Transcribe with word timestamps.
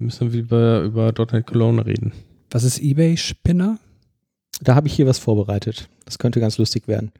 Müssen 0.00 0.32
wir 0.32 0.40
über, 0.40 0.80
über 0.80 1.12
.NET 1.30 1.46
Cologne 1.46 1.84
reden. 1.84 2.12
Was 2.50 2.64
ist 2.64 2.80
eBay-Spinner? 2.80 3.78
Da 4.62 4.74
habe 4.74 4.88
ich 4.88 4.94
hier 4.94 5.06
was 5.06 5.18
vorbereitet. 5.18 5.90
Das 6.06 6.18
könnte 6.18 6.40
ganz 6.40 6.56
lustig 6.56 6.88
werden. 6.88 7.12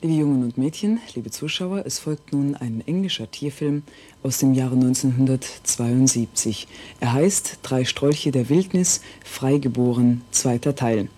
Liebe 0.00 0.14
Jungen 0.14 0.42
und 0.42 0.56
Mädchen, 0.56 1.00
liebe 1.14 1.30
Zuschauer, 1.30 1.84
es 1.84 1.98
folgt 1.98 2.32
nun 2.32 2.56
ein 2.56 2.82
englischer 2.86 3.30
Tierfilm 3.30 3.82
aus 4.22 4.38
dem 4.38 4.54
Jahre 4.54 4.74
1972. 4.74 6.66
Er 6.98 7.12
heißt 7.12 7.58
Drei 7.62 7.84
Strolche 7.84 8.32
der 8.32 8.48
Wildnis, 8.48 9.02
freigeboren, 9.22 10.22
zweiter 10.30 10.74
Teil. 10.74 11.08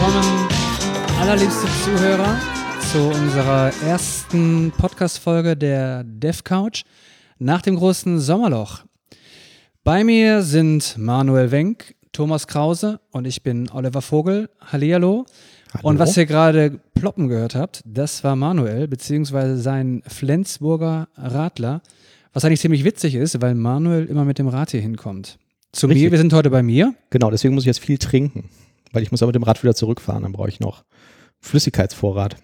Willkommen, 0.00 0.48
allerliebste 1.18 1.66
Zuhörer, 1.82 2.40
zu 2.92 2.98
unserer 3.00 3.72
ersten 3.84 4.70
Podcast-Folge 4.78 5.56
der 5.56 6.04
Dev 6.04 6.44
Couch 6.44 6.84
nach 7.40 7.62
dem 7.62 7.74
großen 7.74 8.20
Sommerloch. 8.20 8.84
Bei 9.82 10.04
mir 10.04 10.42
sind 10.42 10.96
Manuel 10.98 11.50
Wenk, 11.50 11.96
Thomas 12.12 12.46
Krause 12.46 13.00
und 13.10 13.26
ich 13.26 13.42
bin 13.42 13.68
Oliver 13.70 14.00
Vogel. 14.00 14.48
Hallihallo. 14.60 15.26
Hallo. 15.74 15.88
Und 15.88 15.98
was 15.98 16.16
ihr 16.16 16.26
gerade 16.26 16.78
ploppen 16.94 17.26
gehört 17.26 17.56
habt, 17.56 17.82
das 17.84 18.22
war 18.22 18.36
Manuel, 18.36 18.86
beziehungsweise 18.86 19.56
sein 19.56 20.04
Flensburger 20.06 21.08
Radler, 21.16 21.82
was 22.32 22.44
eigentlich 22.44 22.60
ziemlich 22.60 22.84
witzig 22.84 23.16
ist, 23.16 23.42
weil 23.42 23.56
Manuel 23.56 24.04
immer 24.04 24.24
mit 24.24 24.38
dem 24.38 24.46
Rad 24.46 24.70
hier 24.70 24.80
hinkommt. 24.80 25.38
Zu 25.72 25.88
Richtig. 25.88 26.04
mir, 26.04 26.12
wir 26.12 26.18
sind 26.18 26.32
heute 26.32 26.50
bei 26.50 26.62
mir. 26.62 26.94
Genau, 27.10 27.32
deswegen 27.32 27.54
muss 27.54 27.64
ich 27.64 27.68
jetzt 27.68 27.80
viel 27.80 27.98
trinken. 27.98 28.48
Weil 28.92 29.02
ich 29.02 29.10
muss 29.10 29.22
aber 29.22 29.28
mit 29.28 29.36
dem 29.36 29.42
Rad 29.42 29.62
wieder 29.62 29.74
zurückfahren. 29.74 30.22
Dann 30.22 30.32
brauche 30.32 30.48
ich 30.48 30.60
noch 30.60 30.84
Flüssigkeitsvorrat. 31.40 32.36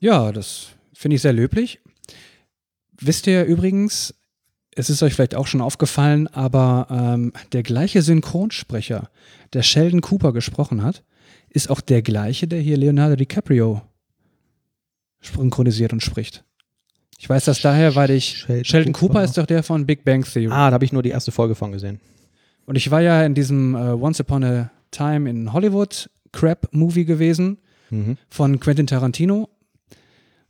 Ja, 0.00 0.32
das 0.32 0.68
finde 0.94 1.16
ich 1.16 1.22
sehr 1.22 1.32
löblich. 1.32 1.80
Wisst 3.00 3.26
ihr 3.26 3.44
übrigens, 3.44 4.14
es 4.74 4.90
ist 4.90 5.02
euch 5.02 5.14
vielleicht 5.14 5.34
auch 5.34 5.46
schon 5.46 5.60
aufgefallen, 5.60 6.28
aber 6.28 6.86
ähm, 6.90 7.32
der 7.52 7.62
gleiche 7.62 8.02
Synchronsprecher, 8.02 9.10
der 9.52 9.62
Sheldon 9.62 10.00
Cooper 10.00 10.32
gesprochen 10.32 10.82
hat, 10.82 11.04
ist 11.50 11.70
auch 11.70 11.80
der 11.80 12.02
gleiche, 12.02 12.46
der 12.46 12.60
hier 12.60 12.76
Leonardo 12.76 13.16
DiCaprio 13.16 13.82
synchronisiert 15.20 15.92
und 15.92 16.02
spricht. 16.02 16.44
Ich 17.18 17.28
weiß 17.28 17.44
das 17.46 17.60
daher, 17.60 17.96
weil 17.96 18.10
ich. 18.10 18.38
Sheldon 18.38 18.64
Sheldon, 18.64 18.92
Cooper. 18.92 19.06
Cooper 19.14 19.24
ist 19.24 19.38
doch 19.38 19.46
der 19.46 19.62
von 19.64 19.86
Big 19.86 20.04
Bang 20.04 20.24
Theory. 20.24 20.48
Ah, 20.52 20.70
da 20.70 20.74
habe 20.74 20.84
ich 20.84 20.92
nur 20.92 21.02
die 21.02 21.10
erste 21.10 21.32
Folge 21.32 21.56
von 21.56 21.72
gesehen. 21.72 22.00
Und 22.64 22.76
ich 22.76 22.90
war 22.90 23.00
ja 23.00 23.24
in 23.24 23.34
diesem 23.34 23.74
äh, 23.74 23.78
Once 23.78 24.20
Upon 24.20 24.44
a 24.44 24.70
Time 24.90 25.28
in 25.28 25.52
Hollywood 25.52 26.10
Crap-Movie 26.32 27.04
gewesen 27.04 27.58
Mhm. 27.90 28.16
von 28.28 28.60
Quentin 28.60 28.86
Tarantino. 28.86 29.48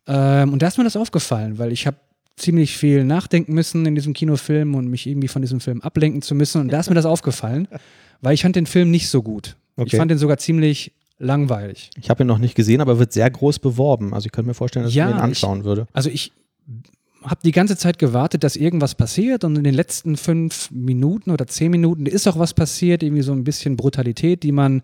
Ähm, 0.06 0.52
und 0.52 0.62
da 0.62 0.68
ist 0.68 0.78
mir 0.78 0.84
das 0.84 0.96
aufgefallen, 0.96 1.58
weil 1.58 1.70
ich 1.72 1.86
habe 1.86 1.96
ziemlich 2.36 2.76
viel 2.76 3.04
nachdenken 3.04 3.52
müssen 3.52 3.84
in 3.86 3.94
diesem 3.94 4.12
Kinofilm 4.14 4.74
und 4.74 4.88
mich 4.88 5.06
irgendwie 5.06 5.28
von 5.28 5.42
diesem 5.42 5.60
Film 5.60 5.80
ablenken 5.82 6.22
zu 6.22 6.34
müssen. 6.34 6.60
Und 6.60 6.72
da 6.72 6.80
ist 6.80 6.88
mir 6.88 6.94
das 6.94 7.04
aufgefallen, 7.14 7.68
weil 8.20 8.34
ich 8.34 8.42
fand 8.42 8.56
den 8.56 8.66
Film 8.66 8.90
nicht 8.90 9.08
so 9.08 9.22
gut. 9.22 9.56
Ich 9.76 9.82
Okay. 9.82 9.96
fand 9.98 10.10
den 10.10 10.18
sogar 10.18 10.38
ziemlich 10.38 10.92
langweilig. 11.18 11.90
Ich 12.00 12.10
habe 12.10 12.24
ihn 12.24 12.26
noch 12.26 12.38
nicht 12.38 12.54
gesehen, 12.54 12.80
aber 12.80 12.98
wird 12.98 13.12
sehr 13.12 13.28
groß 13.30 13.58
beworben. 13.58 14.14
Also 14.14 14.26
ich 14.26 14.32
könnte 14.32 14.48
mir 14.48 14.54
vorstellen, 14.54 14.84
dass 14.84 14.94
Ja, 14.94 15.08
ich 15.08 15.14
ihn 15.14 15.18
ich- 15.18 15.22
anschauen 15.22 15.64
würde. 15.64 15.86
Also 15.92 16.10
ich 16.10 16.32
habe 17.22 17.40
die 17.44 17.52
ganze 17.52 17.76
Zeit 17.76 17.98
gewartet, 17.98 18.44
dass 18.44 18.56
irgendwas 18.56 18.94
passiert 18.94 19.44
und 19.44 19.56
in 19.56 19.64
den 19.64 19.74
letzten 19.74 20.16
fünf 20.16 20.70
Minuten 20.70 21.30
oder 21.30 21.46
zehn 21.46 21.70
Minuten 21.70 22.06
ist 22.06 22.28
auch 22.28 22.38
was 22.38 22.54
passiert, 22.54 23.02
irgendwie 23.02 23.22
so 23.22 23.32
ein 23.32 23.44
bisschen 23.44 23.76
Brutalität, 23.76 24.42
die 24.42 24.52
man 24.52 24.82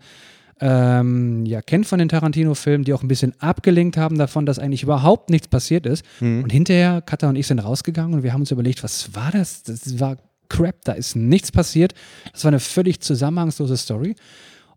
ähm, 0.59 1.45
ja 1.45 1.61
kennt 1.61 1.85
von 1.85 1.99
den 1.99 2.09
Tarantino-Filmen, 2.09 2.85
die 2.85 2.93
auch 2.93 3.03
ein 3.03 3.07
bisschen 3.07 3.33
abgelenkt 3.39 3.97
haben 3.97 4.17
davon, 4.17 4.45
dass 4.45 4.59
eigentlich 4.59 4.83
überhaupt 4.83 5.29
nichts 5.29 5.47
passiert 5.47 5.85
ist. 5.85 6.05
Mhm. 6.19 6.43
Und 6.43 6.51
hinterher, 6.51 7.01
Katha 7.01 7.29
und 7.29 7.35
ich 7.35 7.47
sind 7.47 7.59
rausgegangen 7.59 8.13
und 8.13 8.23
wir 8.23 8.33
haben 8.33 8.41
uns 8.41 8.51
überlegt, 8.51 8.83
was 8.83 9.13
war 9.15 9.31
das? 9.31 9.63
Das 9.63 9.99
war 9.99 10.17
Crap, 10.47 10.75
da 10.83 10.93
ist 10.93 11.15
nichts 11.15 11.51
passiert. 11.51 11.93
Das 12.31 12.43
war 12.43 12.49
eine 12.49 12.59
völlig 12.59 13.01
zusammenhangslose 13.01 13.77
Story. 13.77 14.15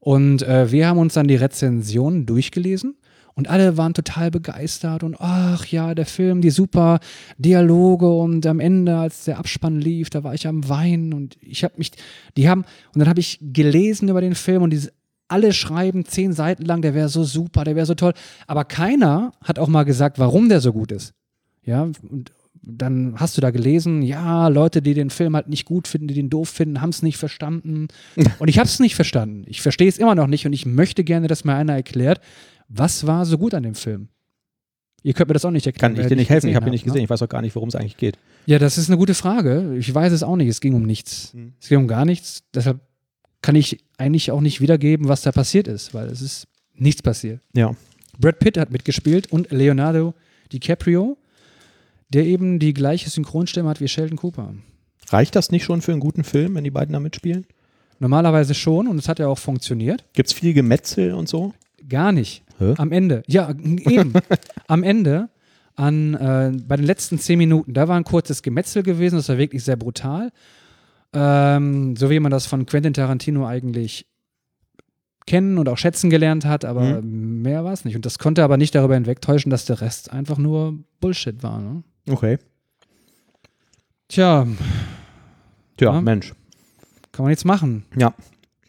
Und 0.00 0.42
äh, 0.42 0.70
wir 0.72 0.88
haben 0.88 0.98
uns 0.98 1.14
dann 1.14 1.28
die 1.28 1.36
Rezensionen 1.36 2.25
durchgelesen 2.25 2.96
und 3.38 3.49
alle 3.49 3.76
waren 3.76 3.94
total 3.94 4.32
begeistert 4.32 5.04
und 5.04 5.15
ach 5.21 5.65
ja, 5.66 5.94
der 5.94 6.06
Film, 6.06 6.41
die 6.41 6.50
super 6.50 6.99
Dialoge 7.38 8.09
und 8.09 8.44
am 8.47 8.59
Ende, 8.59 8.97
als 8.97 9.26
der 9.26 9.38
Abspann 9.38 9.81
lief, 9.81 10.10
da 10.10 10.25
war 10.25 10.34
ich 10.34 10.49
am 10.49 10.69
Weinen 10.69 11.15
und 11.15 11.37
ich 11.41 11.62
habe 11.62 11.75
mich, 11.76 11.93
die 12.37 12.49
haben, 12.49 12.62
und 12.93 12.99
dann 12.99 13.09
habe 13.09 13.21
ich 13.21 13.38
gelesen 13.41 14.09
über 14.09 14.21
den 14.21 14.34
Film 14.34 14.65
und 14.65 14.71
diese, 14.71 14.93
alle 15.28 15.53
schreiben 15.53 16.04
zehn 16.04 16.32
Seiten 16.32 16.65
lang, 16.65 16.82
der 16.82 16.94
wäre 16.94 17.09
so 17.09 17.22
super, 17.22 17.62
der 17.62 17.76
wäre 17.76 17.87
so 17.87 17.94
toll, 17.94 18.12
aber 18.49 18.65
keiner 18.65 19.31
hat 19.44 19.60
auch 19.60 19.69
mal 19.69 19.84
gesagt, 19.84 20.19
warum 20.19 20.49
der 20.49 20.60
so 20.60 20.72
gut 20.72 20.91
ist. 20.91 21.15
Ja, 21.62 21.82
und 21.82 22.32
dann 22.60 23.15
hast 23.19 23.37
du 23.37 23.41
da 23.41 23.53
gelesen, 23.53 24.03
ja, 24.03 24.49
Leute, 24.49 24.82
die 24.82 24.94
den 24.94 25.10
Film 25.10 25.37
halt 25.37 25.49
nicht 25.49 25.65
gut 25.65 25.87
finden, 25.87 26.09
die 26.09 26.15
den 26.15 26.28
doof 26.28 26.49
finden, 26.49 26.81
haben 26.81 26.91
es 26.91 27.03
nicht 27.03 27.19
verstanden. 27.19 27.87
Und 28.41 28.49
ich 28.49 28.59
habe 28.59 28.66
es 28.66 28.81
nicht 28.81 28.97
verstanden. 28.97 29.44
Ich 29.47 29.62
verstehe 29.62 29.88
es 29.88 29.97
immer 29.97 30.16
noch 30.16 30.26
nicht 30.26 30.44
und 30.44 30.53
ich 30.53 30.66
möchte 30.66 31.05
gerne, 31.05 31.28
dass 31.28 31.44
mir 31.44 31.55
einer 31.55 31.75
erklärt, 31.75 32.20
was 32.68 33.06
war 33.06 33.24
so 33.24 33.38
gut 33.38 33.54
an 33.54 33.62
dem 33.62 33.74
Film. 33.74 34.08
Ihr 35.02 35.14
könnt 35.14 35.28
mir 35.28 35.34
das 35.34 35.44
auch 35.44 35.50
nicht 35.50 35.66
erklären. 35.66 35.94
Kann 35.94 36.02
ich 36.02 36.08
dir 36.08 36.16
nicht 36.16 36.28
helfen? 36.28 36.48
Ich 36.48 36.56
habe 36.56 36.66
ihn 36.66 36.72
nicht 36.72 36.84
ne? 36.84 36.92
gesehen. 36.92 37.04
Ich 37.04 37.10
weiß 37.10 37.22
auch 37.22 37.28
gar 37.28 37.40
nicht, 37.40 37.54
worum 37.54 37.68
es 37.68 37.76
eigentlich 37.76 37.96
geht. 37.96 38.18
Ja, 38.46 38.58
das 38.58 38.78
ist 38.78 38.88
eine 38.88 38.98
gute 38.98 39.14
Frage. 39.14 39.76
Ich 39.78 39.94
weiß 39.94 40.12
es 40.12 40.22
auch 40.22 40.36
nicht. 40.36 40.48
Es 40.48 40.60
ging 40.60 40.74
um 40.74 40.82
nichts. 40.82 41.32
Mhm. 41.34 41.52
Es 41.60 41.68
ging 41.68 41.78
um 41.78 41.88
gar 41.88 42.04
nichts. 42.04 42.42
Deshalb 42.52 42.80
kann 43.40 43.54
ich 43.54 43.78
eigentlich 43.96 44.30
auch 44.32 44.40
nicht 44.40 44.60
wiedergeben, 44.60 45.08
was 45.08 45.22
da 45.22 45.32
passiert 45.32 45.68
ist, 45.68 45.94
weil 45.94 46.08
es 46.08 46.20
ist 46.20 46.48
nichts 46.74 47.02
passiert. 47.02 47.40
Ja. 47.54 47.76
Brad 48.18 48.40
Pitt 48.40 48.58
hat 48.58 48.70
mitgespielt 48.70 49.32
und 49.32 49.50
Leonardo 49.50 50.14
DiCaprio, 50.52 51.16
der 52.08 52.24
eben 52.24 52.58
die 52.58 52.74
gleiche 52.74 53.08
Synchronstimme 53.10 53.68
hat 53.68 53.80
wie 53.80 53.86
Sheldon 53.86 54.18
Cooper. 54.18 54.54
Reicht 55.10 55.36
das 55.36 55.50
nicht 55.50 55.64
schon 55.64 55.80
für 55.80 55.92
einen 55.92 56.00
guten 56.00 56.24
Film, 56.24 56.56
wenn 56.56 56.64
die 56.64 56.70
beiden 56.70 56.92
da 56.92 57.00
mitspielen? 57.00 57.46
Normalerweise 58.00 58.54
schon 58.54 58.88
und 58.88 58.98
es 58.98 59.08
hat 59.08 59.18
ja 59.20 59.28
auch 59.28 59.38
funktioniert. 59.38 60.04
Gibt 60.12 60.28
es 60.28 60.32
viel 60.32 60.52
Gemetzel 60.52 61.14
und 61.14 61.28
so? 61.28 61.52
Gar 61.88 62.12
nicht. 62.12 62.42
Hä? 62.58 62.74
Am 62.78 62.92
Ende. 62.92 63.22
Ja, 63.26 63.50
eben. 63.50 64.12
Am 64.66 64.82
Ende, 64.82 65.28
an, 65.76 66.14
äh, 66.14 66.52
bei 66.66 66.76
den 66.76 66.84
letzten 66.86 67.19
zehn 67.19 67.38
Minuten, 67.38 67.72
da 67.72 67.88
war 67.88 67.96
ein 67.96 68.04
kurzes 68.04 68.42
Gemetzel 68.42 68.82
gewesen, 68.82 69.16
das 69.16 69.28
war 69.28 69.38
wirklich 69.38 69.62
sehr 69.64 69.76
brutal. 69.76 70.30
Ähm, 71.12 71.96
so 71.96 72.10
wie 72.10 72.20
man 72.20 72.30
das 72.30 72.46
von 72.46 72.66
Quentin 72.66 72.92
Tarantino 72.92 73.46
eigentlich 73.46 74.06
kennen 75.26 75.58
und 75.58 75.69
auch 75.69 75.78
schätzen 75.78 76.10
gelernt 76.10 76.44
hat, 76.46 76.64
aber 76.64 77.00
mehr 77.02 77.62
war 77.64 77.72
es 77.72 77.84
nicht. 77.84 77.96
Und 77.96 78.06
das 78.06 78.19
konnte 78.19 78.42
aber 78.42 78.56
nicht 78.56 78.75
darüber 78.75 78.94
hinwegtäuschen, 78.94 79.50
dass 79.50 79.64
der 79.66 79.80
Rest 79.80 80.10
einfach 80.12 80.38
nur 80.38 80.78
Bullshit 81.00 81.42
war. 81.42 81.60
Ne? 81.60 81.82
Okay. 82.08 82.38
Tja, 84.08 84.46
Tja, 85.76 85.92
Ja. 85.92 86.00
Mensch. 86.00 86.32
kann 87.12 87.25
man 87.25 87.30
nichts 87.30 87.44
machen. 87.44 87.84
Ja. 87.96 88.14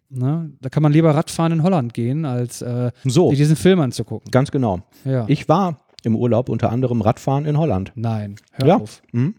Ne? 0.09 0.51
Da 0.59 0.69
kann 0.69 0.81
man 0.83 0.91
lieber 0.91 1.13
Radfahren 1.13 1.51
in 1.51 1.63
Holland 1.63 1.93
gehen, 1.93 2.25
als 2.25 2.61
äh, 2.61 2.91
So, 3.05 3.29
sich 3.29 3.37
diesen 3.39 3.55
Film 3.55 3.79
anzugucken. 3.79 4.31
ganz 4.31 4.49
genau. 4.51 4.81
Ja. 5.05 5.25
Ich 5.27 5.47
war 5.47 5.79
im 6.03 6.15
Urlaub 6.15 6.49
unter 6.49 6.71
anderem 6.71 7.01
Radfahren 7.01 7.45
in 7.45 7.57
Holland. 7.57 7.91
Nein, 7.95 8.35
hör 8.53 8.67
Ja. 8.67 8.77
auf. 8.77 9.01
Mhm. 9.11 9.35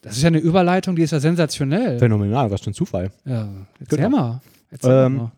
Das 0.00 0.16
ist 0.16 0.22
ja 0.22 0.28
eine 0.28 0.38
Überleitung, 0.38 0.96
die 0.96 1.02
ist 1.02 1.10
ja 1.12 1.20
sensationell. 1.20 1.98
Phänomenal, 1.98 2.50
was 2.50 2.60
für 2.62 2.70
ein 2.70 2.74
Zufall. 2.74 3.10
Ja, 3.24 3.48
erzähl 3.80 3.98
Genau. 3.98 4.10
mal. 4.10 4.40
Erzähl 4.70 5.06
Ähm, 5.06 5.16
mal. 5.16 5.32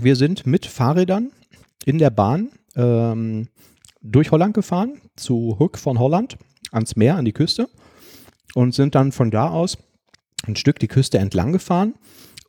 Wir 0.00 0.16
sind 0.16 0.46
mit 0.46 0.66
Fahrrädern 0.66 1.30
in 1.84 1.98
der 1.98 2.10
Bahn 2.10 2.48
ähm, 2.76 3.48
durch 4.02 4.30
Holland 4.32 4.54
gefahren, 4.54 5.00
zu 5.16 5.56
Hook 5.58 5.78
von 5.78 5.98
Holland, 5.98 6.36
ans 6.72 6.96
Meer, 6.96 7.16
an 7.16 7.24
die 7.24 7.32
Küste 7.32 7.68
und 8.54 8.74
sind 8.74 8.94
dann 8.96 9.12
von 9.12 9.30
da 9.30 9.48
aus 9.50 9.78
ein 10.46 10.56
Stück 10.56 10.78
die 10.78 10.88
Küste 10.88 11.18
entlang 11.18 11.52
gefahren 11.52 11.94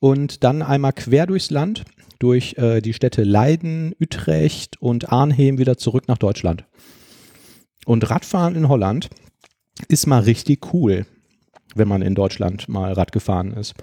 und 0.05 0.43
dann 0.43 0.61
einmal 0.61 0.93
quer 0.93 1.25
durchs 1.25 1.49
Land, 1.49 1.83
durch 2.19 2.59
äh, 2.59 2.79
die 2.79 2.93
Städte 2.93 3.23
Leiden, 3.23 3.95
Utrecht 3.99 4.79
und 4.79 5.11
Arnhem 5.11 5.57
wieder 5.57 5.79
zurück 5.79 6.07
nach 6.07 6.19
Deutschland. 6.19 6.63
Und 7.87 8.07
Radfahren 8.07 8.53
in 8.53 8.69
Holland 8.69 9.09
ist 9.87 10.05
mal 10.05 10.21
richtig 10.21 10.71
cool, 10.75 11.07
wenn 11.73 11.87
man 11.87 12.03
in 12.03 12.13
Deutschland 12.13 12.69
mal 12.69 12.93
Rad 12.93 13.13
gefahren 13.13 13.51
ist. 13.53 13.73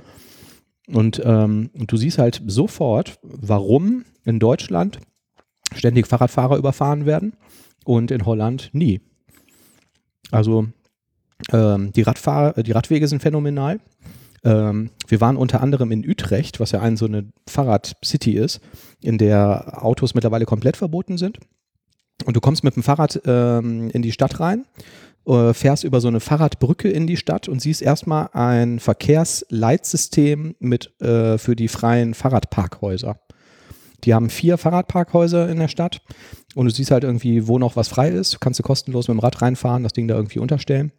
Und, 0.86 1.20
ähm, 1.24 1.70
du 1.74 1.96
siehst 1.96 2.18
halt 2.18 2.40
sofort, 2.46 3.18
warum 3.24 4.04
in 4.24 4.38
Deutschland 4.38 5.00
ständig 5.74 6.06
Fahrradfahrer 6.06 6.56
überfahren 6.56 7.04
werden 7.04 7.32
und 7.84 8.12
in 8.12 8.24
Holland 8.26 8.70
nie. 8.72 9.00
Also 10.30 10.68
ähm, 11.52 11.90
die, 11.90 12.02
Radfahr 12.02 12.52
die 12.62 12.70
Radwege 12.70 13.08
sind 13.08 13.22
phänomenal. 13.22 13.80
Ähm, 14.44 14.90
wir 15.06 15.20
waren 15.20 15.36
unter 15.36 15.60
anderem 15.60 15.92
in 15.92 16.08
Utrecht, 16.08 16.60
was 16.60 16.72
ja 16.72 16.80
ein 16.80 16.96
so 16.96 17.06
eine 17.06 17.30
Fahrrad-City 17.48 18.32
ist, 18.32 18.60
in 19.00 19.18
der 19.18 19.84
Autos 19.84 20.14
mittlerweile 20.14 20.46
komplett 20.46 20.76
verboten 20.76 21.18
sind. 21.18 21.38
Und 22.24 22.36
du 22.36 22.40
kommst 22.40 22.64
mit 22.64 22.76
dem 22.76 22.82
Fahrrad 22.82 23.20
ähm, 23.26 23.90
in 23.90 24.02
die 24.02 24.12
Stadt 24.12 24.40
rein, 24.40 24.64
äh, 25.26 25.54
fährst 25.54 25.84
über 25.84 26.00
so 26.00 26.08
eine 26.08 26.20
Fahrradbrücke 26.20 26.88
in 26.88 27.06
die 27.06 27.16
Stadt 27.16 27.48
und 27.48 27.60
siehst 27.60 27.82
erstmal 27.82 28.30
ein 28.32 28.80
Verkehrsleitsystem 28.80 30.56
mit 30.58 31.00
äh, 31.00 31.38
für 31.38 31.56
die 31.56 31.68
freien 31.68 32.14
Fahrradparkhäuser. 32.14 33.18
Die 34.04 34.14
haben 34.14 34.30
vier 34.30 34.58
Fahrradparkhäuser 34.58 35.48
in 35.48 35.58
der 35.58 35.68
Stadt 35.68 36.02
und 36.56 36.66
du 36.66 36.72
siehst 36.72 36.90
halt 36.90 37.04
irgendwie, 37.04 37.46
wo 37.46 37.58
noch 37.58 37.76
was 37.76 37.88
frei 37.88 38.10
ist. 38.10 38.40
Kannst 38.40 38.58
du 38.58 38.64
kostenlos 38.64 39.06
mit 39.08 39.16
dem 39.16 39.20
Rad 39.20 39.42
reinfahren, 39.42 39.84
das 39.84 39.92
Ding 39.92 40.08
da 40.08 40.16
irgendwie 40.16 40.40
unterstellen. 40.40 40.92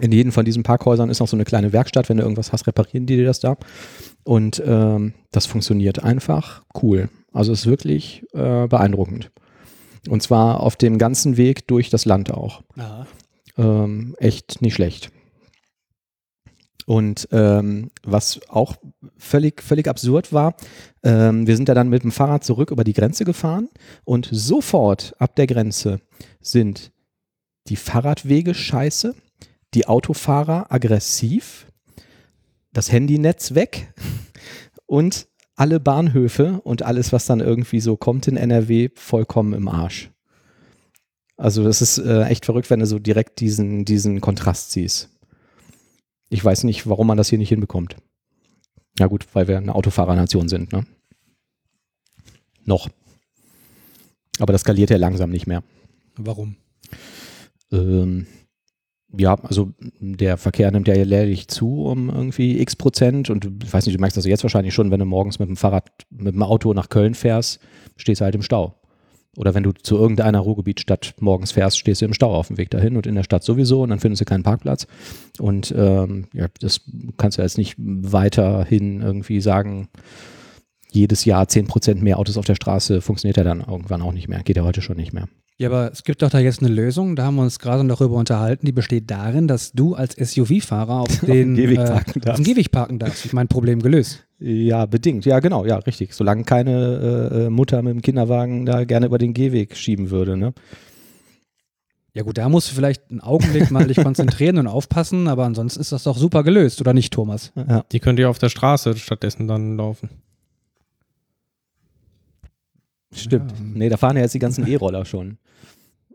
In 0.00 0.12
jedem 0.12 0.32
von 0.32 0.44
diesen 0.44 0.62
Parkhäusern 0.62 1.10
ist 1.10 1.20
noch 1.20 1.28
so 1.28 1.36
eine 1.36 1.44
kleine 1.44 1.72
Werkstatt. 1.72 2.08
Wenn 2.08 2.18
du 2.18 2.22
irgendwas 2.22 2.52
hast, 2.52 2.66
reparieren 2.66 3.06
die 3.06 3.16
dir 3.16 3.26
das 3.26 3.40
da. 3.40 3.56
Und 4.22 4.62
ähm, 4.64 5.14
das 5.32 5.46
funktioniert 5.46 6.02
einfach 6.04 6.62
cool. 6.82 7.08
Also 7.32 7.52
ist 7.52 7.66
wirklich 7.66 8.24
äh, 8.32 8.66
beeindruckend. 8.68 9.30
Und 10.08 10.22
zwar 10.22 10.60
auf 10.60 10.76
dem 10.76 10.98
ganzen 10.98 11.36
Weg 11.36 11.66
durch 11.66 11.90
das 11.90 12.04
Land 12.04 12.32
auch. 12.32 12.62
Ähm, 13.58 14.14
echt 14.18 14.62
nicht 14.62 14.74
schlecht. 14.74 15.10
Und 16.86 17.28
ähm, 17.30 17.90
was 18.02 18.40
auch 18.48 18.74
völlig, 19.16 19.62
völlig 19.62 19.86
absurd 19.86 20.32
war, 20.32 20.54
ähm, 21.02 21.46
wir 21.46 21.54
sind 21.56 21.68
ja 21.68 21.74
dann 21.74 21.88
mit 21.88 22.02
dem 22.02 22.10
Fahrrad 22.10 22.42
zurück 22.42 22.70
über 22.70 22.82
die 22.84 22.94
Grenze 22.94 23.24
gefahren 23.24 23.68
und 24.04 24.28
sofort 24.32 25.14
ab 25.18 25.36
der 25.36 25.46
Grenze 25.46 26.00
sind 26.40 26.90
die 27.68 27.76
Fahrradwege 27.76 28.54
scheiße, 28.54 29.14
die 29.74 29.86
Autofahrer 29.86 30.72
aggressiv, 30.72 31.66
das 32.72 32.90
Handynetz 32.92 33.54
weg 33.54 33.92
und 34.86 35.28
alle 35.56 35.78
Bahnhöfe 35.78 36.60
und 36.62 36.82
alles, 36.82 37.12
was 37.12 37.26
dann 37.26 37.40
irgendwie 37.40 37.80
so 37.80 37.96
kommt 37.96 38.26
in 38.28 38.36
NRW, 38.36 38.88
vollkommen 38.94 39.52
im 39.52 39.68
Arsch. 39.68 40.10
Also 41.36 41.64
das 41.64 41.82
ist 41.82 41.98
äh, 41.98 42.24
echt 42.24 42.44
verrückt, 42.44 42.70
wenn 42.70 42.80
du 42.80 42.86
so 42.86 42.98
direkt 42.98 43.40
diesen, 43.40 43.84
diesen 43.84 44.20
Kontrast 44.20 44.72
siehst. 44.72 45.10
Ich 46.28 46.44
weiß 46.44 46.64
nicht, 46.64 46.86
warum 46.86 47.06
man 47.06 47.16
das 47.16 47.28
hier 47.28 47.38
nicht 47.38 47.48
hinbekommt. 47.48 47.96
Ja 48.98 49.06
gut, 49.06 49.26
weil 49.32 49.48
wir 49.48 49.56
eine 49.56 49.74
Autofahrernation 49.74 50.48
sind, 50.48 50.72
ne? 50.72 50.86
Noch. 52.64 52.88
Aber 54.38 54.52
das 54.52 54.62
skaliert 54.62 54.90
ja 54.90 54.96
langsam 54.96 55.30
nicht 55.30 55.46
mehr. 55.46 55.62
Warum? 56.16 56.56
Ähm, 57.72 58.26
ja, 59.16 59.34
also 59.42 59.72
der 59.98 60.36
Verkehr 60.36 60.70
nimmt 60.70 60.88
ja 60.88 60.94
jährlich 60.94 61.48
zu 61.48 61.84
um 61.84 62.08
irgendwie 62.08 62.60
x 62.60 62.76
Prozent 62.76 63.30
und 63.30 63.50
ich 63.64 63.72
weiß 63.72 63.86
nicht, 63.86 63.96
du 63.96 64.00
merkst 64.00 64.16
das 64.16 64.26
jetzt 64.26 64.42
wahrscheinlich 64.42 64.74
schon, 64.74 64.90
wenn 64.90 65.00
du 65.00 65.06
morgens 65.06 65.38
mit 65.38 65.48
dem 65.48 65.56
Fahrrad, 65.56 65.90
mit 66.10 66.34
dem 66.34 66.42
Auto 66.42 66.72
nach 66.74 66.88
Köln 66.88 67.14
fährst, 67.14 67.60
stehst 67.96 68.20
du 68.20 68.24
halt 68.24 68.34
im 68.34 68.42
Stau. 68.42 68.76
Oder 69.36 69.54
wenn 69.54 69.62
du 69.62 69.72
zu 69.72 69.96
irgendeiner 69.96 70.40
Ruhrgebietstadt 70.40 71.14
morgens 71.20 71.52
fährst, 71.52 71.78
stehst 71.78 72.00
du 72.00 72.04
im 72.04 72.14
Stau 72.14 72.34
auf 72.34 72.48
dem 72.48 72.58
Weg 72.58 72.70
dahin 72.70 72.96
und 72.96 73.06
in 73.06 73.14
der 73.14 73.22
Stadt 73.22 73.44
sowieso 73.44 73.82
und 73.82 73.90
dann 73.90 74.00
findest 74.00 74.20
du 74.20 74.24
keinen 74.24 74.42
Parkplatz. 74.42 74.86
Und 75.38 75.72
ähm, 75.76 76.26
ja, 76.32 76.48
das 76.60 76.80
kannst 77.16 77.38
du 77.38 77.42
jetzt 77.42 77.58
nicht 77.58 77.76
weiterhin 77.78 79.00
irgendwie 79.00 79.40
sagen, 79.40 79.88
jedes 80.90 81.24
Jahr 81.24 81.44
10% 81.44 82.02
mehr 82.02 82.18
Autos 82.18 82.36
auf 82.36 82.44
der 82.44 82.56
Straße 82.56 83.00
funktioniert 83.00 83.36
ja 83.36 83.44
dann 83.44 83.60
irgendwann 83.60 84.02
auch 84.02 84.12
nicht 84.12 84.28
mehr. 84.28 84.42
Geht 84.42 84.56
ja 84.56 84.64
heute 84.64 84.82
schon 84.82 84.96
nicht 84.96 85.12
mehr. 85.12 85.28
Ja, 85.60 85.68
aber 85.68 85.92
es 85.92 86.04
gibt 86.04 86.22
doch 86.22 86.30
da 86.30 86.38
jetzt 86.38 86.62
eine 86.62 86.72
Lösung, 86.72 87.16
da 87.16 87.24
haben 87.24 87.34
wir 87.36 87.42
uns 87.42 87.58
gerade 87.58 87.84
noch 87.84 87.98
darüber 87.98 88.16
unterhalten, 88.16 88.64
die 88.64 88.72
besteht 88.72 89.10
darin, 89.10 89.46
dass 89.46 89.72
du 89.72 89.94
als 89.94 90.14
SUV-Fahrer 90.14 91.00
auf 91.00 91.20
den 91.26 91.54
Gehweg 91.54 91.80
äh, 91.80 91.84
parken 91.84 92.20
auf 92.20 92.24
darfst. 92.24 92.38
dem 92.38 92.44
Gehweg 92.44 92.70
parken 92.72 92.98
darfst. 92.98 93.26
Ich 93.26 93.34
mein 93.34 93.46
Problem 93.46 93.82
gelöst. 93.82 94.24
Ja, 94.38 94.86
bedingt. 94.86 95.26
Ja, 95.26 95.38
genau, 95.40 95.66
ja, 95.66 95.76
richtig. 95.76 96.14
Solange 96.14 96.44
keine 96.44 97.30
äh, 97.30 97.36
äh, 97.44 97.50
Mutter 97.50 97.82
mit 97.82 97.92
dem 97.92 98.00
Kinderwagen 98.00 98.64
da 98.64 98.84
gerne 98.84 99.04
über 99.04 99.18
den 99.18 99.34
Gehweg 99.34 99.76
schieben 99.76 100.08
würde, 100.08 100.38
ne? 100.38 100.54
Ja 102.14 102.22
gut, 102.22 102.38
da 102.38 102.48
musst 102.48 102.70
du 102.70 102.74
vielleicht 102.74 103.10
einen 103.10 103.20
Augenblick 103.20 103.70
mal 103.70 103.86
dich 103.86 103.98
konzentrieren 103.98 104.56
und 104.56 104.66
aufpassen, 104.66 105.28
aber 105.28 105.44
ansonsten 105.44 105.78
ist 105.78 105.92
das 105.92 106.04
doch 106.04 106.16
super 106.16 106.42
gelöst, 106.42 106.80
oder 106.80 106.94
nicht, 106.94 107.12
Thomas? 107.12 107.52
Ja. 107.54 107.84
Die 107.92 108.00
könnt 108.00 108.18
ihr 108.18 108.30
auf 108.30 108.38
der 108.38 108.48
Straße 108.48 108.96
stattdessen 108.96 109.46
dann 109.46 109.76
laufen. 109.76 110.08
Stimmt. 113.12 113.52
Ja. 113.52 113.58
Nee, 113.74 113.88
da 113.88 113.96
fahren 113.96 114.16
ja 114.16 114.22
jetzt 114.22 114.34
die 114.34 114.38
ganzen 114.38 114.66
E-Roller 114.66 115.04
schon. 115.04 115.38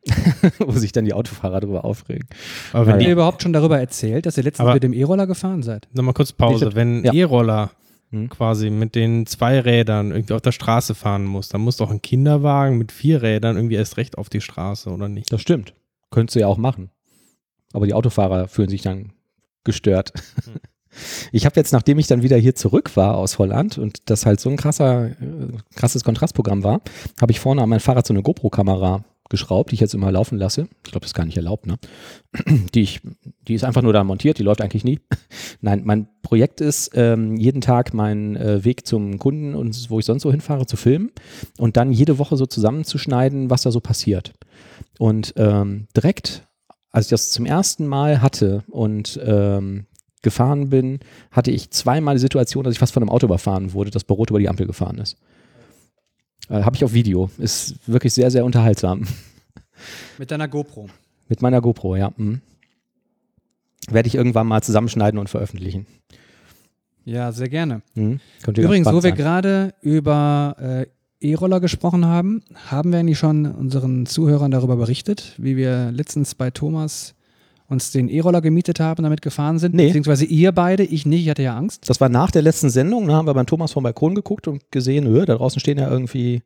Wo 0.60 0.72
sich 0.74 0.92
dann 0.92 1.06
die 1.06 1.14
Autofahrer 1.14 1.60
drüber 1.62 1.84
aufregen. 1.84 2.28
Aber 2.74 2.86
wenn 2.86 2.94
Habt 2.94 3.02
ihr 3.02 3.08
die, 3.08 3.12
überhaupt 3.14 3.42
schon 3.42 3.54
darüber 3.54 3.80
erzählt, 3.80 4.26
dass 4.26 4.38
ihr 4.38 4.44
letztens 4.44 4.74
mit 4.74 4.84
dem 4.84 4.94
E-Roller 4.94 5.26
gefahren 5.28 5.64
seid? 5.64 5.88
nochmal 5.94 6.14
kurz 6.14 6.32
Pause, 6.32 6.76
wenn 6.76 7.04
Ja. 7.04 7.14
E-Roller 7.14 7.72
Hm. 8.12 8.30
quasi 8.30 8.70
mit 8.70 8.94
den 8.94 9.26
zwei 9.26 9.60
Rädern 9.60 10.12
irgendwie 10.12 10.36
auf 10.36 10.42
der 10.42 10.52
Straße 10.52 10.94
fahren 10.94 11.26
muss, 11.26 11.50
dann 11.50 11.62
muss 11.62 11.78
doch 11.78 11.90
ein 11.90 12.04
Kinderwagen 12.04 12.78
mit 12.78 12.92
vier 12.92 13.24
Rädern 13.24 13.56
irgendwie 13.56 13.76
erst 13.76 13.98
recht 13.98 14.20
auf 14.20 14.30
die 14.30 14.42
Straße, 14.42 14.92
oder 14.92 15.10
nicht? 15.10 15.34
Das 15.34 15.42
stimmt. 15.42 15.74
Könntest 16.12 16.36
du 16.36 16.40
ja 16.42 16.48
auch 16.48 16.58
machen. 16.58 16.92
Aber 17.74 17.88
die 17.88 17.96
Autofahrer 17.96 18.48
fühlen 18.48 18.70
sich 18.70 18.84
dann 18.84 19.12
gestört. 19.64 20.14
Ich 21.32 21.46
habe 21.46 21.56
jetzt, 21.56 21.72
nachdem 21.72 22.00
ich 22.00 22.08
dann 22.08 22.24
wieder 22.24 22.38
hier 22.38 22.56
zurück 22.56 22.96
war 22.96 23.18
aus 23.18 23.40
Holland 23.40 23.78
und 23.78 24.10
das 24.10 24.26
halt 24.26 24.40
so 24.40 24.50
ein 24.50 24.58
krasser, 24.58 25.10
äh, 25.10 25.16
krasses 25.76 26.04
Kontrastprogramm 26.04 26.64
war, 26.64 26.82
habe 27.22 27.32
ich 27.32 27.40
vorne 27.40 27.62
an 27.62 27.70
mein 27.70 27.80
Fahrrad 27.80 28.06
so 28.06 28.14
eine 28.14 28.24
GoPro-Kamera 28.24 29.04
geschraubt, 29.30 29.72
die 29.72 29.76
ich 29.76 29.82
jetzt 29.82 29.96
immer 29.96 30.12
laufen 30.12 30.38
lasse. 30.38 30.68
Ich 30.86 30.92
glaube, 30.92 31.02
das 31.02 31.10
ist 31.10 31.14
gar 31.16 31.26
nicht 31.26 31.38
erlaubt, 31.38 31.66
ne? 31.66 31.78
Die, 32.74 32.82
ich, 32.82 33.02
die 33.48 33.56
ist 33.56 33.64
einfach 33.64 33.82
nur 33.82 33.94
da 33.94 34.04
montiert, 34.04 34.38
die 34.38 34.44
läuft 34.44 34.62
eigentlich 34.62 34.84
nie. 34.84 35.00
Nein, 35.62 35.82
mein 35.86 36.08
Projekt 36.22 36.62
ist, 36.62 36.92
ähm, 36.94 37.36
jeden 37.38 37.62
Tag 37.62 37.94
meinen 37.94 38.36
äh, 38.36 38.64
Weg 38.64 38.86
zum 38.86 39.18
Kunden 39.18 39.56
und 39.56 39.90
wo 39.90 40.00
ich 40.00 40.06
sonst 40.06 40.24
so 40.24 40.32
hinfahre, 40.32 40.66
zu 40.66 40.78
filmen 40.78 41.12
und 41.58 41.78
dann 41.78 41.92
jede 41.92 42.18
Woche 42.20 42.38
so 42.38 42.46
zusammenzuschneiden, 42.46 43.50
was 43.50 43.64
da 43.64 43.72
so 43.72 43.80
passiert. 43.80 44.34
Und 45.00 45.34
ähm, 45.38 45.88
direkt, 45.96 46.44
als 46.92 47.08
ich 47.08 47.10
das 47.10 47.32
zum 47.32 47.46
ersten 47.46 47.88
Mal 47.88 48.22
hatte 48.22 48.64
und 48.70 49.20
ähm, 49.24 49.86
gefahren 50.26 50.70
bin, 50.70 51.00
hatte 51.32 51.52
ich 51.52 51.70
zweimal 51.70 52.16
die 52.16 52.22
Situation, 52.22 52.66
dass 52.66 52.74
ich 52.74 52.80
fast 52.80 52.92
von 52.92 53.02
einem 53.02 53.10
Auto 53.10 53.28
überfahren 53.28 53.72
wurde, 53.72 53.92
das 53.92 54.04
bei 54.04 54.14
Rot 54.14 54.30
über 54.32 54.40
die 54.40 54.50
Ampel 54.50 54.68
gefahren 54.68 54.98
ist. 54.98 55.16
Äh, 56.50 56.64
Habe 56.64 56.76
ich 56.76 56.84
auf 56.84 56.92
Video. 56.92 57.30
Ist 57.38 57.76
wirklich 57.88 58.14
sehr, 58.14 58.30
sehr 58.30 58.44
unterhaltsam. 58.44 59.08
Mit 60.18 60.32
deiner 60.32 60.48
GoPro. 60.48 60.90
Mit 61.30 61.42
meiner 61.42 61.62
GoPro, 61.62 61.96
ja. 61.96 62.12
Mhm. 62.18 62.42
Werde 63.90 64.08
ich 64.08 64.16
irgendwann 64.16 64.48
mal 64.48 64.62
zusammenschneiden 64.62 65.20
und 65.20 65.30
veröffentlichen. 65.30 65.86
Ja, 67.04 67.32
sehr 67.32 67.50
gerne. 67.50 67.82
Mhm. 67.94 68.20
Übrigens, 68.48 68.88
wo 68.88 69.04
wir 69.04 69.12
gerade 69.12 69.76
über 69.82 70.56
äh, 70.60 70.86
E-Roller 71.22 71.60
gesprochen 71.60 72.06
haben, 72.06 72.42
haben 72.70 72.92
wir 72.92 73.00
eigentlich 73.00 73.20
schon 73.20 73.46
unseren 73.46 74.06
Zuhörern 74.06 74.52
darüber 74.52 74.76
berichtet, 74.76 75.34
wie 75.38 75.56
wir 75.56 75.92
letztens 75.92 76.34
bei 76.36 76.50
Thomas 76.50 77.14
uns 77.68 77.92
den 77.92 78.10
E-Roller 78.10 78.42
gemietet 78.42 78.80
haben, 78.80 79.02
damit 79.04 79.22
gefahren 79.22 79.58
sind. 79.60 79.74
Nee. 79.76 79.88
Beziehungsweise 79.88 80.26
ihr 80.26 80.52
beide, 80.52 80.84
ich 80.84 81.06
nicht, 81.06 81.24
ich 81.24 81.30
hatte 81.30 81.42
ja 81.44 81.58
Angst. 81.58 81.90
Das 81.90 82.00
war 82.00 82.10
nach 82.10 82.30
der 82.32 82.42
letzten 82.44 82.70
Sendung, 82.70 83.08
da 83.08 83.16
haben 83.16 83.28
wir 83.28 83.34
beim 83.34 83.48
Thomas 83.48 83.72
vom 83.72 83.84
Balkon 83.84 84.14
geguckt 84.16 84.48
und 84.48 84.62
gesehen, 84.72 85.08
öh, 85.08 85.26
da 85.26 85.36
draußen 85.36 85.60
stehen 85.60 85.78
ja 85.80 85.90
irgendwie 85.90 86.42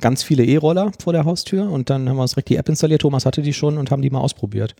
ganz 0.00 0.22
viele 0.24 0.44
E-Roller 0.44 0.90
vor 1.00 1.12
der 1.12 1.24
Haustür 1.24 1.70
und 1.70 1.90
dann 1.90 2.08
haben 2.08 2.16
wir 2.16 2.22
uns 2.22 2.32
direkt 2.32 2.48
die 2.48 2.56
App 2.56 2.68
installiert. 2.68 3.02
Thomas 3.02 3.24
hatte 3.24 3.42
die 3.42 3.52
schon 3.52 3.78
und 3.78 3.90
haben 3.92 4.02
die 4.02 4.10
mal 4.10 4.20
ausprobiert. 4.20 4.74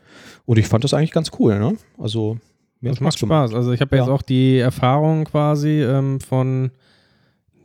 Und 0.47 0.59
ich 0.59 0.66
fand 0.66 0.83
das 0.83 0.95
eigentlich 0.95 1.12
ganz 1.12 1.31
cool, 1.38 1.59
ne? 1.61 1.76
Also, 1.99 2.38
mir 2.81 2.90
Das 2.90 2.99
macht 3.00 3.21
gemacht. 3.21 3.50
Spaß. 3.50 3.54
Also 3.54 3.71
ich 3.73 3.81
habe 3.81 3.95
jetzt 3.97 4.07
Ja. 4.09 4.12
auch 4.12 4.23
die 4.23 4.59
Erfahrung 4.59 5.25
quasi 5.25 5.83
ähm, 5.83 6.19
von, 6.19 6.73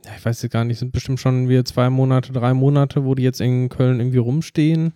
ja, 0.04 0.12
ich 0.16 0.24
weiß 0.24 0.40
jetzt 0.42 0.52
gar 0.52 0.64
nicht, 0.64 0.78
sind 0.78 0.92
bestimmt 0.92 1.18
schon 1.18 1.48
wieder 1.48 1.64
zwei 1.64 1.90
Monate, 1.90 2.32
drei 2.32 2.54
Monate, 2.54 3.04
wo 3.04 3.16
die 3.16 3.24
jetzt 3.24 3.40
in 3.40 3.68
Köln 3.68 3.98
irgendwie 3.98 4.18
rumstehen. 4.18 4.92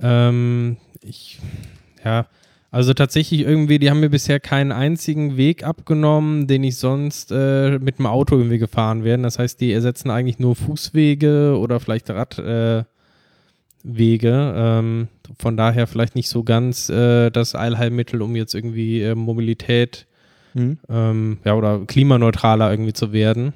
Ähm, 0.00 0.78
ich, 1.02 1.40
ja, 2.04 2.26
also 2.70 2.94
tatsächlich 2.94 3.40
irgendwie, 3.40 3.78
die 3.80 3.90
haben 3.90 4.00
mir 4.00 4.10
bisher 4.10 4.38
keinen 4.38 4.70
einzigen 4.70 5.36
Weg 5.36 5.64
abgenommen, 5.64 6.46
den 6.46 6.62
ich 6.62 6.76
sonst 6.76 7.32
äh, 7.32 7.78
mit 7.80 7.98
dem 7.98 8.06
Auto 8.06 8.36
irgendwie 8.36 8.58
gefahren 8.58 9.02
wäre. 9.02 9.20
Das 9.20 9.38
heißt, 9.40 9.60
die 9.60 9.72
ersetzen 9.72 10.10
eigentlich 10.10 10.38
nur 10.38 10.54
Fußwege 10.54 11.58
oder 11.58 11.80
vielleicht 11.80 12.10
Radwege. 12.10 12.86
Äh, 13.84 14.78
ähm, 14.78 15.08
von 15.38 15.56
daher 15.56 15.88
vielleicht 15.88 16.14
nicht 16.14 16.28
so 16.28 16.44
ganz 16.44 16.88
äh, 16.88 17.30
das 17.30 17.56
Allheilmittel, 17.56 18.22
um 18.22 18.36
jetzt 18.36 18.54
irgendwie 18.54 19.02
äh, 19.02 19.14
Mobilität 19.14 20.06
Mhm. 20.54 20.78
ähm, 20.88 21.38
ja, 21.44 21.54
oder 21.54 21.80
klimaneutraler 21.86 22.70
irgendwie 22.70 22.92
zu 22.92 23.12
werden. 23.12 23.52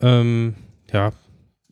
Ähm, 0.00 0.54
ja, 0.92 1.12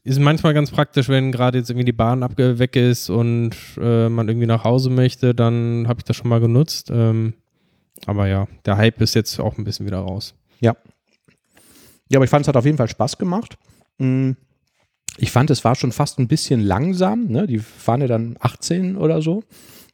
ist 0.04 0.20
manchmal 0.20 0.52
ganz 0.54 0.70
praktisch, 0.70 1.08
wenn 1.08 1.32
gerade 1.32 1.58
jetzt 1.58 1.70
irgendwie 1.70 1.86
die 1.86 1.92
Bahn 1.92 2.20
weg 2.36 2.76
ist 2.76 3.08
und 3.10 3.52
äh, 3.80 4.08
man 4.08 4.28
irgendwie 4.28 4.46
nach 4.46 4.62
Hause 4.64 4.90
möchte, 4.90 5.34
dann 5.34 5.86
habe 5.88 6.00
ich 6.00 6.04
das 6.04 6.16
schon 6.16 6.28
mal 6.28 6.40
genutzt. 6.40 6.90
Ähm, 6.92 7.34
aber 8.06 8.26
ja, 8.26 8.46
der 8.66 8.76
Hype 8.76 9.00
ist 9.00 9.14
jetzt 9.14 9.40
auch 9.40 9.56
ein 9.56 9.64
bisschen 9.64 9.86
wieder 9.86 9.98
raus. 10.00 10.34
Ja, 10.60 12.18
aber 12.18 12.24
ich 12.24 12.30
fand, 12.30 12.44
es 12.44 12.48
hat 12.48 12.56
auf 12.56 12.66
jeden 12.66 12.76
Fall 12.76 12.88
Spaß 12.88 13.16
gemacht. 13.18 13.56
Mm, 13.98 14.32
Ich 15.16 15.30
fand, 15.30 15.50
es 15.50 15.64
war 15.64 15.74
schon 15.74 15.90
fast 15.92 16.18
ein 16.18 16.28
bisschen 16.28 16.60
langsam. 16.60 17.26
Ne? 17.28 17.46
Die 17.46 17.58
fahren 17.58 18.02
ja 18.02 18.06
dann 18.06 18.36
18 18.40 18.96
oder 18.96 19.22
so. 19.22 19.42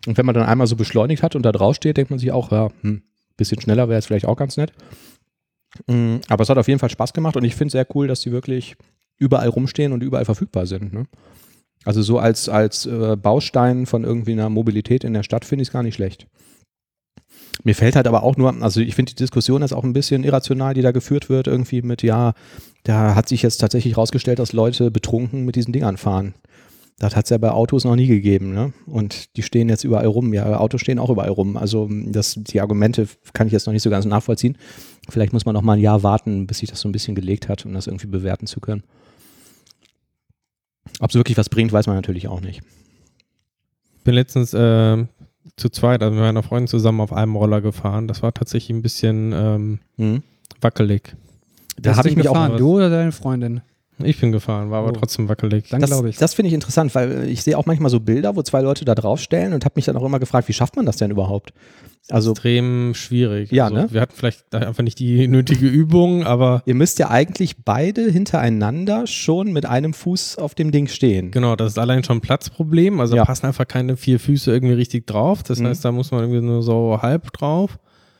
Und 0.07 0.19
wenn 0.19 0.27
man 0.27 0.35
dann 0.35 0.45
einmal 0.47 0.67
so 0.67 0.77
beschleunigt 0.77 1.23
hat 1.23 1.37
und 1.37 1.43
da 1.45 1.53
drauf 1.53 1.77
steht, 1.77 1.99
denkt 1.99 2.11
man 2.11 2.19
sich 2.19 2.33
auch, 2.33 2.51
ja, 2.51 2.69
hm, 2.81 3.03
bisschen 3.37 3.61
schneller 3.61 3.89
wäre 3.89 3.99
es 3.99 4.07
vielleicht 4.07 4.27
auch 4.27 4.37
ganz 4.37 4.57
nett. 4.57 4.73
Mm, 5.87 6.17
Aber 6.29 6.43
es 6.43 6.49
hat 6.49 6.59
auf 6.59 6.69
jeden 6.69 6.81
Fall 6.81 6.91
Spaß 6.91 7.13
gemacht 7.13 7.37
und 7.37 7.45
ich 7.45 7.55
finde 7.55 7.69
es 7.69 7.73
sehr 7.73 7.87
cool, 7.95 8.09
dass 8.09 8.21
die 8.21 8.33
wirklich 8.33 8.77
überall 9.21 9.49
rumstehen 9.49 9.93
und 9.93 10.03
überall 10.03 10.25
verfügbar 10.25 10.67
sind. 10.67 10.93
Ne? 10.93 11.07
Also 11.85 12.03
so 12.03 12.19
als, 12.19 12.49
als 12.49 12.87
äh, 12.87 13.17
Baustein 13.17 13.87
von 13.87 14.03
irgendwie 14.03 14.33
einer 14.33 14.51
Mobilität 14.51 15.05
in 15.05 15.15
der 15.15 15.23
Stadt 15.23 15.45
finde 15.45 15.63
ich 15.63 15.69
es 15.69 15.73
gar 15.73 15.83
nicht 15.83 15.95
schlecht. 15.95 16.27
Mir 17.63 17.75
fällt 17.75 17.97
halt 17.97 18.07
aber 18.07 18.23
auch 18.23 18.37
nur, 18.37 18.63
also 18.63 18.81
ich 18.81 18.95
finde 18.95 19.11
die 19.11 19.17
Diskussion 19.17 19.63
ist 19.63 19.73
auch 19.73 19.85
ein 19.85 19.93
bisschen 19.93 20.25
irrational, 20.25 20.75
die 20.75 20.83
da 20.83 20.93
geführt 20.93 21.29
wird, 21.29 21.47
irgendwie 21.47 21.83
mit, 21.83 22.03
ja, 22.03 22.33
da 22.85 23.15
hat 23.15 23.29
sich 23.29 23.43
jetzt 23.43 23.59
tatsächlich 23.59 23.97
rausgestellt, 23.97 24.39
dass 24.39 24.53
Leute 24.53 24.91
betrunken 24.91 25.45
mit 25.45 25.57
diesen 25.57 25.73
Dingern 25.73 25.99
fahren. 25.99 26.35
Das 26.99 27.17
hat 27.17 27.25
es 27.25 27.31
ja 27.31 27.39
bei 27.39 27.51
Autos 27.51 27.85
noch 27.85 27.97
nie 27.97 28.07
gegeben, 28.07 28.53
ne? 28.53 28.75
Und 28.87 29.37
die 29.39 29.43
stehen 29.43 29.71
jetzt 29.71 29.85
überall 29.85 30.07
rum. 30.07 30.35
Ja, 30.35 30.61
Autos 30.61 30.83
stehen 30.83 30.99
auch 30.99 31.09
überall 31.09 31.31
rum. 31.31 31.57
Also 31.57 31.89
das, 31.91 32.35
die 32.37 32.61
Argumente 32.61 33.09
kann 33.33 33.47
ich 33.47 33.55
jetzt 33.55 33.67
noch 33.67 33.73
nicht 33.73 33.83
so 33.83 33.89
ganz 33.89 34.05
nachvollziehen. 34.05 34.59
Vielleicht 35.09 35.33
muss 35.33 35.47
man 35.47 35.55
noch 35.55 35.63
mal 35.63 35.75
ein 35.75 35.81
Jahr 35.81 36.03
warten, 36.03 36.47
bis 36.47 36.59
sich 36.59 36.69
das 36.69 36.81
so 36.81 36.89
ein 36.91 36.93
bisschen 36.93 37.15
gelegt 37.15 37.49
hat, 37.49 37.65
um 37.65 37.73
das 37.73 37.87
irgendwie 37.87 38.07
bewerten 38.07 38.47
zu 38.47 38.61
können. 38.61 38.83
Ob 40.99 41.11
es 41.11 41.15
wirklich 41.17 41.39
was 41.39 41.49
bringt, 41.49 41.73
weiß 41.73 41.87
man 41.87 41.97
natürlich 41.97 42.29
auch 42.29 42.41
nicht. 42.41 42.61
Ich 43.99 44.05
bin 44.05 44.15
letztens 44.15 44.53
äh, 44.55 45.07
zu 45.57 45.69
zweit, 45.71 46.03
also 46.03 46.15
mit 46.15 46.23
meiner 46.23 46.43
Freundin 46.43 46.69
zusammen 46.69 47.01
auf 47.01 47.13
einem 47.13 47.37
Roller 47.37 47.61
gefahren. 47.61 48.09
Das 48.09 48.23
war 48.23 48.33
tatsächlich 48.35 48.77
ein 48.77 48.83
bisschen 48.83 49.33
ähm, 49.33 49.79
Mhm. 49.97 50.23
wackelig. 50.61 51.15
Da 51.79 51.97
habe 51.97 52.09
ich 52.09 52.17
mich 52.17 52.29
auch 52.29 52.33
gefahren, 52.35 52.53
was- 52.53 52.59
du 52.59 52.77
oder 52.77 52.91
deine 52.91 53.13
Freundin? 53.13 53.61
Ich 54.05 54.21
bin 54.21 54.33
gefahren, 54.33 54.71
war 54.71 54.81
aber 54.81 54.89
Oh. 54.91 54.93
trotzdem 55.01 55.29
wackelig. 55.29 55.69
Dann 55.71 55.81
Das, 55.81 55.91
glaube 55.91 56.09
ich. 56.11 56.17
das 56.19 56.35
finde 56.35 56.49
ich 56.49 56.55
interessant, 56.55 56.95
weil 56.95 57.29
ich 57.29 57.43
sehe 57.43 57.57
auch 57.59 57.67
manchmal 57.67 57.91
so 57.91 58.01
Bilder, 58.01 58.37
wo 58.37 58.43
zwei 58.43 58.61
Leute 58.61 58.85
da 58.85 58.95
draufstellen 58.95 59.53
und 59.53 59.65
habe 59.65 59.73
mich 59.77 59.85
dann 59.85 59.97
auch 59.97 60.05
immer 60.05 60.19
gefragt, 60.19 60.49
wie 60.49 60.53
schafft 60.53 60.77
man 60.77 60.87
das 60.87 60.97
denn 60.97 61.11
überhaupt? 61.11 61.53
Also 62.09 62.33
Extrem 62.33 62.95
schwierig. 62.95 63.53
Ja, 63.53 63.65
also, 63.65 63.77
ne? 63.77 63.87
Wir 63.91 64.01
hatten 64.01 64.15
vielleicht 64.17 64.53
einfach 64.55 64.83
nicht 64.83 64.99
die 64.99 65.29
nötige 65.29 65.67
Übung, 65.67 66.25
aber 66.25 66.63
ihr 66.67 66.75
müsst 66.75 66.99
ja 66.99 67.11
eigentlich 67.11 67.63
beide 67.65 68.11
hintereinander 68.11 69.07
schon 69.07 69.53
mit 69.53 69.67
einem 69.67 69.93
Fuß 69.95 70.39
auf 70.39 70.55
dem 70.55 70.71
Ding 70.73 70.89
stehen. 70.89 71.31
genau, 71.31 71.55
das 71.57 71.73
ist 71.73 71.79
allein 71.79 72.03
schon 72.03 72.17
ein 72.19 72.21
Platzproblem. 72.21 72.99
Also 73.01 73.15
Ja. 73.17 73.23
da 73.23 73.27
passen 73.27 73.47
einfach 73.47 73.69
keine 73.69 73.97
vier 73.97 74.19
Füße 74.19 74.51
irgendwie 74.51 74.75
richtig 74.75 75.07
drauf. 75.07 75.43
Das 75.43 75.61
Mhm. 75.61 75.67
heißt, 75.67 75.85
da 75.85 75.93
muss 75.93 76.11
man 76.11 76.23
irgendwie 76.23 76.41
nur 76.41 76.63
so 76.63 76.99
halb 77.01 77.33
drauf. 77.33 77.79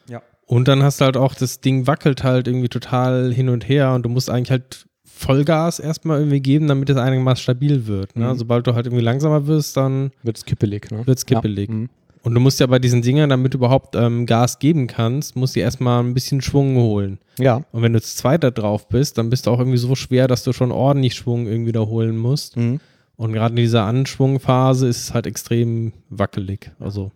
Ja. 0.09 0.23
Und 0.47 0.69
dann 0.69 0.83
hast 0.83 1.01
du 1.01 1.07
halt 1.07 1.17
auch, 1.17 1.35
das 1.35 1.61
Ding 1.61 1.87
wackelt 1.87 2.23
halt 2.23 2.47
irgendwie 2.49 2.69
total 2.69 3.33
hin 3.33 3.49
und 3.49 3.69
her 3.69 3.93
und 3.95 4.03
du 4.05 4.09
musst 4.09 4.31
eigentlich 4.31 4.51
halt 4.51 4.87
Vollgas 5.21 5.79
erstmal 5.79 6.19
irgendwie 6.19 6.41
geben, 6.41 6.67
damit 6.67 6.89
es 6.89 6.97
einigermaßen 6.97 7.43
stabil 7.43 7.87
wird. 7.87 8.17
Ne? 8.17 8.33
Mhm. 8.33 8.39
Sobald 8.39 8.67
du 8.67 8.75
halt 8.75 8.87
irgendwie 8.87 9.05
langsamer 9.05 9.47
wirst, 9.47 9.77
dann 9.77 10.11
Wird 10.23 10.39
es 10.39 10.45
kippelig, 10.45 10.91
ne? 10.91 11.07
wird's 11.07 11.27
kippelig. 11.27 11.69
Ja. 11.69 11.75
Mhm. 11.75 11.89
Und 12.23 12.35
du 12.35 12.41
musst 12.41 12.61
ja 12.61 12.67
bei 12.67 12.79
diesen 12.79 13.01
Dingern, 13.03 13.31
damit 13.31 13.55
du 13.55 13.59
überhaupt 13.59 13.97
ähm, 13.97 14.27
Gas 14.27 14.59
geben 14.59 14.87
kannst, 14.87 15.37
musst 15.37 15.57
du 15.57 15.61
erstmal 15.61 16.03
ein 16.03 16.13
bisschen 16.15 16.41
Schwung 16.43 16.77
holen. 16.77 17.19
ja. 17.39 17.63
Und 17.73 17.83
wenn 17.83 17.93
du 17.95 18.01
zu 18.01 18.15
zweit 18.17 18.45
da 18.45 18.51
drauf 18.51 18.89
bist, 18.89 19.17
dann 19.19 19.31
bist 19.31 19.47
du 19.47 19.51
auch 19.51 19.59
irgendwie 19.59 19.79
so 19.79 19.95
schwer, 19.95 20.27
dass 20.29 20.45
du 20.45 20.53
schon 20.53 20.71
ordentlich 20.73 21.15
Schwung 21.15 21.47
irgendwie 21.47 21.73
da 21.73 21.81
holen 21.81 22.17
musst. 22.19 22.57
Mhm. 22.57 22.81
Und 23.17 23.33
gerade 23.33 23.53
in 23.53 23.57
dieser 23.57 23.85
Anschwungphase 23.85 24.87
ist 24.89 25.03
es 25.03 25.15
halt 25.15 25.27
extrem 25.27 25.93
wackelig. 26.09 26.71
Also 26.79 27.11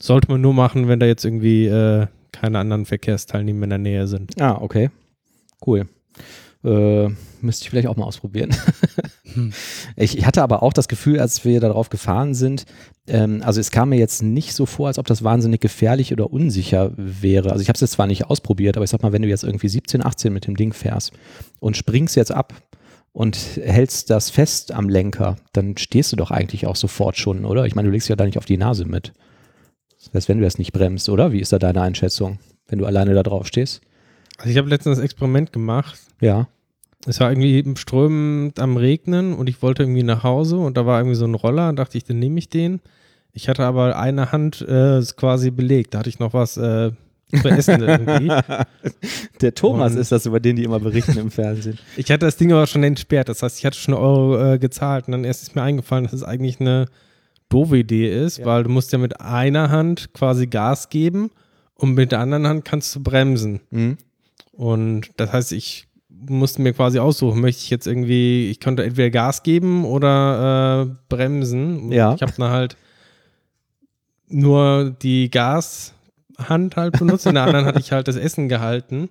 sollte 0.00 0.30
man 0.30 0.40
nur 0.40 0.54
machen, 0.54 0.86
wenn 0.88 1.00
da 1.00 1.06
jetzt 1.06 1.24
irgendwie 1.24 1.66
äh, 1.66 2.06
keine 2.32 2.58
anderen 2.60 2.84
Verkehrsteilnehmer 2.84 3.64
in 3.64 3.70
der 3.70 3.78
Nähe 3.78 4.06
sind. 4.06 4.40
Ah, 4.40 4.58
okay. 4.60 4.90
Cool. 5.64 5.88
Äh, 6.64 7.08
müsste 7.40 7.64
ich 7.64 7.70
vielleicht 7.70 7.86
auch 7.86 7.96
mal 7.96 8.04
ausprobieren. 8.04 8.54
ich, 9.96 10.18
ich 10.18 10.26
hatte 10.26 10.42
aber 10.42 10.62
auch 10.62 10.72
das 10.72 10.88
Gefühl, 10.88 11.20
als 11.20 11.44
wir 11.44 11.60
darauf 11.60 11.88
gefahren 11.88 12.34
sind, 12.34 12.64
ähm, 13.06 13.42
also 13.44 13.60
es 13.60 13.70
kam 13.70 13.90
mir 13.90 13.98
jetzt 13.98 14.22
nicht 14.22 14.54
so 14.54 14.66
vor, 14.66 14.88
als 14.88 14.98
ob 14.98 15.06
das 15.06 15.22
wahnsinnig 15.22 15.60
gefährlich 15.60 16.12
oder 16.12 16.32
unsicher 16.32 16.92
wäre. 16.96 17.50
Also 17.50 17.62
ich 17.62 17.68
habe 17.68 17.76
es 17.76 17.80
jetzt 17.80 17.92
zwar 17.92 18.08
nicht 18.08 18.26
ausprobiert, 18.26 18.76
aber 18.76 18.84
ich 18.84 18.90
sag 18.90 19.02
mal, 19.02 19.12
wenn 19.12 19.22
du 19.22 19.28
jetzt 19.28 19.44
irgendwie 19.44 19.68
17, 19.68 20.04
18 20.04 20.32
mit 20.32 20.46
dem 20.46 20.56
Ding 20.56 20.72
fährst 20.72 21.12
und 21.60 21.76
springst 21.76 22.16
jetzt 22.16 22.32
ab 22.32 22.54
und 23.12 23.36
hältst 23.62 24.10
das 24.10 24.30
fest 24.30 24.72
am 24.72 24.88
Lenker, 24.88 25.36
dann 25.52 25.76
stehst 25.76 26.10
du 26.12 26.16
doch 26.16 26.32
eigentlich 26.32 26.66
auch 26.66 26.76
sofort 26.76 27.16
schon, 27.16 27.44
oder? 27.44 27.66
Ich 27.66 27.76
meine, 27.76 27.86
du 27.86 27.92
legst 27.92 28.08
ja 28.08 28.16
da 28.16 28.24
nicht 28.24 28.38
auf 28.38 28.46
die 28.46 28.58
Nase 28.58 28.84
mit. 28.84 29.12
Das 29.98 30.12
heißt, 30.12 30.28
wenn 30.28 30.38
du 30.38 30.44
das 30.44 30.58
nicht 30.58 30.72
bremst, 30.72 31.08
oder? 31.08 31.32
Wie 31.32 31.40
ist 31.40 31.52
da 31.52 31.58
deine 31.58 31.82
Einschätzung, 31.82 32.38
wenn 32.66 32.78
du 32.78 32.86
alleine 32.86 33.14
da 33.14 33.22
drauf 33.22 33.46
stehst? 33.46 33.80
Also 34.38 34.50
ich 34.50 34.56
habe 34.56 34.68
letztens 34.68 34.96
das 34.96 35.04
Experiment 35.04 35.52
gemacht. 35.52 35.98
Ja. 36.20 36.48
Es 37.06 37.20
war 37.20 37.30
irgendwie 37.30 37.54
eben 37.54 37.76
strömend 37.76 38.58
am 38.58 38.76
Regnen 38.76 39.32
und 39.34 39.48
ich 39.48 39.62
wollte 39.62 39.82
irgendwie 39.84 40.02
nach 40.02 40.24
Hause 40.24 40.56
und 40.58 40.76
da 40.76 40.84
war 40.86 40.98
irgendwie 41.00 41.14
so 41.16 41.26
ein 41.26 41.34
Roller, 41.34 41.72
dachte 41.72 41.96
ich, 41.98 42.04
dann 42.04 42.18
nehme 42.18 42.38
ich 42.38 42.48
den. 42.48 42.80
Ich 43.32 43.48
hatte 43.48 43.64
aber 43.64 43.96
eine 43.98 44.32
Hand 44.32 44.62
äh, 44.62 45.00
quasi 45.16 45.50
belegt, 45.50 45.94
da 45.94 45.98
hatte 46.00 46.08
ich 46.08 46.18
noch 46.18 46.32
was 46.34 46.56
äh, 46.56 46.90
zu 47.40 47.48
essen 47.48 47.82
irgendwie. 47.82 48.32
Der 49.40 49.54
Thomas 49.54 49.92
Und- 49.94 50.00
ist 50.00 50.10
das, 50.12 50.26
über 50.26 50.40
den 50.40 50.56
die 50.56 50.64
immer 50.64 50.80
berichten 50.80 51.18
im 51.18 51.30
Fernsehen. 51.30 51.78
Ich 51.96 52.10
hatte 52.10 52.26
das 52.26 52.36
Ding 52.36 52.52
aber 52.52 52.66
schon 52.66 52.82
entsperrt, 52.82 53.28
das 53.28 53.42
heißt, 53.42 53.58
ich 53.58 53.66
hatte 53.66 53.78
schon 53.78 53.94
einen 53.94 54.02
Euro 54.02 54.54
äh, 54.54 54.58
gezahlt 54.58 55.06
und 55.06 55.12
dann 55.12 55.24
erst 55.24 55.42
ist 55.42 55.54
mir 55.54 55.62
eingefallen, 55.62 56.04
dass 56.04 56.12
es 56.12 56.24
eigentlich 56.24 56.58
eine 56.60 56.86
doofe 57.48 57.78
Idee 57.78 58.08
ist, 58.24 58.38
Ja. 58.38 58.46
weil 58.46 58.64
du 58.64 58.70
musst 58.70 58.92
ja 58.92 58.98
mit 58.98 59.20
einer 59.20 59.70
Hand 59.70 60.12
quasi 60.14 60.46
Gas 60.48 60.88
geben 60.88 61.30
und 61.74 61.94
mit 61.94 62.10
der 62.12 62.20
anderen 62.20 62.46
Hand 62.46 62.64
kannst 62.64 62.94
du 62.96 63.00
bremsen. 63.02 63.60
Mhm. 63.70 63.98
Und 64.58 65.10
das 65.18 65.32
heißt, 65.32 65.52
ich 65.52 65.86
musste 66.08 66.62
mir 66.62 66.72
quasi 66.72 66.98
aussuchen, 66.98 67.40
möchte 67.40 67.62
ich 67.62 67.70
jetzt 67.70 67.86
irgendwie, 67.86 68.50
ich 68.50 68.58
konnte 68.58 68.82
entweder 68.82 69.08
Gas 69.10 69.44
geben 69.44 69.84
oder 69.84 70.88
äh, 70.90 70.94
bremsen. 71.08 71.84
Und 71.84 71.92
Ja. 71.92 72.12
Ich 72.14 72.22
habe 72.22 72.32
dann 72.36 72.50
halt 72.50 72.76
nur 74.26 74.96
die 75.00 75.30
Gashand 75.30 76.74
halt 76.74 76.98
benutzt, 76.98 77.26
in 77.26 77.34
der 77.34 77.44
anderen 77.44 77.66
hatte 77.66 77.78
ich 77.78 77.92
halt 77.92 78.08
das 78.08 78.16
Essen 78.16 78.48
gehalten. 78.48 79.10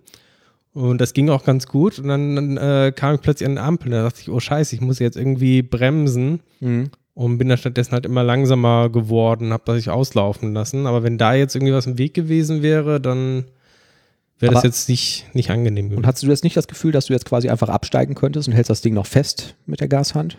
Und 0.73 0.99
das 0.99 1.13
ging 1.13 1.29
auch 1.29 1.45
ganz 1.45 1.65
gut. 1.65 1.97
Und 1.97 2.09
dann, 2.09 2.35
dann 2.35 2.57
äh, 2.57 2.91
kam 2.93 3.15
ich 3.15 3.21
plötzlich 3.21 3.47
an 3.47 3.57
eine 3.57 3.65
Ampel. 3.65 3.89
Da 3.89 4.03
dachte 4.03 4.19
ich, 4.19 4.29
oh 4.29 4.41
Scheiße, 4.41 4.75
ich 4.75 4.81
muss 4.81 4.99
jetzt 4.99 5.15
irgendwie 5.15 5.61
bremsen. 5.61 6.41
Mhm. 6.59 6.89
Und 7.13 7.37
bin 7.37 7.47
dann 7.47 7.57
stattdessen 7.57 7.93
halt 7.93 8.05
immer 8.05 8.23
langsamer 8.23 8.89
geworden, 8.89 9.53
habe 9.53 9.63
das 9.65 9.77
sich 9.77 9.89
auslaufen 9.89 10.53
lassen. 10.53 10.85
Aber 10.85 11.03
wenn 11.03 11.17
da 11.17 11.33
jetzt 11.33 11.55
irgendwie 11.55 11.73
was 11.73 11.87
im 11.87 11.97
Weg 11.97 12.13
gewesen 12.13 12.61
wäre, 12.61 12.99
dann 12.99 13.45
wäre 14.39 14.53
das 14.53 14.63
jetzt 14.63 14.89
nicht, 14.89 15.25
nicht 15.33 15.49
angenehm 15.49 15.85
gewesen. 15.85 15.97
Und 15.97 16.07
hast 16.07 16.23
du 16.23 16.27
jetzt 16.27 16.43
nicht 16.43 16.57
das 16.57 16.67
Gefühl, 16.67 16.91
dass 16.91 17.07
du 17.07 17.13
jetzt 17.13 17.25
quasi 17.25 17.49
einfach 17.49 17.69
absteigen 17.69 18.15
könntest 18.15 18.47
und 18.47 18.53
hältst 18.53 18.69
das 18.69 18.81
Ding 18.81 18.93
noch 18.93 19.05
fest 19.05 19.55
mit 19.65 19.79
der 19.79 19.87
Gashand? 19.87 20.37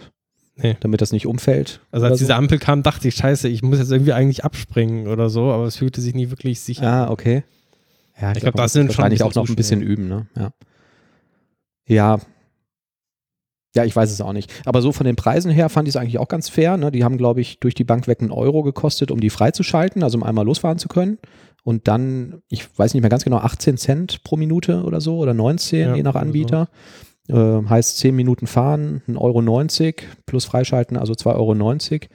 Nee. 0.56 0.76
Damit 0.80 1.00
das 1.00 1.12
nicht 1.12 1.26
umfällt? 1.26 1.80
Also 1.92 2.06
als 2.06 2.18
so? 2.18 2.24
diese 2.24 2.34
Ampel 2.34 2.58
kam, 2.58 2.82
dachte 2.82 3.06
ich, 3.06 3.14
scheiße, 3.14 3.48
ich 3.48 3.62
muss 3.62 3.78
jetzt 3.78 3.92
irgendwie 3.92 4.12
eigentlich 4.12 4.44
abspringen 4.44 5.06
oder 5.06 5.30
so, 5.30 5.52
aber 5.52 5.64
es 5.64 5.76
fühlte 5.76 6.00
sich 6.00 6.14
nie 6.14 6.30
wirklich 6.30 6.60
sicher 6.60 6.82
an. 6.82 7.08
Ah, 7.08 7.10
okay. 7.10 7.44
Ja, 8.20 8.32
Ich 8.32 8.40
glaub, 8.40 8.54
man 8.54 8.62
das 8.62 8.70
muss 8.70 8.72
sind 8.72 8.92
schon 8.92 8.98
wahrscheinlich 8.98 9.22
ein 9.22 9.28
auch 9.28 9.34
noch 9.34 9.48
ein 9.48 9.54
bisschen 9.54 9.82
üben, 9.82 10.08
ne? 10.08 10.26
Ja. 10.36 10.50
Ja. 11.86 12.18
Ja, 13.78 13.84
ich 13.84 13.94
weiß 13.94 14.10
es 14.10 14.20
auch 14.20 14.32
nicht. 14.32 14.52
Aber 14.64 14.82
so 14.82 14.90
von 14.92 15.06
den 15.06 15.14
Preisen 15.16 15.50
her 15.52 15.68
fand 15.68 15.86
ich 15.86 15.94
es 15.94 15.96
eigentlich 16.00 16.18
auch 16.18 16.26
ganz 16.28 16.48
fair. 16.48 16.76
Ne? 16.76 16.90
Die 16.90 17.04
haben, 17.04 17.16
glaube 17.16 17.40
ich, 17.40 17.60
durch 17.60 17.74
die 17.74 17.84
Bank 17.84 18.08
weg 18.08 18.20
einen 18.20 18.32
Euro 18.32 18.62
gekostet, 18.64 19.10
um 19.12 19.20
die 19.20 19.30
freizuschalten, 19.30 20.02
also 20.02 20.18
um 20.18 20.24
einmal 20.24 20.44
losfahren 20.44 20.78
zu 20.78 20.88
können. 20.88 21.18
Und 21.62 21.86
dann, 21.86 22.42
ich 22.48 22.66
weiß 22.76 22.94
nicht 22.94 23.02
mehr 23.02 23.10
ganz 23.10 23.22
genau, 23.24 23.36
18 23.38 23.76
Cent 23.76 24.24
pro 24.24 24.36
Minute 24.36 24.82
oder 24.82 25.00
so 25.00 25.18
oder 25.18 25.32
19, 25.32 25.80
Ja, 25.80 25.94
je 25.94 26.02
nach 26.02 26.10
oder 26.14 26.20
so. 26.20 26.26
Anbieter. 26.26 26.68
Äh, 27.28 27.34
heißt 27.68 27.98
10 27.98 28.16
Minuten 28.16 28.46
fahren, 28.46 29.02
1,90 29.06 29.18
Euro 29.86 29.92
plus 30.26 30.44
freischalten, 30.46 30.96
also 30.96 31.12
2,90 31.12 31.28
Euro. 31.36 32.08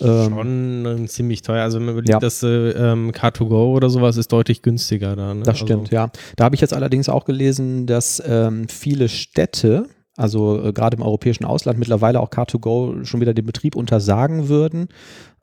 Ähm, 0.00 0.30
Schon 0.32 0.86
ähm, 0.86 1.08
ziemlich 1.08 1.42
teuer. 1.42 1.62
Also 1.64 1.78
wenn 1.78 1.86
man 1.86 1.92
überlegt, 1.94 2.10
Ja. 2.10 2.18
dass 2.20 2.42
äh, 2.42 2.70
ähm, 2.70 3.10
Car2Go 3.10 3.74
oder 3.74 3.90
sowas 3.90 4.16
ist 4.16 4.32
deutlich 4.32 4.62
günstiger 4.62 5.16
da. 5.16 5.34
Ne? 5.34 5.42
Das 5.42 5.58
stimmt, 5.58 5.86
also, 5.88 5.94
ja. 5.94 6.10
Da 6.36 6.44
habe 6.44 6.54
ich 6.54 6.60
jetzt 6.60 6.72
allerdings 6.72 7.08
auch 7.08 7.24
gelesen, 7.24 7.86
dass 7.86 8.22
ähm, 8.26 8.68
viele 8.68 9.08
Städte, 9.08 9.86
also 10.20 10.62
äh, 10.62 10.72
gerade 10.72 10.96
im 10.96 11.02
europäischen 11.02 11.44
Ausland, 11.44 11.78
mittlerweile 11.78 12.20
auch 12.20 12.30
Car2Go 12.30 13.04
schon 13.04 13.20
wieder 13.20 13.34
den 13.34 13.46
Betrieb 13.46 13.74
untersagen 13.74 14.48
würden. 14.48 14.88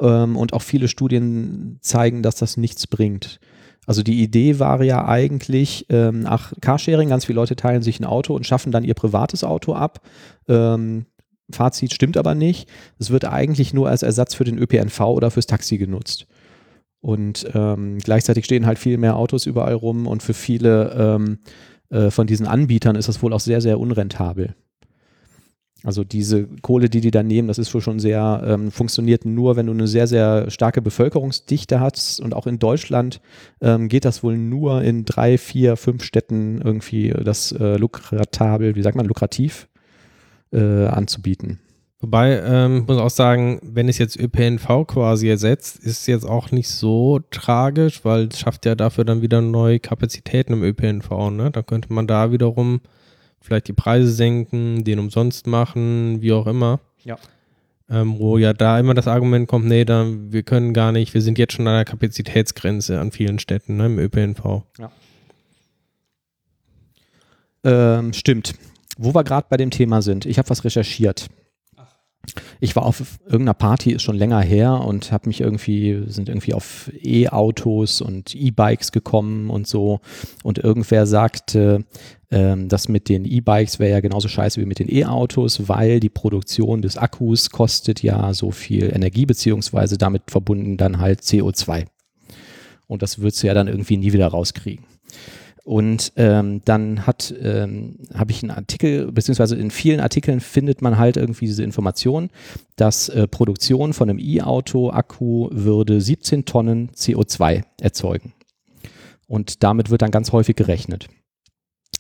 Ähm, 0.02 0.36
und 0.38 0.54
auch 0.54 0.62
viele 0.62 0.88
Studien 0.88 1.80
zeigen, 1.82 2.24
dass 2.24 2.36
das 2.36 2.58
nichts 2.58 2.88
bringt. 2.88 3.40
Also 3.86 4.04
die 4.04 4.22
Idee 4.22 4.60
war 4.60 4.84
ja 4.84 5.08
eigentlich, 5.08 5.86
ähm, 5.90 6.26
ach, 6.28 6.54
Carsharing, 6.62 7.10
ganz 7.10 7.26
viele 7.26 7.38
Leute 7.38 7.56
teilen 7.56 7.82
sich 7.82 8.00
ein 8.00 8.06
Auto 8.06 8.36
und 8.36 8.46
schaffen 8.46 8.72
dann 8.72 8.84
ihr 8.84 8.94
privates 8.94 9.44
Auto 9.44 9.74
ab. 9.74 10.02
Ähm, 10.48 11.06
Fazit 11.50 11.94
stimmt 11.94 12.18
aber 12.18 12.36
nicht. 12.36 12.70
Es 13.00 13.10
wird 13.10 13.26
eigentlich 13.26 13.74
nur 13.74 13.88
als 13.90 14.04
Ersatz 14.04 14.36
für 14.36 14.44
den 14.44 14.58
ÖPNV 14.58 15.00
oder 15.00 15.32
fürs 15.32 15.48
Taxi 15.48 15.78
genutzt. 15.78 16.28
Und 17.00 17.48
ähm, 17.54 18.00
gleichzeitig 18.00 18.44
stehen 18.46 18.66
halt 18.66 18.78
viel 18.78 18.98
mehr 18.98 19.16
Autos 19.16 19.46
überall 19.46 19.76
rum 19.76 20.08
und 20.08 20.22
für 20.22 20.34
viele 20.34 20.92
ähm, 20.98 21.40
äh, 21.90 22.12
von 22.12 22.28
diesen 22.28 22.48
Anbietern 22.48 22.98
ist 22.98 23.08
das 23.08 23.22
wohl 23.22 23.32
auch 23.34 23.40
sehr, 23.40 23.62
sehr 23.62 23.80
unrentabel. 23.80 24.56
Also 25.88 26.04
diese 26.04 26.48
Kohle, 26.64 26.90
die 26.90 27.00
die 27.00 27.12
da 27.12 27.24
nehmen, 27.24 27.48
das 27.48 27.58
ist 27.58 27.74
wohl 27.74 27.80
schon 27.80 28.00
sehr, 28.00 28.44
ähm, 28.46 28.72
funktioniert 28.72 29.24
nur, 29.24 29.56
wenn 29.56 29.68
du 29.68 29.72
eine 29.72 29.88
sehr, 29.88 30.06
sehr 30.06 30.52
starke 30.52 30.82
Bevölkerungsdichte 30.82 31.80
hast. 31.80 32.20
Und 32.20 32.34
auch 32.34 32.46
in 32.46 32.60
Deutschland 32.60 33.22
ähm, 33.62 33.88
geht 33.88 34.04
das 34.04 34.22
wohl 34.22 34.38
nur 34.38 34.82
in 34.82 35.06
drei, 35.06 35.38
vier, 35.38 35.78
fünf 35.78 36.04
Städten 36.04 36.60
irgendwie 36.62 37.14
das 37.24 37.54
äh, 37.54 37.78
lukratabel, 37.78 38.76
wie 38.76 38.82
sagt 38.82 38.98
man, 38.98 39.06
lukrativ 39.06 39.70
äh, 40.52 40.88
anzubieten. 40.88 41.62
Wobei, 42.02 42.42
ähm, 42.46 42.84
muss 42.86 42.98
auch 42.98 43.10
sagen, 43.10 43.62
wenn 43.64 43.88
es 43.88 43.98
jetzt 43.98 44.20
ÖPNV 44.20 44.88
quasi 44.88 45.30
ersetzt, 45.30 45.78
ist 45.78 46.02
es 46.02 46.08
jetzt 46.08 46.26
auch 46.26 46.52
nicht 46.52 46.68
so 46.68 47.22
tragisch, 47.32 48.04
weil 48.04 48.28
es 48.28 48.40
schafft 48.40 48.66
ja 48.66 48.76
dafür 48.76 49.06
dann 49.06 49.22
wieder 49.22 49.40
neue 49.40 49.80
Kapazitäten 49.80 50.52
im 50.52 50.64
ÖPNV. 50.64 51.32
Ne? 51.32 51.50
Da 51.50 51.62
könnte 51.62 51.94
man 51.94 52.08
da 52.08 52.34
wiederum 52.34 52.82
vielleicht 53.42 53.68
die 53.68 53.74
Preise 53.74 54.12
senken, 54.12 54.84
den 54.84 55.00
umsonst 55.00 55.48
machen, 55.48 56.22
wie 56.22 56.34
auch 56.34 56.48
immer. 56.48 56.80
Ja. 57.04 57.18
Ähm, 57.90 58.20
wo 58.20 58.38
ja 58.38 58.52
da 58.52 58.80
immer 58.80 58.94
das 58.94 59.08
Argument 59.08 59.48
kommt, 59.48 59.66
nee, 59.66 59.86
da, 59.86 60.06
wir 60.08 60.44
können 60.44 60.74
gar 60.74 60.92
nicht, 60.92 61.14
wir 61.14 61.22
sind 61.22 61.38
jetzt 61.38 61.54
schon 61.54 61.68
an 61.68 61.76
der 61.76 61.86
Kapazitätsgrenze 61.86 63.00
an 63.00 63.12
vielen 63.12 63.40
Städten 63.40 63.78
ne, 63.78 63.86
im 63.86 63.98
ÖPNV. 63.98 64.64
Ähm, 67.64 68.14
stimmt. 68.14 68.56
Wo 68.98 69.14
wir 69.14 69.24
gerade 69.24 69.48
bei 69.50 69.58
dem 69.58 69.72
Thema 69.72 70.02
sind, 70.02 70.26
ich 70.26 70.38
habe 70.38 70.50
was 70.50 70.66
recherchiert. 70.66 71.28
Ich 72.60 72.76
war 72.76 72.84
auf 72.84 73.20
irgendeiner 73.24 73.54
Party, 73.54 73.92
ist 73.92 74.02
schon 74.02 74.18
länger 74.18 74.42
her 74.42 74.74
und 74.82 75.12
habe 75.12 75.30
mich 75.30 75.40
irgendwie, 75.40 76.04
sind 76.08 76.28
irgendwie 76.28 76.54
auf 76.54 76.92
E-Autos 77.02 78.02
und 78.02 78.36
E-Bikes 78.36 78.92
gekommen 78.92 79.50
und 79.50 79.68
so. 79.68 80.02
Und 80.44 80.58
irgendwer 80.58 81.06
sagte, 81.06 81.86
ähm, 82.30 82.68
das 82.68 82.90
mit 82.90 83.10
den 83.10 83.26
E-Bikes 83.26 83.80
wäre 83.80 83.92
ja 83.92 84.00
genauso 84.00 84.28
scheiße 84.28 84.60
wie 84.60 84.66
mit 84.66 84.80
den 84.80 84.94
E-Autos, 84.94 85.68
weil 85.68 86.00
die 86.00 86.10
Produktion 86.10 86.82
des 86.82 86.98
Akkus 86.98 87.50
kostet 87.50 88.04
ja 88.04 88.34
so 88.34 88.52
viel 88.52 88.92
Energie, 88.94 89.26
beziehungsweise 89.26 89.98
damit 89.98 90.24
verbunden 90.28 90.78
dann 90.78 91.00
halt 91.00 91.22
CO2. 91.22 91.86
Und 92.88 93.02
das 93.02 93.20
würdest 93.20 93.44
du 93.44 93.48
ja 93.48 93.54
dann 93.54 93.68
irgendwie 93.68 93.98
nie 93.98 94.14
wieder 94.14 94.28
rauskriegen. 94.28 94.86
Und 95.64 96.14
ähm, 96.16 96.62
dann 96.64 97.06
hat 97.06 97.36
ähm, 97.42 97.98
habe 98.14 98.32
ich 98.32 98.42
einen 98.42 98.52
Artikel, 98.52 99.12
beziehungsweise 99.12 99.58
in 99.58 99.70
vielen 99.70 100.00
Artikeln 100.00 100.40
findet 100.40 100.82
man 100.82 100.98
halt 100.98 101.18
irgendwie 101.18 101.46
diese 101.46 101.64
Information, 101.64 102.30
dass 102.78 103.10
äh, 103.10 103.28
Produktion 103.28 103.92
von 103.92 104.10
einem 104.10 104.18
E-Auto-Akku 104.18 105.50
würde 105.52 106.00
17 106.00 106.46
Tonnen 106.46 106.92
CO2 106.92 107.64
erzeugen. 107.82 108.32
Und 109.28 109.62
damit 109.62 109.90
wird 109.90 110.04
dann 110.04 110.12
ganz 110.12 110.32
häufig 110.32 110.56
gerechnet. 110.56 111.10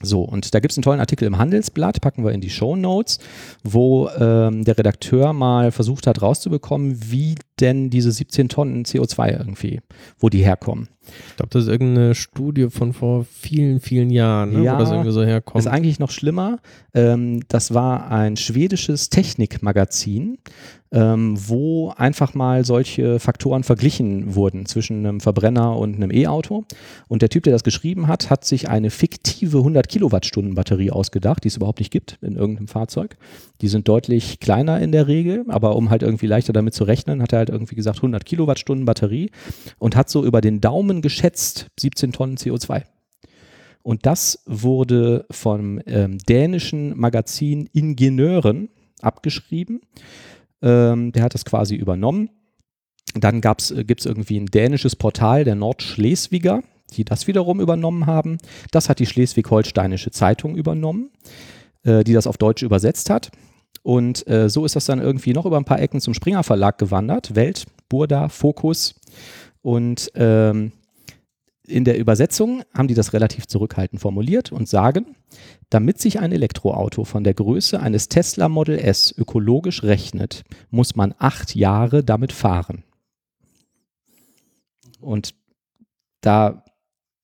So, 0.01 0.21
und 0.21 0.53
da 0.53 0.59
gibt 0.59 0.71
es 0.71 0.77
einen 0.77 0.83
tollen 0.83 0.99
Artikel 0.99 1.25
im 1.25 1.39
Handelsblatt, 1.39 2.01
packen 2.01 2.23
wir 2.23 2.31
in 2.31 2.41
die 2.41 2.51
Show 2.51 2.75
Notes, 2.75 3.17
wo 3.63 4.09
ähm, 4.09 4.63
der 4.63 4.77
Redakteur 4.77 5.33
mal 5.33 5.71
versucht 5.71 6.05
hat 6.05 6.21
rauszubekommen, 6.21 7.11
wie 7.11 7.35
denn 7.59 7.89
diese 7.89 8.11
17 8.11 8.47
Tonnen 8.49 8.85
CO2 8.85 9.39
irgendwie, 9.39 9.81
wo 10.19 10.29
die 10.29 10.43
herkommen. 10.43 10.89
Ich 11.29 11.37
glaube, 11.37 11.49
das 11.51 11.63
ist 11.63 11.69
irgendeine 11.69 12.13
Studie 12.13 12.69
von 12.69 12.93
vor 12.93 13.25
vielen, 13.25 13.79
vielen 13.79 14.11
Jahren, 14.11 14.53
ne, 14.53 14.63
Ja, 14.63 14.75
wo 14.75 14.79
das 14.79 14.91
irgendwie 14.91 15.11
so 15.11 15.23
herkommt. 15.23 15.59
Ist 15.59 15.71
eigentlich 15.71 15.97
noch 15.97 16.11
schlimmer. 16.11 16.59
Ähm, 16.93 17.41
das 17.47 17.73
war 17.73 18.11
ein 18.11 18.37
schwedisches 18.37 19.09
Technikmagazin, 19.09 20.37
ähm, 20.91 21.35
wo 21.37 21.89
einfach 21.89 22.33
mal 22.33 22.63
solche 22.65 23.19
Faktoren 23.19 23.63
verglichen 23.63 24.35
wurden 24.35 24.65
zwischen 24.65 25.05
einem 25.05 25.19
Verbrenner 25.19 25.77
und 25.77 25.95
einem 25.95 26.11
E-Auto. 26.11 26.65
Und 27.07 27.21
der 27.21 27.29
Typ, 27.29 27.43
der 27.43 27.53
das 27.53 27.63
geschrieben 27.63 28.07
hat, 28.07 28.29
hat 28.29 28.45
sich 28.45 28.69
eine 28.69 28.89
fiktive 28.89 29.59
100 29.59 29.89
Kilowattstunden 29.89 30.55
Batterie 30.55 30.91
ausgedacht, 30.91 31.43
die 31.43 31.49
es 31.49 31.57
überhaupt 31.57 31.79
nicht 31.79 31.91
gibt 31.91 32.17
in 32.21 32.35
irgendeinem 32.35 32.67
Fahrzeug. 32.67 33.17
Die 33.61 33.67
sind 33.67 33.87
deutlich 33.87 34.39
kleiner 34.39 34.79
in 34.79 34.91
der 34.91 35.07
Regel, 35.07 35.45
aber 35.47 35.75
um 35.75 35.89
halt 35.89 36.03
irgendwie 36.03 36.27
leichter 36.27 36.53
damit 36.53 36.73
zu 36.73 36.83
rechnen, 36.83 37.21
hat 37.21 37.33
er 37.33 37.39
halt 37.39 37.49
irgendwie 37.49 37.75
gesagt 37.75 37.97
100 37.97 38.25
Kilowattstunden 38.25 38.85
Batterie 38.85 39.31
und 39.79 39.95
hat 39.95 40.09
so 40.09 40.23
über 40.23 40.41
den 40.41 40.61
Daumen 40.61 41.01
geschätzt 41.01 41.67
17 41.79 42.11
Tonnen 42.11 42.37
CO2. 42.37 42.83
Und 43.87 44.05
das 44.05 44.43
wurde 44.45 45.25
vom 45.31 45.79
ähm, 45.85 46.17
dänischen 46.27 46.97
Magazin 46.99 47.69
Ingenieuren 47.71 48.67
abgeschrieben. 49.01 49.79
Ähm, 50.61 51.11
der 51.11 51.23
hat 51.23 51.33
das 51.33 51.45
quasi 51.45 51.75
übernommen. 51.75 52.29
Dann 53.13 53.41
gibt 53.41 53.61
es 53.61 54.05
irgendwie 54.05 54.39
ein 54.39 54.47
dänisches 54.47 54.95
Portal 54.95 55.43
der 55.43 55.55
Nordschleswiger, 55.55 56.61
die 56.93 57.05
das 57.05 57.27
wiederum 57.27 57.59
übernommen 57.59 58.05
haben. 58.05 58.37
Das 58.71 58.89
hat 58.89 58.99
die 58.99 59.05
Schleswig-Holsteinische 59.05 60.11
Zeitung 60.11 60.55
übernommen, 60.55 61.11
äh, 61.83 62.03
die 62.03 62.13
das 62.13 62.27
auf 62.27 62.37
Deutsch 62.37 62.63
übersetzt 62.63 63.09
hat. 63.09 63.31
Und 63.83 64.27
äh, 64.27 64.49
so 64.49 64.65
ist 64.65 64.75
das 64.75 64.85
dann 64.85 64.99
irgendwie 64.99 65.33
noch 65.33 65.45
über 65.45 65.57
ein 65.57 65.65
paar 65.65 65.79
Ecken 65.79 66.01
zum 66.01 66.13
Springer 66.13 66.43
Verlag 66.43 66.77
gewandert. 66.77 67.35
Welt, 67.35 67.65
Burda, 67.89 68.29
Fokus. 68.29 68.95
Und 69.61 70.11
ähm, 70.15 70.73
in 71.67 71.83
der 71.83 71.97
Übersetzung 71.99 72.63
haben 72.73 72.87
die 72.87 72.93
das 72.93 73.13
relativ 73.13 73.45
zurückhaltend 73.47 74.01
formuliert 74.01 74.51
und 74.51 74.69
sagen, 74.69 75.15
damit 75.69 75.99
sich 75.99 76.19
ein 76.19 76.31
Elektroauto 76.31 77.03
von 77.03 77.23
der 77.23 77.33
Größe 77.33 77.79
eines 77.79 78.07
Tesla 78.07 78.47
Model 78.47 78.79
S 78.79 79.13
ökologisch 79.17 79.83
rechnet, 79.83 80.43
muss 80.69 80.95
man 80.95 81.13
acht 81.19 81.55
Jahre 81.55 82.03
damit 82.03 82.31
fahren. 82.31 82.83
Und 85.01 85.35
da 86.21 86.63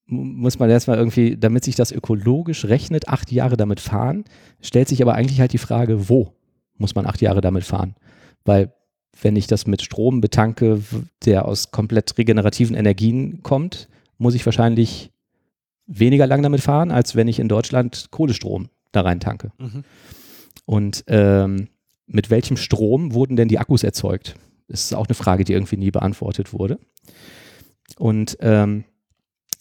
mu- 0.06 0.24
muss 0.24 0.60
man 0.60 0.70
erstmal 0.70 0.98
irgendwie, 0.98 1.38
damit 1.38 1.64
sich 1.64 1.76
das 1.76 1.92
ökologisch 1.92 2.66
rechnet, 2.66 3.08
acht 3.08 3.32
Jahre 3.32 3.58
damit 3.58 3.80
fahren, 3.80 4.26
stellt 4.62 4.90
sich 4.90 5.02
aber 5.02 5.16
eigentlich 5.16 5.40
halt 5.40 5.54
die 5.54 5.58
Frage, 5.58 6.10
wo 6.10 6.34
muss 6.78 6.96
man 6.96 7.06
acht 7.06 7.22
Jahre 7.22 7.42
damit 7.42 7.64
fahren? 7.64 7.96
Weil 8.44 8.74
wenn 9.22 9.36
ich 9.36 9.48
das 9.48 9.68
mit 9.68 9.82
Strom 9.82 10.22
betanke, 10.22 10.82
der 11.24 11.46
aus 11.46 11.72
komplett 11.72 12.18
regenerativen 12.18 12.76
Energien 12.76 13.42
kommt, 13.42 13.88
muss 14.17 14.36
ich 14.36 14.45
wahrscheinlich 14.45 15.12
weniger 15.86 16.28
lang 16.28 16.41
damit 16.41 16.62
fahren, 16.62 16.91
als 16.91 17.15
wenn 17.15 17.28
ich 17.28 17.39
in 17.39 17.49
Deutschland 17.49 18.08
Kohlestrom 18.12 18.69
da 18.91 19.02
rein 19.02 19.19
tanke. 19.19 19.52
Und 20.65 21.04
ähm, 21.08 21.67
mit 22.06 22.30
welchem 22.30 22.58
Strom 22.58 23.13
wurden 23.13 23.36
denn 23.36 23.47
die 23.47 23.60
Akkus 23.60 23.84
erzeugt? 23.84 24.36
Das 24.67 24.86
ist 24.86 24.93
auch 24.93 25.08
eine 25.08 25.15
Frage, 25.15 25.43
die 25.43 25.54
irgendwie 25.54 25.78
nie 25.78 25.91
beantwortet 25.91 26.54
wurde. 26.54 26.80
Und 27.97 28.38
ähm, 28.39 28.86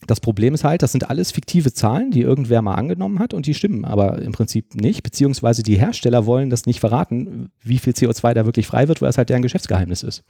das 0.07 0.21
Problem 0.21 0.55
ist 0.55 0.65
halt, 0.65 0.83
das 0.83 0.93
sind 0.93 1.09
alles 1.09 1.31
fiktive 1.31 1.73
Zahlen, 1.73 2.11
die 2.11 2.23
irgendwer 2.23 2.61
mal 2.63 2.75
angenommen 2.75 3.19
hat 3.19 3.35
und 3.35 3.47
die 3.47 3.55
stimmen 3.55 3.85
aber 3.85 4.21
im 4.21 4.33
Prinzip 4.33 4.75
nicht, 4.75 5.03
beziehungsweise 5.03 5.63
die 5.63 5.77
Hersteller 5.77 6.27
wollen 6.27 6.51
das 6.51 6.67
nicht 6.67 6.81
verraten, 6.81 7.51
wie 7.63 7.79
viel 7.79 7.93
CO2 7.93 8.35
da 8.35 8.45
wirklich 8.45 8.67
frei 8.67 8.89
wird, 8.89 9.01
weil 9.01 9.11
es 9.11 9.19
halt 9.19 9.29
deren 9.29 9.43
Geschäftsgeheimnis 9.43 10.03
ist. 10.03 10.25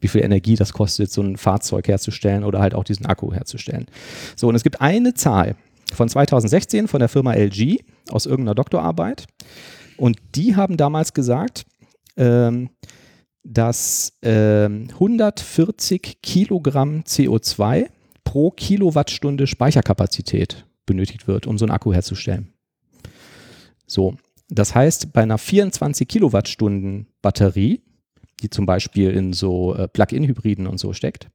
Wie 0.00 0.08
viel 0.08 0.22
Energie 0.22 0.56
das 0.56 0.72
kostet, 0.72 1.10
so 1.10 1.22
ein 1.22 1.36
Fahrzeug 1.36 1.88
herzustellen 1.88 2.44
oder 2.44 2.60
halt 2.60 2.74
auch 2.74 2.84
diesen 2.84 3.06
Akku 3.06 3.32
herzustellen. 3.32 3.86
So, 4.34 4.48
und 4.48 4.54
es 4.54 4.62
gibt 4.62 4.80
eine 4.80 5.14
Zahl 5.14 5.56
von 5.92 6.08
2016 6.08 6.88
von 6.88 7.00
der 7.00 7.08
Firma 7.08 7.34
LG 7.34 7.78
aus 8.10 8.26
irgendeiner 8.26 8.54
Doktorarbeit 8.54 9.26
und 9.96 10.18
die 10.34 10.56
haben 10.56 10.76
damals 10.76 11.12
gesagt, 11.12 11.66
ähm, 12.16 12.70
dass 13.44 14.12
ähm, 14.22 14.88
140 14.92 16.22
Kilogramm 16.22 17.02
CO2 17.02 17.88
pro 18.28 18.50
Kilowattstunde 18.50 19.46
Speicherkapazität 19.46 20.66
benötigt 20.84 21.26
wird, 21.26 21.46
um 21.46 21.56
so 21.56 21.64
einen 21.64 21.72
Akku 21.72 21.94
herzustellen. 21.94 22.52
So, 23.86 24.16
das 24.50 24.74
heißt, 24.74 25.14
bei 25.14 25.22
einer 25.22 25.38
24 25.38 26.06
Kilowattstunden 26.06 27.06
Batterie, 27.22 27.80
die 28.42 28.50
zum 28.50 28.66
Beispiel 28.66 29.12
in 29.12 29.32
so 29.32 29.74
äh, 29.74 29.88
Plug-in-Hybriden 29.88 30.66
und 30.66 30.76
so 30.76 30.92
steckt, 30.92 31.30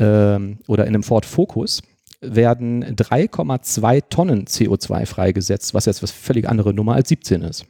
ähm, 0.00 0.58
oder 0.66 0.82
in 0.82 0.96
einem 0.96 1.04
Ford 1.04 1.24
Focus, 1.24 1.82
werden 2.20 2.84
3,2 2.84 4.08
Tonnen 4.10 4.46
CO2 4.46 5.06
freigesetzt, 5.06 5.74
was 5.74 5.84
jetzt 5.84 6.02
was 6.02 6.10
völlig 6.10 6.48
andere 6.48 6.74
Nummer 6.74 6.94
als 6.94 7.08
17 7.08 7.42
ist. 7.42 7.66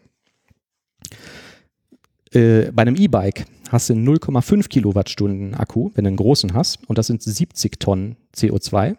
Äh, 2.33 2.73
bei 2.73 2.81
einem 2.81 2.97
E-Bike 2.97 3.45
hast 3.69 3.91
du 3.91 3.93
einen 3.93 4.09
0,5 4.09 4.69
Kilowattstunden 4.69 5.55
Akku, 5.55 5.91
wenn 5.95 6.05
du 6.05 6.09
einen 6.09 6.17
großen 6.17 6.55
hast, 6.55 6.89
und 6.89 6.97
das 6.97 7.09
sind 7.09 7.23
70 7.23 7.79
Tonnen 7.79 8.17
CO2. 8.37 8.97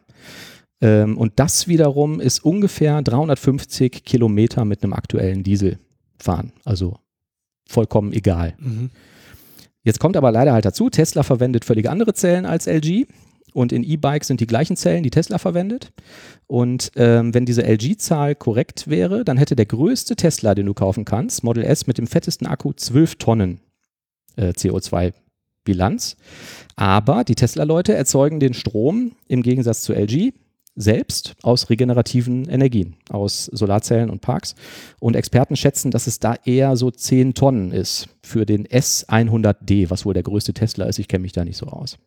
Ähm, 0.81 1.17
und 1.17 1.33
das 1.37 1.67
wiederum 1.67 2.19
ist 2.19 2.43
ungefähr 2.43 3.01
350 3.01 4.03
Kilometer 4.03 4.65
mit 4.65 4.83
einem 4.83 4.93
aktuellen 4.93 5.43
Diesel 5.43 5.79
fahren. 6.17 6.53
Also 6.65 6.97
vollkommen 7.67 8.13
egal. 8.13 8.55
Jetzt 9.83 9.99
kommt 9.99 10.17
aber 10.17 10.31
leider 10.31 10.53
halt 10.53 10.65
dazu, 10.65 10.89
Tesla 10.89 11.23
verwendet 11.23 11.65
völlig 11.65 11.89
andere 11.89 12.13
Zellen 12.13 12.45
als 12.45 12.67
LG. 12.67 13.05
Und 13.53 13.71
in 13.71 13.83
E-Bikes 13.83 14.27
sind 14.27 14.39
die 14.39 14.45
gleichen 14.45 14.75
Zellen, 14.75 15.01
die 15.01 15.09
Tesla 15.09 15.37
verwendet. 15.37 15.91
Und 16.45 16.91
ähm, 16.95 17.33
wenn 17.33 17.45
diese 17.45 17.63
LG-Zahl 17.63 18.35
korrekt 18.35 18.87
wäre, 18.87 19.23
dann 19.23 19.37
hätte 19.37 19.55
der 19.55 19.65
größte 19.65 20.15
Tesla, 20.15 20.53
den 20.53 20.65
du 20.65 20.73
kaufen 20.73 21.05
kannst, 21.05 21.43
Model 21.43 21.63
S 21.63 21.87
mit 21.87 21.97
dem 21.97 22.05
fettesten 22.05 22.45
Akku, 22.45 22.73
12 22.73 23.15
Tonnen 23.15 23.61
äh, 24.35 24.53
CO2-Bilanz. 25.67 26.15
Aber 26.75 27.23
die 27.23 27.35
Tesla-Leute 27.35 27.93
erzeugen 27.93 28.39
den 28.39 28.53
Strom 28.53 29.13
im 29.27 29.43
Gegensatz 29.43 29.81
zu 29.81 29.93
LG 29.93 30.33
selbst 30.79 31.35
aus 31.41 31.71
regenerativen 31.71 32.47
Energien, 32.47 32.97
aus 33.09 33.45
Solarzellen 33.45 34.11
und 34.11 34.21
Parks. 34.21 34.53
Und 34.99 35.15
Experten 35.15 35.55
schätzen, 35.55 35.89
dass 35.89 36.05
es 36.05 36.19
da 36.19 36.35
eher 36.45 36.77
so 36.77 36.91
10 36.91 37.33
Tonnen 37.33 37.71
ist 37.71 38.09
für 38.21 38.45
den 38.45 38.67
S100D, 38.67 39.89
was 39.89 40.05
wohl 40.05 40.13
der 40.13 40.21
größte 40.21 40.53
Tesla 40.53 40.85
ist. 40.85 40.99
Ich 40.99 41.07
kenne 41.07 41.23
mich 41.23 41.31
da 41.31 41.43
nicht 41.43 41.57
so 41.57 41.65
aus. 41.65 41.97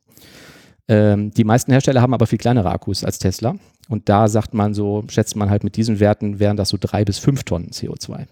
Ähm, 0.87 1.33
die 1.33 1.42
meisten 1.42 1.73
Hersteller 1.73 2.01
haben 2.01 2.14
aber 2.14 2.29
viel 2.29 2.38
kleinere 2.38 2.70
Akkus 2.70 3.03
als 3.03 3.18
Tesla. 3.18 3.57
Und 3.88 4.09
da 4.09 4.29
sagt 4.29 4.55
man 4.55 4.73
so, 4.73 5.03
schätzt 5.09 5.35
man 5.35 5.51
halt 5.51 5.64
mit 5.64 5.75
diesen 5.77 5.99
Werten, 5.99 6.38
wären 6.38 6.57
das 6.57 6.68
so 6.68 6.77
drei 6.81 7.05
bis 7.05 7.18
fünf 7.18 7.42
Tonnen 7.42 7.70
CO2. 7.70 8.27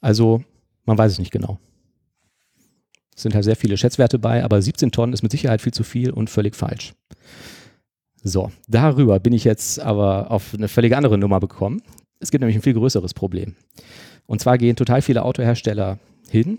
Also, 0.00 0.42
man 0.86 0.96
weiß 0.96 1.12
es 1.12 1.18
nicht 1.18 1.32
genau. 1.32 1.58
Sind 3.16 3.34
halt 3.34 3.44
sehr 3.44 3.56
viele 3.56 3.76
Schätzwerte 3.76 4.20
bei, 4.20 4.44
aber 4.44 4.62
17 4.62 4.92
Tonnen 4.92 5.12
ist 5.12 5.22
mit 5.22 5.32
Sicherheit 5.32 5.60
viel 5.60 5.74
zu 5.74 5.82
viel 5.82 6.10
und 6.10 6.30
völlig 6.30 6.54
falsch. 6.54 6.94
So, 8.22 8.52
darüber 8.68 9.18
bin 9.18 9.32
ich 9.32 9.44
jetzt 9.44 9.80
aber 9.80 10.30
auf 10.30 10.54
eine 10.54 10.68
völlig 10.68 10.94
andere 10.94 11.18
Nummer 11.18 11.40
gekommen. 11.40 11.82
Es 12.20 12.30
gibt 12.30 12.40
nämlich 12.40 12.56
ein 12.56 12.62
viel 12.62 12.74
größeres 12.74 13.14
Problem. 13.14 13.56
Und 14.26 14.40
zwar 14.40 14.58
gehen 14.58 14.76
total 14.76 15.02
viele 15.02 15.22
Autohersteller 15.22 15.98
hin 16.28 16.58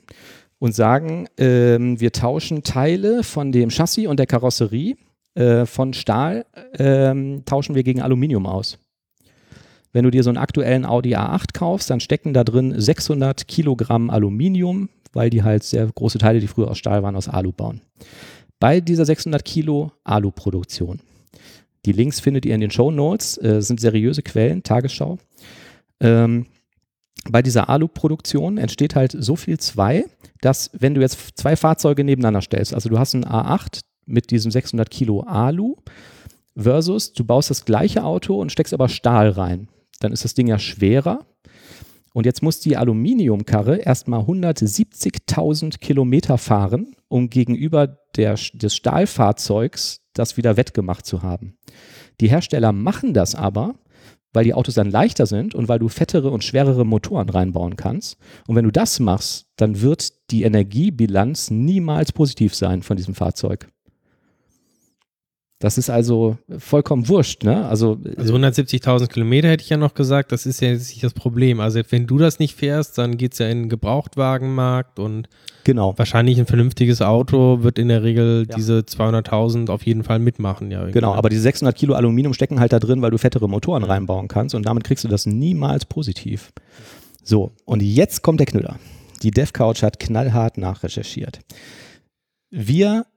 und 0.59 0.73
sagen, 0.73 1.27
ähm, 1.37 1.99
wir 1.99 2.11
tauschen 2.11 2.63
Teile 2.63 3.23
von 3.23 3.51
dem 3.51 3.69
Chassis 3.69 4.07
und 4.07 4.17
der 4.17 4.27
Karosserie 4.27 4.95
äh, 5.35 5.65
von 5.65 5.93
Stahl, 5.93 6.45
ähm, 6.79 7.43
tauschen 7.45 7.75
wir 7.75 7.83
gegen 7.83 8.01
Aluminium 8.01 8.47
aus. 8.47 8.79
Wenn 9.93 10.03
du 10.03 10.11
dir 10.11 10.23
so 10.23 10.29
einen 10.29 10.37
aktuellen 10.37 10.85
Audi 10.85 11.15
A8 11.15 11.53
kaufst, 11.53 11.89
dann 11.89 11.99
stecken 11.99 12.33
da 12.33 12.43
drin 12.43 12.73
600 12.79 13.47
Kilogramm 13.47 14.09
Aluminium, 14.09 14.89
weil 15.13 15.29
die 15.29 15.43
halt 15.43 15.63
sehr 15.63 15.87
große 15.87 16.17
Teile, 16.17 16.39
die 16.39 16.47
früher 16.47 16.69
aus 16.69 16.77
Stahl 16.77 17.03
waren, 17.03 17.15
aus 17.15 17.27
Alu 17.27 17.51
bauen. 17.51 17.81
Bei 18.59 18.81
dieser 18.81 19.05
600 19.05 19.43
Kilo 19.45 19.91
Alu-Produktion. 20.03 20.99
Die 21.85 21.91
Links 21.91 22.19
findet 22.19 22.45
ihr 22.45 22.55
in 22.55 22.61
den 22.61 22.71
Show 22.71 22.91
Notes, 22.91 23.37
äh, 23.37 23.61
sind 23.61 23.79
seriöse 23.79 24.21
Quellen, 24.21 24.63
Tagesschau. 24.63 25.19
Ähm, 25.99 26.47
bei 27.29 27.41
dieser 27.41 27.69
Alu-Produktion 27.69 28.57
entsteht 28.57 28.95
halt 28.95 29.15
so 29.17 29.35
viel 29.35 29.59
zwei, 29.59 30.05
dass 30.41 30.69
wenn 30.73 30.93
du 30.93 31.01
jetzt 31.01 31.37
zwei 31.37 31.55
Fahrzeuge 31.55 32.03
nebeneinander 32.03 32.41
stellst, 32.41 32.73
also 32.73 32.89
du 32.89 32.99
hast 32.99 33.15
einen 33.15 33.25
A8 33.25 33.81
mit 34.05 34.31
diesem 34.31 34.51
600 34.51 34.89
Kilo 34.89 35.21
Alu 35.21 35.75
versus 36.55 37.13
du 37.13 37.23
baust 37.23 37.49
das 37.49 37.65
gleiche 37.65 38.03
Auto 38.03 38.39
und 38.39 38.51
steckst 38.51 38.73
aber 38.73 38.89
Stahl 38.89 39.29
rein, 39.29 39.67
dann 39.99 40.11
ist 40.11 40.23
das 40.23 40.33
Ding 40.33 40.47
ja 40.47 40.59
schwerer. 40.59 41.25
Und 42.17 42.25
jetzt 42.25 42.41
muss 42.41 42.59
die 42.59 42.75
Aluminiumkarre 42.77 43.77
erstmal 43.77 44.21
170.000 44.21 45.77
Kilometer 45.77 46.39
fahren, 46.39 46.95
um 47.09 47.29
gegenüber 47.29 47.99
der, 48.15 48.33
des 48.53 48.75
Stahlfahrzeugs 48.75 50.01
das 50.13 50.35
wieder 50.35 50.57
wettgemacht 50.57 51.05
zu 51.05 51.21
haben. 51.21 51.59
Die 52.19 52.27
Hersteller 52.27 52.71
machen 52.71 53.13
das 53.13 53.35
aber, 53.35 53.75
weil 54.33 54.45
die 54.45 54.55
Autos 54.55 54.73
dann 54.73 54.89
leichter 54.89 55.27
sind 55.27 55.53
und 55.53 55.67
weil 55.67 55.77
du 55.77 55.89
fettere 55.89 56.31
und 56.31 56.43
schwerere 56.43 56.87
Motoren 56.87 57.29
reinbauen 57.29 57.75
kannst. 57.75 58.17
Und 58.47 58.55
wenn 58.55 58.65
du 58.65 58.71
das 58.71 58.99
machst, 58.99 59.45
dann 59.55 59.81
wird 59.81 60.31
die 60.31 60.41
Energiebilanz 60.41 61.51
niemals 61.51 62.13
positiv 62.13 62.55
sein 62.55 62.81
von 62.81 62.97
diesem 62.97 63.13
Fahrzeug. 63.13 63.69
Das 65.59 65.79
ist 65.79 65.89
also 65.89 66.37
vollkommen 66.59 67.07
wurscht, 67.07 67.43
ne? 67.43 67.65
Also, 67.67 67.97
also 68.15 68.35
170.000 68.35 69.07
Kilometer 69.07 69.49
hätte 69.49 69.63
ich 69.63 69.69
ja 69.71 69.77
noch 69.77 69.95
gesagt, 69.95 70.31
das 70.31 70.45
ist 70.45 70.61
ja 70.61 70.69
jetzt 70.69 70.89
nicht 70.89 71.03
das 71.03 71.15
Problem. 71.15 71.59
Also 71.59 71.81
wenn 71.89 72.05
du 72.05 72.19
das 72.19 72.37
nicht 72.37 72.53
fährst, 72.53 72.99
dann 72.99 73.17
geht 73.17 73.33
es 73.33 73.39
ja 73.39 73.47
in 73.47 73.63
den 73.63 73.69
Gebrauchtwagenmarkt 73.69 74.99
und 74.99 75.27
genau. 75.63 75.97
wahrscheinlich 75.97 76.37
ein 76.37 76.45
vernünftiges 76.45 77.01
Auto 77.01 77.63
wird 77.63 77.79
in 77.79 77.87
der 77.87 78.03
Regel 78.03 78.45
ja. 78.47 78.55
diese 78.55 78.81
200.000 78.81 79.71
auf 79.71 79.83
jeden 79.83 80.03
Fall 80.03 80.19
mitmachen. 80.19 80.69
Ja, 80.69 80.85
genau, 80.91 81.15
aber 81.15 81.29
diese 81.29 81.41
600 81.41 81.75
Kilo 81.75 81.95
Aluminium 81.95 82.35
stecken 82.35 82.59
halt 82.59 82.71
da 82.71 82.79
drin, 82.79 83.01
weil 83.01 83.09
du 83.09 83.17
fettere 83.17 83.49
Motoren 83.49 83.83
reinbauen 83.83 84.27
kannst 84.27 84.53
und 84.53 84.63
damit 84.63 84.83
kriegst 84.83 85.05
du 85.05 85.07
das 85.07 85.25
niemals 85.25 85.85
positiv. 85.85 86.51
So, 87.23 87.53
und 87.65 87.81
jetzt 87.81 88.21
kommt 88.21 88.39
der 88.39 88.47
Knüller. 88.47 88.77
Die 89.23 89.31
DevCouch 89.31 89.81
hat 89.81 89.99
knallhart 89.99 90.59
nachrecherchiert. 90.59 91.39
Wir 92.51 93.07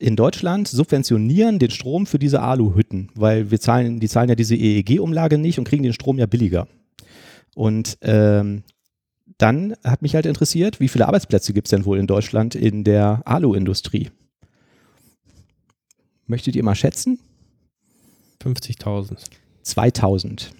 in 0.00 0.16
Deutschland 0.16 0.66
subventionieren 0.66 1.58
den 1.58 1.70
Strom 1.70 2.06
für 2.06 2.18
diese 2.18 2.40
Aluhütten, 2.40 3.10
weil 3.14 3.50
wir 3.50 3.60
zahlen, 3.60 4.00
die 4.00 4.08
zahlen 4.08 4.30
ja 4.30 4.34
diese 4.34 4.56
EEG-Umlage 4.56 5.36
nicht 5.36 5.58
und 5.58 5.68
kriegen 5.68 5.82
den 5.82 5.92
Strom 5.92 6.18
ja 6.18 6.24
billiger. 6.24 6.66
Und 7.54 7.98
ähm, 8.00 8.62
dann 9.36 9.74
hat 9.84 10.00
mich 10.00 10.14
halt 10.14 10.24
interessiert, 10.24 10.80
wie 10.80 10.88
viele 10.88 11.06
Arbeitsplätze 11.06 11.52
gibt 11.52 11.66
es 11.66 11.70
denn 11.70 11.84
wohl 11.84 11.98
in 11.98 12.06
Deutschland 12.06 12.54
in 12.54 12.82
der 12.82 13.20
Alu-Industrie? 13.26 14.10
Möchtet 16.26 16.56
ihr 16.56 16.64
mal 16.64 16.74
schätzen? 16.74 17.18
50.000. 18.42 19.18
2000. 19.62 20.52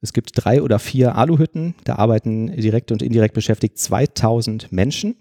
Es 0.00 0.12
gibt 0.12 0.30
drei 0.34 0.62
oder 0.62 0.78
vier 0.78 1.16
Aluhütten, 1.16 1.74
da 1.82 1.96
arbeiten 1.96 2.54
direkt 2.54 2.92
und 2.92 3.02
indirekt 3.02 3.34
beschäftigt 3.34 3.78
2000 3.78 4.70
Menschen. 4.70 5.16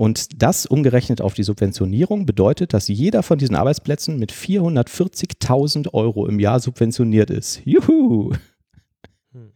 Und 0.00 0.42
das 0.42 0.64
umgerechnet 0.64 1.20
auf 1.20 1.34
die 1.34 1.42
Subventionierung 1.42 2.24
bedeutet, 2.24 2.72
dass 2.72 2.88
jeder 2.88 3.22
von 3.22 3.36
diesen 3.36 3.54
Arbeitsplätzen 3.54 4.18
mit 4.18 4.32
440.000 4.32 5.92
Euro 5.92 6.26
im 6.26 6.40
Jahr 6.40 6.58
subventioniert 6.58 7.28
ist. 7.28 7.60
Juhu! 7.66 8.32
Hm. 9.32 9.52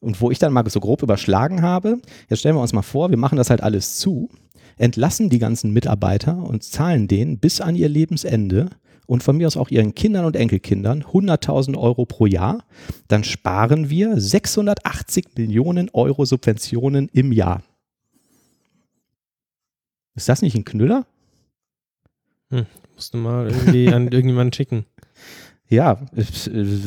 Und 0.00 0.20
wo 0.20 0.30
ich 0.30 0.38
dann 0.38 0.52
mal 0.52 0.62
so 0.70 0.78
grob 0.78 1.02
überschlagen 1.02 1.62
habe, 1.62 2.00
jetzt 2.30 2.38
stellen 2.38 2.54
wir 2.54 2.62
uns 2.62 2.72
mal 2.72 2.82
vor, 2.82 3.10
wir 3.10 3.16
machen 3.16 3.34
das 3.34 3.50
halt 3.50 3.60
alles 3.60 3.98
zu, 3.98 4.28
entlassen 4.76 5.30
die 5.30 5.40
ganzen 5.40 5.72
Mitarbeiter 5.72 6.36
und 6.36 6.62
zahlen 6.62 7.08
denen 7.08 7.40
bis 7.40 7.60
an 7.60 7.74
ihr 7.74 7.88
Lebensende 7.88 8.70
und 9.06 9.24
von 9.24 9.36
mir 9.36 9.48
aus 9.48 9.56
auch 9.56 9.68
ihren 9.68 9.96
Kindern 9.96 10.26
und 10.26 10.36
Enkelkindern 10.36 11.02
100.000 11.02 11.76
Euro 11.76 12.06
pro 12.06 12.26
Jahr, 12.26 12.62
dann 13.08 13.24
sparen 13.24 13.90
wir 13.90 14.20
680 14.20 15.30
Millionen 15.36 15.90
Euro 15.92 16.24
Subventionen 16.24 17.08
im 17.12 17.32
Jahr. 17.32 17.64
Ist 20.14 20.28
das 20.28 20.42
nicht 20.42 20.54
ein 20.54 20.64
Knüller? 20.64 21.06
Hm, 22.50 22.66
musst 22.94 23.14
du 23.14 23.18
mal 23.18 23.48
irgendwie 23.48 23.88
an 23.92 24.08
irgendjemanden 24.08 24.52
schicken. 24.52 24.86
Ja, 25.70 25.98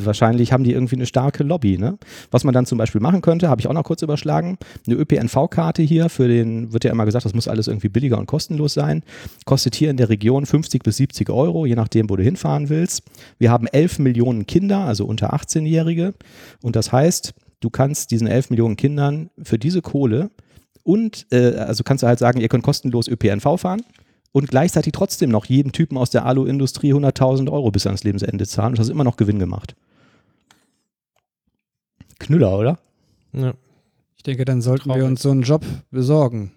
wahrscheinlich 0.05 0.53
haben 0.53 0.63
die 0.63 0.71
irgendwie 0.71 0.95
eine 0.95 1.07
starke 1.07 1.43
Lobby. 1.43 1.79
Ne? 1.79 1.97
Was 2.29 2.43
man 2.43 2.53
dann 2.53 2.67
zum 2.67 2.77
Beispiel 2.77 3.01
machen 3.01 3.21
könnte, 3.21 3.49
habe 3.49 3.59
ich 3.59 3.67
auch 3.67 3.73
noch 3.73 3.83
kurz 3.83 4.03
überschlagen. 4.03 4.57
Eine 4.85 4.95
ÖPNV-Karte 4.97 5.81
hier 5.81 6.09
für 6.09 6.27
den, 6.27 6.71
wird 6.71 6.83
ja 6.83 6.91
immer 6.91 7.05
gesagt, 7.05 7.25
das 7.25 7.33
muss 7.33 7.47
alles 7.47 7.67
irgendwie 7.67 7.89
billiger 7.89 8.19
und 8.19 8.27
kostenlos 8.27 8.75
sein. 8.75 9.03
Kostet 9.45 9.73
hier 9.73 9.89
in 9.89 9.97
der 9.97 10.09
Region 10.09 10.45
50 10.45 10.83
bis 10.83 10.97
70 10.97 11.29
Euro, 11.31 11.65
je 11.65 11.75
nachdem, 11.75 12.09
wo 12.09 12.15
du 12.15 12.23
hinfahren 12.23 12.69
willst. 12.69 13.01
Wir 13.39 13.49
haben 13.49 13.65
11 13.65 13.97
Millionen 13.99 14.45
Kinder, 14.45 14.79
also 14.79 15.05
unter 15.05 15.33
18-Jährige. 15.33 16.13
Und 16.61 16.75
das 16.75 16.91
heißt, 16.91 17.33
du 17.59 17.69
kannst 17.71 18.11
diesen 18.11 18.27
11 18.27 18.51
Millionen 18.51 18.75
Kindern 18.75 19.31
für 19.41 19.57
diese 19.57 19.81
Kohle 19.81 20.29
und 20.88 21.28
äh, 21.34 21.56
also 21.58 21.84
kannst 21.84 22.04
du 22.04 22.08
halt 22.08 22.17
sagen, 22.17 22.39
ihr 22.39 22.47
könnt 22.47 22.63
kostenlos 22.63 23.10
ÖPNV 23.10 23.60
fahren 23.60 23.82
und 24.32 24.47
gleichzeitig 24.47 24.93
trotzdem 24.93 25.30
noch 25.30 25.43
jedem 25.43 25.73
Typen 25.73 25.97
aus 25.97 26.12
der 26.12 26.26
Alu-Industrie 26.26 26.93
100.000 26.93 27.52
Euro 27.52 27.71
bis 27.71 27.86
ans 27.86 28.06
Lebensende 28.06 28.47
zahlen 28.47 28.71
und 28.71 28.80
hast 28.80 28.88
immer 28.88 29.04
noch 29.04 29.17
Gewinn 29.17 29.38
gemacht. 29.38 29.76
Knüller, 32.19 32.58
oder? 32.58 32.80
Ja. 33.34 33.54
Ich 34.15 34.23
denke, 34.23 34.45
dann 34.45 34.62
sollten 34.62 34.86
Traurig. 34.86 35.02
wir 35.02 35.08
uns 35.08 35.21
so 35.21 35.30
einen 35.30 35.41
Job 35.41 35.65
besorgen 35.91 36.54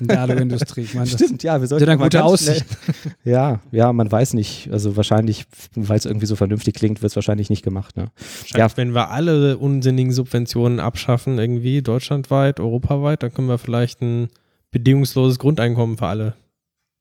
in 0.00 0.08
der 0.08 0.20
Aluindustrie. 0.20 0.82
Ich 0.82 0.94
meine, 0.94 1.06
Stimmt, 1.06 1.42
ja, 1.42 1.60
wir 1.60 1.68
sollten 1.68 1.86
dann 1.86 1.98
gute 1.98 2.24
Aussicht. 2.24 2.64
Ja, 3.24 3.60
ja, 3.70 3.92
man 3.92 4.10
weiß 4.10 4.34
nicht. 4.34 4.70
Also 4.72 4.96
wahrscheinlich, 4.96 5.44
weil 5.74 5.98
es 5.98 6.06
irgendwie 6.06 6.26
so 6.26 6.36
vernünftig 6.36 6.74
klingt, 6.74 7.02
wird 7.02 7.10
es 7.10 7.16
wahrscheinlich 7.16 7.50
nicht 7.50 7.62
gemacht. 7.62 7.96
Ne? 7.96 8.06
Ja, 8.54 8.68
wenn 8.76 8.94
wir 8.94 9.10
alle 9.10 9.58
unsinnigen 9.58 10.12
Subventionen 10.12 10.80
abschaffen, 10.80 11.38
irgendwie 11.38 11.82
deutschlandweit, 11.82 12.60
europaweit, 12.60 13.22
dann 13.22 13.32
können 13.32 13.48
wir 13.48 13.58
vielleicht 13.58 14.00
ein 14.00 14.28
bedingungsloses 14.70 15.38
Grundeinkommen 15.38 15.98
für 15.98 16.06
alle 16.06 16.34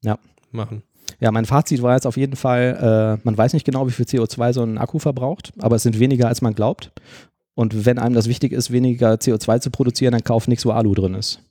ja. 0.03 0.19
machen. 0.51 0.83
Ja, 1.19 1.31
mein 1.31 1.45
Fazit 1.45 1.81
war 1.81 1.95
jetzt 1.95 2.07
auf 2.07 2.17
jeden 2.17 2.35
Fall, 2.35 3.17
äh, 3.19 3.21
man 3.23 3.37
weiß 3.37 3.53
nicht 3.53 3.65
genau, 3.65 3.87
wie 3.87 3.91
viel 3.91 4.05
CO2 4.05 4.53
so 4.53 4.63
ein 4.63 4.77
Akku 4.77 4.99
verbraucht, 4.99 5.53
aber 5.59 5.77
es 5.77 5.83
sind 5.83 5.99
weniger, 5.99 6.27
als 6.27 6.41
man 6.41 6.53
glaubt. 6.53 6.91
Und 7.53 7.85
wenn 7.85 7.99
einem 7.99 8.15
das 8.15 8.27
wichtig 8.27 8.53
ist, 8.53 8.71
weniger 8.71 9.13
CO2 9.13 9.59
zu 9.59 9.71
produzieren, 9.71 10.13
dann 10.13 10.23
kauf 10.23 10.47
nichts, 10.47 10.65
wo 10.65 10.71
Alu 10.71 10.93
drin 10.93 11.15
ist 11.15 11.41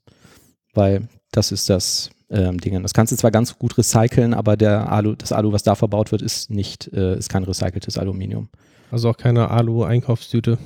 weil 0.74 1.08
das 1.32 1.52
ist 1.52 1.70
das 1.70 2.10
ähm, 2.30 2.58
Ding. 2.58 2.80
Das 2.82 2.94
kannst 2.94 3.12
du 3.12 3.16
zwar 3.16 3.30
ganz 3.30 3.58
gut 3.58 3.76
recyceln, 3.76 4.34
aber 4.34 4.56
der 4.56 4.90
Alu, 4.90 5.14
das 5.14 5.32
Alu, 5.32 5.52
was 5.52 5.62
da 5.62 5.74
verbaut 5.74 6.12
wird, 6.12 6.22
ist 6.22 6.50
nicht, 6.50 6.90
äh, 6.92 7.16
ist 7.16 7.28
kein 7.28 7.44
recyceltes 7.44 7.98
Aluminium. 7.98 8.48
Also 8.90 9.10
auch 9.10 9.16
keine 9.16 9.50
Alu-Einkaufstüte. 9.50 10.58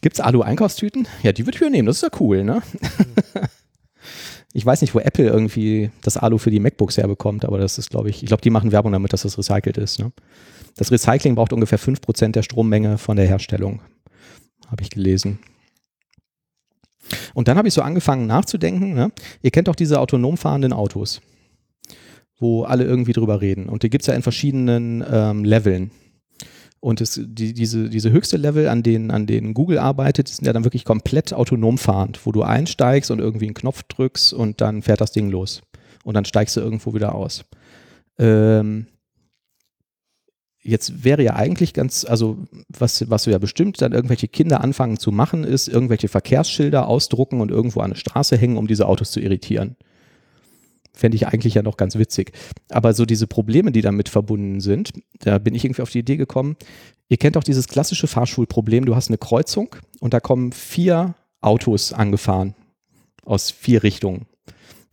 Gibt 0.00 0.16
es 0.16 0.20
Alu-Einkaufstüten? 0.20 1.08
Ja, 1.22 1.32
die 1.32 1.46
würde 1.46 1.56
ich 1.56 1.62
mir 1.62 1.70
nehmen, 1.70 1.86
das 1.86 1.96
ist 1.96 2.02
ja 2.02 2.20
cool, 2.20 2.44
ne? 2.44 2.62
ich 4.52 4.64
weiß 4.64 4.80
nicht, 4.80 4.94
wo 4.94 5.00
Apple 5.00 5.26
irgendwie 5.26 5.90
das 6.02 6.16
Alu 6.16 6.38
für 6.38 6.50
die 6.50 6.60
MacBooks 6.60 6.96
herbekommt, 6.96 7.44
aber 7.44 7.58
das 7.58 7.78
ist, 7.78 7.90
glaube 7.90 8.10
ich, 8.10 8.22
ich 8.22 8.28
glaube, 8.28 8.42
die 8.42 8.50
machen 8.50 8.72
Werbung 8.72 8.92
damit, 8.92 9.12
dass 9.12 9.22
das 9.22 9.38
recycelt 9.38 9.78
ist. 9.78 9.98
Ne? 9.98 10.12
Das 10.76 10.92
Recycling 10.92 11.34
braucht 11.34 11.52
ungefähr 11.52 11.78
5% 11.78 12.32
der 12.32 12.42
Strommenge 12.42 12.98
von 12.98 13.16
der 13.16 13.26
Herstellung, 13.26 13.80
habe 14.68 14.82
ich 14.82 14.90
gelesen. 14.90 15.38
Und 17.34 17.48
dann 17.48 17.56
habe 17.58 17.68
ich 17.68 17.74
so 17.74 17.82
angefangen 17.82 18.26
nachzudenken. 18.26 18.94
Ne? 18.94 19.12
Ihr 19.42 19.50
kennt 19.50 19.68
doch 19.68 19.74
diese 19.74 20.00
autonom 20.00 20.36
fahrenden 20.36 20.72
Autos, 20.72 21.20
wo 22.38 22.64
alle 22.64 22.84
irgendwie 22.84 23.12
drüber 23.12 23.40
reden. 23.40 23.68
Und 23.68 23.82
die 23.82 23.90
gibt 23.90 24.02
es 24.02 24.06
ja 24.06 24.14
in 24.14 24.22
verschiedenen 24.22 25.04
ähm, 25.10 25.44
Leveln. 25.44 25.90
Und 26.80 27.00
es, 27.00 27.20
die, 27.22 27.52
diese, 27.54 27.88
diese 27.88 28.12
höchste 28.12 28.36
Level, 28.36 28.68
an 28.68 28.82
denen, 28.82 29.10
an 29.10 29.26
denen 29.26 29.54
Google 29.54 29.78
arbeitet, 29.78 30.28
sind 30.28 30.46
ja 30.46 30.52
dann 30.52 30.64
wirklich 30.64 30.84
komplett 30.84 31.32
autonom 31.32 31.78
fahrend, 31.78 32.24
wo 32.24 32.32
du 32.32 32.42
einsteigst 32.42 33.10
und 33.10 33.18
irgendwie 33.18 33.46
einen 33.46 33.54
Knopf 33.54 33.82
drückst 33.84 34.32
und 34.32 34.60
dann 34.60 34.82
fährt 34.82 35.00
das 35.00 35.12
Ding 35.12 35.30
los. 35.30 35.62
Und 36.04 36.14
dann 36.14 36.24
steigst 36.24 36.56
du 36.56 36.60
irgendwo 36.60 36.94
wieder 36.94 37.14
aus. 37.14 37.44
Ähm, 38.18 38.86
Jetzt 40.66 41.04
wäre 41.04 41.22
ja 41.22 41.36
eigentlich 41.36 41.74
ganz, 41.74 42.04
also 42.04 42.38
was, 42.68 43.08
was 43.08 43.24
ja 43.26 43.38
bestimmt 43.38 43.80
dann 43.80 43.92
irgendwelche 43.92 44.26
Kinder 44.26 44.62
anfangen 44.62 44.98
zu 44.98 45.12
machen, 45.12 45.44
ist 45.44 45.68
irgendwelche 45.68 46.08
Verkehrsschilder 46.08 46.88
ausdrucken 46.88 47.40
und 47.40 47.52
irgendwo 47.52 47.80
an 47.80 47.92
eine 47.92 47.96
Straße 47.96 48.36
hängen, 48.36 48.56
um 48.56 48.66
diese 48.66 48.88
Autos 48.88 49.12
zu 49.12 49.20
irritieren. 49.20 49.76
Fände 50.92 51.14
ich 51.14 51.28
eigentlich 51.28 51.54
ja 51.54 51.62
noch 51.62 51.76
ganz 51.76 51.96
witzig. 51.96 52.32
Aber 52.68 52.94
so 52.94 53.06
diese 53.06 53.28
Probleme, 53.28 53.70
die 53.70 53.82
damit 53.82 54.08
verbunden 54.08 54.60
sind, 54.60 54.92
da 55.20 55.38
bin 55.38 55.54
ich 55.54 55.64
irgendwie 55.64 55.82
auf 55.82 55.90
die 55.90 56.00
Idee 56.00 56.16
gekommen. 56.16 56.56
Ihr 57.08 57.18
kennt 57.18 57.36
auch 57.36 57.44
dieses 57.44 57.68
klassische 57.68 58.08
Fahrschulproblem. 58.08 58.86
Du 58.86 58.96
hast 58.96 59.08
eine 59.08 59.18
Kreuzung 59.18 59.76
und 60.00 60.14
da 60.14 60.20
kommen 60.20 60.50
vier 60.50 61.14
Autos 61.40 61.92
angefahren 61.92 62.54
aus 63.24 63.50
vier 63.52 63.84
Richtungen. 63.84 64.26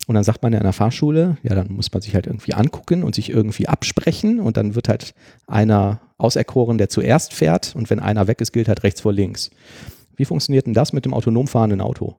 Und 0.08 0.16
dann 0.16 0.24
sagt 0.24 0.44
man 0.44 0.52
ja 0.52 0.60
in 0.60 0.64
der 0.64 0.74
Fahrschule, 0.74 1.38
ja, 1.44 1.56
dann 1.56 1.72
muss 1.72 1.92
man 1.92 2.02
sich 2.02 2.14
halt 2.14 2.28
irgendwie 2.28 2.54
angucken 2.54 3.04
und 3.04 3.16
sich 3.16 3.30
irgendwie 3.30 3.68
absprechen 3.68 4.40
und 4.40 4.58
dann 4.58 4.76
wird 4.76 4.90
halt 4.90 5.14
einer 5.48 6.02
auserkoren, 6.18 6.78
der 6.78 6.90
zuerst 6.90 7.34
fährt 7.34 7.76
und 7.76 7.90
wenn 7.90 8.00
einer 8.00 8.28
weg 8.28 8.42
ist, 8.42 8.52
gilt 8.52 8.68
halt 8.68 8.84
rechts 8.84 9.02
vor 9.02 9.14
links. 9.14 9.50
Wie 10.16 10.26
funktioniert 10.26 10.66
denn 10.66 10.74
das 10.74 10.94
mit 10.94 11.06
dem 11.06 11.14
autonom 11.14 11.48
fahrenden 11.48 11.82
Auto? 11.82 12.18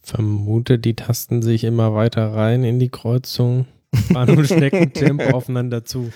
Vermute, 0.00 0.78
die 0.78 0.94
tasten 0.94 1.42
sich 1.42 1.64
immer 1.64 1.94
weiter 1.94 2.32
rein 2.32 2.64
in 2.64 2.78
die 2.78 2.88
Kreuzung, 2.88 3.66
fahren 4.12 4.30
im 4.30 4.44
Schneckentempo 4.44 5.24
aufeinander 5.34 5.84
zu. 5.84 6.10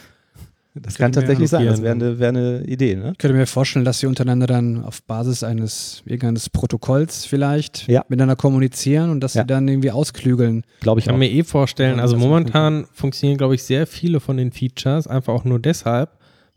Das 0.75 0.97
kann 0.97 1.13
tatsächlich 1.13 1.51
sein, 1.51 1.67
das 1.67 1.83
wäre 1.83 1.95
eine, 1.95 2.19
wär 2.19 2.29
eine 2.31 2.65
Idee, 2.65 2.97
ne? 2.97 3.11
Ich 3.13 3.19
könnte 3.19 3.37
mir 3.37 3.47
vorstellen, 3.47 3.85
dass 3.85 3.99
sie 4.01 4.07
untereinander 4.07 4.47
dann 4.47 4.83
auf 4.85 5.03
Basis 5.03 5.43
eines 5.45 6.03
irgendeines 6.07 6.49
Protokolls 6.49 7.27
vielleicht 7.27 7.87
Ja. 7.89 8.05
miteinander 8.09 8.37
kommunizieren 8.37 9.11
und 9.11 9.21
dass 9.21 9.35
Ja. 9.35 9.43
sie 9.43 9.47
dann 9.49 9.69
irgendwie 9.69 9.91
ausklügeln. 9.91 10.65
Glaube 10.81 11.01
Ich 11.01 11.05
ich 11.05 11.07
kann 11.09 11.17
auch. 11.17 11.19
mir 11.19 11.31
eh 11.31 11.43
vorstellen, 11.45 11.97
Ja, 11.97 12.03
also 12.03 12.17
momentan 12.17 12.87
funktionieren, 12.93 13.37
glaube 13.37 13.55
ich, 13.55 13.63
sehr 13.65 13.87
viele 13.87 14.19
von 14.21 14.39
den 14.39 14.51
Features 14.51 15.07
einfach 15.07 15.35
auch 15.35 15.45
nur 15.45 15.59
deshalb, 15.59 16.11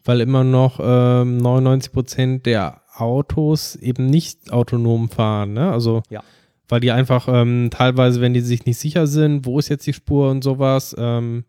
weil 0.06 0.21
immer 0.21 0.45
noch 0.45 0.80
ähm, 0.82 1.38
99 1.38 1.91
Prozent 1.91 2.45
der 2.45 2.82
Autos 2.95 3.75
eben 3.75 4.06
nicht 4.06 4.51
autonom 4.51 5.10
fahren. 5.10 5.54
Ne? 5.54 5.69
Also, 5.69 6.04
Ja. 6.10 6.23
weil 6.69 6.80
die 6.80 6.91
einfach 6.91 7.28
ähm, 7.30 7.67
teilweise, 7.69 8.21
wenn 8.21 8.34
die 8.34 8.39
sich 8.39 8.65
nicht 8.65 8.78
sicher 8.78 9.08
sind, 9.08 9.45
wo 9.45 9.60
ist 9.60 9.67
jetzt 9.67 9.86
die 9.88 9.93
Spur 9.93 10.30
und 10.32 10.41
sowas, 10.43 10.95
ähm, 10.97 11.43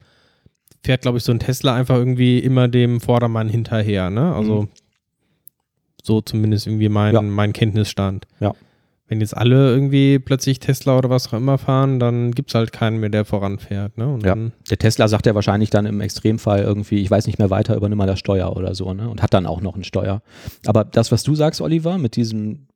fährt, 0.86 1.02
glaube 1.02 1.18
ich, 1.18 1.24
so 1.24 1.32
ein 1.32 1.38
Tesla 1.38 1.74
einfach 1.74 1.96
irgendwie 1.96 2.38
immer 2.38 2.66
dem 2.68 3.00
Vordermann 3.00 3.48
hinterher. 3.48 4.08
Ne? 4.10 4.34
Also, 4.34 4.62
Mhm. 4.62 4.68
so 6.02 6.20
zumindest 6.20 6.66
irgendwie 6.66 6.88
mein, 6.88 7.14
Ja. 7.14 7.22
mein 7.22 7.52
Kenntnisstand. 7.52 8.26
Ja. 8.40 8.54
Wenn 9.08 9.20
jetzt 9.20 9.36
alle 9.36 9.70
irgendwie 9.72 10.18
plötzlich 10.18 10.58
Tesla 10.58 10.98
oder 10.98 11.10
was 11.10 11.28
auch 11.28 11.34
immer 11.34 11.58
fahren, 11.58 12.00
dann 12.00 12.32
gibt 12.32 12.50
es 12.50 12.54
halt 12.56 12.72
keinen 12.72 12.98
mehr, 12.98 13.08
der 13.08 13.24
voranfährt. 13.24 13.96
Ne? 13.98 14.18
Ja. 14.24 14.34
Der 14.68 14.78
Tesla 14.78 15.06
sagt 15.06 15.26
ja 15.26 15.34
wahrscheinlich 15.36 15.70
dann 15.70 15.86
im 15.86 16.00
Extremfall 16.00 16.62
irgendwie, 16.62 17.00
ich 17.02 17.10
weiß 17.10 17.26
nicht 17.28 17.38
mehr 17.38 17.50
weiter, 17.50 17.76
übernimm 17.76 17.98
mal 17.98 18.06
das 18.08 18.18
Steuer 18.18 18.56
oder 18.56 18.74
so, 18.74 18.92
ne? 18.94 19.08
Und 19.08 19.22
hat 19.22 19.32
dann 19.32 19.46
auch 19.46 19.60
noch 19.60 19.76
ein 19.76 19.84
Steuer. 19.84 20.22
Aber 20.64 20.82
das, 20.84 21.12
was 21.12 21.22
du 21.22 21.36
sagst, 21.36 21.60
Oliver, 21.60 21.98
mit 21.98 22.16
diesem, 22.16 22.66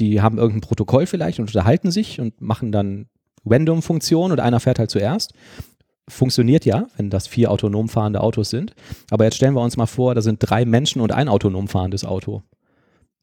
die 0.00 0.20
haben 0.20 0.38
irgendein 0.38 0.62
Protokoll 0.62 1.06
vielleicht 1.06 1.38
und 1.38 1.46
unterhalten 1.46 1.92
sich 1.92 2.20
und 2.20 2.40
machen 2.40 2.72
dann 2.72 3.06
Random-Funktionen 3.46 4.32
und 4.32 4.40
einer 4.40 4.58
fährt 4.58 4.80
halt 4.80 4.90
zuerst. 4.90 5.32
Funktioniert 6.08 6.64
ja, 6.64 6.86
wenn 6.96 7.10
das 7.10 7.26
vier 7.26 7.50
autonom 7.50 7.88
fahrende 7.88 8.20
Autos 8.22 8.50
sind. 8.50 8.74
Aber 9.10 9.24
jetzt 9.24 9.36
stellen 9.36 9.54
wir 9.54 9.62
uns 9.62 9.76
mal 9.76 9.86
vor, 9.86 10.14
da 10.14 10.22
sind 10.22 10.38
drei 10.40 10.64
Menschen 10.64 11.00
und 11.00 11.12
ein 11.12 11.28
autonom 11.28 11.68
fahrendes 11.68 12.04
Auto. 12.04 12.42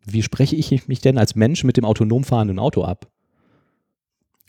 Wie 0.06 0.22
spreche 0.22 0.56
ich 0.56 0.88
mich 0.88 1.02
denn 1.02 1.18
als 1.18 1.36
Mensch 1.36 1.64
mit 1.64 1.78
dem 1.78 1.86
autonom 1.86 2.24
fahrenden 2.24 2.60
Auto 2.60 2.84
ab? 2.84 3.08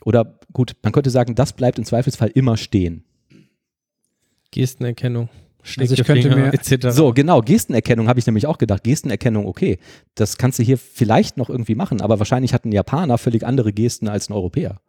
Oder 0.05 0.39
gut, 0.53 0.75
man 0.83 0.93
könnte 0.93 1.09
sagen, 1.09 1.35
das 1.35 1.53
bleibt 1.53 1.79
im 1.79 1.85
Zweifelsfall 1.85 2.29
immer 2.29 2.57
stehen. 2.57 3.03
Gestenerkennung, 4.51 5.29
Also 5.77 5.93
ich 5.95 6.03
könnte 6.03 6.33
mir- 6.35 6.53
etc. 6.53 6.87
So, 6.91 7.11
genau, 7.11 7.41
Gestenerkennung 7.41 8.07
habe 8.07 8.19
ich 8.19 8.25
nämlich 8.25 8.47
auch 8.47 8.57
gedacht. 8.57 8.83
Gestenerkennung, 8.83 9.45
okay, 9.47 9.79
das 10.15 10.37
kannst 10.37 10.59
du 10.59 10.63
hier 10.63 10.77
vielleicht 10.77 11.37
noch 11.37 11.49
irgendwie 11.49 11.75
machen, 11.75 12.01
aber 12.01 12.19
wahrscheinlich 12.19 12.53
hat 12.53 12.65
ein 12.65 12.71
Japaner 12.71 13.17
völlig 13.17 13.45
andere 13.45 13.73
Gesten 13.73 14.07
als 14.07 14.29
ein 14.29 14.33
Europäer. 14.33 14.79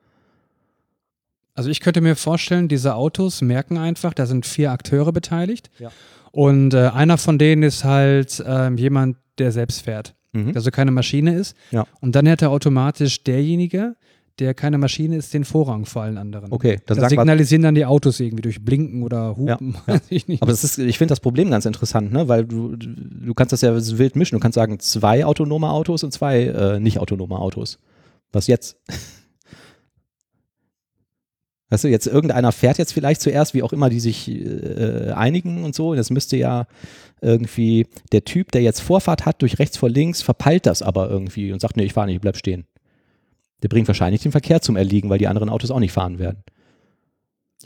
Also 1.58 1.70
ich 1.70 1.80
könnte 1.80 2.00
mir 2.00 2.14
vorstellen, 2.14 2.68
diese 2.68 2.94
Autos 2.94 3.42
merken 3.42 3.78
einfach, 3.78 4.14
da 4.14 4.26
sind 4.26 4.46
vier 4.46 4.70
Akteure 4.70 5.10
beteiligt. 5.10 5.70
Ja. 5.80 5.90
Und 6.30 6.72
äh, 6.72 6.90
einer 6.94 7.18
von 7.18 7.36
denen 7.36 7.64
ist 7.64 7.82
halt 7.82 8.40
ähm, 8.46 8.76
jemand, 8.76 9.16
der 9.38 9.50
selbst 9.50 9.82
fährt. 9.82 10.14
Mhm. 10.32 10.52
Also 10.54 10.70
keine 10.70 10.92
Maschine 10.92 11.34
ist. 11.34 11.56
Ja. 11.72 11.84
Und 12.00 12.14
dann 12.14 12.26
hätte 12.26 12.50
automatisch 12.50 13.24
derjenige, 13.24 13.96
der 14.38 14.54
keine 14.54 14.78
Maschine 14.78 15.16
ist, 15.16 15.34
den 15.34 15.44
Vorrang 15.44 15.84
vor 15.84 16.02
allen 16.02 16.16
anderen. 16.16 16.52
Okay, 16.52 16.78
dann 16.86 16.96
Da 16.96 17.02
sag 17.02 17.16
mal, 17.16 17.22
signalisieren 17.22 17.62
dann 17.62 17.74
die 17.74 17.86
Autos 17.86 18.20
irgendwie 18.20 18.42
durch 18.42 18.64
Blinken 18.64 19.02
oder 19.02 19.36
Hupen. 19.36 19.76
Weiß 19.86 20.02
ich 20.10 20.28
nicht. 20.28 20.40
aber 20.40 20.52
das 20.52 20.62
ist, 20.62 20.78
ich 20.78 20.96
finde 20.96 21.10
das 21.10 21.18
Problem 21.18 21.50
ganz 21.50 21.66
interessant, 21.66 22.12
ne? 22.12 22.28
weil 22.28 22.44
du, 22.44 22.76
du 22.76 23.34
kannst 23.34 23.52
das 23.52 23.62
ja 23.62 23.74
wild 23.74 24.14
mischen. 24.14 24.36
Du 24.36 24.40
kannst 24.40 24.54
sagen, 24.54 24.78
zwei 24.78 25.24
autonome 25.24 25.70
Autos 25.70 26.04
und 26.04 26.12
zwei 26.12 26.44
äh, 26.44 26.78
nicht 26.78 27.00
autonome 27.00 27.36
Autos. 27.36 27.80
Was 28.30 28.46
jetzt? 28.46 28.76
Weißt 31.70 31.85
du, 31.85 31.88
jetzt 31.88 32.07
irgendeiner 32.07 32.50
fährt 32.52 32.78
jetzt 32.78 32.92
vielleicht 32.92 33.20
zuerst, 33.20 33.52
wie 33.52 33.62
auch 33.62 33.72
immer 33.72 33.90
die 33.90 34.00
sich 34.00 34.31
äh, 34.31 35.12
einigen 35.12 35.64
und 35.64 35.74
so. 35.74 35.90
Und 35.90 35.96
das 35.98 36.11
müsste 36.11 36.37
ja 36.37 36.66
irgendwie 37.20 37.87
der 38.12 38.24
Typ, 38.24 38.52
der 38.52 38.62
jetzt 38.62 38.81
Vorfahrt 38.81 39.26
hat, 39.26 39.42
durch 39.42 39.59
rechts 39.59 39.76
vor 39.76 39.90
links, 39.90 40.22
verpeilt 40.22 40.66
das 40.66 40.83
aber 40.83 41.11
irgendwie 41.11 41.52
und 41.52 41.61
sagt, 41.61 41.76
nee, 41.76 41.85
ich 41.85 41.92
fahre 41.92 42.07
nicht, 42.07 42.16
ich 42.16 42.22
bleib 42.22 42.37
stehen. 42.37 42.66
Der 43.62 43.68
bringt 43.68 43.88
wahrscheinlich 43.88 44.22
den 44.22 44.33
Verkehr 44.33 44.62
zum 44.62 44.76
Erliegen, 44.76 45.11
weil 45.11 45.18
die 45.18 45.26
anderen 45.26 45.50
Autos 45.50 45.70
auch 45.70 45.81
nicht 45.81 45.92
fahren 45.92 46.18
werden. 46.18 46.42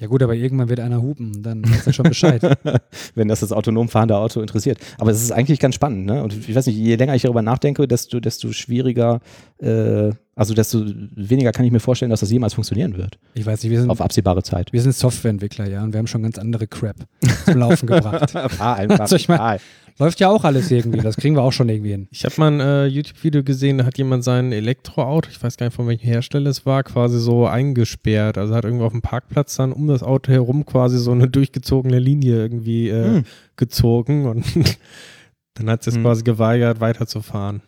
Ja 0.03 0.09
gut, 0.09 0.21
aber 0.21 0.35
irgendwann 0.35 0.69
wird 0.69 0.81
einer 0.81 1.01
hupen, 1.01 1.45
dann 1.45 1.63
weiß 1.65 1.87
er 1.87 1.93
schon 1.93 2.09
Bescheid. 2.09 2.43
wenn 3.15 3.29
das 3.29 3.39
das 3.39 3.53
autonom 3.53 3.89
fahrende 3.89 4.17
Auto 4.17 4.41
interessiert. 4.41 4.79
Aber 4.99 5.13
es 5.13 5.23
ist 5.23 5.31
eigentlich 5.31 5.61
ganz 5.61 5.77
spannend, 5.77 6.07
ne? 6.07 6.25
Und 6.25 6.37
ich 6.49 6.53
weiß 6.55 6.67
nicht, 6.67 6.77
je 6.77 6.97
länger 6.97 7.15
ich 7.15 7.23
darüber 7.23 7.41
nachdenke, 7.41 7.87
desto, 7.87 8.19
desto 8.19 8.51
schwieriger, 8.53 9.21
äh, 9.59 10.11
also 10.35 10.55
desto 10.55 10.83
weniger 11.15 11.53
kann 11.53 11.65
ich 11.65 11.71
mir 11.71 11.79
vorstellen, 11.79 12.11
dass 12.11 12.19
das 12.21 12.33
jemals 12.33 12.55
funktionieren 12.55 12.97
wird. 12.97 13.19
Ich 13.35 13.47
weiß 13.47 13.63
nicht, 13.63 13.71
wir 13.71 13.81
sind, 13.81 13.91
Auf 13.91 14.01
absehbare 14.01 14.43
Zeit. 14.43 14.73
wir 14.73 14.83
sind 14.83 14.95
Softwareentwickler, 14.97 15.69
ja, 15.69 15.85
und 15.85 15.93
wir 15.93 15.99
haben 15.99 16.09
schon 16.09 16.23
ganz 16.25 16.37
andere 16.37 16.67
Crap 16.67 16.97
zum 17.45 17.59
Laufen 17.59 17.87
gebracht. 17.87 18.35
Einfach. 18.35 18.99
Also 19.01 19.15
ich 19.15 19.29
mein- 19.29 19.39
fahr. 19.39 19.59
Läuft 19.99 20.21
ja 20.21 20.29
auch 20.31 20.45
alles 20.45 20.71
irgendwie, 20.71 21.01
das 21.01 21.17
kriegen 21.17 21.37
wir 21.37 21.43
auch 21.43 21.53
schon 21.53 21.69
irgendwie 21.69 21.91
hin. 21.91 22.09
Ich 22.11 22.25
habe 22.25 22.35
mal 22.39 22.49
ein 22.51 22.61
äh, 22.61 22.87
YouTube-Video 22.87 23.43
gesehen, 23.45 23.79
da 23.79 23.85
hat 23.85 23.99
jemand 23.99 24.25
sein 24.25 24.51
Elektroauto, 24.53 25.29
ich 25.31 25.43
weiß 25.43 25.57
gar 25.57 25.67
nicht 25.67 25.77
von 25.77 25.87
welchem 25.87 26.07
Hersteller 26.07 26.51
es 26.51 26.65
war, 26.67 26.83
quasi 26.83 27.19
so 27.21 27.47
eingesperrt. 27.47 28.39
Also 28.39 28.55
hat 28.55 28.65
irgendwo 28.65 28.85
auf 28.87 28.93
dem 28.93 29.03
Parkplatz 29.03 29.57
dann 29.57 29.73
um 29.73 29.87
das 29.87 30.03
Auto 30.03 30.33
herum 30.33 30.65
quasi 30.67 30.99
so 30.99 31.13
eine 31.13 31.29
durchgezogene 31.29 31.99
Linie 31.99 32.37
irgendwie 32.37 32.89
äh, 32.89 33.05
Hm. 33.05 33.25
gezogen 33.57 34.27
und 34.27 34.45
dann 35.55 35.71
hat 35.71 35.87
es 35.87 35.95
Hm. 35.95 36.03
quasi 36.03 36.23
geweigert, 36.25 36.81
weiterzufahren. 36.81 37.61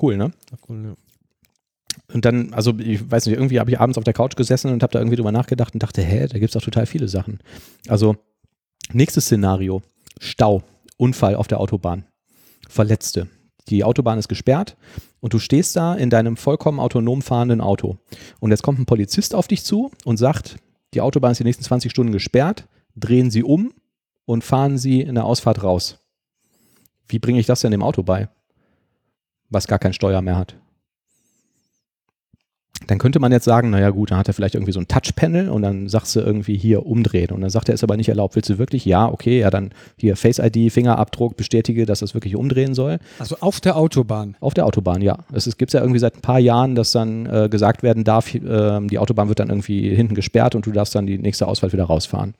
Cool, 0.00 0.16
ne? 0.16 0.30
Cool, 0.68 0.82
ja. 0.84 0.94
Und 2.14 2.24
dann, 2.24 2.54
also 2.54 2.72
ich 2.78 3.08
weiß 3.10 3.26
nicht, 3.26 3.36
irgendwie 3.36 3.60
habe 3.60 3.70
ich 3.70 3.78
abends 3.78 3.98
auf 3.98 4.04
der 4.04 4.14
Couch 4.14 4.34
gesessen 4.36 4.72
und 4.72 4.82
habe 4.82 4.92
da 4.92 4.98
irgendwie 4.98 5.16
drüber 5.16 5.32
nachgedacht 5.32 5.74
und 5.74 5.82
dachte, 5.82 6.02
hä, 6.02 6.26
da 6.26 6.38
gibt 6.38 6.46
es 6.46 6.52
doch 6.52 6.62
total 6.64 6.86
viele 6.86 7.06
Sachen. 7.08 7.38
Also, 7.88 8.16
nächstes 8.92 9.26
Szenario: 9.26 9.82
Stau, 10.18 10.62
Unfall 11.00 11.34
auf 11.34 11.48
der 11.48 11.60
Autobahn, 11.60 12.04
Verletzte. 12.68 13.28
Die 13.68 13.84
Autobahn 13.84 14.18
ist 14.18 14.28
gesperrt 14.28 14.76
und 15.20 15.32
du 15.32 15.38
stehst 15.38 15.74
da 15.76 15.94
in 15.94 16.10
deinem 16.10 16.36
vollkommen 16.36 16.78
autonom 16.78 17.22
fahrenden 17.22 17.60
Auto. 17.60 17.98
Und 18.38 18.50
jetzt 18.50 18.62
kommt 18.62 18.78
ein 18.78 18.86
Polizist 18.86 19.34
auf 19.34 19.48
dich 19.48 19.64
zu 19.64 19.90
und 20.04 20.18
sagt, 20.18 20.56
die 20.92 21.00
Autobahn 21.00 21.32
ist 21.32 21.38
die 21.38 21.44
nächsten 21.44 21.64
20 21.64 21.90
Stunden 21.90 22.12
gesperrt, 22.12 22.68
drehen 22.96 23.30
Sie 23.30 23.42
um 23.42 23.72
und 24.24 24.44
fahren 24.44 24.76
Sie 24.76 25.00
in 25.00 25.14
der 25.14 25.24
Ausfahrt 25.24 25.62
raus. 25.62 25.98
Wie 27.08 27.18
bringe 27.18 27.40
ich 27.40 27.46
das 27.46 27.60
denn 27.60 27.70
dem 27.70 27.82
Auto 27.82 28.02
bei, 28.02 28.28
was 29.48 29.66
gar 29.66 29.78
kein 29.78 29.92
Steuer 29.92 30.20
mehr 30.20 30.36
hat? 30.36 30.56
Dann 32.86 32.98
könnte 32.98 33.20
man 33.20 33.30
jetzt 33.30 33.44
sagen, 33.44 33.70
naja 33.70 33.90
gut, 33.90 34.10
dann 34.10 34.18
hat 34.18 34.28
er 34.28 34.34
vielleicht 34.34 34.54
irgendwie 34.54 34.72
so 34.72 34.80
ein 34.80 34.88
Touchpanel 34.88 35.50
und 35.50 35.62
dann 35.62 35.88
sagst 35.88 36.16
du 36.16 36.20
irgendwie 36.20 36.56
hier 36.56 36.86
umdrehen 36.86 37.30
und 37.30 37.42
dann 37.42 37.50
sagt 37.50 37.68
er, 37.68 37.74
ist 37.74 37.84
aber 37.84 37.96
nicht 37.96 38.08
erlaubt. 38.08 38.36
Willst 38.36 38.48
du 38.48 38.58
wirklich? 38.58 38.84
Ja, 38.84 39.06
okay, 39.06 39.40
ja 39.40 39.50
dann 39.50 39.70
hier 39.96 40.16
Face 40.16 40.38
ID, 40.38 40.72
Fingerabdruck, 40.72 41.36
bestätige, 41.36 41.84
dass 41.84 42.00
das 42.00 42.14
wirklich 42.14 42.36
umdrehen 42.36 42.74
soll. 42.74 42.98
Also 43.18 43.36
auf 43.40 43.60
der 43.60 43.76
Autobahn. 43.76 44.36
Auf 44.40 44.54
der 44.54 44.66
Autobahn, 44.66 45.02
ja. 45.02 45.18
Es 45.32 45.56
gibt 45.58 45.72
ja 45.72 45.80
irgendwie 45.80 46.00
seit 46.00 46.16
ein 46.16 46.22
paar 46.22 46.38
Jahren, 46.38 46.74
dass 46.74 46.92
dann 46.92 47.26
äh, 47.26 47.48
gesagt 47.50 47.82
werden 47.82 48.04
darf, 48.04 48.34
äh, 48.34 48.40
die 48.86 48.98
Autobahn 48.98 49.28
wird 49.28 49.40
dann 49.40 49.50
irgendwie 49.50 49.94
hinten 49.94 50.14
gesperrt 50.14 50.54
und 50.54 50.64
du 50.64 50.72
darfst 50.72 50.94
dann 50.94 51.06
die 51.06 51.18
nächste 51.18 51.46
Ausfahrt 51.46 51.72
wieder 51.72 51.84
rausfahren. 51.84 52.34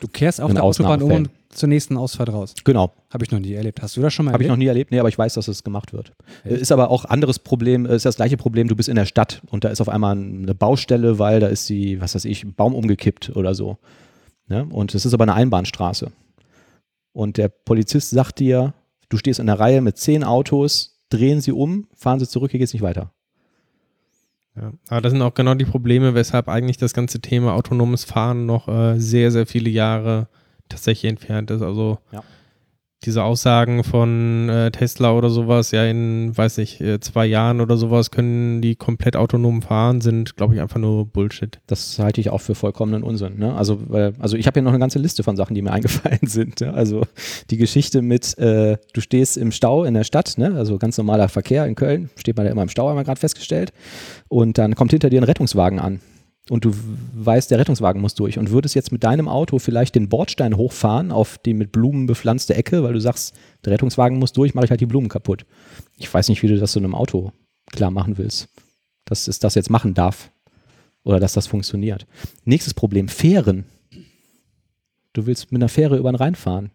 Du 0.00 0.08
kehrst 0.08 0.40
auf 0.40 0.50
In 0.50 0.56
der 0.56 0.64
Autobahn 0.64 1.02
um 1.02 1.12
und 1.12 1.30
zur 1.54 1.68
nächsten 1.68 1.96
Ausfahrt 1.96 2.28
raus. 2.30 2.54
Genau. 2.64 2.92
Habe 3.10 3.24
ich 3.24 3.30
noch 3.30 3.38
nie 3.40 3.52
erlebt. 3.52 3.80
Hast 3.82 3.96
du 3.96 4.00
das 4.02 4.12
schon 4.12 4.26
mal 4.26 4.32
Habe 4.32 4.42
ich 4.42 4.48
noch 4.48 4.54
erlebt? 4.54 4.64
nie 4.64 4.68
erlebt, 4.68 4.90
nee, 4.90 4.98
aber 4.98 5.08
ich 5.08 5.18
weiß, 5.18 5.34
dass 5.34 5.48
es 5.48 5.64
gemacht 5.64 5.92
wird. 5.92 6.12
Äh, 6.44 6.54
Ist 6.54 6.72
aber 6.72 6.90
auch 6.90 7.04
anderes 7.04 7.38
Problem, 7.38 7.86
äh, 7.86 7.94
ist 7.96 8.04
das 8.04 8.16
gleiche 8.16 8.36
Problem, 8.36 8.68
du 8.68 8.76
bist 8.76 8.88
in 8.88 8.96
der 8.96 9.06
Stadt 9.06 9.42
und 9.50 9.64
da 9.64 9.68
ist 9.68 9.80
auf 9.80 9.88
einmal 9.88 10.16
eine 10.16 10.54
Baustelle, 10.54 11.18
weil 11.18 11.40
da 11.40 11.46
ist 11.46 11.68
die, 11.68 12.00
was 12.00 12.14
weiß 12.14 12.24
ich, 12.26 12.44
ein 12.44 12.54
Baum 12.54 12.74
umgekippt 12.74 13.36
oder 13.36 13.54
so. 13.54 13.78
Ne? 14.48 14.66
Und 14.70 14.94
es 14.94 15.06
ist 15.06 15.14
aber 15.14 15.24
eine 15.24 15.34
Einbahnstraße. 15.34 16.12
Und 17.12 17.36
der 17.36 17.48
Polizist 17.48 18.10
sagt 18.10 18.40
dir, 18.40 18.74
du 19.08 19.16
stehst 19.16 19.40
in 19.40 19.46
der 19.46 19.58
Reihe 19.60 19.80
mit 19.80 19.96
zehn 19.98 20.24
Autos, 20.24 20.98
drehen 21.08 21.40
sie 21.40 21.52
um, 21.52 21.86
fahren 21.94 22.18
sie 22.18 22.28
zurück, 22.28 22.50
hier 22.50 22.58
geht's 22.58 22.72
nicht 22.72 22.82
weiter. 22.82 23.12
Ja. 24.56 24.72
Aber 24.88 25.00
das 25.00 25.12
sind 25.12 25.22
auch 25.22 25.34
genau 25.34 25.54
die 25.54 25.64
Probleme, 25.64 26.14
weshalb 26.14 26.48
eigentlich 26.48 26.76
das 26.76 26.94
ganze 26.94 27.20
Thema 27.20 27.54
autonomes 27.54 28.04
Fahren 28.04 28.46
noch 28.46 28.68
äh, 28.68 28.98
sehr, 29.00 29.30
sehr 29.32 29.46
viele 29.46 29.68
Jahre 29.70 30.28
tatsächlich 30.68 31.10
entfernt 31.10 31.50
ist. 31.50 31.62
Also 31.62 31.98
Ja. 32.12 32.22
diese 33.04 33.22
Aussagen 33.22 33.84
von 33.84 34.48
äh, 34.48 34.70
Tesla 34.70 35.12
oder 35.12 35.28
sowas, 35.28 35.72
ja, 35.72 35.84
in, 35.84 36.34
weiß 36.34 36.56
nicht, 36.56 36.80
äh, 36.80 37.00
zwei 37.00 37.26
Jahren 37.26 37.60
oder 37.60 37.76
sowas 37.76 38.10
können 38.10 38.62
die 38.62 38.76
komplett 38.76 39.14
autonom 39.14 39.60
fahren, 39.60 40.00
sind, 40.00 40.36
glaube 40.36 40.54
ich, 40.54 40.60
einfach 40.62 40.78
nur 40.80 41.04
Bullshit. 41.04 41.60
Das 41.66 41.98
halte 41.98 42.22
ich 42.22 42.30
auch 42.30 42.40
für 42.40 42.54
vollkommenen 42.54 43.02
Unsinn. 43.02 43.38
Ne? 43.38 43.54
Also, 43.54 43.78
weil, 43.90 44.14
also 44.20 44.38
ich 44.38 44.46
habe 44.46 44.58
ja 44.58 44.62
noch 44.62 44.70
eine 44.70 44.78
ganze 44.78 44.98
Liste 44.98 45.22
von 45.22 45.36
Sachen, 45.36 45.54
die 45.54 45.60
mir 45.60 45.72
eingefallen 45.74 46.20
sind. 46.26 46.62
Ne? 46.62 46.72
Also 46.72 47.02
die 47.50 47.58
Geschichte 47.58 48.00
mit, 48.00 48.38
äh, 48.38 48.78
du 48.94 49.00
stehst 49.02 49.36
im 49.36 49.52
Stau 49.52 49.84
in 49.84 49.92
der 49.92 50.04
Stadt, 50.04 50.38
ne? 50.38 50.54
also 50.56 50.78
ganz 50.78 50.96
normaler 50.96 51.28
Verkehr 51.28 51.66
in 51.66 51.74
Köln, 51.74 52.08
steht 52.16 52.38
man 52.38 52.46
ja 52.46 52.52
immer 52.52 52.62
im 52.62 52.70
Stau, 52.70 52.88
haben 52.88 52.96
wir 52.96 53.04
gerade 53.04 53.20
festgestellt. 53.20 53.74
Und 54.28 54.56
dann 54.56 54.74
kommt 54.76 54.92
hinter 54.92 55.10
dir 55.10 55.20
ein 55.20 55.24
Rettungswagen 55.24 55.78
an 55.78 56.00
und 56.50 56.64
du 56.64 56.72
weißt, 57.14 57.50
der 57.50 57.58
Rettungswagen 57.58 58.02
muss 58.02 58.14
durch 58.14 58.38
und 58.38 58.50
würdest 58.50 58.74
jetzt 58.74 58.92
mit 58.92 59.02
deinem 59.02 59.28
Auto 59.28 59.58
vielleicht 59.58 59.94
den 59.94 60.08
Bordstein 60.08 60.56
hochfahren 60.56 61.10
auf 61.10 61.38
die 61.38 61.54
mit 61.54 61.72
Blumen 61.72 62.06
bepflanzte 62.06 62.54
Ecke, 62.54 62.82
weil 62.82 62.92
du 62.92 63.00
sagst, 63.00 63.34
der 63.64 63.72
Rettungswagen 63.72 64.18
muss 64.18 64.32
durch, 64.32 64.54
mache 64.54 64.66
ich 64.66 64.70
halt 64.70 64.80
die 64.80 64.86
Blumen 64.86 65.08
kaputt. 65.08 65.46
Ich 65.96 66.12
weiß 66.12 66.28
nicht, 66.28 66.42
wie 66.42 66.48
du 66.48 66.58
das 66.58 66.72
so 66.72 66.80
einem 66.80 66.94
Auto 66.94 67.32
klar 67.72 67.90
machen 67.90 68.18
willst, 68.18 68.48
dass 69.06 69.26
es 69.26 69.38
das 69.38 69.54
jetzt 69.54 69.70
machen 69.70 69.94
darf 69.94 70.30
oder 71.02 71.18
dass 71.18 71.32
das 71.32 71.46
funktioniert. 71.46 72.06
Nächstes 72.44 72.74
Problem, 72.74 73.08
Fähren. 73.08 73.64
Du 75.14 75.26
willst 75.26 75.50
mit 75.50 75.62
einer 75.62 75.68
Fähre 75.68 75.96
über 75.96 76.12
den 76.12 76.16
Rhein 76.16 76.34
fahren. 76.34 76.70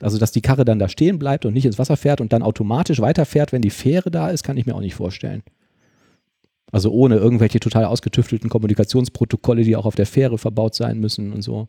Also, 0.00 0.18
dass 0.18 0.32
die 0.32 0.42
Karre 0.42 0.64
dann 0.64 0.78
da 0.78 0.88
stehen 0.88 1.18
bleibt 1.18 1.46
und 1.46 1.54
nicht 1.54 1.64
ins 1.64 1.78
Wasser 1.78 1.96
fährt 1.96 2.20
und 2.20 2.32
dann 2.32 2.42
automatisch 2.42 3.00
weiterfährt, 3.00 3.52
wenn 3.52 3.62
die 3.62 3.70
Fähre 3.70 4.10
da 4.10 4.28
ist, 4.28 4.42
kann 4.42 4.56
ich 4.56 4.66
mir 4.66 4.74
auch 4.74 4.80
nicht 4.80 4.94
vorstellen. 4.94 5.42
Also 6.72 6.90
ohne 6.90 7.16
irgendwelche 7.16 7.60
total 7.60 7.84
ausgetüftelten 7.84 8.50
Kommunikationsprotokolle, 8.50 9.62
die 9.62 9.76
auch 9.76 9.86
auf 9.86 9.94
der 9.94 10.06
Fähre 10.06 10.36
verbaut 10.38 10.74
sein 10.74 10.98
müssen 10.98 11.32
und 11.32 11.42
so. 11.42 11.68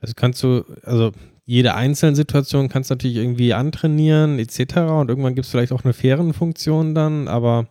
Also 0.00 0.14
kannst 0.14 0.42
du, 0.42 0.64
also 0.84 1.12
jede 1.46 1.74
einzelne 1.74 2.14
Situation 2.14 2.68
kannst 2.68 2.90
du 2.90 2.94
natürlich 2.94 3.16
irgendwie 3.16 3.54
antrainieren, 3.54 4.38
etc. 4.38 4.76
Und 4.76 5.08
irgendwann 5.08 5.34
gibt 5.34 5.46
es 5.46 5.50
vielleicht 5.50 5.72
auch 5.72 5.84
eine 5.84 5.94
Fährenfunktion 5.94 6.94
dann, 6.94 7.26
aber 7.26 7.68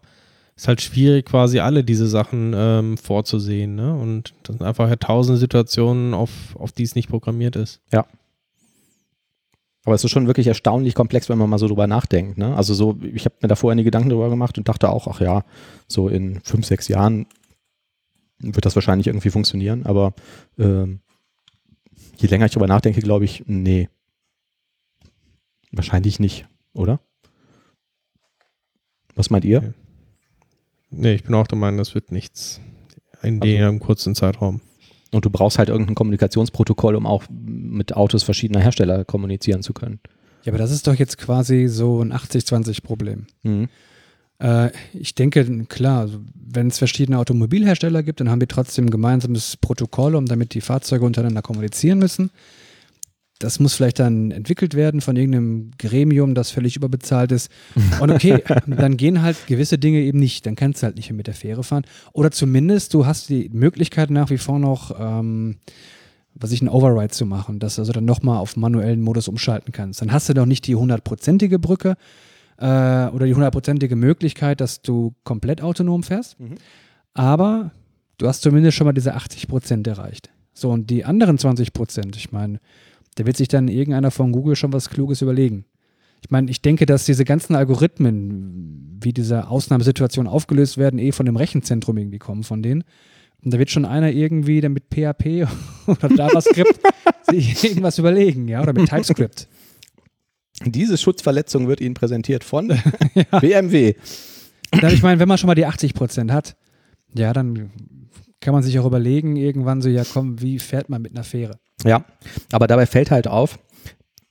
es 0.56 0.64
ist 0.64 0.68
halt 0.68 0.82
schwierig, 0.82 1.28
quasi 1.28 1.60
alle 1.60 1.84
diese 1.84 2.08
Sachen 2.08 2.54
ähm, 2.56 2.98
vorzusehen. 2.98 3.76
Ne? 3.76 3.94
Und 3.94 4.34
das 4.42 4.56
sind 4.58 4.66
einfach 4.66 4.90
ja 4.90 4.96
tausende 4.96 5.38
Situationen, 5.38 6.16
auf, 6.16 6.32
auf 6.56 6.72
die 6.72 6.84
es 6.84 6.96
nicht 6.96 7.10
programmiert 7.10 7.56
ist. 7.56 7.80
Ja. 7.94 8.08
Aber 9.88 9.96
es 9.96 10.04
ist 10.04 10.12
schon 10.12 10.28
wirklich 10.28 10.48
erstaunlich 10.48 10.96
komplex, 10.96 11.30
wenn 11.30 11.38
man 11.38 11.50
mal 11.50 11.60
so 11.60 11.68
drüber 11.70 11.88
nachdenkt. 11.88 12.38
Ne? 12.38 12.54
Also 12.58 12.74
so, 12.74 12.98
ich 13.02 13.24
habe 13.24 13.36
mir 13.42 13.48
da 13.48 13.56
vorher 13.56 13.74
nie 13.78 13.86
Gedanken 13.86 14.10
drüber 14.10 14.30
gemacht 14.30 14.58
und 14.58 14.68
dachte 14.68 14.90
auch, 14.90 15.08
ach 15.08 15.22
ja, 15.22 15.46
so 15.88 16.10
in 16.10 16.42
fünf, 16.42 16.66
sechs 16.66 16.90
Jahren 16.90 17.26
wird 18.40 18.66
das 18.66 18.76
wahrscheinlich 18.76 19.08
irgendwie 19.08 19.30
funktionieren. 19.30 19.86
Aber 19.86 20.14
ähm, 20.60 21.00
je 22.18 22.28
länger 22.28 22.48
ich 22.48 22.52
drüber 22.52 22.68
nachdenke, 22.68 23.00
glaube 23.00 23.24
ich, 23.24 23.46
nee. 23.48 23.88
Wahrscheinlich 25.72 26.20
nicht, 26.20 26.46
oder? 26.74 27.00
Was 29.16 29.30
meint 29.30 29.46
ihr? 29.46 29.74
Nee, 30.90 31.14
ich 31.14 31.24
bin 31.24 31.34
auch 31.34 31.48
der 31.48 31.58
Meinung, 31.58 31.78
das 31.78 31.96
wird 31.96 32.12
nichts 32.12 32.60
in 33.24 33.42
Also- 33.42 33.46
dem 33.56 33.80
kurzen 33.80 34.16
Zeitraum. 34.16 34.60
Und 35.12 35.26
du 35.26 35.30
brauchst 35.30 35.58
halt 35.58 35.70
irgendein 35.70 35.96
Kommunikationsprotokoll, 35.96 36.96
um 36.96 37.06
auch 37.06 37.24
mit 37.30 37.96
Autos 37.96 38.24
verschiedener 38.24 38.60
Hersteller 38.60 39.06
kommunizieren 39.06 39.64
zu 39.64 39.74
können. 39.74 40.00
Ja, 40.44 40.52
aber 40.52 40.58
das 40.58 40.72
ist 40.72 40.88
doch 40.88 40.96
jetzt 40.96 41.18
quasi 41.18 41.68
so 41.68 42.02
ein 42.02 42.14
80-20-Problem. 42.14 43.26
Mhm. 43.44 43.70
Äh, 44.40 44.72
ich 44.94 45.16
denke, 45.16 45.66
klar, 45.66 46.10
wenn 46.34 46.68
es 46.68 46.78
verschiedene 46.78 47.20
Automobilhersteller 47.20 48.04
gibt, 48.04 48.20
dann 48.20 48.30
haben 48.30 48.40
die 48.40 48.48
trotzdem 48.48 48.86
ein 48.86 48.92
gemeinsames 48.92 49.58
Protokoll, 49.58 50.16
um 50.16 50.26
damit 50.26 50.54
die 50.54 50.62
Fahrzeuge 50.62 51.06
untereinander 51.06 51.42
kommunizieren 51.42 52.00
müssen. 52.00 52.32
Das 53.40 53.60
muss 53.60 53.76
vielleicht 53.76 54.00
dann 54.00 54.32
entwickelt 54.32 54.74
werden 54.74 55.02
von 55.02 55.16
irgendeinem 55.16 55.72
Gremium, 55.78 56.34
das 56.34 56.50
völlig 56.50 56.76
überbezahlt 56.76 57.32
ist. 57.32 57.52
Und 58.00 58.12
okay, 58.12 58.44
dann 58.68 58.98
gehen 58.98 59.22
halt 59.22 59.38
gewisse 59.48 59.78
Dinge 59.78 60.00
eben 60.00 60.20
nicht. 60.20 60.46
Dann 60.46 60.56
kannst 60.56 60.82
du 60.82 60.86
halt 60.86 60.96
nicht 60.96 61.10
mehr 61.10 61.18
mit 61.18 61.28
der 61.28 61.36
Fähre 61.36 61.64
fahren. 61.64 61.86
Oder 62.14 62.32
zumindest 62.32 62.94
du 62.94 63.06
hast 63.06 63.30
die 63.30 63.50
Möglichkeit 63.54 64.10
nach 64.10 64.30
wie 64.30 64.40
vor 64.40 64.58
noch, 64.58 65.00
ähm, 65.00 65.58
was 66.34 66.52
ich, 66.52 66.62
einen 66.62 66.70
Override 66.70 67.14
zu 67.14 67.26
machen, 67.26 67.60
dass 67.60 67.76
du 67.76 67.82
also 67.82 67.94
dann 67.94 68.06
nochmal 68.06 68.38
auf 68.38 68.56
manuellen 68.56 69.02
Modus 69.02 69.28
umschalten 69.28 69.72
kannst. 69.72 70.02
Dann 70.02 70.12
hast 70.12 70.30
du 70.30 70.34
doch 70.34 70.46
nicht 70.46 70.66
die 70.66 70.76
hundertprozentige 70.76 71.60
Brücke, 71.60 71.96
äh, 72.58 73.08
oder 73.10 73.26
die 73.26 73.34
hundertprozentige 73.34 73.96
Möglichkeit, 73.96 74.62
dass 74.62 74.82
du 74.82 75.14
komplett 75.24 75.62
autonom 75.62 76.04
fährst. 76.04 76.40
Mhm. 76.40 76.56
Aber 77.14 77.72
du 78.18 78.28
hast 78.28 78.42
zumindest 78.42 78.78
schon 78.78 78.86
mal 78.86 78.94
diese 78.94 79.14
80 79.14 79.48
Prozent 79.48 79.88
erreicht. 79.88 80.30
So, 80.54 80.72
und 80.72 80.90
die 80.90 81.06
anderen 81.06 81.38
20 81.38 81.74
Prozent, 81.74 82.16
ich 82.16 82.32
meine, 82.32 82.60
da 83.18 83.26
wird 83.26 83.36
sich 83.36 83.48
dann 83.48 83.68
irgendeiner 83.68 84.12
von 84.12 84.32
Google 84.32 84.56
schon 84.56 84.74
was 84.74 84.90
Kluges 84.90 85.22
überlegen. 85.22 85.66
Ich 86.22 86.30
meine, 86.30 86.50
ich 86.52 86.62
denke, 86.62 86.86
dass 86.86 87.06
diese 87.06 87.26
ganzen 87.26 87.56
Algorithmen, 87.56 88.98
wie 89.02 89.12
diese 89.12 89.48
Ausnahmesituationen 89.50 90.32
aufgelöst 90.32 90.78
werden, 90.78 91.00
eh 91.00 91.12
von 91.12 91.26
dem 91.26 91.36
Rechenzentrum 91.36 91.98
irgendwie 91.98 92.20
kommen 92.20 92.44
von 92.44 92.62
denen. 92.62 92.84
Und 93.44 93.54
da 93.54 93.60
wird 93.60 93.72
schon 93.72 93.86
einer 93.86 94.12
irgendwie 94.12 94.62
dann 94.62 94.74
mit 94.74 94.86
PHP 94.94 95.48
oder 95.88 96.12
JavaScript 96.16 96.80
sich 97.30 97.64
irgendwas 97.64 97.98
überlegen, 97.98 98.48
ja, 98.48 98.62
oder 98.62 98.74
mit 98.74 98.90
TypeScript. 98.90 99.48
Diese 100.66 100.98
Schutzverletzung 100.98 101.68
wird 101.68 101.82
Ihnen 101.82 101.94
präsentiert 101.96 102.44
von 102.44 102.68
BMW. 103.42 103.96
Dann, 104.72 104.94
ich 104.94 105.02
meine, 105.02 105.20
wenn 105.20 105.28
man 105.28 105.38
schon 105.38 105.48
mal 105.48 105.56
die 105.56 105.66
80 105.66 105.94
Prozent 105.94 106.32
hat, 106.32 106.56
ja, 107.16 107.34
dann 107.34 107.72
kann 108.42 108.54
man 108.54 108.64
sich 108.64 108.78
auch 108.80 108.86
überlegen, 108.86 109.36
irgendwann 109.36 109.82
so, 109.82 109.90
ja 109.90 110.04
komm, 110.04 110.42
wie 110.42 110.60
fährt 110.60 110.90
man 110.90 111.02
mit 111.02 111.14
einer 111.14 111.24
Fähre? 111.24 111.60
Ja, 111.84 112.06
aber 112.52 112.68
dabei 112.68 112.86
fällt 112.86 113.12
halt 113.12 113.28
auf, 113.28 113.60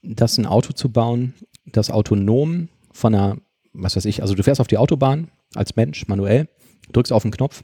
dass 0.01 0.37
ein 0.37 0.45
Auto 0.45 0.73
zu 0.73 0.89
bauen, 0.89 1.33
das 1.65 1.89
autonom 1.89 2.69
von 2.91 3.13
einer, 3.13 3.37
was 3.73 3.95
weiß 3.95 4.05
ich, 4.05 4.21
also 4.21 4.35
du 4.35 4.43
fährst 4.43 4.61
auf 4.61 4.67
die 4.67 4.77
Autobahn 4.77 5.29
als 5.55 5.75
Mensch 5.75 6.07
manuell, 6.07 6.47
drückst 6.91 7.13
auf 7.13 7.23
den 7.23 7.31
Knopf 7.31 7.63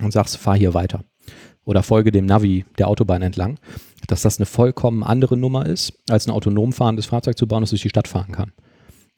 und 0.00 0.12
sagst, 0.12 0.36
fahr 0.36 0.56
hier 0.56 0.74
weiter. 0.74 1.04
Oder 1.64 1.82
folge 1.82 2.10
dem 2.10 2.26
Navi 2.26 2.64
der 2.78 2.88
Autobahn 2.88 3.22
entlang, 3.22 3.58
dass 4.08 4.22
das 4.22 4.38
eine 4.38 4.46
vollkommen 4.46 5.04
andere 5.04 5.36
Nummer 5.36 5.66
ist, 5.66 5.92
als 6.08 6.26
ein 6.26 6.32
autonom 6.32 6.72
fahrendes 6.72 7.06
Fahrzeug 7.06 7.38
zu 7.38 7.46
bauen, 7.46 7.62
das 7.62 7.70
durch 7.70 7.82
die 7.82 7.88
Stadt 7.88 8.08
fahren 8.08 8.32
kann. 8.32 8.52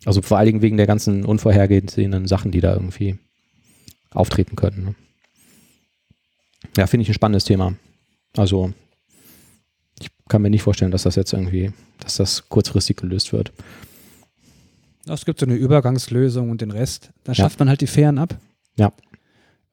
Also 0.05 0.21
vor 0.21 0.37
allen 0.37 0.47
Dingen 0.47 0.63
wegen 0.63 0.77
der 0.77 0.87
ganzen 0.87 1.25
unvorhergesehenen 1.25 2.27
Sachen, 2.27 2.51
die 2.51 2.61
da 2.61 2.75
irgendwie 2.75 3.19
auftreten 4.11 4.57
können. 4.57 4.85
Ne? 4.85 4.95
Ja, 6.77 6.87
finde 6.87 7.03
ich 7.03 7.09
ein 7.09 7.15
spannendes 7.15 7.45
Thema. 7.45 7.75
Also 8.37 8.75
kann 10.29 10.43
mir 10.43 10.51
nicht 10.51 10.63
vorstellen, 10.63 10.91
dass 10.91 11.03
das 11.05 11.17
jetzt 11.17 11.33
irgendwie, 11.33 11.73
dass 12.01 12.17
das 12.17 12.49
kurzfristig 12.49 12.97
gelöst 12.97 13.33
wird. 13.33 13.53
Es 15.07 15.25
gibt 15.27 15.41
so 15.41 15.47
eine 15.47 15.55
Übergangslösung 15.55 16.51
und 16.51 16.61
den 16.63 16.71
Rest, 16.71 17.11
dann 17.25 17.35
Ja. 17.35 17.45
schafft 17.45 17.59
man 17.59 17.69
halt 17.69 17.81
die 17.83 17.87
Fähren 17.87 18.19
ab. 18.19 18.37
Ja. 18.77 18.93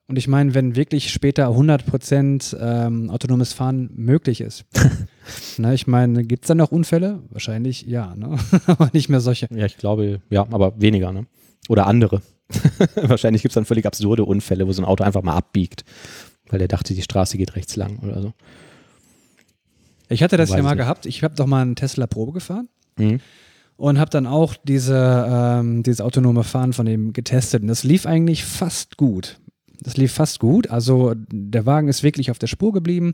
Und 0.08 0.18
ich 0.18 0.28
meine, 0.28 0.54
wenn 0.54 0.76
wirklich 0.76 1.10
später 1.14 1.48
100% 1.48 2.58
ähm, 2.60 3.10
autonomes 3.10 3.54
Fahren 3.54 3.90
möglich 3.96 4.42
ist, 4.42 4.66
ne, 5.58 5.74
ich 5.74 5.88
meine, 5.88 6.26
gibt 6.26 6.44
es 6.44 6.48
dann 6.50 6.58
noch 6.58 6.72
Unfälle? 6.74 7.20
Wahrscheinlich 7.30 7.84
ja, 7.84 8.14
ne? 8.16 8.38
aber 8.66 8.90
nicht 8.92 9.08
mehr 9.08 9.22
solche. 9.22 9.48
Ja, 9.52 9.66
ich 9.66 9.78
glaube, 9.78 10.22
ja, 10.30 10.42
aber 10.52 10.74
weniger, 10.82 11.14
ne? 11.14 11.28
Oder 11.70 11.88
andere. 11.88 12.22
Wahrscheinlich 12.96 13.42
gibt 13.42 13.52
es 13.52 13.56
dann 13.56 13.64
völlig 13.64 13.86
absurde 13.86 14.26
Unfälle, 14.26 14.68
wo 14.68 14.74
so 14.74 14.82
ein 14.82 14.86
Auto 14.86 15.06
einfach 15.06 15.22
mal 15.22 15.36
abbiegt, 15.38 15.86
weil 16.50 16.60
der 16.60 16.68
dachte, 16.68 16.94
die 16.94 17.02
Straße 17.02 17.38
geht 17.38 17.56
rechts 17.56 17.78
lang 17.78 18.00
oder 18.00 18.22
so. 18.22 18.34
Ich 20.12 20.24
hatte 20.24 20.38
das 20.38 20.50
Weiß 20.50 20.58
ja 20.58 20.64
mal 20.64 20.70
nicht. 20.72 20.78
gehabt. 20.80 21.06
Ich 21.06 21.24
habe 21.24 21.36
doch 21.36 21.48
mal 21.48 21.62
einen 21.62 21.76
Tesla 21.76 22.06
Probe 22.08 22.32
gefahren 22.34 22.68
Mhm. 22.98 23.20
und 23.78 24.00
habe 24.00 24.10
dann 24.12 24.28
auch 24.28 24.56
diese, 24.64 25.26
ähm, 25.30 25.84
dieses 25.84 26.02
autonome 26.02 26.44
Fahren 26.44 26.74
von 26.74 26.86
dem 26.86 27.14
getestet. 27.14 27.62
Und 27.62 27.68
das 27.70 27.84
lief 27.84 28.06
eigentlich 28.06 28.44
fast 28.46 28.98
gut. 28.98 29.38
Das 29.82 29.98
lief 29.98 30.12
fast 30.14 30.40
gut. 30.40 30.70
Also 30.70 31.14
der 31.32 31.66
Wagen 31.66 31.88
ist 31.88 32.04
wirklich 32.04 32.30
auf 32.30 32.38
der 32.40 32.48
Spur 32.48 32.72
geblieben. 32.72 33.14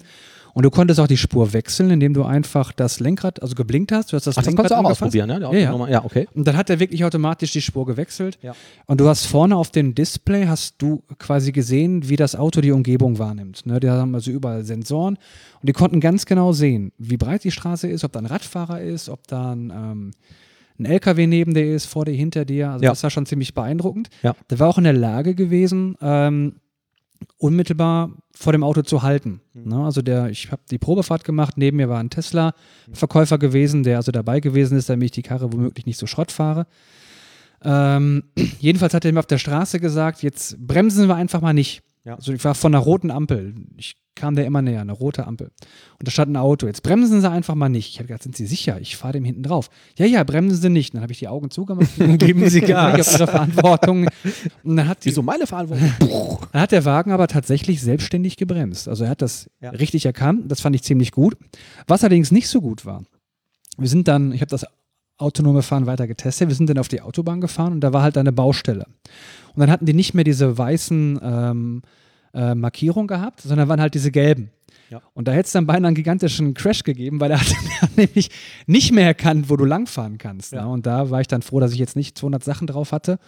Und 0.57 0.63
du 0.63 0.71
konntest 0.71 0.99
auch 0.99 1.05
die 1.05 1.17
Spur 1.17 1.53
wechseln, 1.53 1.91
indem 1.91 2.15
du 2.15 2.23
einfach 2.23 2.71
das 2.71 2.99
Lenkrad, 2.99 3.43
also 3.43 3.53
geblinkt 3.53 3.91
hast. 3.91 4.11
Du 4.11 4.15
hast 4.15 4.25
das 4.25 4.39
Ach, 4.39 4.41
das 4.41 4.47
Lenkrad 4.47 4.69
konntest 4.69 4.71
du 4.71 4.75
auch 4.75 4.79
angefasst. 4.79 5.03
ausprobieren, 5.03 5.27
ne? 5.53 5.59
Ja, 5.59 5.75
ja. 5.77 5.87
Ja, 5.87 6.03
okay. 6.03 6.27
Und 6.33 6.47
dann 6.47 6.57
hat 6.57 6.71
er 6.71 6.79
wirklich 6.79 7.05
automatisch 7.05 7.51
die 7.51 7.61
Spur 7.61 7.85
gewechselt. 7.85 8.39
Ja. 8.41 8.55
Und 8.87 8.99
du 8.99 9.07
hast 9.07 9.27
vorne 9.27 9.55
auf 9.55 9.69
dem 9.69 9.93
Display 9.93 10.47
hast 10.47 10.81
du 10.81 11.03
quasi 11.19 11.51
gesehen, 11.51 12.09
wie 12.09 12.15
das 12.15 12.35
Auto 12.35 12.61
die 12.61 12.71
Umgebung 12.71 13.19
wahrnimmt. 13.19 13.67
Ne, 13.67 13.79
die 13.79 13.87
haben 13.87 14.15
also 14.15 14.31
überall 14.31 14.63
Sensoren 14.63 15.17
und 15.61 15.69
die 15.69 15.73
konnten 15.73 15.99
ganz 15.99 16.25
genau 16.25 16.53
sehen, 16.53 16.91
wie 16.97 17.17
breit 17.17 17.43
die 17.43 17.51
Straße 17.51 17.87
ist, 17.87 18.03
ob 18.03 18.13
da 18.13 18.17
ein 18.19 18.25
Radfahrer 18.25 18.81
ist, 18.81 19.09
ob 19.09 19.27
da 19.27 19.51
ein, 19.51 19.69
ähm, 19.69 20.11
ein 20.79 20.85
LKW 20.85 21.27
neben 21.27 21.53
dir 21.53 21.71
ist, 21.71 21.85
vor 21.85 22.05
dir, 22.05 22.13
hinter 22.13 22.45
dir. 22.45 22.71
Also 22.71 22.83
Ja. 22.83 22.89
das 22.89 23.03
war 23.03 23.11
schon 23.11 23.27
ziemlich 23.27 23.53
beeindruckend. 23.53 24.09
Ja. 24.23 24.33
Der 24.49 24.57
war 24.57 24.69
auch 24.69 24.79
in 24.79 24.85
der 24.85 24.93
Lage 24.93 25.35
gewesen, 25.35 25.95
ähm, 26.01 26.53
unmittelbar 27.37 28.11
vor 28.33 28.51
dem 28.51 28.63
Auto 28.63 28.81
zu 28.81 29.03
halten. 29.03 29.41
Mhm. 29.53 29.69
Ne, 29.69 29.85
also 29.85 30.01
der, 30.01 30.29
ich 30.29 30.51
habe 30.51 30.61
die 30.69 30.77
Probefahrt 30.77 31.23
gemacht, 31.23 31.57
neben 31.57 31.77
mir 31.77 31.89
war 31.89 31.99
ein 31.99 32.09
Tesla-Verkäufer 32.09 33.37
gewesen, 33.37 33.83
der 33.83 33.97
also 33.97 34.11
dabei 34.11 34.39
gewesen 34.39 34.77
ist, 34.77 34.89
damit 34.89 35.05
ich 35.05 35.11
die 35.11 35.21
Karre 35.21 35.51
womöglich 35.51 35.85
nicht 35.85 35.99
so 35.99 36.07
Schrott 36.07 36.31
fahre. 36.31 36.67
Ähm, 37.63 38.23
jedenfalls 38.59 38.93
hat 38.93 39.05
er 39.05 39.13
mir 39.13 39.19
auf 39.19 39.27
der 39.27 39.37
Straße 39.37 39.79
gesagt, 39.79 40.23
jetzt 40.23 40.57
bremsen 40.65 41.07
wir 41.07 41.15
einfach 41.15 41.41
mal 41.41 41.53
nicht. 41.53 41.81
Ja. 42.03 42.15
Also 42.15 42.33
ich 42.33 42.43
war 42.43 42.55
von 42.55 42.73
einer 42.73 42.83
roten 42.83 43.11
Ampel. 43.11 43.53
Ich 43.75 43.95
kam 44.17 44.35
der 44.35 44.45
immer 44.45 44.61
näher, 44.61 44.81
eine 44.81 44.91
rote 44.91 45.25
Ampel. 45.25 45.47
Und 45.99 46.07
da 46.07 46.11
stand 46.11 46.31
ein 46.31 46.35
Auto. 46.37 46.67
Jetzt 46.67 46.83
bremsen 46.83 47.21
sie 47.21 47.29
einfach 47.29 47.55
mal 47.55 47.69
nicht. 47.69 47.89
Ich 47.89 47.99
habe 47.99 48.07
gedacht, 48.07 48.23
sind 48.23 48.35
Sie 48.35 48.45
sicher? 48.45 48.79
Ich 48.81 48.97
fahre 48.97 49.13
dem 49.13 49.23
hinten 49.23 49.43
drauf. 49.43 49.69
Ja, 49.97 50.05
ja, 50.05 50.23
bremsen 50.23 50.59
Sie 50.61 50.69
nicht. 50.69 50.93
Dann 50.93 51.01
habe 51.01 51.11
ich 51.13 51.19
die 51.19 51.27
Augen 51.27 51.49
zugemacht. 51.49 51.89
Geben 52.17 52.49
Sie 52.49 52.61
Gas. 52.61 53.07
auf 53.07 53.19
Ihre 53.19 53.27
Verantwortung. 53.31 54.07
Und 54.63 54.75
dann 54.75 54.87
hat, 54.87 55.03
die, 55.05 55.09
Wieso 55.09 55.21
meine 55.21 55.47
Verantwortung? 55.47 55.91
dann 56.51 56.61
hat 56.61 56.71
der 56.71 56.85
Wagen 56.85 57.11
aber 57.11 57.27
tatsächlich 57.27 57.81
selbstständig 57.81 58.37
gebremst. 58.37 58.87
Also 58.87 59.05
er 59.05 59.09
hat 59.09 59.21
das 59.21 59.49
Ja. 59.61 59.69
richtig 59.71 60.05
erkannt. 60.05 60.51
Das 60.51 60.61
fand 60.61 60.75
ich 60.75 60.83
ziemlich 60.83 61.11
gut. 61.11 61.35
Was 61.87 62.03
allerdings 62.03 62.31
nicht 62.31 62.47
so 62.49 62.61
gut 62.61 62.85
war, 62.85 63.03
wir 63.77 63.87
sind 63.87 64.07
dann, 64.07 64.31
ich 64.31 64.41
habe 64.41 64.49
das 64.49 64.65
autonome 65.19 65.61
Fahren 65.63 65.85
weiter 65.87 66.07
getestet, 66.07 66.47
wir 66.47 66.55
sind 66.55 66.69
dann 66.69 66.77
auf 66.77 66.87
die 66.87 67.01
Autobahn 67.01 67.41
gefahren 67.41 67.73
und 67.73 67.81
da 67.81 67.91
war 67.93 68.03
halt 68.03 68.17
eine 68.17 68.31
Baustelle. 68.31 68.85
Und 69.55 69.59
dann 69.61 69.71
hatten 69.71 69.85
die 69.87 69.93
nicht 69.93 70.13
mehr 70.13 70.23
diese 70.23 70.57
weißen 70.57 71.19
ähm, 71.23 71.81
äh, 72.33 72.55
Markierungen 72.55 73.07
gehabt, 73.07 73.41
sondern 73.41 73.67
waren 73.69 73.81
halt 73.81 73.93
diese 73.93 74.11
gelben. 74.11 74.49
Ja. 74.89 75.01
Und 75.13 75.27
da 75.27 75.33
hätte 75.33 75.47
es 75.47 75.51
dann 75.51 75.67
beinahe 75.67 75.87
einen 75.89 75.95
gigantischen 75.95 76.53
Crash 76.53 76.83
gegeben, 76.83 77.19
weil 77.19 77.31
er 77.31 77.39
hat, 77.41 77.47
er 77.51 77.81
hat 77.81 77.97
nämlich 77.97 78.29
nicht 78.67 78.93
mehr 78.93 79.05
erkannt, 79.05 79.49
wo 79.49 79.57
du 79.57 79.65
langfahren 79.65 80.17
kannst. 80.17 80.53
Ja. 80.53 80.63
Ne? 80.63 80.69
Und 80.69 80.85
da 80.85 81.09
war 81.09 81.19
ich 81.21 81.27
dann 81.27 81.41
froh, 81.41 81.59
dass 81.59 81.73
ich 81.73 81.79
jetzt 81.79 81.95
nicht 81.97 82.17
200 82.17 82.43
Sachen 82.43 82.67
drauf 82.67 82.91
hatte, 82.93 83.19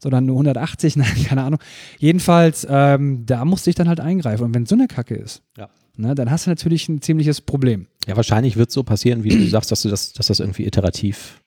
sondern 0.00 0.26
nur 0.26 0.36
180, 0.36 0.96
nein, 0.96 1.24
keine 1.24 1.42
Ahnung. 1.44 1.60
Jedenfalls, 1.98 2.66
ähm, 2.68 3.24
da 3.26 3.44
musste 3.44 3.70
ich 3.70 3.76
dann 3.76 3.88
halt 3.88 4.00
eingreifen. 4.00 4.44
Und 4.44 4.54
wenn 4.54 4.66
so 4.66 4.74
eine 4.74 4.86
Kacke 4.86 5.14
ist, 5.14 5.42
Ja. 5.56 5.68
ne, 5.96 6.14
dann 6.14 6.30
hast 6.30 6.46
du 6.46 6.50
natürlich 6.50 6.88
ein 6.90 7.00
ziemliches 7.00 7.40
Problem. 7.40 7.86
Ja, 8.06 8.16
wahrscheinlich 8.16 8.56
wird 8.56 8.68
es 8.68 8.74
so 8.74 8.82
passieren, 8.82 9.24
wie 9.24 9.30
du 9.30 9.46
sagst, 9.48 9.72
dass, 9.72 9.82
du 9.82 9.88
das, 9.88 10.12
dass 10.12 10.26
das 10.26 10.40
irgendwie 10.40 10.66
iterativ 10.66 11.42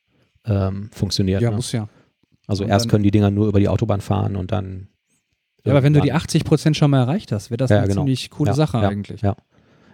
ähm, 0.45 0.89
funktioniert. 0.91 1.41
Ja, 1.41 1.51
ne? 1.51 1.55
muss 1.57 1.71
ja. 1.71 1.87
Also 2.47 2.63
und 2.63 2.69
erst 2.71 2.85
dann- 2.85 2.89
können 2.91 3.03
die 3.03 3.11
Dinger 3.11 3.29
nur 3.29 3.47
über 3.47 3.59
die 3.59 3.67
Autobahn 3.69 4.01
fahren 4.01 4.35
und 4.35 4.51
dann. 4.51 4.87
Ja, 5.65 5.73
aber 5.73 5.83
wenn 5.83 5.93
du 5.93 5.99
die 6.01 6.07
irgendwann- 6.07 6.23
80 6.23 6.43
Prozent 6.43 6.77
schon 6.77 6.91
mal 6.91 6.99
erreicht 7.01 7.31
hast, 7.31 7.49
wäre 7.51 7.57
das 7.57 7.69
Ja, 7.69 7.77
eine 7.79 7.87
genau. 7.87 8.01
ziemlich 8.01 8.29
coole 8.31 8.49
Ja, 8.51 8.55
Sache 8.55 8.77
ja, 8.79 8.89
eigentlich. 8.89 9.21
Ja. 9.21 9.35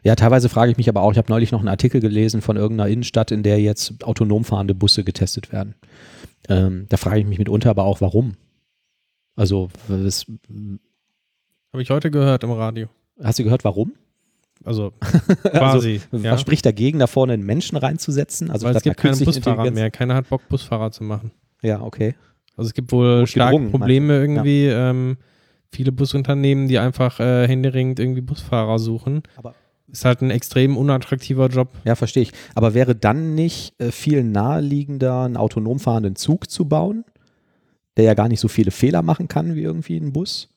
ja, 0.04 0.16
teilweise 0.16 0.48
frage 0.50 0.72
ich 0.72 0.78
mich 0.78 0.88
aber 0.90 1.02
auch, 1.02 1.12
ich 1.12 1.18
habe 1.18 1.30
neulich 1.30 1.52
noch 1.52 1.60
einen 1.60 1.68
Artikel 1.68 2.00
gelesen 2.02 2.42
von 2.42 2.56
irgendeiner 2.58 2.90
Innenstadt, 2.90 3.32
in 3.32 3.44
der 3.44 3.60
jetzt 3.60 4.04
autonom 4.04 4.44
fahrende 4.46 4.74
Busse 4.76 5.04
getestet 5.04 5.52
werden. 5.52 5.76
Ähm, 6.50 6.86
da 6.90 6.98
frage 6.98 7.20
ich 7.20 7.26
mich 7.26 7.40
mitunter 7.40 7.70
aber 7.70 7.84
auch, 7.84 8.00
warum. 8.02 8.36
Also, 9.36 9.70
das, 9.90 10.26
Habe 11.74 11.82
ich 11.82 11.90
heute 11.90 12.10
gehört 12.12 12.44
im 12.44 12.52
Radio. 12.52 12.88
hast 13.22 13.40
du 13.40 13.44
gehört, 13.44 13.64
warum? 13.64 13.94
Also 14.64 14.92
quasi. 15.44 16.02
ja. 16.12 16.32
Was 16.32 16.42
spricht 16.42 16.66
dagegen, 16.66 16.98
da 17.00 17.06
vorne 17.08 17.34
einen 17.34 17.46
Menschen 17.46 17.78
reinzusetzen? 17.78 18.50
Also 18.50 18.66
Weil 18.66 18.76
es 18.76 18.82
gibt 18.84 18.98
keine 18.98 19.12
künstlichen 19.16 19.44
Busfahrer 19.44 19.70
mehr. 19.72 19.92
Keiner 19.92 20.16
hat 20.16 20.30
Bock, 20.30 20.42
Busfahrer 20.50 20.92
zu 20.92 21.04
machen. 21.04 21.32
Ja, 21.62 21.82
okay. 21.82 22.16
Also 22.56 22.70
es 22.70 22.74
gibt 22.74 22.92
wohl 22.92 23.28
starke 23.28 23.60
Probleme 23.70 24.14
du? 24.16 24.20
irgendwie. 24.22 24.66
Ähm, 24.66 25.18
viele 25.72 25.92
Busunternehmen, 25.92 26.68
die 26.68 26.80
einfach 26.80 27.20
äh, 27.20 27.48
händeringend 27.48 28.00
irgendwie 28.00 28.22
Busfahrer 28.22 28.80
suchen. 28.80 29.24
Aber- 29.36 29.56
ist 29.90 30.04
halt 30.04 30.22
ein 30.22 30.32
extrem 30.32 30.76
unattraktiver 30.76 31.48
Job. 31.48 31.70
Ja, 31.86 31.96
verstehe 31.96 32.24
ich. 32.24 32.34
Aber 32.56 32.74
wäre 32.74 32.94
dann 32.94 33.36
nicht 33.36 33.74
äh, 33.80 33.92
viel 33.92 34.24
naheliegender, 34.24 35.22
einen 35.22 35.38
autonom 35.38 35.80
fahrenden 35.80 36.18
Zug 36.18 36.50
zu 36.50 36.66
bauen, 36.66 37.06
der 37.96 38.04
ja 38.04 38.14
gar 38.14 38.28
nicht 38.28 38.42
so 38.42 38.50
viele 38.50 38.72
Fehler 38.72 39.02
machen 39.02 39.30
kann 39.30 39.56
wie 39.56 39.62
irgendwie 39.62 39.96
ein 39.98 40.12
Bus? 40.12 40.50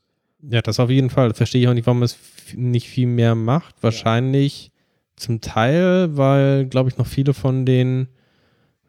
Ja, 0.42 0.62
das 0.62 0.80
auf 0.80 0.90
jeden 0.90 1.10
Fall. 1.10 1.32
Verstehe 1.34 1.62
ich 1.62 1.68
auch 1.68 1.74
nicht, 1.74 1.86
warum 1.86 2.02
es 2.02 2.16
nicht 2.56 2.88
viel 2.88 3.06
mehr 3.06 3.34
macht. 3.34 3.76
Wahrscheinlich 3.82 4.72
zum 5.16 5.40
Teil, 5.40 6.16
weil, 6.16 6.66
glaube 6.66 6.88
ich, 6.88 6.98
noch 6.98 7.06
viele 7.06 7.34
von 7.34 7.64
den 7.66 8.08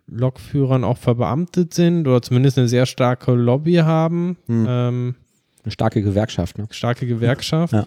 Lokführern 0.07 0.83
auch 0.83 0.97
verbeamtet 0.97 1.73
sind 1.73 2.07
oder 2.07 2.21
zumindest 2.21 2.57
eine 2.57 2.67
sehr 2.67 2.85
starke 2.85 3.33
Lobby 3.33 3.75
haben. 3.75 4.37
Hm. 4.47 4.65
Ähm, 4.67 5.15
Eine 5.63 5.71
starke 5.71 6.01
Gewerkschaft, 6.01 6.57
ne? 6.57 6.67
starke 6.71 7.05
Gewerkschaft. 7.05 7.73
Ja. 7.73 7.85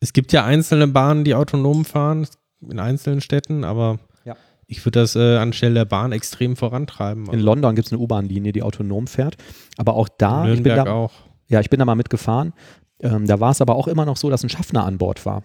Es 0.00 0.12
gibt 0.12 0.32
ja 0.32 0.44
einzelne 0.44 0.86
Bahnen, 0.88 1.24
die 1.24 1.34
autonom 1.34 1.84
fahren 1.84 2.26
in 2.68 2.78
einzelnen 2.78 3.20
Städten, 3.20 3.64
aber 3.64 3.98
Ja. 4.24 4.36
ich 4.66 4.84
würde 4.84 5.00
das 5.00 5.16
äh, 5.16 5.36
anstelle 5.36 5.74
der 5.74 5.84
Bahn 5.84 6.12
extrem 6.12 6.56
vorantreiben. 6.56 7.26
In 7.32 7.40
London 7.40 7.74
gibt 7.74 7.86
es 7.86 7.92
eine 7.92 8.00
U-Bahn-Linie, 8.00 8.52
die 8.52 8.62
autonom 8.62 9.06
fährt. 9.06 9.36
Aber 9.76 9.94
auch 9.94 10.08
da, 10.08 10.48
ich 10.48 10.62
bin 10.62 10.74
da, 10.76 10.84
auch. 10.92 11.12
ja, 11.48 11.60
ich 11.60 11.70
bin 11.70 11.78
da 11.78 11.84
mal 11.84 11.94
mitgefahren. 11.96 12.52
Ähm, 13.00 13.26
da 13.26 13.40
war 13.40 13.50
es 13.50 13.60
aber 13.60 13.74
auch 13.74 13.88
immer 13.88 14.04
noch 14.04 14.16
so, 14.16 14.30
dass 14.30 14.44
ein 14.44 14.48
Schaffner 14.48 14.84
an 14.84 14.98
Bord 14.98 15.26
war. 15.26 15.42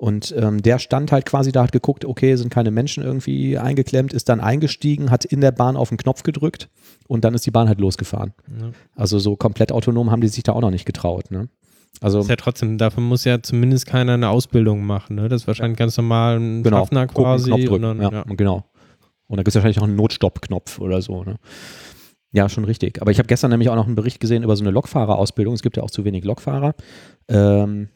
Und 0.00 0.34
ähm, 0.34 0.62
der 0.62 0.78
stand 0.78 1.12
halt 1.12 1.26
quasi 1.26 1.52
da, 1.52 1.62
hat 1.64 1.72
geguckt, 1.72 2.06
okay, 2.06 2.34
sind 2.36 2.48
keine 2.48 2.70
Menschen 2.70 3.04
irgendwie 3.04 3.58
eingeklemmt, 3.58 4.14
ist 4.14 4.30
dann 4.30 4.40
eingestiegen, 4.40 5.10
hat 5.10 5.26
in 5.26 5.42
der 5.42 5.52
Bahn 5.52 5.76
auf 5.76 5.90
den 5.90 5.98
Knopf 5.98 6.22
gedrückt 6.22 6.70
und 7.06 7.22
dann 7.22 7.34
ist 7.34 7.44
die 7.44 7.50
Bahn 7.50 7.68
halt 7.68 7.80
losgefahren. 7.80 8.32
Ja. 8.58 8.70
Also 8.96 9.18
so 9.18 9.36
komplett 9.36 9.72
autonom 9.72 10.10
haben 10.10 10.22
die 10.22 10.28
sich 10.28 10.42
da 10.42 10.52
auch 10.52 10.62
noch 10.62 10.70
nicht 10.70 10.86
getraut. 10.86 11.30
Ne? 11.30 11.50
Also 12.00 12.20
Ist 12.20 12.30
ja 12.30 12.36
trotzdem, 12.36 12.78
dafür 12.78 13.02
muss 13.02 13.24
ja 13.24 13.42
zumindest 13.42 13.84
keiner 13.84 14.14
eine 14.14 14.30
Ausbildung 14.30 14.86
machen. 14.86 15.16
Ne? 15.16 15.28
Das 15.28 15.42
ist 15.42 15.46
wahrscheinlich 15.46 15.78
ganz 15.78 15.98
normal 15.98 16.40
ein 16.40 16.62
genau, 16.62 16.78
Schaffner 16.78 17.06
gucken, 17.06 17.24
quasi. 17.24 17.50
Knopf 17.50 17.64
drücken. 17.66 17.84
und 17.84 17.98
dann, 17.98 18.00
ja, 18.00 18.24
ja. 18.26 18.34
genau. 18.34 18.64
Und 19.26 19.36
da 19.36 19.42
gibt 19.42 19.48
es 19.48 19.54
wahrscheinlich 19.56 19.80
auch 19.80 19.86
einen 19.86 19.96
Notstopp-Knopf 19.96 20.78
oder 20.78 21.02
so. 21.02 21.24
Ne? 21.24 21.36
Ja, 22.32 22.48
schon 22.48 22.64
richtig. 22.64 23.02
Aber 23.02 23.10
ich 23.10 23.18
habe 23.18 23.26
gestern 23.26 23.50
nämlich 23.50 23.68
auch 23.68 23.76
noch 23.76 23.86
einen 23.86 23.96
Bericht 23.96 24.20
gesehen 24.20 24.44
über 24.44 24.56
so 24.56 24.62
eine 24.62 24.70
Lokfahrerausbildung. 24.70 25.52
Es 25.52 25.62
gibt 25.62 25.76
ja 25.76 25.82
auch 25.82 25.90
zu 25.90 26.04
wenig 26.04 26.24
Lokfahrer. 26.24 26.74
Ähm, 27.28 27.88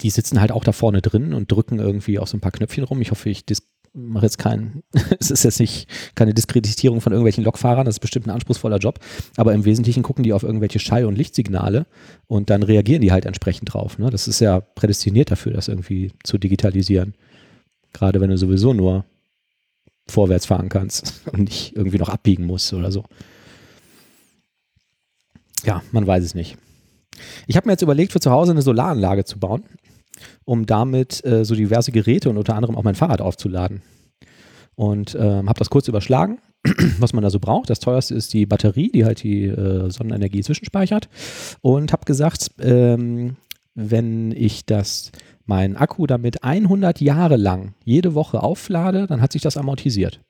die 0.00 0.10
sitzen 0.10 0.40
halt 0.40 0.52
auch 0.52 0.64
da 0.64 0.72
vorne 0.72 1.02
drin 1.02 1.34
und 1.34 1.50
drücken 1.50 1.78
irgendwie 1.78 2.18
auf 2.18 2.28
so 2.28 2.36
ein 2.36 2.40
paar 2.40 2.52
Knöpfchen 2.52 2.84
rum. 2.84 3.00
Ich 3.00 3.10
hoffe, 3.10 3.30
ich 3.30 3.44
mache 3.92 4.26
jetzt 4.26 4.38
keinen, 4.38 4.82
es 5.18 5.30
ist 5.30 5.44
jetzt 5.44 5.60
nicht 5.60 5.88
keine 6.14 6.34
Diskreditierung 6.34 7.00
von 7.00 7.12
irgendwelchen 7.12 7.44
Lokfahrern, 7.44 7.84
das 7.84 7.96
ist 7.96 8.00
bestimmt 8.00 8.26
ein 8.26 8.30
anspruchsvoller 8.30 8.78
Job, 8.78 9.00
aber 9.36 9.52
im 9.52 9.64
Wesentlichen 9.64 10.02
gucken 10.02 10.22
die 10.22 10.32
auf 10.32 10.42
irgendwelche 10.42 10.78
Schall- 10.78 11.06
und 11.06 11.16
Lichtsignale 11.16 11.86
und 12.26 12.50
dann 12.50 12.62
reagieren 12.62 13.02
die 13.02 13.12
halt 13.12 13.26
entsprechend 13.26 13.72
drauf. 13.72 13.98
Ne? 13.98 14.10
Das 14.10 14.28
ist 14.28 14.40
ja 14.40 14.60
prädestiniert 14.60 15.30
dafür, 15.30 15.52
das 15.52 15.68
irgendwie 15.68 16.12
zu 16.22 16.38
digitalisieren. 16.38 17.14
Gerade 17.92 18.20
wenn 18.20 18.30
du 18.30 18.38
sowieso 18.38 18.72
nur 18.72 19.04
vorwärts 20.06 20.46
fahren 20.46 20.68
kannst 20.68 21.22
und 21.32 21.40
nicht 21.40 21.76
irgendwie 21.76 21.98
noch 21.98 22.08
abbiegen 22.08 22.44
musst 22.44 22.72
oder 22.72 22.92
so. 22.92 23.04
Ja, 25.64 25.82
man 25.92 26.06
weiß 26.06 26.24
es 26.24 26.34
nicht. 26.34 26.56
Ich 27.46 27.56
habe 27.56 27.66
mir 27.66 27.72
jetzt 27.72 27.82
überlegt, 27.82 28.12
für 28.12 28.20
zu 28.20 28.30
Hause 28.30 28.52
eine 28.52 28.62
Solaranlage 28.62 29.24
zu 29.24 29.38
bauen, 29.38 29.64
um 30.44 30.66
damit 30.66 31.24
äh, 31.24 31.44
so 31.44 31.54
diverse 31.54 31.92
Geräte 31.92 32.30
und 32.30 32.38
unter 32.38 32.54
anderem 32.54 32.76
auch 32.76 32.84
mein 32.84 32.94
Fahrrad 32.94 33.20
aufzuladen. 33.20 33.82
Und 34.74 35.14
ähm, 35.14 35.48
habe 35.48 35.58
das 35.58 35.70
kurz 35.70 35.88
überschlagen, 35.88 36.38
was 36.98 37.12
man 37.12 37.22
da 37.22 37.30
so 37.30 37.38
braucht. 37.38 37.68
Das 37.68 37.80
teuerste 37.80 38.14
ist 38.14 38.32
die 38.32 38.46
Batterie, 38.46 38.90
die 38.90 39.04
halt 39.04 39.22
die 39.22 39.44
äh, 39.44 39.90
Sonnenenergie 39.90 40.42
zwischenspeichert. 40.42 41.08
Und 41.60 41.92
habe 41.92 42.04
gesagt, 42.04 42.52
ähm, 42.60 43.36
wenn 43.74 44.32
ich 44.32 44.66
das, 44.66 45.12
meinen 45.46 45.76
Akku 45.76 46.06
damit 46.06 46.44
100 46.44 47.00
Jahre 47.00 47.36
lang 47.36 47.74
jede 47.84 48.14
Woche 48.14 48.42
auflade, 48.42 49.06
dann 49.06 49.20
hat 49.20 49.32
sich 49.32 49.42
das 49.42 49.56
amortisiert, 49.56 50.20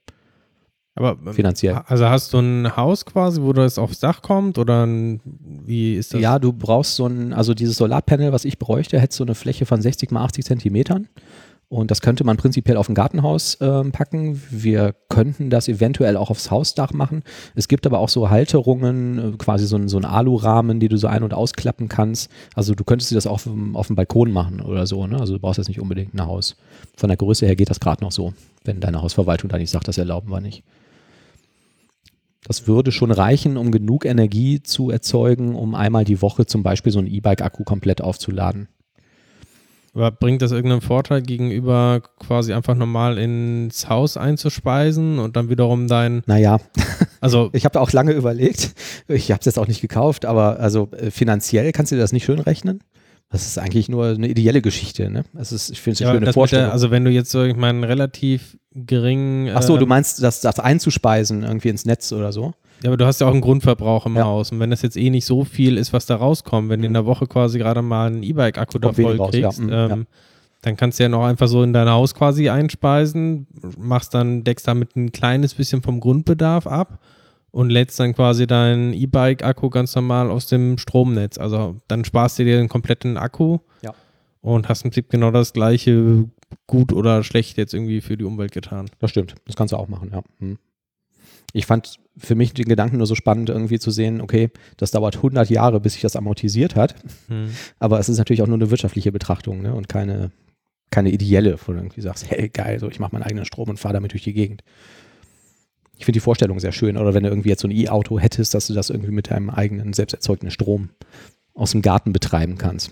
Aber 0.94 1.16
ähm, 1.24 1.32
finanziell. 1.34 1.82
also 1.86 2.08
hast 2.08 2.32
du 2.32 2.38
ein 2.38 2.76
Haus 2.76 3.04
quasi, 3.04 3.42
wo 3.42 3.52
das 3.52 3.78
aufs 3.78 4.00
Dach 4.00 4.22
kommt 4.22 4.58
oder 4.58 4.86
ein, 4.86 5.20
wie 5.70 5.94
ist 5.94 6.12
das? 6.12 6.20
Ja, 6.20 6.38
du 6.38 6.52
brauchst 6.52 6.96
so 6.96 7.06
ein, 7.06 7.32
also 7.32 7.54
dieses 7.54 7.76
Solarpanel, 7.76 8.32
was 8.32 8.44
ich 8.44 8.58
bräuchte, 8.58 9.00
hätte 9.00 9.14
so 9.16 9.24
eine 9.24 9.34
Fläche 9.34 9.64
von 9.66 9.80
60 9.80 10.10
mal 10.10 10.24
80 10.24 10.44
Zentimetern. 10.44 11.08
Und 11.72 11.92
das 11.92 12.00
könnte 12.00 12.24
man 12.24 12.36
prinzipiell 12.36 12.76
auf 12.76 12.88
ein 12.88 12.96
Gartenhaus 12.96 13.56
ähm, 13.60 13.92
packen. 13.92 14.42
Wir 14.50 14.92
könnten 15.08 15.50
das 15.50 15.68
eventuell 15.68 16.16
auch 16.16 16.28
aufs 16.28 16.50
Hausdach 16.50 16.92
machen. 16.92 17.22
Es 17.54 17.68
gibt 17.68 17.86
aber 17.86 18.00
auch 18.00 18.08
so 18.08 18.28
Halterungen, 18.28 19.34
äh, 19.34 19.36
quasi 19.38 19.66
so 19.68 19.76
ein, 19.76 19.88
so 19.88 19.96
ein 19.96 20.04
Alurahmen, 20.04 20.80
die 20.80 20.88
du 20.88 20.96
so 20.96 21.06
ein- 21.06 21.22
und 21.22 21.32
ausklappen 21.32 21.88
kannst. 21.88 22.28
Also 22.56 22.74
du 22.74 22.82
könntest 22.82 23.12
dir 23.12 23.14
das 23.14 23.28
auch 23.28 23.34
auf, 23.34 23.42
dem- 23.44 23.76
auf 23.76 23.86
dem 23.86 23.94
Balkon 23.94 24.32
machen 24.32 24.60
oder 24.60 24.84
so. 24.88 25.06
Ne? 25.06 25.20
Also 25.20 25.34
du 25.34 25.38
brauchst 25.38 25.58
jetzt 25.58 25.68
nicht 25.68 25.80
unbedingt 25.80 26.12
ein 26.12 26.26
Haus. 26.26 26.56
Von 26.96 27.06
der 27.06 27.16
Größe 27.16 27.46
her 27.46 27.54
geht 27.54 27.70
das 27.70 27.78
gerade 27.78 28.02
noch 28.02 28.10
so, 28.10 28.32
wenn 28.64 28.80
deine 28.80 29.00
Hausverwaltung 29.00 29.48
da 29.48 29.56
nicht 29.56 29.70
sagt, 29.70 29.86
das 29.86 29.96
erlauben 29.96 30.28
wir 30.32 30.40
nicht. 30.40 30.64
Das 32.44 32.66
würde 32.66 32.90
schon 32.90 33.10
reichen, 33.10 33.56
um 33.56 33.70
genug 33.70 34.04
Energie 34.04 34.62
zu 34.62 34.90
erzeugen, 34.90 35.54
um 35.54 35.74
einmal 35.74 36.04
die 36.04 36.22
Woche 36.22 36.46
zum 36.46 36.62
Beispiel 36.62 36.92
so 36.92 36.98
einen 36.98 37.08
E-Bike-Akku 37.08 37.64
komplett 37.64 38.00
aufzuladen. 38.00 38.68
Aber 39.92 40.10
bringt 40.12 40.40
das 40.40 40.52
irgendeinen 40.52 40.82
Vorteil 40.82 41.20
gegenüber 41.20 42.00
quasi 42.20 42.52
einfach 42.52 42.76
normal 42.76 43.18
ins 43.18 43.88
Haus 43.88 44.16
einzuspeisen 44.16 45.18
und 45.18 45.36
dann 45.36 45.48
wiederum 45.48 45.88
dein, 45.88 46.22
Naja, 46.26 46.60
also 47.20 47.50
ich 47.52 47.64
habe 47.64 47.80
auch 47.80 47.92
lange 47.92 48.12
überlegt. 48.12 48.72
Ich 49.08 49.30
habe 49.32 49.40
es 49.40 49.46
jetzt 49.46 49.58
auch 49.58 49.66
nicht 49.66 49.80
gekauft, 49.80 50.24
aber 50.24 50.60
also 50.60 50.88
äh, 50.92 51.10
finanziell 51.10 51.72
kannst 51.72 51.90
du 51.90 51.96
dir 51.96 52.02
das 52.02 52.12
nicht 52.12 52.24
schön 52.24 52.38
rechnen. 52.38 52.82
Das 53.30 53.46
ist 53.46 53.58
eigentlich 53.58 53.88
nur 53.88 54.06
eine 54.06 54.28
ideelle 54.28 54.60
Geschichte. 54.60 55.08
Ne? 55.08 55.24
Ist, 55.38 55.70
ich 55.70 55.80
finde 55.80 55.94
es 55.94 56.00
eine 56.02 56.10
ja, 56.10 56.18
schöne 56.18 56.32
Vorstellung. 56.32 56.66
der, 56.66 56.72
also 56.72 56.90
wenn 56.90 57.04
du 57.04 57.10
jetzt 57.12 57.30
so, 57.30 57.44
ich 57.44 57.54
meine, 57.56 57.88
relativ 57.88 58.58
gering. 58.74 59.48
Ach 59.54 59.62
so, 59.62 59.76
du 59.76 59.84
ähm, 59.84 59.88
meinst, 59.88 60.20
das, 60.22 60.40
das 60.40 60.58
einzuspeisen 60.58 61.44
irgendwie 61.44 61.68
ins 61.68 61.84
Netz 61.84 62.12
oder 62.12 62.32
so? 62.32 62.54
Ja, 62.82 62.88
aber 62.90 62.96
du 62.96 63.06
hast 63.06 63.20
ja 63.20 63.28
auch 63.28 63.32
einen 63.32 63.40
Grundverbrauch 63.40 64.06
im 64.06 64.16
Ja. 64.16 64.24
Haus. 64.24 64.50
Und 64.50 64.58
wenn 64.58 64.70
das 64.70 64.82
jetzt 64.82 64.96
eh 64.96 65.10
nicht 65.10 65.26
so 65.26 65.44
viel 65.44 65.76
ist, 65.76 65.92
was 65.92 66.06
da 66.06 66.16
rauskommt, 66.16 66.70
wenn 66.70 66.80
du 66.80 66.86
in 66.88 66.92
der 66.94 67.06
Woche 67.06 67.26
quasi 67.26 67.58
gerade 67.58 67.82
mal 67.82 68.08
einen 68.08 68.22
E-Bike-Akku 68.24 68.78
da 68.80 68.92
voll 68.92 69.16
raus, 69.16 69.30
ja. 69.34 69.48
kriegst, 69.48 69.60
Mhm, 69.60 69.70
ähm, 69.72 69.88
ja. 69.90 69.98
dann 70.62 70.76
kannst 70.76 70.98
du 70.98 71.04
ja 71.04 71.08
noch 71.08 71.24
einfach 71.24 71.46
so 71.46 71.62
in 71.62 71.72
dein 71.72 71.88
Haus 71.88 72.14
quasi 72.14 72.48
einspeisen, 72.48 73.46
machst 73.78 74.12
dann, 74.14 74.42
deckst 74.44 74.66
damit 74.66 74.96
ein 74.96 75.12
kleines 75.12 75.54
bisschen 75.54 75.82
vom 75.82 76.00
Grundbedarf 76.00 76.66
ab 76.66 76.98
und 77.50 77.70
lädst 77.70 77.98
dann 77.98 78.14
quasi 78.14 78.46
deinen 78.46 78.92
E-Bike-Akku 78.92 79.70
ganz 79.70 79.94
normal 79.94 80.30
aus 80.30 80.46
dem 80.46 80.78
Stromnetz. 80.78 81.38
Also 81.38 81.76
dann 81.88 82.04
sparst 82.04 82.38
du 82.38 82.44
dir 82.44 82.56
den 82.56 82.68
kompletten 82.68 83.16
Akku. 83.16 83.58
Ja. 83.82 83.94
und 84.42 84.68
hast 84.68 84.82
im 84.82 84.90
Prinzip 84.90 85.10
genau 85.10 85.30
das 85.30 85.52
gleiche, 85.52 86.28
gut 86.66 86.92
oder 86.92 87.22
schlecht 87.22 87.56
jetzt 87.56 87.74
irgendwie 87.74 88.00
für 88.00 88.16
die 88.16 88.24
Umwelt 88.24 88.52
getan. 88.52 88.90
Das 88.98 89.10
stimmt. 89.10 89.34
Das 89.46 89.56
kannst 89.56 89.72
du 89.72 89.76
auch 89.76 89.88
machen, 89.88 90.10
ja. 90.12 90.22
Hm. 90.38 90.58
Ich 91.52 91.66
fand 91.66 91.96
für 92.16 92.34
mich 92.34 92.54
den 92.54 92.66
Gedanken 92.66 92.98
nur 92.98 93.06
so 93.06 93.14
spannend, 93.14 93.48
irgendwie 93.48 93.78
zu 93.78 93.90
sehen, 93.90 94.20
okay, 94.20 94.50
das 94.76 94.92
dauert 94.92 95.16
100 95.16 95.50
Jahre, 95.50 95.80
bis 95.80 95.94
sich 95.94 96.02
das 96.02 96.16
amortisiert 96.16 96.76
hat. 96.76 96.94
Hm. 97.28 97.50
Aber 97.78 97.98
es 97.98 98.08
ist 98.08 98.18
natürlich 98.18 98.42
auch 98.42 98.46
nur 98.46 98.56
eine 98.56 98.70
wirtschaftliche 98.70 99.10
Betrachtung 99.10 99.62
ne? 99.62 99.74
und 99.74 99.88
keine, 99.88 100.30
keine 100.90 101.10
ideelle, 101.10 101.58
wo 101.66 101.72
du 101.72 101.78
irgendwie 101.78 102.02
sagst, 102.02 102.30
hey, 102.30 102.48
geil, 102.48 102.78
so 102.78 102.88
ich 102.88 103.00
mache 103.00 103.12
meinen 103.12 103.24
eigenen 103.24 103.44
Strom 103.44 103.68
und 103.68 103.78
fahre 103.78 103.94
damit 103.94 104.12
durch 104.12 104.24
die 104.24 104.32
Gegend. 104.32 104.62
Ich 106.00 106.06
finde 106.06 106.16
die 106.16 106.24
Vorstellung 106.24 106.58
sehr 106.60 106.72
schön. 106.72 106.96
Oder 106.96 107.12
wenn 107.12 107.24
du 107.24 107.28
irgendwie 107.28 107.50
jetzt 107.50 107.60
so 107.60 107.68
ein 107.68 107.72
E-Auto 107.72 108.18
hättest, 108.18 108.54
dass 108.54 108.66
du 108.66 108.72
das 108.72 108.88
irgendwie 108.88 109.10
mit 109.10 109.30
deinem 109.30 109.50
eigenen 109.50 109.92
selbst 109.92 110.14
erzeugten 110.14 110.50
Strom 110.50 110.88
aus 111.52 111.72
dem 111.72 111.82
Garten 111.82 112.14
betreiben 112.14 112.56
kannst. 112.56 112.90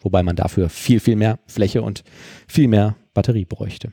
Wobei 0.00 0.22
man 0.22 0.36
dafür 0.36 0.70
viel, 0.70 0.98
viel 0.98 1.16
mehr 1.16 1.38
Fläche 1.46 1.82
und 1.82 2.02
viel 2.48 2.66
mehr 2.66 2.96
Batterie 3.12 3.44
bräuchte. 3.44 3.92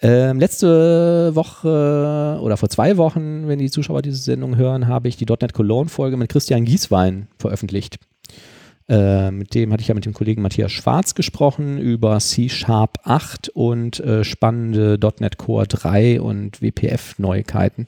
Ähm, 0.00 0.38
letzte 0.38 1.34
Woche 1.34 2.38
oder 2.40 2.56
vor 2.56 2.68
zwei 2.68 2.96
Wochen, 2.96 3.48
wenn 3.48 3.58
die 3.58 3.72
Zuschauer 3.72 4.02
diese 4.02 4.18
Sendung 4.18 4.56
hören, 4.56 4.86
habe 4.86 5.08
ich 5.08 5.16
die 5.16 5.26
.NET 5.26 5.52
Cologne 5.52 5.88
Folge 5.88 6.16
mit 6.16 6.30
Christian 6.30 6.64
Gieswein 6.64 7.26
veröffentlicht. 7.40 7.98
Äh, 8.88 9.30
mit 9.30 9.54
dem 9.54 9.72
hatte 9.72 9.82
ich 9.82 9.88
ja 9.88 9.94
mit 9.94 10.06
dem 10.06 10.14
Kollegen 10.14 10.40
Matthias 10.40 10.72
Schwarz 10.72 11.14
gesprochen 11.14 11.78
über 11.78 12.18
C 12.20 12.48
Sharp 12.48 12.98
8 13.04 13.50
und 13.50 14.00
äh, 14.00 14.24
spannende 14.24 14.98
.NET 15.20 15.36
Core 15.36 15.66
3 15.66 16.20
und 16.20 16.62
WPF-Neuigkeiten. 16.62 17.86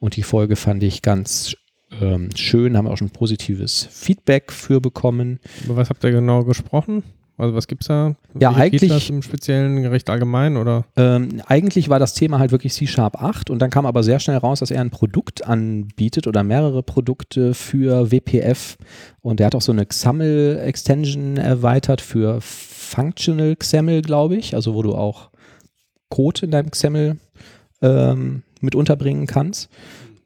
Und 0.00 0.16
die 0.16 0.24
Folge 0.24 0.56
fand 0.56 0.82
ich 0.82 1.02
ganz 1.02 1.54
ähm, 2.00 2.30
schön, 2.34 2.76
haben 2.76 2.88
auch 2.88 2.96
schon 2.96 3.10
positives 3.10 3.88
Feedback 3.90 4.52
für 4.52 4.80
bekommen. 4.80 5.38
Über 5.64 5.76
was 5.76 5.90
habt 5.90 6.02
ihr 6.04 6.10
genau 6.10 6.44
gesprochen? 6.44 7.04
Also 7.40 7.54
was 7.54 7.66
gibt's 7.66 7.86
da? 7.86 8.14
Ja, 8.38 8.50
Welche 8.50 8.60
eigentlich- 8.60 8.80
Features 8.82 9.10
im 9.10 9.22
Speziellen 9.22 9.86
recht 9.86 10.08
allgemein 10.10 10.56
oder? 10.56 10.84
Ähm, 10.96 11.40
eigentlich 11.46 11.88
war 11.88 11.98
das 11.98 12.14
Thema 12.14 12.38
halt 12.38 12.52
wirklich 12.52 12.72
C-Sharp 12.74 13.20
8 13.22 13.50
und 13.50 13.60
dann 13.60 13.70
kam 13.70 13.86
aber 13.86 14.02
sehr 14.02 14.20
schnell 14.20 14.36
raus, 14.36 14.60
dass 14.60 14.70
er 14.70 14.80
ein 14.80 14.90
Produkt 14.90 15.46
anbietet 15.46 16.26
oder 16.26 16.42
mehrere 16.44 16.82
Produkte 16.82 17.54
für 17.54 18.10
WPF 18.12 18.76
und 19.22 19.40
er 19.40 19.46
hat 19.46 19.54
auch 19.54 19.62
so 19.62 19.72
eine 19.72 19.86
XAML-Extension 19.86 21.36
erweitert 21.36 22.00
für 22.00 22.40
Functional 22.40 23.56
XAML, 23.56 24.02
glaube 24.02 24.36
ich, 24.36 24.54
also 24.54 24.74
wo 24.74 24.82
du 24.82 24.94
auch 24.94 25.30
Code 26.08 26.42
in 26.46 26.50
deinem 26.50 26.70
XAML 26.70 27.16
ähm, 27.82 28.42
mit 28.60 28.74
unterbringen 28.74 29.26
kannst. 29.26 29.70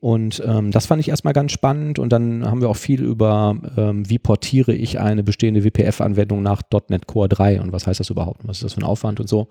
Und 0.05 0.43
ähm, 0.45 0.71
das 0.71 0.85
fand 0.85 1.01
ich 1.01 1.09
erstmal 1.09 1.33
ganz 1.33 1.51
spannend. 1.53 1.99
Und 1.99 2.11
dann 2.11 2.45
haben 2.45 2.61
wir 2.61 2.69
auch 2.69 2.77
viel 2.77 3.03
über, 3.03 3.57
ähm, 3.75 4.07
wie 4.07 4.19
portiere 4.19 4.75
ich 4.75 5.01
eine 5.01 5.25
bestehende 5.25 5.65
WPF-Anwendung 5.65 6.43
nach 6.43 6.61
.NET 6.91 7.07
Core 7.07 7.31
3 7.31 7.63
und 7.63 7.73
was 7.73 7.87
heißt 7.87 8.01
das 8.01 8.11
überhaupt? 8.11 8.47
Was 8.47 8.59
ist 8.59 8.65
das 8.65 8.75
für 8.75 8.83
ein 8.83 8.85
Aufwand 8.85 9.19
und 9.19 9.31
so. 9.31 9.49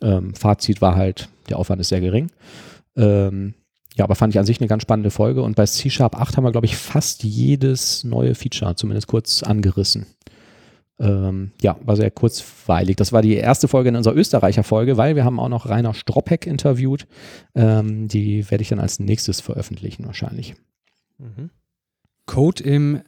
Ähm, 0.00 0.34
Fazit 0.34 0.80
war 0.80 0.96
halt, 0.96 1.28
der 1.50 1.58
Aufwand 1.58 1.82
ist 1.82 1.90
sehr 1.90 2.00
gering. 2.00 2.30
Ähm, 2.96 3.52
ja, 3.94 4.04
aber 4.04 4.14
fand 4.14 4.32
ich 4.32 4.38
an 4.38 4.46
sich 4.46 4.58
eine 4.58 4.68
ganz 4.68 4.84
spannende 4.84 5.10
Folge. 5.10 5.42
Und 5.42 5.54
bei 5.54 5.66
C 5.66 5.90
Sharp 5.90 6.18
8 6.18 6.38
haben 6.38 6.44
wir, 6.44 6.52
glaube 6.52 6.64
ich, 6.64 6.78
fast 6.78 7.22
jedes 7.22 8.02
neue 8.02 8.34
Feature 8.34 8.76
zumindest 8.76 9.06
kurz 9.06 9.42
angerissen. 9.42 10.06
Ähm, 11.00 11.52
ja, 11.62 11.76
war 11.82 11.96
sehr 11.96 12.10
kurzweilig. 12.10 12.96
Das 12.96 13.12
war 13.12 13.22
die 13.22 13.34
erste 13.34 13.68
Folge 13.68 13.88
in 13.88 13.96
unserer 13.96 14.14
Österreicher 14.14 14.62
Folge, 14.62 14.98
weil 14.98 15.16
wir 15.16 15.24
haben 15.24 15.40
auch 15.40 15.48
noch 15.48 15.66
Rainer 15.66 15.94
Stroppeck 15.94 16.46
interviewt. 16.46 17.06
Ähm, 17.54 18.06
die 18.06 18.50
werde 18.50 18.62
ich 18.62 18.68
dann 18.68 18.80
als 18.80 19.00
nächstes 19.00 19.40
veröffentlichen 19.40 20.04
wahrscheinlich. 20.06 20.54
Code 22.26 22.62
im 22.62 23.00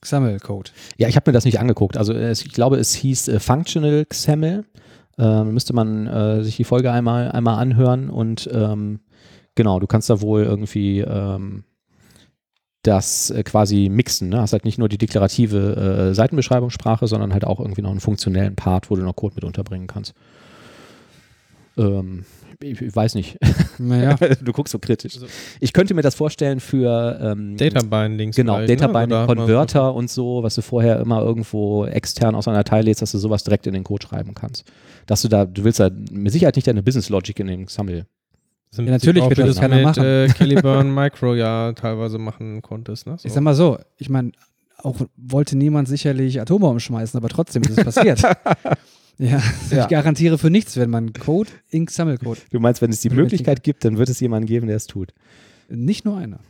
XAML-Code. 0.00 0.70
Ja, 0.96 1.08
ich 1.08 1.16
habe 1.16 1.30
mir 1.30 1.34
das 1.34 1.44
nicht 1.44 1.60
angeguckt. 1.60 1.96
Also 1.98 2.14
ich 2.14 2.52
glaube, 2.52 2.76
es 2.76 2.94
hieß 2.94 3.28
äh, 3.28 3.40
Functional 3.40 4.06
XAML. 4.06 4.64
Ähm, 5.18 5.52
müsste 5.52 5.74
man 5.74 6.06
äh, 6.06 6.42
sich 6.42 6.56
die 6.56 6.64
Folge 6.64 6.90
einmal, 6.90 7.30
einmal 7.30 7.58
anhören 7.58 8.10
und 8.10 8.50
ähm, 8.52 9.00
genau, 9.54 9.78
du 9.78 9.86
kannst 9.86 10.10
da 10.10 10.20
wohl 10.20 10.42
irgendwie 10.42 11.00
ähm, 11.00 11.64
das 12.84 13.30
äh, 13.30 13.42
quasi 13.42 13.88
mixen. 13.90 14.28
Ne? 14.28 14.40
Hast 14.40 14.52
halt 14.52 14.64
nicht 14.64 14.78
nur 14.78 14.88
die 14.88 14.98
deklarative 14.98 16.10
äh, 16.10 16.14
Seitenbeschreibungssprache, 16.14 17.06
sondern 17.08 17.32
halt 17.32 17.44
auch 17.44 17.58
irgendwie 17.58 17.82
noch 17.82 17.90
einen 17.90 18.00
funktionellen 18.00 18.54
Part, 18.54 18.90
wo 18.90 18.96
du 18.96 19.02
noch 19.02 19.16
Code 19.16 19.34
mit 19.34 19.44
unterbringen 19.44 19.86
kannst. 19.86 20.14
Ähm, 21.76 22.24
ich, 22.62 22.80
ich 22.80 22.94
weiß 22.94 23.14
nicht. 23.14 23.38
Naja, 23.76 24.16
du 24.16 24.52
guckst 24.52 24.70
so 24.70 24.78
kritisch. 24.78 25.18
Ich 25.58 25.72
könnte 25.72 25.94
mir 25.94 26.02
das 26.02 26.14
vorstellen 26.14 26.60
für 26.60 27.18
ähm, 27.20 27.56
Data 27.56 27.80
Bindings. 27.82 28.36
Genau, 28.36 28.58
vielleicht, 28.58 28.80
Data 28.80 28.86
ne? 28.86 28.92
Binding, 28.92 29.18
so- 29.18 29.34
Converter 29.34 29.94
und 29.94 30.08
so, 30.08 30.44
was 30.44 30.54
du 30.54 30.62
vorher 30.62 31.00
immer 31.00 31.22
irgendwo 31.22 31.84
extern 31.84 32.36
aus 32.36 32.46
einer 32.46 32.58
Datei 32.58 32.82
lädst, 32.82 33.02
dass 33.02 33.10
du 33.10 33.18
sowas 33.18 33.42
direkt 33.42 33.66
in 33.66 33.74
den 33.74 33.82
Code 33.82 34.06
schreiben 34.06 34.32
kannst. 34.34 34.64
Dass 35.06 35.22
du 35.22 35.28
da, 35.28 35.44
du 35.44 35.64
willst 35.64 35.80
da 35.80 35.90
mit 36.12 36.32
Sicherheit 36.32 36.54
nicht 36.54 36.68
deine 36.68 36.84
Business 36.84 37.08
Logic 37.08 37.36
in 37.40 37.48
den 37.48 37.66
XAML. 37.66 38.06
Ja, 38.76 38.84
natürlich 38.84 39.24
wird 39.24 39.38
das 39.38 39.60
keiner 39.60 39.76
mit, 39.76 39.84
machen. 39.84 40.04
Äh, 40.04 40.28
Killiburn 40.28 40.94
Micro 40.94 41.34
ja 41.34 41.72
teilweise 41.72 42.18
machen 42.18 42.62
konntest. 42.62 43.06
Ne? 43.06 43.16
So. 43.18 43.26
ich 43.26 43.32
sag 43.32 43.42
mal 43.42 43.54
so, 43.54 43.78
ich 43.96 44.08
meine, 44.08 44.32
auch 44.78 45.00
wollte 45.16 45.56
niemand 45.56 45.88
sicherlich 45.88 46.40
Atombomben 46.40 46.80
schmeißen, 46.80 47.16
aber 47.16 47.28
trotzdem 47.28 47.62
ist 47.62 47.78
es 47.78 47.84
passiert. 47.84 48.22
ja, 49.18 49.40
Ja. 49.70 49.82
ich 49.82 49.88
garantiere 49.88 50.38
für 50.38 50.50
nichts, 50.50 50.76
wenn 50.76 50.90
man 50.90 51.12
Code 51.12 51.50
in 51.70 51.86
XAML-Code. 51.86 52.40
Du 52.50 52.60
meinst, 52.60 52.82
wenn 52.82 52.90
es 52.90 53.00
die 53.00 53.10
Möglichkeit 53.10 53.62
gibt, 53.62 53.84
dann 53.84 53.96
wird 53.98 54.08
es 54.08 54.20
jemanden 54.20 54.46
geben, 54.46 54.66
der 54.66 54.76
es 54.76 54.86
tut. 54.86 55.12
Nicht 55.68 56.04
nur 56.04 56.18
einer. 56.18 56.40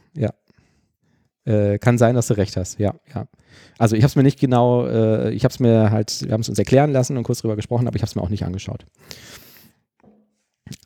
Äh, 1.47 1.79
kann 1.79 1.99
sein, 1.99 2.14
dass 2.14 2.29
du 2.29 2.35
recht 2.35 2.57
hast, 2.57 2.79
ja, 2.79 2.95
ja. 3.14 3.27
Also 3.77 3.97
ich 3.97 4.03
habe 4.03 4.09
es 4.09 4.16
mir 4.16 4.22
nicht 4.22 4.41
genau, 4.41 4.87
äh, 4.87 5.31
ich 5.33 5.45
habe 5.45 5.53
es 5.53 5.61
mir 5.61 5.91
halt, 5.91 6.25
wir 6.25 6.33
haben 6.33 6.41
es 6.41 6.49
uns 6.49 6.59
erklären 6.59 6.91
lassen 6.91 7.18
und 7.18 7.22
kurz 7.25 7.41
drüber 7.41 7.55
gesprochen, 7.55 7.87
aber 7.87 7.97
ich 7.97 8.03
habe 8.03 8.09
es 8.09 8.14
mir 8.14 8.22
auch 8.22 8.31
nicht 8.31 8.45
angeschaut. 8.45 8.87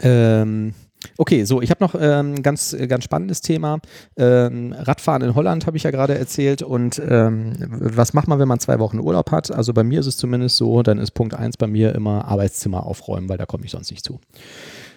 Ähm, 0.01 0.75
okay, 1.17 1.45
so, 1.45 1.63
ich 1.63 1.71
habe 1.71 1.83
noch 1.85 1.95
ein 1.95 2.37
ähm, 2.37 2.43
ganz, 2.43 2.73
äh, 2.73 2.87
ganz 2.87 3.05
spannendes 3.05 3.41
Thema. 3.41 3.81
Ähm, 4.17 4.75
Radfahren 4.77 5.23
in 5.23 5.35
Holland 5.35 5.67
habe 5.67 5.77
ich 5.77 5.83
ja 5.83 5.91
gerade 5.91 6.19
erzählt 6.19 6.63
und 6.63 7.01
ähm, 7.09 7.55
was 7.59 8.15
macht 8.15 8.29
man, 8.29 8.39
wenn 8.39 8.49
man 8.49 8.61
zwei 8.61 8.79
Wochen 8.79 8.99
Urlaub 8.99 9.31
hat? 9.31 9.51
Also 9.51 9.73
bei 9.73 9.85
mir 9.85 10.01
ist 10.01 10.07
es 10.07 10.17
zumindest 10.17 10.57
so, 10.57 10.83
dann 10.83 10.99
ist 10.99 11.13
Punkt 11.13 11.35
eins 11.35 11.57
bei 11.57 11.67
mir 11.67 11.95
immer 11.95 12.25
Arbeitszimmer 12.27 12.87
aufräumen, 12.87 13.29
weil 13.29 13.39
da 13.39 13.47
komme 13.47 13.65
ich 13.65 13.71
sonst 13.71 13.91
nicht 13.91 14.05
zu. 14.05 14.21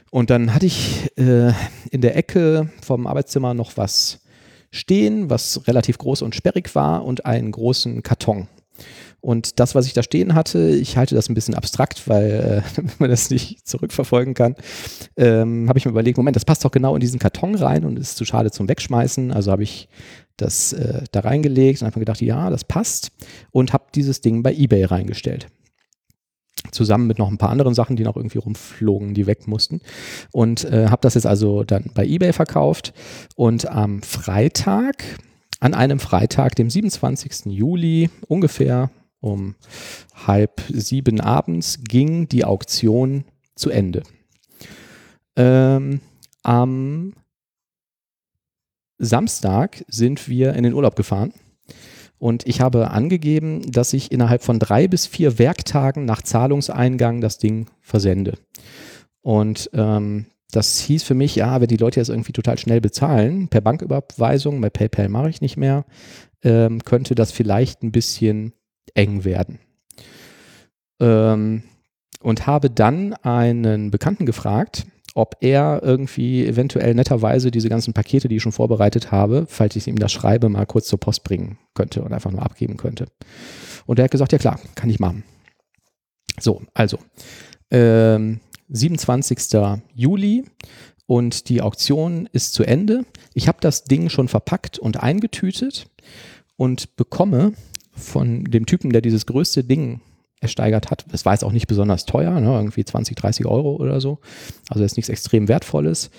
Und 0.09 0.29
dann 0.29 0.53
hatte 0.53 0.65
ich 0.65 1.09
äh, 1.17 1.53
in 1.89 2.01
der 2.01 2.17
Ecke 2.17 2.69
vom 2.81 3.07
Arbeitszimmer 3.07 3.53
noch 3.53 3.77
was 3.77 4.19
stehen, 4.71 5.29
was 5.29 5.67
relativ 5.67 5.97
groß 5.97 6.21
und 6.21 6.35
sperrig 6.35 6.75
war 6.75 7.05
und 7.05 7.25
einen 7.25 7.51
großen 7.51 8.03
Karton. 8.03 8.47
Und 9.21 9.59
das, 9.59 9.75
was 9.75 9.85
ich 9.85 9.93
da 9.93 10.01
stehen 10.01 10.33
hatte, 10.33 10.69
ich 10.71 10.97
halte 10.97 11.13
das 11.13 11.29
ein 11.29 11.35
bisschen 11.35 11.53
abstrakt, 11.53 12.07
weil 12.07 12.63
äh, 12.77 12.81
man 12.99 13.09
das 13.09 13.29
nicht 13.29 13.67
zurückverfolgen 13.67 14.33
kann, 14.33 14.55
ähm, 15.15 15.69
habe 15.69 15.77
ich 15.77 15.85
mir 15.85 15.91
überlegt, 15.91 16.17
Moment, 16.17 16.35
das 16.35 16.45
passt 16.45 16.65
doch 16.65 16.71
genau 16.71 16.95
in 16.95 16.99
diesen 16.99 17.19
Karton 17.19 17.55
rein 17.55 17.85
und 17.85 17.99
ist 17.99 18.17
zu 18.17 18.25
schade 18.25 18.49
zum 18.49 18.67
Wegschmeißen. 18.67 19.31
Also 19.31 19.51
habe 19.51 19.63
ich 19.63 19.87
das 20.37 20.73
äh, 20.73 21.03
da 21.11 21.19
reingelegt 21.21 21.83
und 21.83 21.95
mir 21.95 21.99
gedacht, 21.99 22.21
ja, 22.21 22.49
das 22.49 22.63
passt 22.63 23.11
und 23.51 23.73
habe 23.73 23.85
dieses 23.93 24.21
Ding 24.21 24.41
bei 24.41 24.53
eBay 24.53 24.85
reingestellt. 24.85 25.47
Zusammen 26.71 27.07
mit 27.07 27.19
noch 27.19 27.29
ein 27.29 27.37
paar 27.37 27.49
anderen 27.49 27.73
Sachen, 27.73 27.95
die 27.95 28.03
noch 28.03 28.15
irgendwie 28.15 28.37
rumflogen, 28.37 29.13
die 29.13 29.27
weg 29.27 29.47
mussten. 29.47 29.81
Und 30.31 30.63
äh, 30.65 30.87
habe 30.89 31.01
das 31.01 31.15
jetzt 31.15 31.25
also 31.25 31.63
dann 31.63 31.91
bei 31.93 32.05
eBay 32.05 32.33
verkauft. 32.33 32.93
Und 33.35 33.67
am 33.67 34.01
Freitag, 34.03 35.03
an 35.59 35.73
einem 35.73 35.99
Freitag, 35.99 36.55
dem 36.55 36.69
27. 36.69 37.45
Juli, 37.45 38.09
ungefähr 38.27 38.89
um 39.21 39.55
halb 40.27 40.61
sieben 40.69 41.21
abends, 41.21 41.79
ging 41.83 42.27
die 42.27 42.43
Auktion 42.43 43.23
zu 43.55 43.69
Ende. 43.69 44.03
Ähm, 45.35 46.01
am 46.43 47.13
Samstag 48.97 49.83
sind 49.87 50.27
wir 50.27 50.53
in 50.53 50.63
den 50.63 50.73
Urlaub 50.73 50.95
gefahren. 50.95 51.33
Und 52.19 52.47
ich 52.47 52.61
habe 52.61 52.91
angegeben, 52.91 53.71
dass 53.71 53.93
ich 53.93 54.11
innerhalb 54.11 54.43
von 54.43 54.59
drei 54.59 54.87
bis 54.87 55.07
vier 55.07 55.39
Werktagen 55.39 56.05
nach 56.05 56.21
Zahlungseingang 56.21 57.19
das 57.19 57.39
Ding 57.39 57.67
versende. 57.79 58.37
Und 59.21 59.71
ähm, 59.73 60.27
das 60.51 60.79
hieß 60.81 61.01
für 61.01 61.15
mich, 61.15 61.35
ja, 61.35 61.59
wenn 61.61 61.67
die 61.67 61.77
Leute 61.77 61.99
jetzt 61.99 62.09
irgendwie 62.09 62.33
total 62.33 62.59
schnell 62.59 62.81
bezahlen, 62.81 63.47
per 63.47 63.61
Banküberweisung, 63.61 64.61
bei 64.61 64.69
PayPal 64.69 65.09
mache 65.09 65.29
ich 65.29 65.41
nicht 65.41 65.57
mehr, 65.57 65.85
ähm, 66.43 66.83
könnte 66.83 67.15
das 67.15 67.31
vielleicht 67.31 67.81
ein 67.81 67.91
bisschen 67.91 68.53
eng 68.93 69.23
werden. 69.23 69.59
Ähm, 70.99 71.63
und 72.21 72.45
habe 72.47 72.69
dann 72.69 73.13
einen 73.13 73.91
Bekannten 73.91 74.25
gefragt, 74.25 74.85
ob 75.13 75.37
er 75.41 75.81
irgendwie 75.83 76.45
eventuell 76.45 76.93
netterweise 76.93 77.51
diese 77.51 77.69
ganzen 77.69 77.93
Pakete, 77.93 78.27
die 78.27 78.37
ich 78.37 78.41
schon 78.41 78.51
vorbereitet 78.51 79.11
habe, 79.11 79.45
falls 79.47 79.75
ich 79.75 79.87
ihm 79.87 79.97
das 79.97 80.11
schreibe, 80.11 80.47
mal 80.49 80.65
kurz 80.65 80.87
zur 80.87 80.99
Post 80.99 81.23
bringen 81.23 81.57
könnte 81.73 82.01
und 82.01 82.13
einfach 82.13 82.31
nur 82.31 82.43
abgeben 82.43 82.77
könnte. 82.77 83.07
Und 83.85 83.99
er 83.99 84.05
hat 84.05 84.11
gesagt, 84.11 84.31
ja 84.31 84.37
klar, 84.37 84.59
kann 84.75 84.89
ich 84.89 84.99
machen. 84.99 85.23
So, 86.39 86.61
also, 86.73 86.97
ähm, 87.71 88.39
27. 88.69 89.81
Juli 89.93 90.45
und 91.07 91.49
die 91.49 91.61
Auktion 91.61 92.29
ist 92.31 92.53
zu 92.53 92.63
Ende. 92.63 93.05
Ich 93.33 93.49
habe 93.49 93.57
das 93.59 93.83
Ding 93.83 94.09
schon 94.09 94.29
verpackt 94.29 94.79
und 94.79 95.03
eingetütet 95.03 95.87
und 96.55 96.95
bekomme 96.95 97.53
von 97.93 98.45
dem 98.45 98.65
Typen, 98.65 98.91
der 98.91 99.01
dieses 99.01 99.25
größte 99.25 99.63
Ding 99.63 100.01
ersteigert 100.41 100.89
hat. 100.89 101.05
Es 101.11 101.23
war 101.23 101.33
jetzt 101.33 101.43
auch 101.43 101.51
nicht 101.51 101.67
besonders 101.67 102.05
teuer, 102.05 102.39
ne? 102.39 102.51
irgendwie 102.51 102.83
20, 102.83 103.15
30 103.15 103.45
Euro 103.45 103.75
oder 103.75 104.01
so. 104.01 104.17
Also 104.69 104.83
jetzt 104.83 104.97
nichts 104.97 105.09
extrem 105.09 105.47
Wertvolles. 105.47 106.09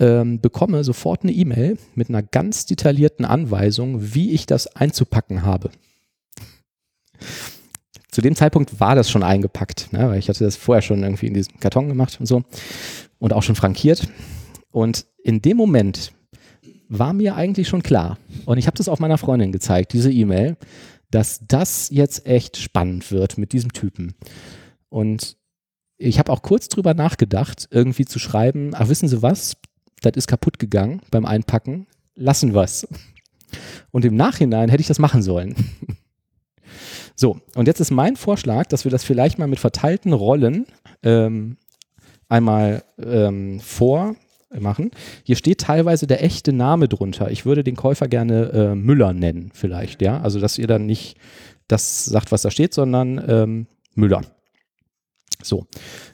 Ähm, 0.00 0.40
bekomme 0.40 0.82
sofort 0.82 1.22
eine 1.22 1.32
E-Mail 1.32 1.78
mit 1.94 2.08
einer 2.08 2.22
ganz 2.22 2.66
detaillierten 2.66 3.24
Anweisung, 3.24 4.14
wie 4.14 4.32
ich 4.32 4.46
das 4.46 4.66
einzupacken 4.66 5.42
habe. 5.42 5.70
Zu 8.10 8.20
dem 8.20 8.34
Zeitpunkt 8.34 8.80
war 8.80 8.96
das 8.96 9.10
schon 9.10 9.22
eingepackt, 9.22 9.92
ne? 9.92 10.08
weil 10.08 10.18
ich 10.18 10.28
hatte 10.28 10.42
das 10.42 10.56
vorher 10.56 10.82
schon 10.82 11.04
irgendwie 11.04 11.28
in 11.28 11.34
diesem 11.34 11.60
Karton 11.60 11.88
gemacht 11.88 12.16
und 12.18 12.26
so 12.26 12.42
und 13.20 13.32
auch 13.32 13.44
schon 13.44 13.54
frankiert. 13.54 14.08
Und 14.72 15.06
in 15.22 15.40
dem 15.40 15.56
Moment 15.56 16.12
war 16.88 17.12
mir 17.12 17.36
eigentlich 17.36 17.68
schon 17.68 17.82
klar, 17.82 18.18
und 18.46 18.58
ich 18.58 18.66
habe 18.66 18.76
das 18.76 18.88
auch 18.88 18.98
meiner 18.98 19.18
Freundin 19.18 19.52
gezeigt, 19.52 19.92
diese 19.92 20.10
E-Mail, 20.10 20.56
dass 21.10 21.40
das 21.46 21.88
jetzt 21.90 22.26
echt 22.26 22.56
spannend 22.56 23.10
wird 23.10 23.38
mit 23.38 23.52
diesem 23.52 23.72
Typen. 23.72 24.14
Und 24.88 25.36
ich 25.96 26.18
habe 26.18 26.32
auch 26.32 26.42
kurz 26.42 26.68
drüber 26.68 26.94
nachgedacht, 26.94 27.68
irgendwie 27.70 28.04
zu 28.04 28.18
schreiben, 28.18 28.72
ach 28.74 28.88
wissen 28.88 29.08
Sie 29.08 29.22
was, 29.22 29.56
das 30.02 30.12
ist 30.14 30.28
kaputt 30.28 30.58
gegangen 30.58 31.02
beim 31.10 31.26
Einpacken, 31.26 31.86
lassen 32.14 32.54
wir's. 32.54 32.86
Und 33.90 34.04
im 34.04 34.16
Nachhinein 34.16 34.68
hätte 34.68 34.80
ich 34.80 34.86
das 34.88 34.98
machen 34.98 35.22
sollen. 35.22 35.54
So, 37.20 37.40
und 37.56 37.66
jetzt 37.66 37.80
ist 37.80 37.90
mein 37.90 38.14
Vorschlag, 38.14 38.66
dass 38.66 38.84
wir 38.84 38.92
das 38.92 39.02
vielleicht 39.02 39.40
mal 39.40 39.48
mit 39.48 39.58
verteilten 39.58 40.12
Rollen 40.12 40.66
ähm, 41.02 41.56
einmal 42.28 42.84
ähm, 42.96 43.58
vormachen. 44.50 44.90
Hier 45.24 45.36
steht 45.36 45.60
teilweise 45.60 46.06
der 46.06 46.24
echte 46.24 46.52
Name 46.52 46.88
drunter. 46.88 47.30
Ich 47.30 47.44
würde 47.46 47.64
den 47.64 47.76
Käufer 47.76 48.08
gerne 48.08 48.50
äh, 48.52 48.74
Müller 48.74 49.12
nennen, 49.12 49.50
vielleicht, 49.52 50.02
ja. 50.02 50.20
Also, 50.20 50.40
dass 50.40 50.58
ihr 50.58 50.66
dann 50.66 50.86
nicht 50.86 51.16
das 51.66 52.04
sagt, 52.04 52.32
was 52.32 52.42
da 52.42 52.50
steht, 52.50 52.72
sondern 52.74 53.22
ähm, 53.28 53.66
Müller. 53.94 54.22
So, 55.42 55.66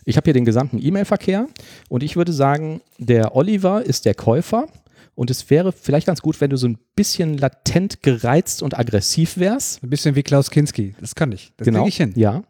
ich 0.05 0.17
habe 0.17 0.25
hier 0.25 0.35
den 0.35 0.45
gesamten 0.45 0.79
E-Mail-Verkehr 0.83 1.47
und 1.89 2.03
ich 2.03 2.17
würde 2.17 2.33
sagen, 2.33 2.83
der 2.99 3.35
Oliver 3.35 3.83
ist 3.83 4.05
der 4.05 4.15
Käufer 4.15 4.67
und 5.15 5.31
es 5.31 5.49
wäre 5.49 5.73
vielleicht 5.73 6.07
ganz 6.07 6.21
gut, 6.21 6.41
wenn 6.41 6.51
du 6.51 6.57
so 6.57 6.69
ein 6.69 6.79
bisschen 6.95 7.39
latent 7.39 8.03
gereizt 8.03 8.63
und 8.63 8.79
aggressiv 8.79 9.39
wärst. 9.39 9.83
Ein 9.83 9.89
bisschen 9.89 10.15
wie 10.15 10.23
Klaus 10.23 10.51
Kinski. 10.51 10.95
Das 11.01 11.15
kann 11.15 11.33
ich. 11.33 11.53
Das 11.57 11.65
genau. 11.65 11.83
krieg 11.83 11.89
ich 11.89 11.97
hin. 11.97 12.13
Ja. 12.17 12.43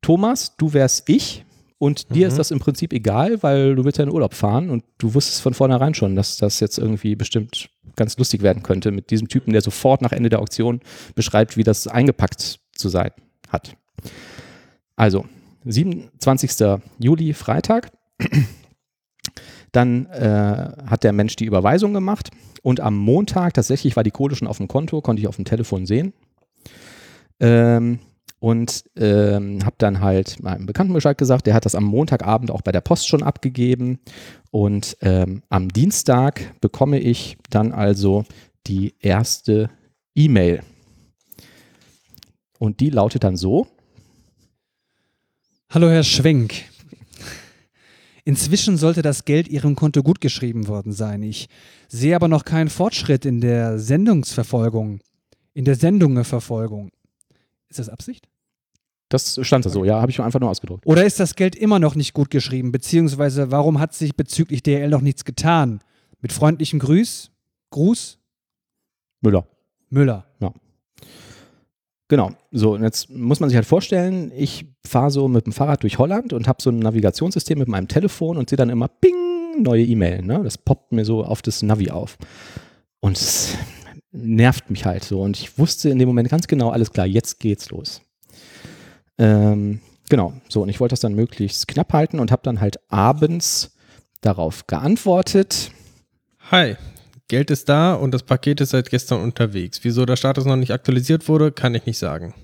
Thomas, 0.00 0.56
du 0.56 0.72
wärst 0.72 1.08
ich 1.08 1.44
und 1.82 2.14
dir 2.14 2.28
ist 2.28 2.38
das 2.38 2.52
im 2.52 2.60
Prinzip 2.60 2.92
egal, 2.92 3.42
weil 3.42 3.74
du 3.74 3.84
willst 3.84 3.98
ja 3.98 4.04
in 4.04 4.12
Urlaub 4.12 4.34
fahren 4.34 4.70
und 4.70 4.84
du 4.98 5.14
wusstest 5.14 5.42
von 5.42 5.52
vornherein 5.52 5.94
schon, 5.94 6.14
dass 6.14 6.36
das 6.36 6.60
jetzt 6.60 6.78
irgendwie 6.78 7.16
bestimmt 7.16 7.70
ganz 7.96 8.16
lustig 8.18 8.42
werden 8.42 8.62
könnte 8.62 8.92
mit 8.92 9.10
diesem 9.10 9.26
Typen, 9.26 9.52
der 9.52 9.62
sofort 9.62 10.00
nach 10.00 10.12
Ende 10.12 10.28
der 10.28 10.38
Auktion 10.38 10.78
beschreibt, 11.16 11.56
wie 11.56 11.64
das 11.64 11.88
eingepackt 11.88 12.60
zu 12.72 12.88
sein 12.88 13.10
hat. 13.48 13.76
Also, 14.94 15.24
27. 15.64 16.78
Juli, 17.00 17.34
Freitag. 17.34 17.90
Dann 19.72 20.06
äh, 20.06 20.70
hat 20.86 21.02
der 21.02 21.12
Mensch 21.12 21.34
die 21.34 21.46
Überweisung 21.46 21.94
gemacht 21.94 22.30
und 22.62 22.78
am 22.78 22.96
Montag, 22.96 23.54
tatsächlich 23.54 23.96
war 23.96 24.04
die 24.04 24.12
Kohle 24.12 24.36
schon 24.36 24.46
auf 24.46 24.58
dem 24.58 24.68
Konto, 24.68 25.00
konnte 25.00 25.20
ich 25.20 25.26
auf 25.26 25.34
dem 25.34 25.46
Telefon 25.46 25.86
sehen. 25.86 26.12
Ähm, 27.40 27.98
und 28.42 28.82
ähm, 28.96 29.64
habe 29.64 29.76
dann 29.78 30.00
halt 30.00 30.42
meinem 30.42 30.66
Bekannten 30.66 30.92
Bescheid 30.92 31.16
gesagt, 31.16 31.46
der 31.46 31.54
hat 31.54 31.64
das 31.64 31.76
am 31.76 31.84
Montagabend 31.84 32.50
auch 32.50 32.62
bei 32.62 32.72
der 32.72 32.80
Post 32.80 33.06
schon 33.06 33.22
abgegeben. 33.22 34.00
Und 34.50 34.96
ähm, 35.00 35.44
am 35.48 35.68
Dienstag 35.68 36.60
bekomme 36.60 36.98
ich 36.98 37.38
dann 37.50 37.70
also 37.70 38.24
die 38.66 38.96
erste 38.98 39.70
E-Mail. 40.16 40.64
Und 42.58 42.80
die 42.80 42.90
lautet 42.90 43.22
dann 43.22 43.36
so. 43.36 43.68
Hallo 45.70 45.88
Herr 45.88 46.02
Schwenk. 46.02 46.64
Inzwischen 48.24 48.76
sollte 48.76 49.02
das 49.02 49.24
Geld 49.24 49.46
Ihrem 49.46 49.76
Konto 49.76 50.02
gutgeschrieben 50.02 50.66
worden 50.66 50.92
sein. 50.92 51.22
Ich 51.22 51.48
sehe 51.86 52.16
aber 52.16 52.26
noch 52.26 52.44
keinen 52.44 52.70
Fortschritt 52.70 53.24
in 53.24 53.40
der 53.40 53.78
Sendungsverfolgung, 53.78 54.98
in 55.54 55.64
der 55.64 55.76
Sendungeverfolgung. 55.76 56.90
Ist 57.68 57.78
das 57.78 57.88
Absicht? 57.88 58.31
Das 59.12 59.38
stand 59.42 59.66
da 59.66 59.70
so, 59.70 59.84
ja, 59.84 60.00
habe 60.00 60.10
ich 60.10 60.18
mir 60.18 60.24
einfach 60.24 60.40
nur 60.40 60.50
ausgedruckt. 60.50 60.86
Oder 60.86 61.04
ist 61.04 61.20
das 61.20 61.34
Geld 61.34 61.54
immer 61.54 61.78
noch 61.78 61.94
nicht 61.94 62.14
gut 62.14 62.30
geschrieben? 62.30 62.72
Beziehungsweise 62.72 63.50
warum 63.50 63.78
hat 63.78 63.94
sich 63.94 64.16
bezüglich 64.16 64.62
DRL 64.62 64.88
noch 64.88 65.02
nichts 65.02 65.24
getan? 65.24 65.80
Mit 66.20 66.32
freundlichem 66.32 66.78
Grüß? 66.78 67.30
Gruß? 67.70 68.18
Müller. 69.20 69.46
Müller. 69.90 70.26
Genau. 72.12 72.32
So, 72.50 72.74
und 72.74 72.82
jetzt 72.82 73.08
muss 73.08 73.40
man 73.40 73.48
sich 73.48 73.56
halt 73.56 73.64
vorstellen, 73.64 74.32
ich 74.36 74.66
fahre 74.86 75.10
so 75.10 75.28
mit 75.28 75.46
dem 75.46 75.54
Fahrrad 75.54 75.82
durch 75.82 75.96
Holland 75.96 76.34
und 76.34 76.46
habe 76.46 76.62
so 76.62 76.68
ein 76.68 76.78
Navigationssystem 76.78 77.58
mit 77.58 77.68
meinem 77.68 77.88
Telefon 77.88 78.36
und 78.36 78.50
sehe 78.50 78.58
dann 78.58 78.68
immer 78.68 78.88
Ping, 78.88 79.62
neue 79.62 79.82
E-Mail. 79.82 80.20
Ne? 80.20 80.42
Das 80.44 80.58
poppt 80.58 80.92
mir 80.92 81.06
so 81.06 81.24
auf 81.24 81.40
das 81.40 81.62
Navi 81.62 81.90
auf. 81.90 82.18
Und 83.00 83.16
es 83.16 83.56
nervt 84.10 84.68
mich 84.68 84.84
halt 84.84 85.04
so. 85.04 85.22
Und 85.22 85.38
ich 85.38 85.58
wusste 85.58 85.88
in 85.88 85.98
dem 85.98 86.06
Moment 86.06 86.28
ganz 86.28 86.48
genau, 86.48 86.68
alles 86.68 86.92
klar, 86.92 87.06
jetzt 87.06 87.40
geht's 87.40 87.70
los. 87.70 88.02
Ähm, 89.18 89.80
genau, 90.08 90.32
so. 90.48 90.62
Und 90.62 90.68
ich 90.68 90.80
wollte 90.80 90.92
das 90.92 91.00
dann 91.00 91.14
möglichst 91.14 91.68
knapp 91.68 91.92
halten 91.92 92.18
und 92.18 92.30
habe 92.30 92.42
dann 92.42 92.60
halt 92.60 92.78
abends 92.90 93.76
darauf 94.20 94.66
geantwortet. 94.66 95.72
Hi, 96.50 96.76
Geld 97.28 97.50
ist 97.50 97.68
da 97.68 97.94
und 97.94 98.12
das 98.12 98.24
Paket 98.24 98.60
ist 98.60 98.70
seit 98.70 98.90
gestern 98.90 99.22
unterwegs. 99.22 99.80
Wieso 99.84 100.04
der 100.04 100.16
Status 100.16 100.44
noch 100.44 100.56
nicht 100.56 100.72
aktualisiert 100.72 101.28
wurde, 101.28 101.52
kann 101.52 101.74
ich 101.74 101.86
nicht 101.86 101.98
sagen. 101.98 102.34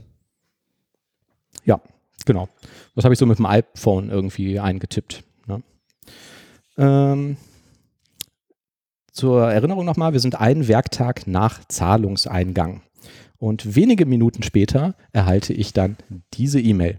Ja, 1.64 1.81
genau. 2.25 2.49
Das 2.95 3.05
habe 3.05 3.12
ich 3.12 3.19
so 3.19 3.27
mit 3.27 3.39
dem 3.39 3.47
iPhone 3.47 4.11
irgendwie 4.11 4.59
eingetippt. 4.59 5.25
Ne? 5.47 5.62
Ähm, 6.79 7.37
zur 9.12 9.51
Erinnerung 9.51 9.85
nochmal, 9.85 10.12
wir 10.12 10.21
sind 10.21 10.41
einen 10.41 10.69
Werktag 10.69 11.27
nach 11.27 11.61
Zahlungseingang. 11.69 12.83
Und 13.39 13.76
wenige 13.76 14.05
Minuten 14.05 14.43
später 14.43 14.95
erhalte 15.12 15.53
ich 15.53 15.72
dann 15.72 15.97
diese 16.34 16.61
E-Mail. 16.61 16.99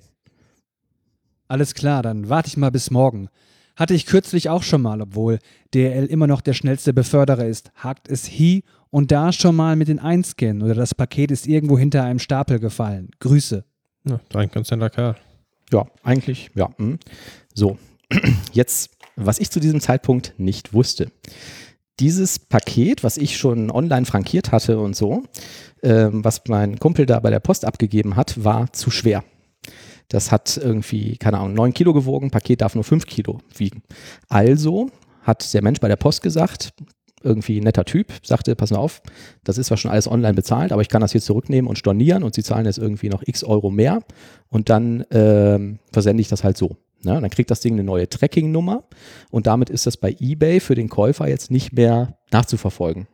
Alles 1.48 1.74
klar, 1.74 2.02
dann 2.02 2.30
warte 2.30 2.48
ich 2.48 2.58
mal 2.58 2.72
bis 2.72 2.92
morgen. 2.92 3.30
Hatte 3.76 3.94
ich 3.94 4.06
kürzlich 4.06 4.50
auch 4.50 4.64
schon 4.64 4.82
mal, 4.82 5.02
obwohl 5.02 5.40
DRL 5.74 6.06
immer 6.06 6.28
noch 6.28 6.42
der 6.42 6.54
schnellste 6.54 6.94
Beförderer 6.94 7.46
ist, 7.46 7.72
hakt 7.76 8.10
es 8.10 8.26
hier 8.26 8.62
und 8.90 9.12
da 9.12 9.32
schon 9.32 9.56
mal 9.56 9.76
mit 9.76 9.88
den 9.88 10.00
Einscannen 10.00 10.62
oder 10.62 10.76
das 10.76 10.96
Paket 10.96 11.32
ist 11.32 11.48
irgendwo 11.48 11.78
hinter 11.78 12.04
einem 12.04 12.20
Stapel 12.20 12.60
gefallen. 12.60 13.10
Grüße. 13.20 13.64
Ja, 14.06 14.20
ein 14.34 14.50
ganz 14.50 14.72
netter 14.72 14.90
Kerl. 14.90 15.16
Ja, 15.72 15.86
eigentlich, 16.04 16.52
ja. 16.56 16.70
hm. 16.78 17.00
So, 17.54 17.78
jetzt, 18.54 18.92
was 19.16 19.40
ich 19.40 19.50
zu 19.50 19.60
diesem 19.60 19.82
Zeitpunkt 19.82 20.34
nicht 20.38 20.74
wusste. 20.74 21.12
Dieses 22.00 22.40
Paket, 22.40 23.04
was 23.04 23.18
ich 23.18 23.38
schon 23.38 23.70
online 23.70 24.06
frankiert 24.06 24.52
hatte 24.52 24.80
und 24.80 24.96
so, 24.96 25.24
ähm, 25.84 26.24
was 26.24 26.44
mein 26.48 26.80
Kumpel 26.80 27.06
da 27.06 27.20
bei 27.20 27.30
der 27.30 27.40
Post 27.40 27.66
abgegeben 27.66 28.16
hat, 28.16 28.44
war 28.44 28.72
zu 28.72 28.90
schwer. 28.90 29.24
Das 30.08 30.32
hat 30.32 30.58
irgendwie, 30.58 31.18
keine 31.18 31.38
Ahnung, 31.40 31.54
9 31.54 31.74
Kilo 31.74 31.94
gewogen, 31.94 32.32
Paket 32.32 32.62
darf 32.62 32.74
nur 32.74 32.84
5 32.84 33.06
Kilo 33.06 33.40
wiegen. 33.56 33.84
Also 34.28 34.90
hat 35.24 35.54
der 35.54 35.62
Mensch 35.62 35.80
bei 35.80 35.88
der 35.88 35.98
Post 35.98 36.24
gesagt, 36.24 36.74
irgendwie 37.22 37.62
netter 37.62 37.86
Typ, 37.86 38.14
sagte, 38.24 38.56
pass 38.56 38.72
mal 38.72 38.78
auf, 38.78 39.02
das 39.44 39.58
ist 39.58 39.68
zwar 39.68 39.78
schon 39.78 39.92
alles 39.92 40.08
online 40.08 40.34
bezahlt, 40.34 40.72
aber 40.72 40.82
ich 40.82 40.90
kann 40.90 41.02
das 41.02 41.12
hier 41.12 41.22
zurücknehmen 41.22 41.68
und 41.68 41.78
stornieren 41.78 42.24
und 42.24 42.34
sie 42.34 42.44
zahlen 42.44 42.66
jetzt 42.66 42.78
irgendwie 42.78 43.10
noch 43.10 43.24
x 43.26 43.44
Euro 43.44 43.70
mehr 43.70 44.02
und 44.48 44.70
dann 44.70 45.06
ähm, 45.12 45.80
versende 45.92 46.22
ich 46.22 46.30
das 46.30 46.44
halt 46.44 46.58
so. 46.58 46.78
Ne? 47.04 47.20
Dann 47.20 47.30
kriegt 47.30 47.52
das 47.52 47.62
Ding 47.62 47.74
eine 47.74 47.84
neue 47.84 48.10
Tracking-Nummer 48.10 48.84
und 49.32 49.48
damit 49.48 49.70
ist 49.70 49.86
das 49.86 49.98
bei 49.98 50.16
eBay 50.20 50.60
für 50.60 50.76
den 50.76 50.90
Käufer 50.90 51.28
jetzt 51.28 51.52
nicht 51.52 51.74
mehr 51.74 52.18
nachzuverfolgen. 52.32 53.08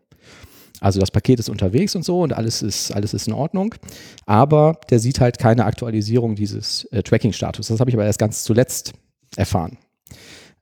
Also 0.81 0.99
das 0.99 1.11
Paket 1.11 1.39
ist 1.39 1.49
unterwegs 1.49 1.95
und 1.95 2.03
so 2.03 2.21
und 2.21 2.33
alles 2.33 2.61
ist, 2.61 2.91
alles 2.91 3.13
ist 3.13 3.27
in 3.27 3.33
Ordnung. 3.33 3.75
Aber 4.25 4.79
der 4.89 4.99
sieht 4.99 5.19
halt 5.19 5.39
keine 5.39 5.65
Aktualisierung 5.65 6.35
dieses 6.35 6.85
äh, 6.85 7.01
Tracking-Status. 7.01 7.67
Das 7.67 7.79
habe 7.79 7.89
ich 7.89 7.95
aber 7.95 8.05
erst 8.05 8.19
ganz 8.19 8.43
zuletzt 8.43 8.93
erfahren. 9.35 9.77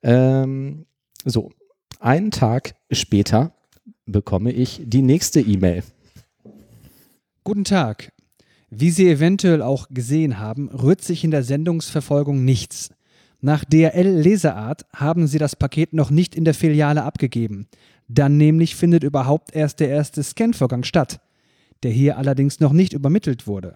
Ähm, 0.01 0.85
so, 1.25 1.51
einen 1.99 2.31
Tag 2.31 2.75
später 2.91 3.55
bekomme 4.05 4.51
ich 4.51 4.81
die 4.85 5.01
nächste 5.01 5.39
E-Mail. 5.39 5.83
Guten 7.43 7.63
Tag. 7.63 8.11
Wie 8.69 8.89
Sie 8.89 9.09
eventuell 9.09 9.61
auch 9.61 9.87
gesehen 9.89 10.39
haben, 10.39 10.69
rührt 10.69 11.01
sich 11.01 11.23
in 11.23 11.31
der 11.31 11.43
Sendungsverfolgung 11.43 12.43
nichts. 12.43 12.92
Nach 13.45 13.65
DRL-Leseart 13.65 14.85
haben 14.93 15.27
Sie 15.27 15.37
das 15.37 15.57
Paket 15.57 15.91
noch 15.91 16.11
nicht 16.11 16.33
in 16.33 16.45
der 16.45 16.53
Filiale 16.53 17.03
abgegeben. 17.03 17.67
Dann 18.07 18.37
nämlich 18.37 18.77
findet 18.77 19.03
überhaupt 19.03 19.53
erst 19.53 19.81
der 19.81 19.89
erste 19.89 20.23
Scanvorgang 20.23 20.85
statt, 20.85 21.19
der 21.83 21.91
hier 21.91 22.17
allerdings 22.17 22.61
noch 22.61 22.71
nicht 22.71 22.93
übermittelt 22.93 23.45
wurde. 23.45 23.75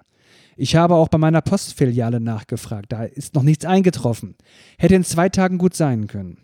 Ich 0.56 0.78
habe 0.78 0.96
auch 0.96 1.10
bei 1.10 1.18
meiner 1.18 1.42
Postfiliale 1.42 2.22
nachgefragt, 2.22 2.94
da 2.94 3.04
ist 3.04 3.36
noch 3.36 3.44
nichts 3.44 3.66
eingetroffen. 3.66 4.36
Hätte 4.78 4.96
in 4.96 5.04
zwei 5.04 5.28
Tagen 5.28 5.58
gut 5.58 5.74
sein 5.74 6.08
können. 6.08 6.38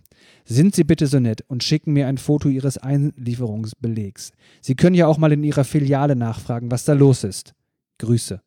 Sind 0.43 0.75
Sie 0.75 0.83
bitte 0.83 1.07
so 1.07 1.21
nett 1.21 1.45
und 1.47 1.63
schicken 1.63 1.93
mir 1.93 2.07
ein 2.07 2.17
Foto 2.17 2.49
Ihres 2.49 2.77
Einlieferungsbelegs. 2.77 4.33
Sie 4.59 4.75
können 4.75 4.97
ja 4.97 5.07
auch 5.07 5.17
mal 5.17 5.31
in 5.31 5.45
Ihrer 5.45 5.63
Filiale 5.63 6.17
nachfragen, 6.17 6.71
was 6.71 6.83
da 6.83 6.91
los 6.91 7.23
ist. 7.23 7.53
Grüße. 7.99 8.41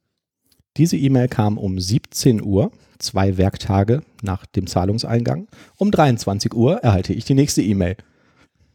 Diese 0.77 0.97
E-Mail 0.97 1.29
kam 1.29 1.57
um 1.57 1.81
17 1.81 2.43
Uhr, 2.43 2.71
zwei 2.99 3.39
Werktage 3.39 4.03
nach 4.23 4.45
dem 4.45 4.67
Zahlungseingang. 4.67 5.49
Um 5.79 5.91
23 5.91 6.53
Uhr 6.53 6.79
erhalte 6.79 7.15
ich 7.15 7.25
die 7.25 7.35
nächste 7.35 7.63
E-Mail. 7.63 7.97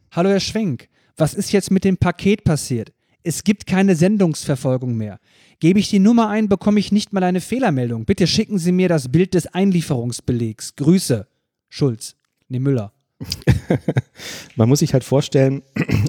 Hallo 0.09 0.29
Herr 0.29 0.39
Schwenk, 0.39 0.89
was 1.15 1.35
ist 1.35 1.51
jetzt 1.51 1.69
mit 1.69 1.83
dem 1.83 1.97
Paket 1.97 2.43
passiert? 2.43 2.91
Es 3.23 3.43
gibt 3.43 3.67
keine 3.67 3.95
Sendungsverfolgung 3.95 4.95
mehr. 4.95 5.19
Gebe 5.59 5.79
ich 5.79 5.89
die 5.89 5.99
Nummer 5.99 6.27
ein, 6.29 6.49
bekomme 6.49 6.79
ich 6.79 6.91
nicht 6.91 7.13
mal 7.13 7.23
eine 7.23 7.39
Fehlermeldung. 7.39 8.05
Bitte 8.05 8.25
schicken 8.25 8.57
Sie 8.57 8.71
mir 8.71 8.89
das 8.89 9.11
Bild 9.11 9.35
des 9.35 9.45
Einlieferungsbelegs. 9.45 10.75
Grüße. 10.75 11.27
Schulz. 11.69 12.15
Nee, 12.49 12.57
Müller. 12.57 12.93
Man 14.55 14.67
muss 14.67 14.79
sich 14.79 14.93
halt 14.93 15.03
vorstellen, 15.03 15.61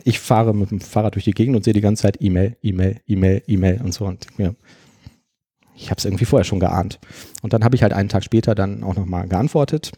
ich 0.05 0.19
fahre 0.19 0.55
mit 0.55 0.71
dem 0.71 0.81
Fahrrad 0.81 1.17
durch 1.17 1.27
die 1.27 1.33
Gegend 1.33 1.55
und 1.55 1.65
sehe 1.65 1.75
die 1.75 1.83
ganze 1.83 2.03
Zeit 2.03 2.17
E-Mail, 2.23 2.57
E-Mail, 2.63 3.03
E-Mail, 3.07 3.43
E-Mail 3.47 3.83
und 3.83 3.93
so. 3.93 4.07
Und 4.07 4.27
ja, 4.39 4.55
ich 5.75 5.91
habe 5.91 5.99
es 5.99 6.05
irgendwie 6.05 6.25
vorher 6.25 6.45
schon 6.45 6.61
geahnt. 6.61 6.99
Und 7.43 7.53
dann 7.53 7.65
habe 7.65 7.77
ich 7.77 7.83
halt 7.83 7.93
einen 7.93 8.09
Tag 8.09 8.25
später 8.25 8.55
dann 8.55 8.83
auch 8.85 8.95
nochmal 8.95 9.29
geantwortet. 9.29 9.93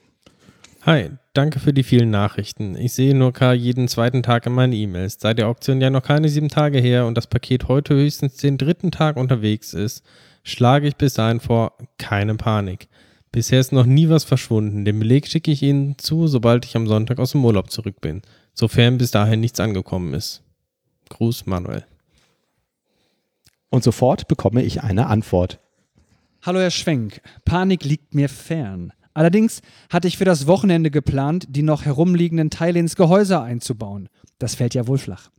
Hi, 0.87 1.11
danke 1.33 1.61
für 1.61 1.73
die 1.73 1.83
vielen 1.83 2.11
Nachrichten. 2.11 2.77
Ich 2.77 2.93
sehe 2.93 3.15
nur 3.15 3.33
K 3.33 3.55
jeden 3.55 3.89
zweiten 3.89 4.23
Tag 4.23 4.45
in 4.45 4.53
meinen 4.53 4.75
E-Mails. 4.75 5.17
Da 5.17 5.33
die 5.33 5.45
Auktion 5.45 5.81
ja 5.81 5.89
noch 5.89 6.03
keine 6.03 6.29
sieben 6.29 6.51
Tage 6.51 6.79
her 6.79 7.07
und 7.07 7.17
das 7.17 7.27
Paket 7.27 7.69
heute 7.69 7.95
höchstens 7.95 8.37
den 8.37 8.59
dritten 8.59 8.91
Tag 8.91 9.17
unterwegs 9.17 9.73
ist, 9.73 10.05
schlage 10.43 10.87
ich 10.87 10.97
bis 10.97 11.15
dahin 11.15 11.41
vor, 11.41 11.73
keine 11.97 12.35
Panik. 12.35 12.89
Bisher 13.33 13.61
ist 13.61 13.73
noch 13.73 13.87
nie 13.87 14.11
was 14.11 14.25
verschwunden. 14.25 14.85
Den 14.85 14.99
Beleg 14.99 15.27
schicke 15.27 15.51
ich 15.51 15.63
Ihnen 15.63 15.97
zu, 15.99 16.27
sobald 16.29 16.67
ich 16.67 16.77
am 16.77 16.87
Sonntag 16.87 17.19
aus 17.19 17.33
dem 17.33 17.45
Urlaub 17.45 17.71
zurück 17.71 18.01
bin. 18.01 18.21
Sofern 18.53 18.99
bis 18.99 19.11
dahin 19.11 19.41
nichts 19.41 19.61
angekommen 19.61 20.13
ist. 20.15 20.43
Gruß, 21.09 21.47
Manuel. 21.47 21.85
Und 23.71 23.83
sofort 23.83 24.29
bekomme 24.29 24.63
ich 24.63 24.83
eine 24.83 25.07
Antwort. 25.07 25.59
Hallo 26.47 26.61
Herr 26.61 26.71
Schwenk, 26.71 27.23
Panik 27.47 27.85
liegt 27.85 28.15
mir 28.15 28.29
fern. 28.29 28.93
Allerdings 29.15 29.63
hatte 29.89 30.09
ich 30.09 30.19
für 30.19 30.27
das 30.27 30.47
Wochenende 30.47 30.91
geplant, 30.91 31.47
die 31.49 31.63
noch 31.63 31.87
herumliegenden 31.87 32.51
Teile 32.51 32.81
ins 32.81 32.97
Gehäuse 32.97 33.41
einzubauen. 33.41 34.11
Das 34.39 34.55
fällt 34.55 34.75
ja 34.75 34.87
wohl 34.87 34.99
flach. 34.99 35.31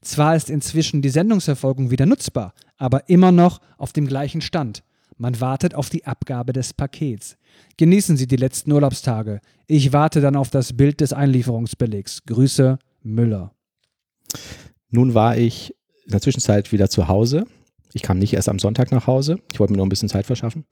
Zwar 0.00 0.34
ist 0.34 0.48
inzwischen 0.48 1.02
die 1.02 1.10
Sendungsverfolgung 1.10 1.90
wieder 1.90 2.06
nutzbar, 2.06 2.54
aber 2.78 3.10
immer 3.10 3.32
noch 3.32 3.60
auf 3.76 3.92
dem 3.92 4.06
gleichen 4.06 4.40
Stand. 4.40 4.82
Man 5.18 5.38
wartet 5.42 5.74
auf 5.74 5.90
die 5.90 6.06
Abgabe 6.06 6.54
des 6.54 6.72
Pakets. 6.72 7.36
Genießen 7.76 8.16
Sie 8.16 8.26
die 8.26 8.36
letzten 8.36 8.72
Urlaubstage. 8.72 9.42
Ich 9.66 9.92
warte 9.92 10.22
dann 10.22 10.36
auf 10.36 10.48
das 10.48 10.74
Bild 10.74 11.02
des 11.02 11.12
Einlieferungsbelegs. 11.12 12.22
Grüße, 12.24 12.78
Müller. 13.02 13.52
Nun 14.88 15.12
war 15.12 15.36
ich 15.36 15.74
in 16.06 16.12
der 16.12 16.22
Zwischenzeit 16.22 16.72
wieder 16.72 16.88
zu 16.88 17.08
Hause. 17.08 17.44
Ich 17.96 18.02
kam 18.02 18.18
nicht 18.18 18.34
erst 18.34 18.50
am 18.50 18.58
Sonntag 18.58 18.92
nach 18.92 19.06
Hause. 19.06 19.38
Ich 19.50 19.58
wollte 19.58 19.72
mir 19.72 19.78
nur 19.78 19.86
ein 19.86 19.88
bisschen 19.88 20.10
Zeit 20.10 20.26
verschaffen. 20.26 20.66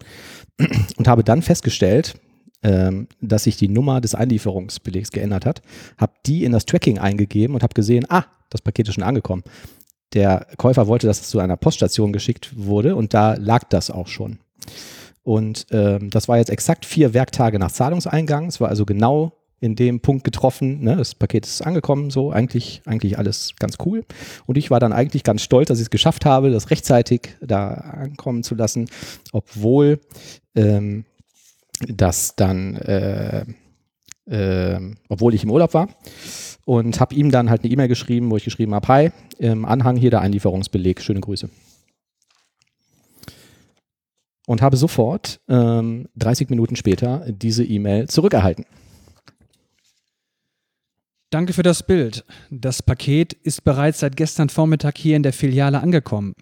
Und 0.97 1.09
habe 1.09 1.25
dann 1.25 1.41
festgestellt, 1.41 2.21
ähm, 2.63 3.09
dass 3.23 3.45
sich 3.45 3.57
die 3.57 3.69
Nummer 3.69 4.03
des 4.03 4.15
Einlieferungsbelegs 4.15 5.11
geändert 5.11 5.47
hat. 5.47 5.63
Habe 5.97 6.13
die 6.27 6.45
in 6.45 6.53
das 6.53 6.67
Tracking 6.67 6.99
eingegeben 6.99 7.55
und 7.57 7.63
habe 7.63 7.73
gesehen, 7.73 8.05
ah, 8.11 8.25
das 8.51 8.61
Paket 8.61 8.89
ist 8.89 8.95
schon 8.95 9.05
angekommen. 9.05 9.43
Der 10.13 10.47
Käufer 10.59 10.87
wollte, 10.87 11.07
dass 11.07 11.23
es 11.23 11.29
zu 11.29 11.39
einer 11.39 11.57
Poststation 11.57 12.13
geschickt 12.13 12.53
wurde 12.57 12.95
und 12.95 13.15
da 13.15 13.35
lag 13.35 13.65
das 13.71 13.91
auch 13.91 14.07
schon. 14.07 14.39
Und 15.23 15.67
ähm, 15.71 16.11
das 16.11 16.29
war 16.29 16.37
jetzt 16.37 16.51
exakt 16.51 16.85
vier 16.85 17.15
Werktage 17.15 17.59
nach 17.59 17.73
Zahlungseingang. 17.73 18.49
Es 18.49 18.61
war 18.61 18.69
also 18.69 18.85
genau 18.85 19.33
in 19.65 19.77
dem 19.77 20.01
Punkt 20.01 20.25
getroffen. 20.25 20.83
Ne? 20.83 20.95
Das 20.95 21.15
Paket 21.15 21.47
ist 21.47 21.63
angekommen, 21.63 22.11
so 22.11 22.31
eigentlich, 22.31 22.83
eigentlich 22.85 23.17
alles 23.17 23.55
ganz 23.59 23.79
cool. 23.87 24.05
Und 24.45 24.59
ich 24.59 24.71
war 24.71 24.79
dann 24.79 24.93
eigentlich 24.93 25.25
ganz 25.25 25.41
stolz, 25.41 25.69
dass 25.69 25.79
ich 25.79 25.85
es 25.85 25.91
geschafft 25.91 26.27
habe, 26.27 26.51
das 26.51 26.71
rechtzeitig 26.71 27.31
da 27.41 27.69
ankommen 27.69 28.43
zu 28.43 28.55
lassen, 28.55 28.91
obwohl 29.33 30.01
ähm, 30.55 31.07
das 31.89 32.37
dann, 32.37 32.77
äh, 32.77 33.47
äh, 34.27 34.81
obwohl 35.09 35.33
ich 35.33 35.45
im 35.45 35.51
Urlaub 35.51 35.73
war. 35.73 35.89
Und 36.67 37.01
habe 37.01 37.15
ihm 37.15 37.31
dann 37.31 37.49
halt 37.49 37.63
eine 37.63 37.73
E-Mail 37.73 37.89
geschrieben, 37.89 38.31
wo 38.31 38.37
ich 38.37 38.45
geschrieben 38.45 38.75
habe, 38.75 38.89
hi, 38.89 39.11
im 39.39 39.65
Anhang 39.65 39.97
hier 39.97 40.11
der 40.11 40.21
Einlieferungsbeleg, 40.21 41.01
schöne 41.01 41.21
Grüße. 41.21 41.49
Und 44.47 44.61
habe 44.61 44.77
sofort 44.77 45.41
ähm, 45.49 46.09
30 46.17 46.51
Minuten 46.51 46.77
später 46.77 47.25
diese 47.31 47.65
E-Mail 47.65 48.09
zurückerhalten. 48.09 48.67
Danke 51.35 51.53
für 51.53 51.65
das 51.65 51.83
Bild. 51.83 52.25
Das 52.53 52.81
Paket 52.81 53.33
ist 53.33 53.65
bereits 53.65 53.99
seit 53.99 54.17
gestern 54.17 54.51
Vormittag 54.51 54.97
hier 54.97 55.17
in 55.17 55.25
der 55.25 55.33
Filiale 55.33 55.81
angekommen. 55.81 56.37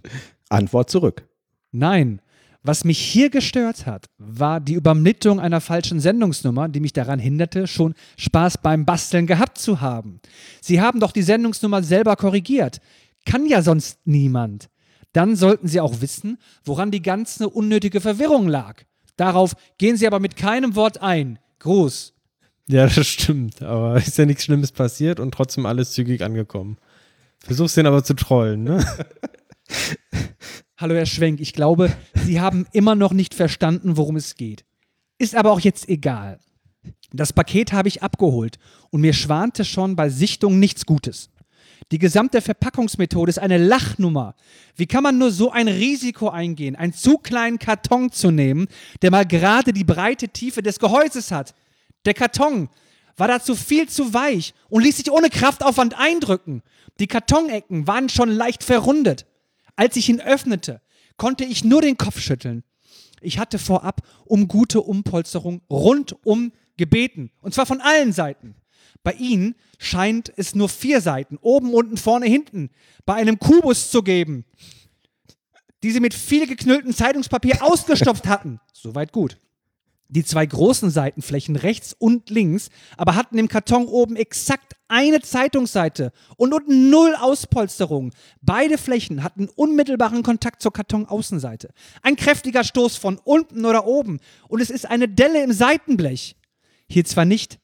Antwort 0.49 0.89
zurück. 0.89 1.29
Nein. 1.73 2.23
Was 2.63 2.85
mich 2.85 2.99
hier 2.99 3.31
gestört 3.31 3.87
hat, 3.87 4.07
war 4.19 4.61
die 4.61 4.75
Übermittlung 4.75 5.41
einer 5.41 5.61
falschen 5.61 5.99
Sendungsnummer, 5.99 6.69
die 6.69 6.81
mich 6.81 6.93
daran 6.93 7.19
hinderte, 7.19 7.67
schon 7.67 7.95
Spaß 8.19 8.59
beim 8.59 8.85
Basteln 8.85 9.27
gehabt 9.27 9.59
zu 9.59 9.81
haben. 9.81 10.21
Sie 10.61 10.81
haben 10.81 11.01
doch 11.01 11.13
die 11.13 11.23
Sendungsnummer 11.23 11.83
selber 11.83 12.17
korrigiert. 12.17 12.81
Kann 13.25 13.47
ja 13.47 13.63
sonst 13.63 13.99
niemand 14.05 14.69
dann 15.13 15.37
sollten 15.37 15.69
Sie 15.69 15.81
auch 15.81 16.01
wissen, 16.01 16.39
woran 16.65 16.91
die 16.91 17.03
ganze 17.03 17.49
unnötige 17.49 18.01
Verwirrung 18.01 18.49
lag. 18.49 18.83
Darauf 19.17 19.55
gehen 19.79 19.97
Sie 19.97 20.07
aber 20.07 20.21
mit 20.21 20.37
keinem 20.37 20.77
Wort 20.77 21.03
ein. 21.03 21.39
Gruß. 21.59 22.15
Ja, 22.69 22.87
das 22.87 23.07
stimmt. 23.07 23.63
Aber 23.63 23.97
ist 24.07 24.19
ja 24.19 24.27
nichts 24.27 24.45
Schlimmes 24.45 24.73
passiert 24.73 25.21
und 25.21 25.33
trotzdem 25.33 25.67
alles 25.67 25.93
zügig 25.93 26.23
angekommen. 26.23 26.79
Versuch's 27.41 27.75
den 27.75 27.87
aber 27.87 28.05
zu 28.05 28.15
trollen, 28.15 28.65
ne? 28.65 28.85
Hallo 30.81 30.95
Herr 30.95 31.05
Schwenk, 31.05 31.41
ich 31.41 31.53
glaube, 31.53 31.95
Sie 32.25 32.41
haben 32.41 32.67
immer 32.73 32.95
noch 32.95 33.13
nicht 33.13 33.35
verstanden, 33.35 33.99
worum 33.99 34.17
es 34.17 34.35
geht. 34.35 34.65
Ist 35.19 35.35
aber 35.35 35.53
auch 35.53 35.61
jetzt 35.61 35.91
egal. 35.91 36.39
Das 37.13 37.35
Paket 37.35 37.75
habe 37.75 37.89
ich 37.89 38.03
abgeholt 38.03 38.59
und 38.89 39.03
mir 39.03 39.13
schwante 39.13 39.67
schon 39.67 39.95
bei 39.95 40.09
Sichtung 40.09 40.59
nichts 40.59 40.87
Gutes. 40.87 41.29
Die 41.93 41.99
gesamte 41.99 42.41
Verpackungsmethode 42.41 43.29
ist 43.29 43.39
eine 43.39 43.59
Lachnummer. 43.59 44.35
Wie 44.75 44.87
kann 44.87 45.03
man 45.03 45.19
nur 45.19 45.31
so 45.31 45.51
ein 45.51 45.69
Risiko 45.69 46.31
eingehen, 46.31 46.77
einen 46.77 46.95
zu 46.95 47.19
kleinen 47.19 47.59
Karton 47.59 48.11
zu 48.11 48.31
nehmen, 48.31 48.67
der 49.03 49.11
mal 49.11 49.27
gerade 49.27 49.75
die 49.75 49.85
breite 49.85 50.31
Tiefe 50.31 50.63
des 50.63 50.79
Gehäuses 50.79 51.31
hat? 51.31 51.55
Der 52.07 52.15
Karton 52.15 52.71
war 53.19 53.29
dazu 53.29 53.55
viel 53.55 53.87
zu 53.87 54.15
weich 54.15 54.55
und 54.71 54.83
ließ 54.83 54.97
sich 54.97 55.11
ohne 55.11 55.29
Kraftaufwand 55.29 55.99
eindrücken. 55.99 56.63
Die 57.01 57.07
Kartonecken 57.07 57.87
waren 57.87 58.09
schon 58.09 58.31
leicht 58.31 58.65
verrundet. 58.65 59.27
Als 59.77 59.97
ich 59.97 60.09
ihn 60.09 60.21
öffnete, 60.21 60.81
konnte 61.17 61.45
ich 61.45 61.65
nur 61.65 61.83
den 61.83 61.97
Kopf 61.97 62.21
schütteln. 62.21 62.65
Ich 63.21 63.39
hatte 63.39 63.59
vorab 63.59 64.03
um 64.25 64.49
gute 64.49 64.81
Umpolsterung 64.81 65.61
rundum 65.71 66.53
gebeten. 66.77 67.31
Und 67.41 67.55
zwar 67.55 67.67
von 67.67 67.81
allen 67.81 68.13
Seiten. 68.13 68.55
Bei 69.03 69.13
ihnen 69.13 69.55
scheint 69.79 70.33
es 70.37 70.55
nur 70.55 70.69
vier 70.69 71.01
Seiten, 71.01 71.39
oben, 71.41 71.73
unten, 71.73 71.97
vorne, 71.97 72.27
hinten, 72.27 72.71
bei 73.07 73.15
einem 73.15 73.39
Kubus 73.39 73.91
zu 73.91 74.03
geben, 74.03 74.45
die 75.83 75.91
sie 75.91 76.01
mit 76.01 76.13
viel 76.13 76.47
geknülltem 76.47 76.95
Zeitungspapier 76.95 77.63
ausgestopft 77.63 78.27
hatten. 78.27 78.61
Soweit 78.73 79.13
gut. 79.13 79.39
Die 80.11 80.25
zwei 80.25 80.45
großen 80.45 80.91
Seitenflächen 80.91 81.55
rechts 81.55 81.95
und 81.97 82.31
links 82.31 82.69
aber 82.97 83.15
hatten 83.15 83.39
im 83.39 83.47
Karton 83.47 83.87
oben 83.87 84.17
exakt 84.17 84.75
eine 84.89 85.21
Zeitungsseite 85.21 86.11
und 86.37 86.53
unten 86.53 86.91
null 86.91 87.15
Auspolsterung. 87.15 88.13
Beide 88.43 88.77
Flächen 88.77 89.23
hatten 89.23 89.49
unmittelbaren 89.49 90.25
Kontakt 90.25 90.63
zur 90.63 90.73
Kartonaußenseite. 90.73 91.71
Ein 92.03 92.17
kräftiger 92.17 92.65
Stoß 92.65 92.97
von 92.97 93.19
unten 93.23 93.65
oder 93.65 93.87
oben 93.87 94.19
und 94.49 94.61
es 94.61 94.71
ist 94.71 94.85
eine 94.85 95.09
Delle 95.09 95.45
im 95.45 95.53
Seitenblech. 95.53 96.37
Hier 96.89 97.05
zwar 97.05 97.25
nicht, 97.25 97.61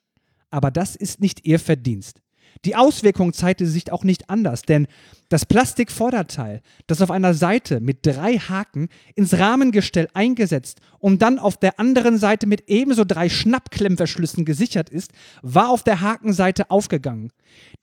aber 0.50 0.70
das 0.70 0.94
ist 0.94 1.20
nicht 1.20 1.44
ihr 1.44 1.58
Verdienst. 1.58 2.20
Die 2.64 2.76
Auswirkung 2.76 3.32
zeigte 3.32 3.66
sich 3.66 3.90
auch 3.90 4.04
nicht 4.04 4.30
anders, 4.30 4.62
denn 4.62 4.86
das 5.28 5.44
Plastikvorderteil, 5.44 6.62
das 6.86 7.02
auf 7.02 7.10
einer 7.10 7.34
Seite 7.34 7.80
mit 7.80 8.04
drei 8.06 8.38
Haken 8.38 8.88
ins 9.14 9.38
Rahmengestell 9.38 10.08
eingesetzt 10.14 10.80
und 10.98 11.22
dann 11.22 11.38
auf 11.38 11.56
der 11.56 11.78
anderen 11.80 12.18
Seite 12.18 12.46
mit 12.46 12.64
ebenso 12.68 13.04
drei 13.04 13.28
Schnappklemmverschlüssen 13.28 14.44
gesichert 14.44 14.90
ist, 14.90 15.12
war 15.42 15.70
auf 15.70 15.82
der 15.82 16.00
Hakenseite 16.00 16.70
aufgegangen. 16.70 17.30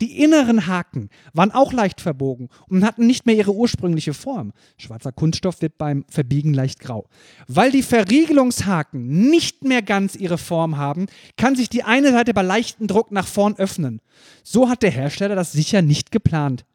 Die 0.01 0.21
inneren 0.21 0.67
Haken 0.67 1.09
waren 1.33 1.51
auch 1.51 1.73
leicht 1.73 2.01
verbogen 2.01 2.49
und 2.67 2.83
hatten 2.83 3.07
nicht 3.07 3.25
mehr 3.25 3.35
ihre 3.35 3.53
ursprüngliche 3.53 4.13
Form. 4.13 4.53
Schwarzer 4.77 5.11
Kunststoff 5.11 5.61
wird 5.61 5.77
beim 5.77 6.05
Verbiegen 6.09 6.53
leicht 6.53 6.79
grau. 6.79 7.07
Weil 7.47 7.71
die 7.71 7.81
Verriegelungshaken 7.81 9.29
nicht 9.29 9.63
mehr 9.63 9.81
ganz 9.81 10.15
ihre 10.15 10.37
Form 10.37 10.77
haben, 10.77 11.07
kann 11.37 11.55
sich 11.55 11.69
die 11.69 11.83
eine 11.83 12.11
Seite 12.11 12.33
bei 12.33 12.41
leichtem 12.41 12.87
Druck 12.87 13.11
nach 13.11 13.27
vorn 13.27 13.55
öffnen. 13.57 14.01
So 14.43 14.69
hat 14.69 14.83
der 14.83 14.91
Hersteller 14.91 15.35
das 15.35 15.51
sicher 15.51 15.81
nicht 15.81 16.11
geplant. 16.11 16.65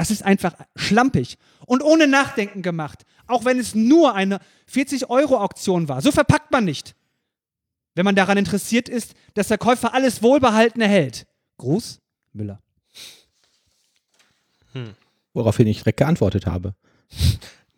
Das 0.00 0.10
ist 0.10 0.22
einfach 0.22 0.54
schlampig 0.76 1.36
und 1.66 1.82
ohne 1.82 2.06
Nachdenken 2.06 2.62
gemacht, 2.62 3.04
auch 3.26 3.44
wenn 3.44 3.58
es 3.58 3.74
nur 3.74 4.14
eine 4.14 4.40
40-Euro-Auktion 4.72 5.90
war. 5.90 6.00
So 6.00 6.10
verpackt 6.10 6.50
man 6.50 6.64
nicht, 6.64 6.94
wenn 7.94 8.06
man 8.06 8.14
daran 8.14 8.38
interessiert 8.38 8.88
ist, 8.88 9.12
dass 9.34 9.48
der 9.48 9.58
Käufer 9.58 9.92
alles 9.92 10.22
wohlbehalten 10.22 10.80
erhält. 10.80 11.26
Gruß, 11.58 12.00
Müller. 12.32 12.62
Hm. 14.72 14.94
Woraufhin 15.34 15.66
ich 15.66 15.80
direkt 15.80 15.98
geantwortet 15.98 16.46
habe. 16.46 16.74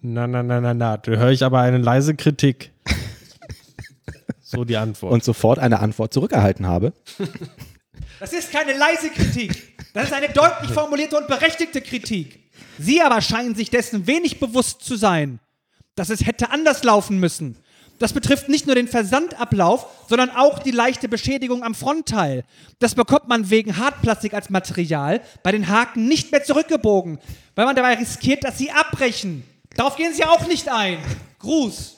Na, 0.01 0.29
na, 0.29 0.45
na, 0.45 0.61
na, 0.61 0.75
na. 0.75 0.99
Da 0.99 1.11
höre 1.11 1.31
ich 1.33 1.43
aber 1.43 1.59
eine 1.63 1.79
leise 1.79 2.15
Kritik. 2.15 2.71
so 4.41 4.65
die 4.65 4.77
Antwort. 4.77 5.13
Und 5.13 5.25
sofort 5.25 5.59
eine 5.59 5.81
Antwort 5.81 6.15
zurückerhalten 6.15 6.69
habe. 6.69 6.93
Das 8.21 8.33
ist 8.33 8.53
keine 8.53 8.79
leise 8.79 9.11
Kritik. 9.11 9.72
Das 9.93 10.05
ist 10.05 10.13
eine 10.13 10.29
deutlich 10.29 10.71
formulierte 10.71 11.17
und 11.17 11.27
berechtigte 11.27 11.81
Kritik. 11.81 12.41
Sie 12.79 13.03
aber 13.03 13.21
scheinen 13.21 13.55
sich 13.55 13.71
dessen 13.71 14.07
wenig 14.07 14.41
bewusst 14.41 14.83
zu 14.83 14.97
sein, 14.97 15.39
dass 15.95 16.11
es 16.11 16.27
hätte 16.27 16.51
anders 16.51 16.83
laufen 16.85 17.19
müssen. 17.19 17.57
Das 17.99 18.13
betrifft 18.13 18.49
nicht 18.49 18.67
nur 18.67 18.75
den 18.75 18.89
Versandablauf, 18.89 19.87
sondern 20.09 20.31
auch 20.31 20.59
die 20.59 20.71
leichte 20.71 21.09
Beschädigung 21.09 21.63
am 21.63 21.75
Frontteil. 21.75 22.45
Das 22.81 22.95
bekommt 22.95 23.29
man 23.29 23.51
wegen 23.51 23.77
Hartplastik 23.77 24.35
als 24.35 24.51
Material 24.51 25.21
bei 25.43 25.53
den 25.53 25.69
Haken 25.69 26.09
nicht 26.09 26.33
mehr 26.33 26.43
zurückgebogen, 26.43 27.19
weil 27.55 27.67
man 27.67 27.77
dabei 27.77 27.95
riskiert, 27.95 28.43
dass 28.43 28.59
sie 28.59 28.73
abbrechen. 28.73 29.45
Darauf 29.77 29.97
gehen 29.97 30.13
Sie 30.13 30.25
auch 30.25 30.47
nicht 30.49 30.69
ein. 30.69 30.99
Gruß. 31.39 31.97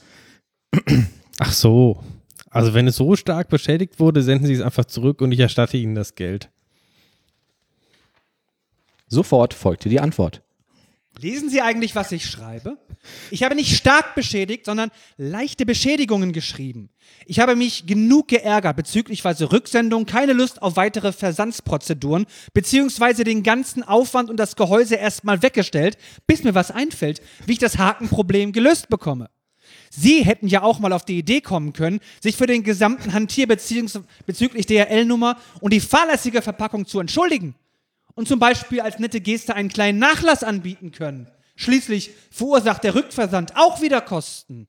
Ach 1.38 1.52
so. 1.52 2.02
Also 2.50 2.74
wenn 2.74 2.86
es 2.86 2.96
so 2.96 3.16
stark 3.16 3.48
beschädigt 3.48 3.98
wurde, 3.98 4.22
senden 4.22 4.46
Sie 4.46 4.54
es 4.54 4.60
einfach 4.60 4.84
zurück 4.84 5.20
und 5.22 5.32
ich 5.32 5.40
erstatte 5.40 5.76
Ihnen 5.76 5.94
das 5.94 6.14
Geld. 6.14 6.50
Sofort 9.14 9.54
folgte 9.54 9.88
die 9.88 10.00
Antwort. 10.00 10.42
Lesen 11.20 11.48
Sie 11.48 11.60
eigentlich, 11.60 11.94
was 11.94 12.10
ich 12.10 12.28
schreibe? 12.28 12.76
Ich 13.30 13.44
habe 13.44 13.54
nicht 13.54 13.76
stark 13.76 14.16
beschädigt, 14.16 14.64
sondern 14.64 14.90
leichte 15.16 15.64
Beschädigungen 15.64 16.32
geschrieben. 16.32 16.90
Ich 17.26 17.38
habe 17.38 17.54
mich 17.54 17.86
genug 17.86 18.28
geärgert 18.28 18.76
bezüglich 18.76 19.24
Rücksendung, 19.24 20.06
keine 20.06 20.32
Lust 20.32 20.60
auf 20.60 20.76
weitere 20.76 21.12
Versandsprozeduren, 21.12 22.26
beziehungsweise 22.52 23.22
den 23.22 23.44
ganzen 23.44 23.84
Aufwand 23.84 24.28
und 24.28 24.38
das 24.38 24.56
Gehäuse 24.56 24.96
erstmal 24.96 25.42
weggestellt, 25.42 25.96
bis 26.26 26.42
mir 26.42 26.56
was 26.56 26.72
einfällt, 26.72 27.22
wie 27.46 27.52
ich 27.52 27.58
das 27.58 27.78
Hakenproblem 27.78 28.52
gelöst 28.52 28.88
bekomme. 28.88 29.30
Sie 29.90 30.24
hätten 30.24 30.48
ja 30.48 30.62
auch 30.62 30.80
mal 30.80 30.92
auf 30.92 31.04
die 31.04 31.18
Idee 31.18 31.40
kommen 31.40 31.72
können, 31.72 32.00
sich 32.20 32.36
für 32.36 32.46
den 32.46 32.64
gesamten 32.64 33.12
Hantier 33.12 33.46
bezüglich 33.46 34.66
DRL-Nummer 34.66 35.36
und 35.60 35.72
die 35.72 35.80
fahrlässige 35.80 36.42
Verpackung 36.42 36.86
zu 36.86 36.98
entschuldigen 36.98 37.54
und 38.14 38.28
zum 38.28 38.38
Beispiel 38.38 38.80
als 38.80 38.98
nette 38.98 39.20
Geste 39.20 39.54
einen 39.54 39.68
kleinen 39.68 39.98
Nachlass 39.98 40.44
anbieten 40.44 40.92
können. 40.92 41.28
Schließlich 41.56 42.10
verursacht 42.30 42.84
der 42.84 42.94
Rückversand 42.94 43.52
auch 43.56 43.80
wieder 43.80 44.00
Kosten. 44.00 44.66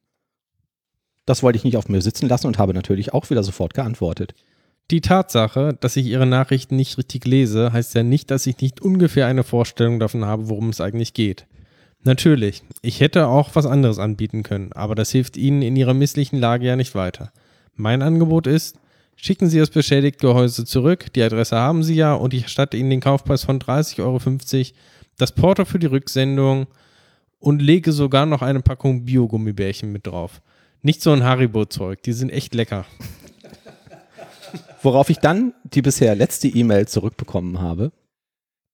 Das 1.26 1.42
wollte 1.42 1.58
ich 1.58 1.64
nicht 1.64 1.78
auf 1.78 1.90
mir 1.90 2.02
sitzen 2.02 2.30
lassen 2.30 2.48
und 2.48 2.60
habe 2.60 2.74
natürlich 2.74 3.14
auch 3.14 3.30
wieder 3.30 3.44
sofort 3.44 3.74
geantwortet. 3.74 4.36
Die 4.92 5.02
Tatsache, 5.02 5.76
dass 5.80 5.96
ich 5.96 6.06
Ihre 6.06 6.28
Nachrichten 6.28 6.76
nicht 6.76 7.00
richtig 7.00 7.26
lese, 7.26 7.74
heißt 7.74 7.96
ja 7.96 8.04
nicht, 8.04 8.30
dass 8.30 8.46
ich 8.46 8.60
nicht 8.62 8.82
ungefähr 8.82 9.26
eine 9.26 9.44
Vorstellung 9.44 10.00
davon 10.00 10.26
habe, 10.26 10.48
worum 10.48 10.70
es 10.70 10.80
eigentlich 10.80 11.16
geht. 11.16 11.48
Natürlich, 12.04 12.62
ich 12.84 13.00
hätte 13.00 13.28
auch 13.28 13.56
was 13.56 13.66
anderes 13.66 13.98
anbieten 13.98 14.44
können, 14.44 14.72
aber 14.74 14.94
das 14.94 15.10
hilft 15.10 15.38
Ihnen 15.38 15.64
in 15.64 15.76
Ihrer 15.76 15.96
misslichen 15.96 16.38
Lage 16.38 16.68
ja 16.68 16.76
nicht 16.76 16.94
weiter. 16.94 17.32
Mein 17.74 18.04
Angebot 18.04 18.46
ist, 18.46 18.78
Schicken 19.16 19.50
Sie 19.50 19.60
das 19.60 19.70
beschädigte 19.70 20.28
Gehäuse 20.28 20.66
zurück, 20.66 21.12
die 21.14 21.24
Adresse 21.24 21.56
haben 21.56 21.84
Sie 21.84 21.96
ja 21.96 22.14
und 22.14 22.34
ich 22.34 22.44
erstatte 22.44 22.78
Ihnen 22.78 22.90
den 22.90 23.00
Kaufpreis 23.00 23.44
von 23.44 23.60
30,50 23.60 24.00
Euro, 24.04 24.20
das 25.18 25.32
Porto 25.32 25.66
für 25.66 25.80
die 25.80 25.88
Rücksendung 25.88 26.68
und 27.40 27.62
lege 27.62 27.92
sogar 27.92 28.26
noch 28.26 28.42
eine 28.42 28.62
Packung 28.62 29.06
Biogummibärchen 29.06 29.92
mit 29.92 30.08
drauf. 30.08 30.42
Nicht 30.82 31.02
so 31.02 31.12
ein 31.12 31.24
Haribo-Zeug, 31.24 32.04
die 32.04 32.14
sind 32.14 32.30
echt 32.30 32.54
lecker. 32.54 32.86
Worauf 34.82 35.10
ich 35.10 35.18
dann 35.18 35.54
die 35.64 35.82
bisher 35.82 36.14
letzte 36.16 36.48
E-Mail 36.48 36.88
zurückbekommen 36.88 37.60
habe. 37.60 37.92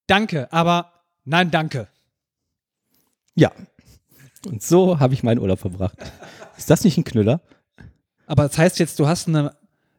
Danke, 0.07 0.51
aber 0.51 0.91
nein, 1.23 1.51
danke. 1.51 1.87
Ja. 3.35 3.51
Und 4.45 4.63
so 4.63 4.99
habe 4.99 5.13
ich 5.13 5.23
meinen 5.23 5.39
Urlaub 5.39 5.59
verbracht. 5.59 5.97
Ist 6.57 6.69
das 6.69 6.83
nicht 6.83 6.97
ein 6.97 7.03
Knüller? 7.03 7.41
Aber 8.25 8.43
das 8.43 8.57
heißt 8.57 8.79
jetzt, 8.79 8.99
du 8.99 9.07
hast 9.07 9.27
eine 9.27 9.55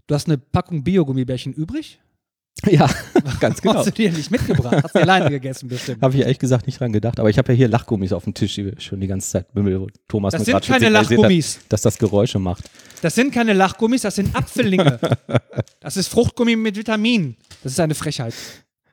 Du 0.07 0.15
hast 0.15 0.27
eine 0.27 0.39
Packung 0.39 0.83
Biogummibärchen 0.85 1.53
übrig? 1.53 2.01
Ja, 2.71 2.89
ganz 3.41 3.61
genau. 3.63 3.77
Hast 3.77 3.87
du 3.87 3.91
dir 3.91 4.13
nicht 4.13 4.31
mitgebracht? 4.31 4.85
Hast 4.85 4.95
du 4.95 5.01
alleine 5.01 5.31
gegessen 5.31 5.69
bestimmt? 5.69 6.03
Habe 6.03 6.15
ich 6.15 6.21
ehrlich 6.21 6.39
gesagt 6.39 6.67
nicht 6.67 6.79
dran 6.79 6.93
gedacht. 6.93 7.19
Aber 7.19 7.29
ich 7.31 7.39
habe 7.39 7.53
ja 7.53 7.57
hier 7.57 7.69
Lachgummis 7.69 8.13
auf 8.13 8.25
dem 8.25 8.35
Tisch, 8.35 8.55
die 8.55 8.73
schon 8.79 9.01
die 9.01 9.07
ganze 9.07 9.31
Zeit 9.31 9.53
Bimmel, 9.53 9.81
wo 9.81 9.89
Thomas 10.07 10.33
Das 10.33 10.45
sind 10.45 10.63
keine 10.63 10.89
Lachgummis. 10.91 11.57
Hat, 11.57 11.65
dass 11.73 11.83
das 11.83 11.99
Geräusche 11.99 12.39
macht. 12.39 12.71
Das 13.01 13.15
sind 13.15 13.33
keine 13.33 13.53
Lachgummis, 13.53 14.03
das 14.03 14.17
sind 14.17 14.37
Apfellinge. 14.37 15.01
das 15.81 15.97
ist 15.97 16.09
Fruchtgummi 16.09 16.55
mit 16.57 16.77
Vitaminen. 16.77 17.37
Das 17.63 17.73
ist 17.73 17.81
eine 17.81 17.95
Frechheit. 17.95 18.35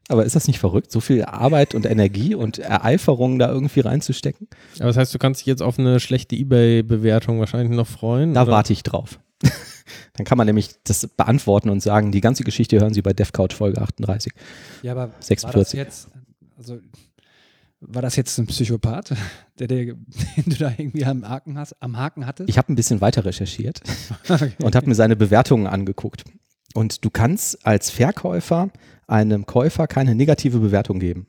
Aber 0.08 0.26
ist 0.26 0.36
das 0.36 0.48
nicht 0.48 0.58
verrückt, 0.58 0.92
so 0.92 1.02
viel 1.02 1.24
Arbeit 1.24 1.76
und 1.76 1.86
Energie 1.86 2.34
und 2.34 2.58
Ereiferung 2.58 3.38
da 3.38 3.50
irgendwie 3.52 3.82
reinzustecken? 3.82 4.48
Aber 4.80 4.88
das 4.88 4.98
heißt, 4.98 5.14
du 5.14 5.20
kannst 5.20 5.42
dich 5.42 5.46
jetzt 5.46 5.62
auf 5.62 5.78
eine 5.78 6.00
schlechte 6.00 6.36
Ebay-Bewertung 6.36 7.40
wahrscheinlich 7.40 7.70
noch 7.70 7.86
freuen? 7.86 8.34
Da 8.34 8.44
oder? 8.44 8.52
warte 8.54 8.74
ich 8.74 8.82
drauf. 8.82 9.20
Dann 10.14 10.26
kann 10.26 10.38
man 10.38 10.48
nämlich 10.48 10.76
das 10.84 11.08
beantworten 11.08 11.70
und 11.70 11.82
sagen, 11.82 12.12
die 12.12 12.22
ganze 12.22 12.44
Geschichte 12.44 12.80
hören 12.80 12.94
Sie 12.94 13.02
bei 13.02 13.14
DevCouch 13.14 13.54
Folge 13.54 13.82
38. 13.82 14.34
Ja, 14.84 14.94
aber 14.94 15.12
46. 15.20 15.44
War 15.44 15.54
das 15.54 15.74
jetzt, 15.74 16.10
also 16.58 16.80
war 17.82 18.02
das 18.02 18.16
jetzt 18.16 18.38
ein 18.38 18.48
Psychopath, 18.48 19.14
der, 19.58 19.68
der, 19.68 19.86
den 19.86 19.96
du 20.46 20.56
da 20.56 20.74
irgendwie 20.78 21.06
am 21.06 21.28
Haken, 21.28 21.58
hast, 21.58 21.82
am 21.82 21.98
Haken 21.98 22.26
hattest? 22.26 22.50
Ich 22.50 22.58
habe 22.58 22.72
ein 22.72 22.76
bisschen 22.76 23.02
weiter 23.02 23.26
recherchiert 23.26 23.82
okay. 24.30 24.52
und 24.62 24.76
habe 24.76 24.88
mir 24.88 24.96
seine 24.96 25.16
Bewertungen 25.16 25.68
angeguckt. 25.68 26.24
Und 26.74 27.04
du 27.04 27.10
kannst 27.10 27.66
als 27.66 27.90
Verkäufer 27.90 28.70
einem 29.08 29.46
Käufer 29.46 29.88
keine 29.88 30.14
negative 30.14 30.60
Bewertung 30.60 31.00
geben. 31.00 31.28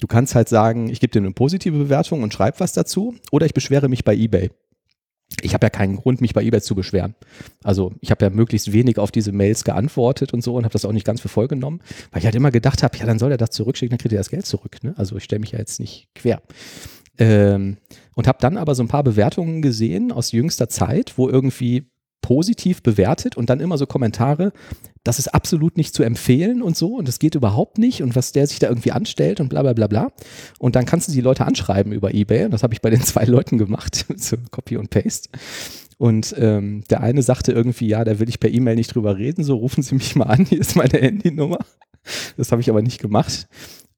Du 0.00 0.06
kannst 0.06 0.34
halt 0.34 0.48
sagen, 0.48 0.88
ich 0.88 1.00
gebe 1.00 1.12
dir 1.12 1.20
eine 1.20 1.32
positive 1.32 1.76
Bewertung 1.76 2.22
und 2.22 2.32
schreib 2.32 2.60
was 2.60 2.72
dazu 2.72 3.14
oder 3.30 3.46
ich 3.46 3.54
beschwere 3.54 3.88
mich 3.88 4.04
bei 4.04 4.14
eBay 4.14 4.50
ich 5.42 5.54
habe 5.54 5.66
ja 5.66 5.70
keinen 5.70 5.96
Grund, 5.96 6.20
mich 6.20 6.34
bei 6.34 6.42
eBay 6.42 6.60
zu 6.60 6.74
beschweren. 6.74 7.14
Also 7.62 7.92
ich 8.00 8.10
habe 8.10 8.24
ja 8.24 8.30
möglichst 8.30 8.72
wenig 8.72 8.98
auf 8.98 9.10
diese 9.10 9.32
Mails 9.32 9.64
geantwortet 9.64 10.32
und 10.32 10.42
so 10.42 10.54
und 10.54 10.64
habe 10.64 10.72
das 10.72 10.84
auch 10.84 10.92
nicht 10.92 11.06
ganz 11.06 11.20
für 11.20 11.28
voll 11.28 11.48
genommen, 11.48 11.80
weil 12.10 12.20
ich 12.20 12.24
halt 12.24 12.34
immer 12.34 12.50
gedacht 12.50 12.82
habe, 12.82 12.96
ja, 12.98 13.06
dann 13.06 13.18
soll 13.18 13.32
er 13.32 13.36
das 13.36 13.50
zurückschicken, 13.50 13.90
dann 13.96 13.98
kriegt 13.98 14.12
er 14.12 14.18
das 14.18 14.30
Geld 14.30 14.46
zurück. 14.46 14.82
Ne? 14.82 14.94
Also 14.96 15.16
ich 15.16 15.24
stelle 15.24 15.40
mich 15.40 15.52
ja 15.52 15.58
jetzt 15.58 15.80
nicht 15.80 16.08
quer. 16.14 16.42
Ähm, 17.18 17.78
und 18.14 18.26
habe 18.26 18.38
dann 18.40 18.56
aber 18.56 18.74
so 18.74 18.82
ein 18.82 18.88
paar 18.88 19.04
Bewertungen 19.04 19.62
gesehen 19.62 20.12
aus 20.12 20.32
jüngster 20.32 20.68
Zeit, 20.68 21.14
wo 21.16 21.28
irgendwie 21.28 21.90
positiv 22.24 22.82
bewertet 22.82 23.36
und 23.36 23.50
dann 23.50 23.60
immer 23.60 23.76
so 23.76 23.84
Kommentare, 23.86 24.54
das 25.02 25.18
ist 25.18 25.28
absolut 25.28 25.76
nicht 25.76 25.94
zu 25.94 26.02
empfehlen 26.02 26.62
und 26.62 26.74
so 26.74 26.96
und 26.96 27.06
das 27.06 27.18
geht 27.18 27.34
überhaupt 27.34 27.76
nicht 27.76 28.02
und 28.02 28.16
was 28.16 28.32
der 28.32 28.46
sich 28.46 28.58
da 28.58 28.68
irgendwie 28.70 28.92
anstellt 28.92 29.40
und 29.40 29.50
bla 29.50 29.60
bla 29.60 29.74
bla 29.74 29.88
bla. 29.88 30.10
Und 30.58 30.74
dann 30.74 30.86
kannst 30.86 31.06
du 31.06 31.12
die 31.12 31.20
Leute 31.20 31.44
anschreiben 31.44 31.92
über 31.92 32.14
Ebay 32.14 32.46
und 32.46 32.50
das 32.52 32.62
habe 32.62 32.72
ich 32.72 32.80
bei 32.80 32.88
den 32.88 33.00
zwei 33.02 33.24
Leuten 33.24 33.58
gemacht, 33.58 34.06
so 34.16 34.38
Copy 34.50 34.78
und 34.78 34.88
Paste. 34.88 35.28
Und 35.98 36.34
ähm, 36.38 36.82
der 36.88 37.02
eine 37.02 37.22
sagte 37.22 37.52
irgendwie, 37.52 37.88
ja, 37.88 38.04
da 38.04 38.18
will 38.18 38.30
ich 38.30 38.40
per 38.40 38.50
E-Mail 38.50 38.76
nicht 38.76 38.94
drüber 38.94 39.18
reden, 39.18 39.44
so 39.44 39.56
rufen 39.56 39.82
Sie 39.82 39.94
mich 39.94 40.16
mal 40.16 40.24
an, 40.24 40.44
hier 40.48 40.60
ist 40.60 40.76
meine 40.76 40.98
Handynummer. 40.98 41.58
Das 42.38 42.52
habe 42.52 42.62
ich 42.62 42.70
aber 42.70 42.80
nicht 42.80 43.02
gemacht. 43.02 43.48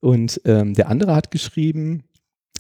Und 0.01 0.41
ähm, 0.45 0.75
der 0.75 0.89
andere 0.89 1.15
hat 1.15 1.31
geschrieben, 1.31 2.03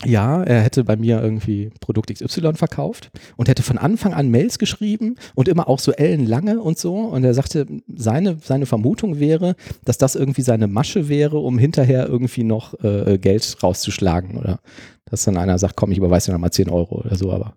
ja, 0.04 0.42
er 0.42 0.62
hätte 0.62 0.84
bei 0.84 0.96
mir 0.96 1.22
irgendwie 1.22 1.70
Produkt 1.80 2.12
XY 2.12 2.54
verkauft 2.54 3.10
und 3.36 3.48
hätte 3.48 3.62
von 3.62 3.78
Anfang 3.78 4.12
an 4.12 4.30
Mails 4.30 4.58
geschrieben 4.58 5.16
und 5.34 5.48
immer 5.48 5.68
auch 5.68 5.78
so 5.78 5.92
ellenlange 5.92 6.60
und 6.60 6.78
so. 6.78 6.96
Und 6.96 7.24
er 7.24 7.32
sagte, 7.32 7.66
seine, 7.94 8.36
seine 8.42 8.66
Vermutung 8.66 9.18
wäre, 9.18 9.56
dass 9.84 9.96
das 9.96 10.14
irgendwie 10.14 10.42
seine 10.42 10.66
Masche 10.66 11.08
wäre, 11.08 11.38
um 11.38 11.58
hinterher 11.58 12.06
irgendwie 12.08 12.44
noch 12.44 12.74
äh, 12.84 13.18
Geld 13.18 13.56
rauszuschlagen. 13.62 14.36
Oder 14.36 14.60
dass 15.06 15.24
dann 15.24 15.38
einer 15.38 15.58
sagt, 15.58 15.76
komm, 15.76 15.92
ich 15.92 15.98
überweise 15.98 16.26
dir 16.26 16.32
nochmal 16.34 16.52
10 16.52 16.68
Euro 16.68 16.96
oder 17.00 17.16
so, 17.16 17.32
aber 17.32 17.56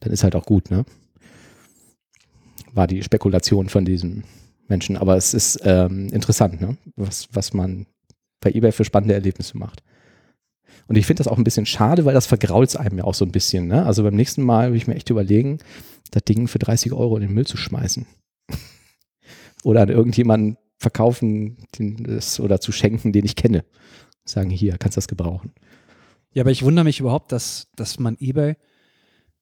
dann 0.00 0.12
ist 0.12 0.24
halt 0.24 0.34
auch 0.34 0.46
gut, 0.46 0.70
ne? 0.70 0.84
War 2.72 2.86
die 2.86 3.02
Spekulation 3.02 3.68
von 3.68 3.84
diesem 3.84 4.24
Menschen. 4.68 4.96
Aber 4.96 5.16
es 5.16 5.34
ist 5.34 5.60
ähm, 5.64 6.08
interessant, 6.08 6.60
ne? 6.60 6.76
Was, 6.96 7.28
was 7.32 7.52
man 7.52 7.86
bei 8.40 8.50
eBay 8.50 8.72
für 8.72 8.84
spannende 8.84 9.14
Erlebnisse 9.14 9.58
macht. 9.58 9.82
Und 10.88 10.96
ich 10.96 11.06
finde 11.06 11.22
das 11.22 11.28
auch 11.28 11.38
ein 11.38 11.44
bisschen 11.44 11.66
schade, 11.66 12.04
weil 12.04 12.14
das 12.14 12.26
vergrault 12.26 12.68
es 12.68 12.76
einem 12.76 12.98
ja 12.98 13.04
auch 13.04 13.14
so 13.14 13.24
ein 13.24 13.32
bisschen. 13.32 13.66
Ne? 13.66 13.84
Also 13.84 14.02
beim 14.02 14.14
nächsten 14.14 14.42
Mal 14.42 14.70
will 14.70 14.76
ich 14.76 14.86
mir 14.86 14.94
echt 14.94 15.10
überlegen, 15.10 15.58
das 16.10 16.24
Ding 16.24 16.48
für 16.48 16.58
30 16.58 16.92
Euro 16.92 17.16
in 17.16 17.22
den 17.22 17.34
Müll 17.34 17.46
zu 17.46 17.56
schmeißen. 17.56 18.06
oder 19.64 19.82
an 19.82 19.88
irgendjemanden 19.88 20.58
verkaufen 20.78 21.66
den, 21.78 22.20
oder 22.38 22.60
zu 22.60 22.72
schenken, 22.72 23.12
den 23.12 23.24
ich 23.24 23.36
kenne. 23.36 23.64
Sagen, 24.24 24.50
hier, 24.50 24.76
kannst 24.78 24.96
du 24.96 24.98
das 24.98 25.08
gebrauchen. 25.08 25.52
Ja, 26.32 26.42
aber 26.42 26.50
ich 26.50 26.62
wundere 26.62 26.84
mich 26.84 27.00
überhaupt, 27.00 27.32
dass, 27.32 27.68
dass 27.76 27.98
man 27.98 28.16
eBay 28.20 28.56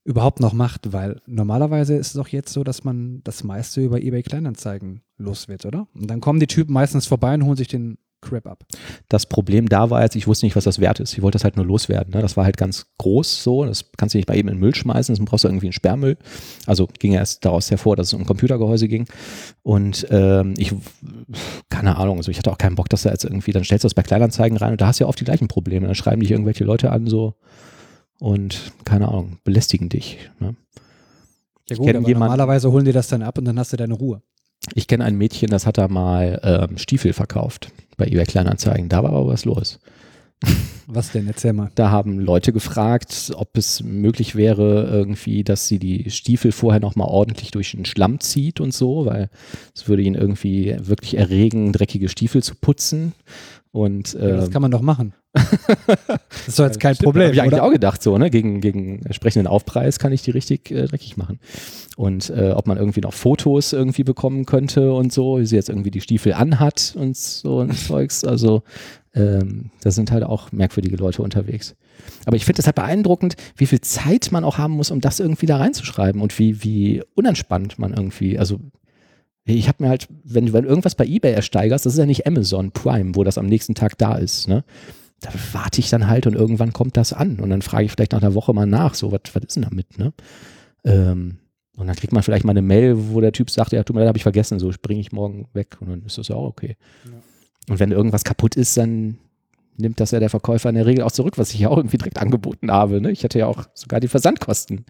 überhaupt 0.05 0.41
noch 0.41 0.53
macht, 0.53 0.93
weil 0.93 1.21
normalerweise 1.27 1.97
ist 1.97 2.09
es 2.09 2.13
doch 2.13 2.29
jetzt 2.29 2.53
so, 2.53 2.63
dass 2.63 2.85
man 2.85 3.23
das 3.25 3.43
meiste 3.43 3.83
über 3.83 4.01
eBay 4.01 4.23
Kleinanzeigen 4.23 5.03
los 5.17 5.49
wird, 5.49 5.65
oder? 5.65 5.89
Und 5.95 6.09
dann 6.09 6.21
kommen 6.21 6.41
die 6.41 6.47
Typen 6.47 6.75
meistens 6.75 7.07
vorbei 7.07 7.35
und 7.35 7.45
holen 7.45 7.57
sich 7.57 7.69
den 7.69 7.99
Crap 8.25 8.47
ab. 8.47 8.65
Das 9.09 9.27
Problem 9.27 9.69
da 9.69 9.91
war 9.91 10.03
jetzt, 10.03 10.17
ich 10.17 10.27
wusste 10.27 10.47
nicht, 10.47 10.57
was 10.57 10.65
das 10.65 10.81
wert 10.81 11.01
ist. 11.01 11.13
Ich 11.13 11.23
wollte 11.23 11.37
das 11.37 11.45
halt 11.45 11.57
nur 11.57 11.67
loswerden. 11.67 12.13
Ne? 12.15 12.23
Das 12.23 12.37
war 12.37 12.45
halt 12.45 12.57
ganz 12.57 12.87
groß 12.99 13.43
so. 13.43 13.65
Das 13.65 13.91
kannst 13.97 14.15
du 14.15 14.19
nicht 14.19 14.27
bei 14.27 14.37
eben 14.37 14.49
in 14.49 14.57
den 14.57 14.61
Müll 14.61 14.75
schmeißen, 14.75 15.15
dann 15.15 15.25
brauchst 15.25 15.45
du 15.45 15.49
irgendwie 15.49 15.67
einen 15.67 15.73
Sperrmüll. 15.73 16.17
Also 16.67 16.89
ging 16.99 17.13
erst 17.13 17.45
daraus 17.45 17.71
hervor, 17.71 17.97
dass 17.97 18.09
es 18.09 18.15
um 18.15 18.27
Computergehäuse 18.27 18.89
ging. 18.89 19.07
Und 19.63 20.07
ähm, 20.11 20.55
ich, 20.57 20.75
keine 21.69 21.97
Ahnung, 21.97 22.17
also 22.17 22.31
ich 22.31 22.39
hatte 22.39 22.51
auch 22.51 22.59
keinen 22.59 22.77
Bock, 22.77 22.89
dass 22.89 23.03
da 23.03 23.11
jetzt 23.11 23.25
irgendwie, 23.25 23.53
dann 23.53 23.65
stellst 23.65 23.85
du 23.85 23.87
das 23.87 23.95
bei 23.95 24.03
Kleinanzeigen 24.03 24.57
rein 24.59 24.73
und 24.73 24.81
da 24.81 24.87
hast 24.87 25.01
du 25.01 25.05
ja 25.05 25.09
oft 25.09 25.21
die 25.21 25.25
gleichen 25.25 25.49
Probleme. 25.49 25.87
Dann 25.87 25.95
schreiben 25.95 26.21
dich 26.21 26.31
irgendwelche 26.31 26.65
Leute 26.65 26.91
an 26.91 27.07
so 27.07 27.35
und 28.19 28.73
keine 28.85 29.09
Ahnung, 29.09 29.39
belästigen 29.45 29.89
dich. 29.89 30.19
Ne? 30.41 30.57
Ja 31.69 31.77
gut, 31.77 31.95
aber 31.95 32.09
normalerweise 32.09 32.71
holen 32.71 32.85
die 32.85 32.93
das 32.93 33.09
dann 33.09 33.23
ab 33.23 33.39
und 33.39 33.45
dann 33.47 33.59
hast 33.59 33.73
du 33.73 33.77
deine 33.77 33.95
Ruhe. 33.95 34.23
Ich 34.75 34.87
kenne 34.87 35.05
ein 35.05 35.17
Mädchen, 35.17 35.51
das 35.51 35.67
hat 35.67 35.79
da 35.79 35.89
mal 35.89 36.41
ähm, 36.43 36.79
Stiefel 36.79 37.13
verkauft 37.13 37.71
bei 37.97 38.07
eBay 38.07 38.25
Kleinanzeigen. 38.25 38.89
Da 38.89 39.03
war 39.03 39.11
aber 39.11 39.27
was 39.27 39.45
los. 39.45 39.79
Was 40.87 41.13
denn? 41.13 41.27
Erzähl 41.27 41.55
mal. 41.55 41.71
Da 41.75 41.91
haben 41.91 42.19
Leute 42.19 42.53
gefragt, 42.53 43.33
ob 43.37 43.57
es 43.57 43.83
möglich 43.83 44.35
wäre, 44.35 44.87
irgendwie, 44.91 45.43
dass 45.43 45.67
sie 45.67 45.79
die 45.79 46.11
Stiefel 46.11 46.53
vorher 46.53 46.81
nochmal 46.81 47.09
ordentlich 47.09 47.51
durch 47.53 47.71
den 47.71 47.87
Schlamm 47.87 48.21
zieht 48.21 48.61
und 48.61 48.75
so, 48.75 49.07
weil 49.07 49.31
es 49.75 49.89
würde 49.89 50.03
ihn 50.03 50.15
irgendwie 50.15 50.77
wirklich 50.79 51.17
erregen, 51.17 51.73
dreckige 51.73 52.09
Stiefel 52.09 52.43
zu 52.43 52.55
putzen. 52.55 53.15
Und, 53.75 54.15
äh, 54.15 54.29
ja, 54.29 54.37
das 54.37 54.47
ähm, 54.47 54.53
kann 54.53 54.63
man 54.63 54.71
doch 54.71 54.83
machen. 54.83 55.15
das 55.33 56.47
ist 56.47 56.61
doch 56.61 56.65
jetzt 56.65 56.79
kein 56.79 56.95
Stimmt, 56.95 57.07
Problem. 57.07 57.25
Habe 57.25 57.35
ich 57.35 57.43
eigentlich 57.43 57.61
auch 57.61 57.73
gedacht, 57.73 58.01
so, 58.01 58.17
ne? 58.19 58.31
Gegen, 58.31 58.61
gegen 58.61 59.01
entsprechenden 59.05 59.49
Aufpreis 59.49 59.99
kann 59.99 60.13
ich 60.13 60.23
die 60.23 60.31
richtig 60.31 60.71
äh, 60.71 60.87
dreckig 60.87 61.17
machen. 61.17 61.41
Und 61.97 62.31
äh, 62.31 62.53
ob 62.53 62.69
man 62.69 62.79
irgendwie 62.79 63.01
noch 63.01 63.13
Fotos 63.13 63.73
irgendwie 63.73 64.05
bekommen 64.05 64.47
könnte 64.47 64.93
und 64.93 65.13
so, 65.13 65.41
wie 65.41 65.47
sie 65.47 65.57
jetzt 65.57 65.71
irgendwie 65.71 65.91
die 65.91 66.01
Stiefel 66.01 66.35
anhat 66.35 66.95
und 66.97 67.17
so 67.17 67.59
und 67.59 67.73
Zeugs. 67.77 68.23
Also 68.23 68.63
ähm, 69.13 69.71
da 69.83 69.91
sind 69.91 70.13
halt 70.13 70.23
auch 70.23 70.53
merkwürdige 70.53 70.95
Leute 70.95 71.23
unterwegs. 71.23 71.75
Aber 72.27 72.37
ich 72.37 72.45
finde 72.45 72.61
es 72.61 72.67
halt 72.67 72.77
beeindruckend, 72.77 73.35
wie 73.57 73.67
viel 73.67 73.81
Zeit 73.81 74.29
man 74.31 74.45
auch 74.45 74.57
haben 74.57 74.75
muss, 74.75 74.93
um 74.93 75.01
das 75.01 75.19
irgendwie 75.19 75.47
da 75.47 75.57
reinzuschreiben 75.57 76.23
und 76.23 76.39
wie, 76.39 76.63
wie 76.63 77.03
unentspannt 77.17 77.81
man 77.81 77.93
irgendwie, 77.93 78.39
also 78.39 78.61
ich 79.47 79.69
habe 79.69 79.83
mir 79.83 79.91
halt, 79.91 80.09
wenn, 80.25 80.53
wenn 80.53 80.65
irgendwas 80.65 80.95
bei 80.95 81.05
Ebay 81.05 81.33
ersteigerst, 81.33 81.85
das 81.85 81.95
ist 81.95 81.99
ja 81.99 82.07
nicht 82.07 82.27
Amazon 82.27 82.71
Prime, 82.73 83.15
wo 83.15 83.25
das 83.25 83.39
am 83.39 83.47
nächsten 83.47 83.75
Tag 83.75 83.99
da 83.99 84.17
ist, 84.17 84.49
ne? 84.49 84.65
Da 85.21 85.31
warte 85.53 85.81
ich 85.81 85.91
dann 85.91 86.09
halt 86.09 86.27
und 86.27 86.35
irgendwann 86.35 86.73
kommt 86.73 86.97
das 86.97 87.13
an 87.13 87.39
und 87.41 87.51
dann 87.51 87.63
frage 87.63 87.85
ich 87.85 87.93
vielleicht 87.93 88.13
nach 88.13 88.23
einer 88.23 88.35
Woche 88.35 88.53
mal 88.53 88.67
nach, 88.67 88.95
so, 88.95 89.13
was, 89.13 89.21
was 89.33 89.43
ist 89.43 89.57
denn 89.57 89.63
damit, 89.65 89.99
ne? 89.99 90.13
Ähm, 90.85 91.39
und 91.77 91.87
dann 91.87 91.97
kriegt 91.97 92.13
man 92.13 92.23
vielleicht 92.23 92.45
mal 92.45 92.53
eine 92.53 92.63
Mail, 92.63 92.95
wo 93.11 93.21
der 93.21 93.33
Typ 93.33 93.51
sagt, 93.51 93.73
ja, 93.73 93.83
tut 93.83 93.95
mir 93.95 94.01
leid, 94.01 94.09
habe 94.09 94.19
ich 94.19 94.23
vergessen, 94.23 94.59
so 94.59 94.71
springe 94.73 95.01
ich 95.01 95.13
morgen 95.13 95.49
weg 95.53 95.77
und 95.81 95.91
dann 95.91 96.03
ist 96.05 96.19
das 96.19 96.29
ja 96.29 96.37
auch 96.37 96.47
okay. 96.47 96.77
Ja. 97.05 97.11
Und 97.73 97.81
wenn 97.81 97.91
irgendwas 97.91 98.25
kaputt 98.25 98.55
ist, 98.57 98.77
dann 98.77 99.19
nimmt 99.77 100.01
das 100.01 100.13
ja 100.13 100.21
der 100.21 100.31
Verkäufer 100.31 100.69
in 100.69 100.77
der 100.77 100.87
Regel 100.87 101.03
auch 101.03 101.13
zurück, 101.13 101.37
was 101.37 101.53
ich 101.53 101.61
ja 101.61 101.69
auch 101.69 101.77
irgendwie 101.77 101.99
direkt 101.99 102.19
angeboten 102.19 102.71
habe. 102.71 103.01
Ne? 103.01 103.11
Ich 103.11 103.25
hatte 103.25 103.39
ja 103.39 103.47
auch 103.47 103.65
sogar 103.75 104.01
die 104.01 104.09
Versandkosten 104.09 104.85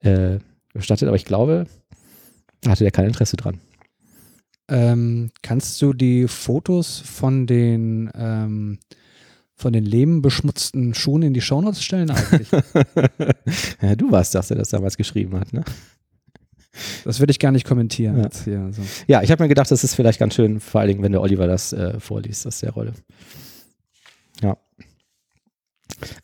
äh, 0.00 0.38
gestattet, 0.72 1.08
aber 1.08 1.16
ich 1.16 1.24
glaube, 1.24 1.66
da 2.60 2.70
hatte 2.70 2.84
der 2.84 2.92
kein 2.92 3.06
Interesse 3.06 3.36
dran. 3.36 3.58
Ähm, 4.68 5.30
kannst 5.42 5.80
du 5.82 5.92
die 5.92 6.28
Fotos 6.28 7.00
von 7.00 7.46
den 7.46 8.10
ähm, 8.14 8.78
von 9.54 9.72
den 9.72 9.84
lebenbeschmutzten 9.84 10.94
Schuhen 10.94 11.22
in 11.22 11.34
die 11.34 11.40
Shownotes 11.40 11.84
stellen 11.84 12.10
eigentlich? 12.10 12.50
ja, 13.82 13.94
du 13.94 14.10
warst 14.10 14.34
das, 14.34 14.48
der 14.48 14.56
das 14.56 14.70
damals 14.70 14.96
geschrieben 14.96 15.38
hat, 15.38 15.52
ne? 15.52 15.64
Das 17.04 17.20
würde 17.20 17.30
ich 17.30 17.38
gar 17.38 17.52
nicht 17.52 17.66
kommentieren. 17.66 18.16
Ja, 18.16 18.24
jetzt 18.24 18.44
hier, 18.44 18.60
also. 18.60 18.82
ja 19.06 19.22
ich 19.22 19.30
habe 19.30 19.42
mir 19.42 19.48
gedacht, 19.48 19.70
das 19.70 19.84
ist 19.84 19.94
vielleicht 19.94 20.18
ganz 20.18 20.34
schön, 20.34 20.58
vor 20.58 20.80
allen 20.80 20.88
Dingen, 20.88 21.02
wenn 21.02 21.12
der 21.12 21.20
Oliver 21.20 21.46
das 21.46 21.72
äh, 21.72 22.00
vorliest, 22.00 22.46
das 22.46 22.56
ist 22.56 22.62
der 22.62 22.72
Rolle. 22.72 22.92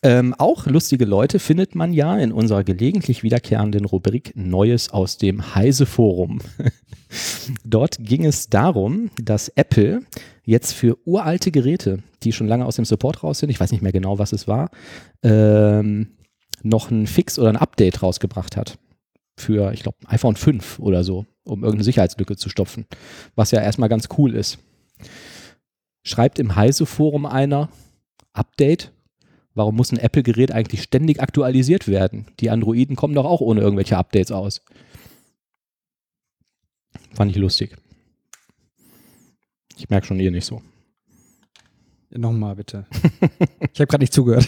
Ähm, 0.03 0.35
auch 0.39 0.67
lustige 0.67 1.05
Leute 1.05 1.39
findet 1.39 1.75
man 1.75 1.93
ja 1.93 2.17
in 2.19 2.33
unserer 2.33 2.65
gelegentlich 2.65 3.23
wiederkehrenden 3.23 3.85
Rubrik 3.85 4.33
Neues 4.35 4.91
aus 4.91 5.19
dem 5.19 5.55
Heise-Forum. 5.55 6.41
Dort 7.65 7.97
ging 8.01 8.25
es 8.25 8.49
darum, 8.49 9.11
dass 9.21 9.49
Apple 9.49 10.03
jetzt 10.45 10.73
für 10.73 10.99
uralte 11.07 11.51
Geräte, 11.51 12.03
die 12.23 12.33
schon 12.33 12.49
lange 12.49 12.67
aus 12.67 12.77
dem 12.77 12.85
Support 12.85 13.23
raus 13.23 13.39
sind, 13.39 13.51
ich 13.51 13.61
weiß 13.61 13.73
nicht 13.73 13.83
mehr 13.83 13.93
genau, 13.93 14.19
was 14.19 14.33
es 14.33 14.49
war, 14.49 14.71
ähm, 15.23 16.09
noch 16.63 16.91
ein 16.91 17.07
Fix 17.07 17.39
oder 17.39 17.51
ein 17.51 17.57
Update 17.57 18.03
rausgebracht 18.03 18.57
hat. 18.57 18.79
Für, 19.37 19.73
ich 19.73 19.83
glaube, 19.83 19.99
iPhone 20.07 20.35
5 20.35 20.81
oder 20.81 21.05
so, 21.05 21.27
um 21.45 21.63
irgendeine 21.63 21.85
Sicherheitslücke 21.85 22.37
zu 22.37 22.49
stopfen. 22.49 22.87
Was 23.37 23.53
ja 23.53 23.61
erstmal 23.61 23.89
ganz 23.89 24.09
cool 24.19 24.35
ist. 24.35 24.59
Schreibt 26.03 26.39
im 26.39 26.57
Heise-Forum 26.57 27.25
einer, 27.27 27.69
Update? 28.33 28.93
Warum 29.55 29.77
muss 29.77 29.93
ein 29.93 29.99
Apple-Gerät 29.99 30.53
eigentlich 30.53 30.83
ständig 30.83 31.21
aktualisiert 31.21 31.89
werden? 31.89 32.27
Die 32.41 32.51
Androiden 32.51 32.97
kommen 32.97 33.15
doch 33.15 33.25
auch 33.25 33.41
ohne 33.41 33.61
irgendwelche 33.61 33.97
Updates 33.97 34.31
aus. 34.31 34.63
Fand 37.13 37.31
ich 37.31 37.37
lustig. 37.37 37.77
Ich 39.77 39.89
merke 39.89 40.07
schon 40.07 40.21
ihr 40.21 40.31
nicht 40.31 40.45
so. 40.45 40.63
Nochmal 42.11 42.57
bitte. 42.57 42.87
ich 43.73 43.81
habe 43.81 43.87
gerade 43.87 44.03
nicht 44.03 44.15
zugehört. 44.15 44.47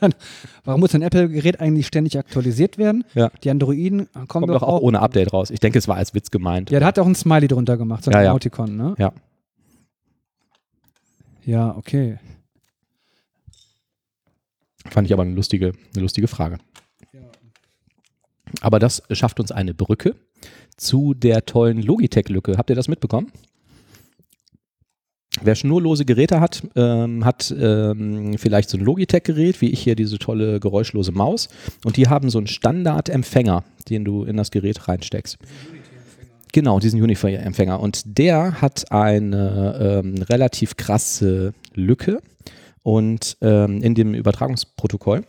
Warum 0.64 0.80
muss 0.80 0.94
ein 0.94 1.02
Apple-Gerät 1.02 1.60
eigentlich 1.60 1.86
ständig 1.86 2.18
aktualisiert 2.18 2.78
werden? 2.78 3.04
Ja. 3.14 3.30
Die 3.44 3.50
Androiden 3.50 4.08
kommen, 4.12 4.26
kommen 4.26 4.46
doch 4.48 4.62
auch, 4.62 4.78
auch, 4.78 4.80
ohne 4.80 5.00
Update 5.00 5.32
raus. 5.32 5.50
Ich 5.50 5.60
denke, 5.60 5.78
es 5.78 5.86
war 5.86 5.96
als 5.96 6.14
Witz 6.14 6.30
gemeint. 6.30 6.70
Ja, 6.70 6.80
da 6.80 6.86
hat 6.86 6.98
auch 6.98 7.06
ein 7.06 7.14
Smiley 7.14 7.46
drunter 7.46 7.76
gemacht, 7.76 8.04
so 8.04 8.10
ein 8.10 8.14
ja, 8.14 8.22
ja. 8.22 8.30
Emoticon, 8.30 8.76
ne? 8.76 8.94
Ja. 8.98 9.12
Ja, 11.44 11.76
okay. 11.76 12.18
Fand 14.88 15.06
ich 15.06 15.12
aber 15.12 15.22
eine 15.22 15.34
lustige, 15.34 15.72
eine 15.94 16.02
lustige 16.02 16.28
Frage. 16.28 16.58
Aber 18.60 18.78
das 18.78 19.02
schafft 19.12 19.40
uns 19.40 19.52
eine 19.52 19.74
Brücke 19.74 20.14
zu 20.76 21.14
der 21.14 21.44
tollen 21.44 21.82
Logitech-Lücke. 21.82 22.56
Habt 22.56 22.70
ihr 22.70 22.76
das 22.76 22.88
mitbekommen? 22.88 23.30
Wer 25.42 25.54
schnurlose 25.54 26.04
Geräte 26.04 26.40
hat, 26.40 26.62
ähm, 26.74 27.24
hat 27.24 27.54
ähm, 27.56 28.36
vielleicht 28.36 28.68
so 28.68 28.76
ein 28.76 28.84
Logitech-Gerät, 28.84 29.60
wie 29.60 29.70
ich 29.70 29.80
hier 29.80 29.94
diese 29.94 30.18
tolle 30.18 30.58
geräuschlose 30.58 31.12
Maus. 31.12 31.48
Und 31.84 31.96
die 31.96 32.08
haben 32.08 32.30
so 32.30 32.38
einen 32.38 32.48
Standard-Empfänger, 32.48 33.62
den 33.88 34.04
du 34.04 34.24
in 34.24 34.36
das 34.36 34.50
Gerät 34.50 34.88
reinsteckst. 34.88 35.38
Genau, 36.52 36.80
diesen 36.80 37.00
Unify-Empfänger. 37.00 37.78
Und 37.78 38.02
der 38.18 38.60
hat 38.60 38.90
eine 38.90 40.02
ähm, 40.04 40.22
relativ 40.22 40.76
krasse 40.76 41.54
Lücke 41.74 42.20
und 42.82 43.36
ähm, 43.40 43.82
in 43.82 43.94
dem 43.94 44.14
Übertragungsprotokoll 44.14 45.22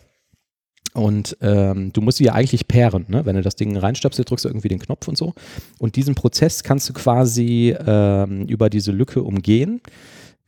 Und 0.94 1.38
ähm, 1.42 1.94
du 1.94 2.02
musst 2.02 2.18
sie 2.18 2.26
ja 2.26 2.34
eigentlich 2.34 2.68
pairen. 2.68 3.06
Ne? 3.08 3.26
Wenn 3.26 3.36
du 3.36 3.42
das 3.42 3.56
Ding 3.56 3.76
reinstöpselst, 3.78 4.30
drückst 4.30 4.46
du 4.46 4.50
irgendwie 4.50 4.68
den 4.68 4.80
Knopf 4.80 5.08
und 5.08 5.18
so. 5.18 5.34
Und 5.80 5.96
diesen 5.96 6.16
Prozess 6.16 6.64
kannst 6.64 6.90
du 6.90 6.94
quasi 6.94 7.76
ähm, 7.86 8.46
über 8.48 8.70
diese 8.70 8.92
Lücke 8.92 9.24
umgehen. 9.24 9.82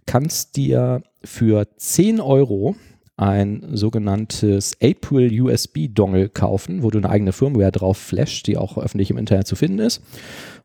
Kannst 0.05 0.57
dir 0.57 1.01
für 1.23 1.67
10 1.77 2.19
Euro 2.19 2.75
ein 3.15 3.63
sogenanntes 3.71 4.75
April 4.81 5.39
USB 5.39 5.87
Dongle 5.89 6.29
kaufen, 6.29 6.83
wo 6.83 6.89
du 6.89 6.97
eine 6.97 7.09
eigene 7.09 7.31
Firmware 7.31 7.71
drauf 7.71 7.97
flasht, 7.97 8.47
die 8.47 8.57
auch 8.57 8.77
öffentlich 8.77 9.11
im 9.11 9.17
Internet 9.17 9.47
zu 9.47 9.55
finden 9.55 9.79
ist. 9.79 10.01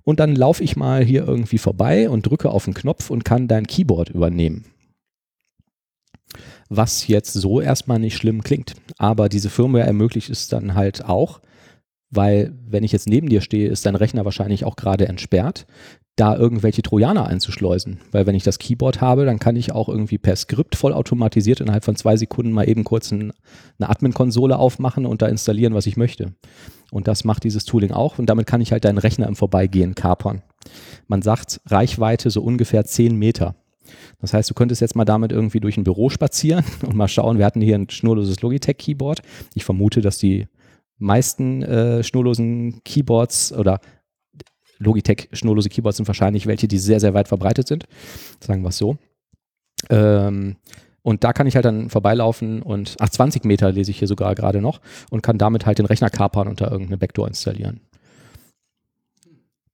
Und 0.02 0.18
dann 0.18 0.34
laufe 0.34 0.64
ich 0.64 0.74
mal 0.74 1.04
hier 1.04 1.28
irgendwie 1.28 1.58
vorbei 1.58 2.08
und 2.08 2.26
drücke 2.26 2.50
auf 2.50 2.64
den 2.64 2.74
Knopf 2.74 3.10
und 3.10 3.24
kann 3.24 3.46
dein 3.46 3.66
Keyboard 3.66 4.08
übernehmen 4.08 4.64
was 6.68 7.06
jetzt 7.06 7.32
so 7.32 7.60
erstmal 7.60 7.98
nicht 7.98 8.16
schlimm 8.16 8.42
klingt. 8.42 8.74
Aber 8.98 9.28
diese 9.28 9.50
Firmware 9.50 9.86
ermöglicht 9.86 10.30
es 10.30 10.48
dann 10.48 10.74
halt 10.74 11.04
auch, 11.04 11.40
weil 12.10 12.54
wenn 12.66 12.84
ich 12.84 12.92
jetzt 12.92 13.08
neben 13.08 13.28
dir 13.28 13.40
stehe, 13.40 13.68
ist 13.68 13.86
dein 13.86 13.94
Rechner 13.94 14.24
wahrscheinlich 14.24 14.64
auch 14.64 14.76
gerade 14.76 15.08
entsperrt, 15.08 15.66
da 16.18 16.36
irgendwelche 16.36 16.82
Trojaner 16.82 17.26
einzuschleusen. 17.26 17.98
Weil 18.10 18.26
wenn 18.26 18.34
ich 18.34 18.42
das 18.42 18.58
Keyboard 18.58 19.00
habe, 19.00 19.24
dann 19.24 19.38
kann 19.38 19.56
ich 19.56 19.72
auch 19.72 19.88
irgendwie 19.88 20.18
per 20.18 20.34
Skript 20.34 20.74
vollautomatisiert 20.74 21.60
innerhalb 21.60 21.84
von 21.84 21.96
zwei 21.96 22.16
Sekunden 22.16 22.52
mal 22.52 22.68
eben 22.68 22.82
kurz 22.82 23.12
ein, 23.12 23.32
eine 23.78 23.88
Admin-Konsole 23.88 24.58
aufmachen 24.58 25.06
und 25.06 25.22
da 25.22 25.26
installieren, 25.26 25.74
was 25.74 25.86
ich 25.86 25.96
möchte. 25.96 26.34
Und 26.90 27.06
das 27.06 27.24
macht 27.24 27.44
dieses 27.44 27.64
Tooling 27.64 27.92
auch 27.92 28.18
und 28.18 28.26
damit 28.26 28.46
kann 28.46 28.60
ich 28.60 28.72
halt 28.72 28.84
deinen 28.84 28.98
Rechner 28.98 29.28
im 29.28 29.36
Vorbeigehen 29.36 29.94
kapern. 29.94 30.42
Man 31.06 31.22
sagt 31.22 31.60
Reichweite 31.66 32.30
so 32.30 32.42
ungefähr 32.42 32.84
10 32.84 33.14
Meter. 33.14 33.54
Das 34.20 34.34
heißt, 34.34 34.50
du 34.50 34.54
könntest 34.54 34.80
jetzt 34.80 34.96
mal 34.96 35.04
damit 35.04 35.32
irgendwie 35.32 35.60
durch 35.60 35.76
ein 35.76 35.84
Büro 35.84 36.10
spazieren 36.10 36.64
und 36.86 36.94
mal 36.94 37.08
schauen. 37.08 37.38
Wir 37.38 37.46
hatten 37.46 37.60
hier 37.60 37.76
ein 37.76 37.88
schnurloses 37.88 38.40
Logitech-Keyboard. 38.40 39.20
Ich 39.54 39.64
vermute, 39.64 40.00
dass 40.00 40.18
die 40.18 40.46
meisten 40.98 41.62
äh, 41.62 42.02
schnurlosen 42.02 42.82
Keyboards 42.84 43.52
oder 43.52 43.80
Logitech 44.78 45.28
schnurlose 45.32 45.68
Keyboards 45.68 45.96
sind 45.96 46.08
wahrscheinlich 46.08 46.46
welche, 46.46 46.68
die 46.68 46.78
sehr, 46.78 47.00
sehr 47.00 47.14
weit 47.14 47.28
verbreitet 47.28 47.68
sind. 47.68 47.84
Sagen 48.40 48.62
wir 48.62 48.68
es 48.68 48.78
so. 48.78 48.96
Ähm, 49.90 50.56
und 51.02 51.24
da 51.24 51.32
kann 51.32 51.46
ich 51.46 51.54
halt 51.54 51.64
dann 51.64 51.88
vorbeilaufen 51.88 52.62
und, 52.62 52.96
ach, 52.98 53.08
20 53.08 53.44
Meter 53.44 53.72
lese 53.72 53.90
ich 53.90 53.98
hier 53.98 54.08
sogar 54.08 54.34
gerade 54.34 54.60
noch 54.60 54.80
und 55.10 55.22
kann 55.22 55.38
damit 55.38 55.66
halt 55.66 55.78
den 55.78 55.86
Rechner 55.86 56.10
kapern 56.10 56.48
und 56.48 56.60
da 56.60 56.70
irgendeine 56.70 56.98
Backdoor 56.98 57.28
installieren. 57.28 57.80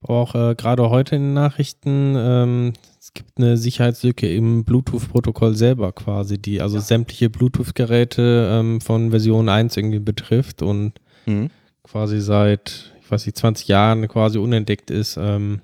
Auch 0.01 0.35
äh, 0.35 0.55
gerade 0.55 0.91
heute 0.91 1.17
in 1.17 1.23
den 1.23 1.35
Nachrichten, 1.35 2.15
ähm, 2.17 2.73
gibt 3.15 3.39
eine 3.39 3.57
Sicherheitslücke 3.57 4.33
im 4.33 4.65
Bluetooth-Protokoll 4.65 5.55
selber 5.55 5.93
quasi, 5.93 6.39
die 6.39 6.61
also 6.61 6.77
ja. 6.77 6.83
sämtliche 6.83 7.31
Bluetooth-Geräte 7.31 8.49
ähm, 8.53 8.81
von 8.81 9.11
Version 9.11 9.49
1 9.49 9.77
irgendwie 9.77 10.01
betrifft 10.01 10.63
und 10.63 10.93
mhm. 11.27 11.51
quasi 11.85 12.21
seit, 12.21 12.93
ich 13.01 13.11
weiß 13.11 13.25
nicht, 13.27 13.39
20 13.39 13.69
Jahren 13.69 14.09
quasi 14.09 14.39
unentdeckt 14.39 14.91
ist, 14.91 15.17
ähm, 15.17 15.61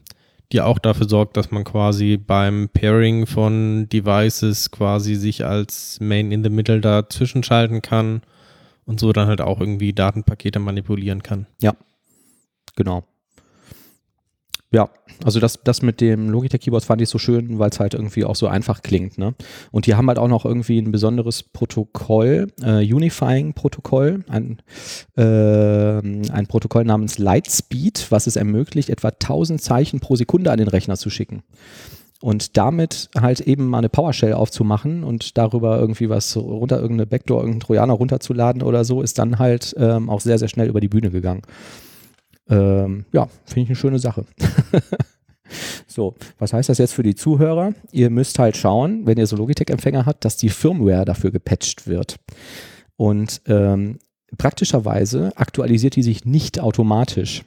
die 0.53 0.61
auch 0.61 0.79
dafür 0.79 1.09
sorgt, 1.09 1.37
dass 1.37 1.51
man 1.51 1.65
quasi 1.65 2.17
beim 2.17 2.69
Pairing 2.73 3.27
von 3.27 3.89
Devices 3.89 4.71
quasi 4.71 5.15
sich 5.15 5.45
als 5.45 5.99
Main 6.01 6.33
in 6.33 6.43
the 6.43 6.51
Middle 6.51 6.81
dazwischen 6.81 7.43
schalten 7.43 7.83
kann 7.83 8.23
und 8.85 8.99
so 8.99 9.13
dann 9.13 9.29
halt 9.29 9.41
auch 9.41 9.61
irgendwie 9.61 9.93
Datenpakete 9.93 10.59
manipulieren 10.59 11.23
kann. 11.23 11.47
Ja, 11.63 11.75
genau. 12.75 13.05
Ja, 14.73 14.89
also 15.25 15.41
das, 15.41 15.59
das 15.65 15.83
mit 15.83 16.01
dem 16.01 16.31
Logitech 16.31 16.61
Keyboard 16.61 16.85
fand 16.85 17.03
ich 17.03 17.09
so 17.09 17.19
schön, 17.19 17.59
weil 17.59 17.71
es 17.71 17.81
halt 17.81 17.95
irgendwie 17.95 18.25
auch 18.25 18.37
so 18.37 18.47
einfach 18.47 18.83
klingt. 18.83 19.19
Ne? 19.19 19.35
Und 19.73 19.87
die 19.87 19.97
haben 19.97 20.07
halt 20.07 20.19
auch 20.19 20.29
noch 20.29 20.45
irgendwie 20.45 20.79
ein 20.79 20.93
besonderes 20.93 21.43
Protokoll, 21.43 22.53
äh, 22.63 22.95
Unifying-Protokoll, 22.95 24.25
ein, 24.29 24.63
äh, 25.17 25.23
ein 25.23 26.47
Protokoll 26.47 26.85
namens 26.85 27.19
Lightspeed, 27.19 28.07
was 28.11 28.29
es 28.29 28.37
ermöglicht, 28.37 28.91
etwa 28.91 29.11
1000 29.11 29.61
Zeichen 29.61 29.99
pro 29.99 30.15
Sekunde 30.15 30.53
an 30.53 30.59
den 30.59 30.69
Rechner 30.69 30.97
zu 30.97 31.11
schicken. 31.11 31.43
Und 32.23 32.57
damit 32.57 33.09
halt 33.19 33.41
eben 33.41 33.67
mal 33.67 33.79
eine 33.79 33.89
PowerShell 33.89 34.35
aufzumachen 34.35 35.03
und 35.03 35.37
darüber 35.37 35.81
irgendwie 35.81 36.11
was 36.11 36.37
runter, 36.37 36.77
irgendeine 36.77 37.07
Backdoor, 37.07 37.41
irgendeinen 37.41 37.61
Trojaner 37.61 37.95
runterzuladen 37.95 38.63
oder 38.63 38.85
so, 38.85 39.03
ist 39.03 39.19
dann 39.19 39.39
halt 39.39 39.75
ähm, 39.79 40.09
auch 40.09 40.21
sehr, 40.21 40.39
sehr 40.39 40.49
schnell 40.49 40.69
über 40.69 40.81
die 40.81 40.89
Bühne 40.89 41.11
gegangen. 41.11 41.43
Ähm, 42.51 43.05
ja, 43.13 43.29
finde 43.45 43.63
ich 43.63 43.69
eine 43.69 43.77
schöne 43.77 43.99
Sache. 43.99 44.27
so, 45.87 46.15
was 46.39 46.53
heißt 46.53 46.69
das 46.69 46.79
jetzt 46.79 46.93
für 46.93 47.03
die 47.03 47.15
Zuhörer? 47.15 47.73
Ihr 47.93 48.11
müsst 48.11 48.39
halt 48.39 48.57
schauen, 48.57 49.07
wenn 49.07 49.19
ihr 49.19 49.27
so 49.27 49.37
Logitech-Empfänger 49.37 50.05
habt, 50.05 50.25
dass 50.25 50.37
die 50.37 50.49
Firmware 50.49 51.05
dafür 51.05 51.31
gepatcht 51.31 51.87
wird. 51.87 52.17
Und 52.97 53.41
ähm, 53.47 53.99
praktischerweise 54.37 55.33
aktualisiert 55.37 55.97
die 55.97 56.03
sich 56.03 56.25
nicht 56.25 56.61
automatisch, 56.61 57.45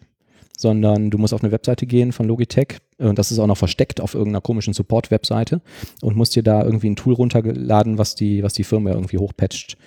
sondern 0.57 1.09
du 1.09 1.17
musst 1.17 1.33
auf 1.33 1.43
eine 1.43 1.51
Webseite 1.51 1.85
gehen 1.85 2.11
von 2.11 2.27
Logitech 2.27 2.77
und 2.97 3.19
das 3.19 3.31
ist 3.31 3.39
auch 3.39 3.47
noch 3.47 3.57
versteckt 3.57 3.99
auf 4.01 4.13
irgendeiner 4.13 4.41
komischen 4.41 4.73
Support-Webseite 4.73 5.61
und 6.01 6.15
musst 6.15 6.35
dir 6.35 6.43
da 6.43 6.63
irgendwie 6.63 6.89
ein 6.89 6.95
Tool 6.95 7.13
runterladen, 7.13 7.97
was 7.97 8.15
die, 8.15 8.43
was 8.43 8.53
die 8.53 8.63
Firmware 8.63 8.95
irgendwie 8.95 9.17
hochpatcht. 9.17 9.77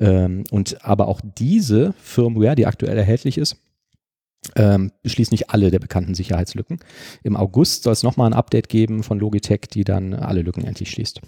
Ähm, 0.00 0.44
und 0.50 0.84
aber 0.84 1.08
auch 1.08 1.20
diese 1.22 1.94
Firmware, 2.00 2.56
die 2.56 2.66
aktuell 2.66 2.96
erhältlich 2.96 3.38
ist, 3.38 3.56
ähm, 4.56 4.92
schließt 5.04 5.32
nicht 5.32 5.50
alle 5.50 5.70
der 5.70 5.78
bekannten 5.78 6.14
Sicherheitslücken. 6.14 6.80
Im 7.22 7.36
August 7.36 7.84
soll 7.84 7.92
es 7.92 8.02
nochmal 8.02 8.28
ein 8.28 8.34
Update 8.34 8.68
geben 8.68 9.02
von 9.02 9.18
Logitech, 9.18 9.62
die 9.72 9.84
dann 9.84 10.14
alle 10.14 10.42
Lücken 10.42 10.64
endlich 10.64 10.90
schließt. 10.90 11.20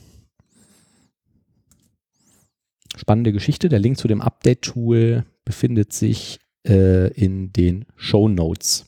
Spannende 2.97 3.33
Geschichte. 3.33 3.69
Der 3.69 3.79
Link 3.79 3.99
zu 3.99 4.09
dem 4.09 4.21
Update-Tool 4.21 5.25
befindet 5.45 5.93
sich 5.93 6.41
äh, 6.67 7.09
in 7.13 7.53
den 7.53 7.85
Show 7.97 8.29
Notes. 8.29 8.87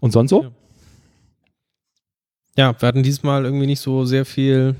Und 0.00 0.12
sonst 0.12 0.30
so? 0.30 0.50
Ja, 2.56 2.80
wir 2.80 2.88
hatten 2.88 3.02
diesmal 3.02 3.44
irgendwie 3.44 3.66
nicht 3.66 3.80
so 3.80 4.06
sehr 4.06 4.24
viel 4.24 4.74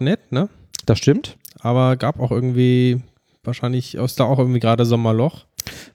.NET, 0.00 0.32
ne? 0.32 0.48
Das 0.86 0.98
stimmt 0.98 1.36
aber 1.64 1.96
gab 1.96 2.20
auch 2.20 2.30
irgendwie, 2.30 3.00
wahrscheinlich 3.42 3.98
aus 3.98 4.14
da 4.14 4.24
auch 4.24 4.38
irgendwie 4.38 4.60
gerade 4.60 4.84
Sommerloch. 4.84 5.46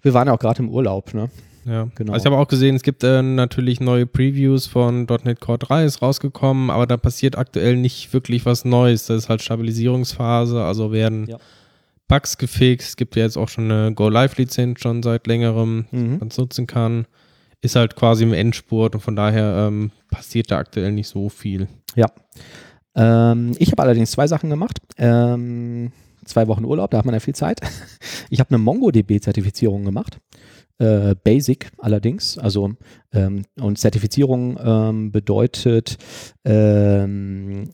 Wir 0.02 0.14
waren 0.14 0.28
ja 0.28 0.34
auch 0.34 0.40
gerade 0.40 0.64
im 0.64 0.70
Urlaub, 0.70 1.14
ne? 1.14 1.30
Ja, 1.66 1.88
genau. 1.94 2.14
Also 2.14 2.24
ich 2.24 2.32
habe 2.32 2.42
auch 2.42 2.48
gesehen, 2.48 2.76
es 2.76 2.82
gibt 2.82 3.04
äh, 3.04 3.22
natürlich 3.22 3.80
neue 3.80 4.08
Previews 4.08 4.66
von 4.66 5.06
.NET 5.24 5.40
Core 5.40 5.60
3 5.60 5.86
ist 5.86 6.02
rausgekommen, 6.02 6.72
aber 6.72 6.88
da 6.88 6.98
passiert 6.98 7.38
aktuell 7.38 7.76
nicht 7.76 8.12
wirklich 8.14 8.46
was 8.46 8.66
Neues. 8.66 9.06
Das 9.06 9.18
ist 9.18 9.30
halt 9.30 9.44
Stabilisierungsphase, 9.44 10.64
also 10.64 10.92
werden 10.92 11.28
ja. 11.28 11.38
Bugs 12.08 12.40
gefixt. 12.40 12.90
Es 12.90 12.96
gibt 12.96 13.16
ja 13.16 13.24
jetzt 13.24 13.38
auch 13.38 13.50
schon 13.50 13.72
eine 13.72 13.94
Go-Live-Lizenz 13.94 14.80
schon 14.80 15.04
seit 15.04 15.28
längerem, 15.28 15.86
mhm. 15.92 16.18
man 16.18 16.30
es 16.30 16.38
nutzen 16.38 16.66
kann. 16.66 17.06
Ist 17.62 17.76
halt 17.76 17.96
quasi 17.96 18.24
im 18.24 18.34
Endspurt 18.34 18.96
und 18.96 19.02
von 19.02 19.16
daher 19.16 19.68
ähm, 19.68 19.92
passiert 20.10 20.50
da 20.50 20.58
aktuell 20.58 20.92
nicht 20.92 21.10
so 21.10 21.30
viel. 21.30 21.68
Ja. 21.96 22.08
Ähm, 22.96 23.56
ich 23.58 23.72
habe 23.72 23.82
allerdings 23.84 24.12
zwei 24.12 24.28
Sachen 24.28 24.50
gemacht. 24.50 24.80
Ähm, 24.98 25.92
zwei 26.26 26.48
Wochen 26.48 26.66
Urlaub, 26.66 26.92
da 26.92 26.98
hat 27.00 27.06
man 27.06 27.14
ja 27.14 27.20
viel 27.20 27.36
Zeit. 27.36 27.62
Ich 28.32 28.40
habe 28.40 28.52
eine 28.52 28.60
MongoDB-Zertifizierung 28.60 29.84
gemacht. 29.86 30.20
Äh, 30.80 31.16
Basic 31.24 31.72
allerdings. 31.78 32.38
Also 32.38 32.72
ähm, 33.12 33.44
und 33.60 33.78
Zertifizierung 33.78 34.58
ähm, 34.64 35.12
bedeutet, 35.12 35.98
ähm, 36.46 37.70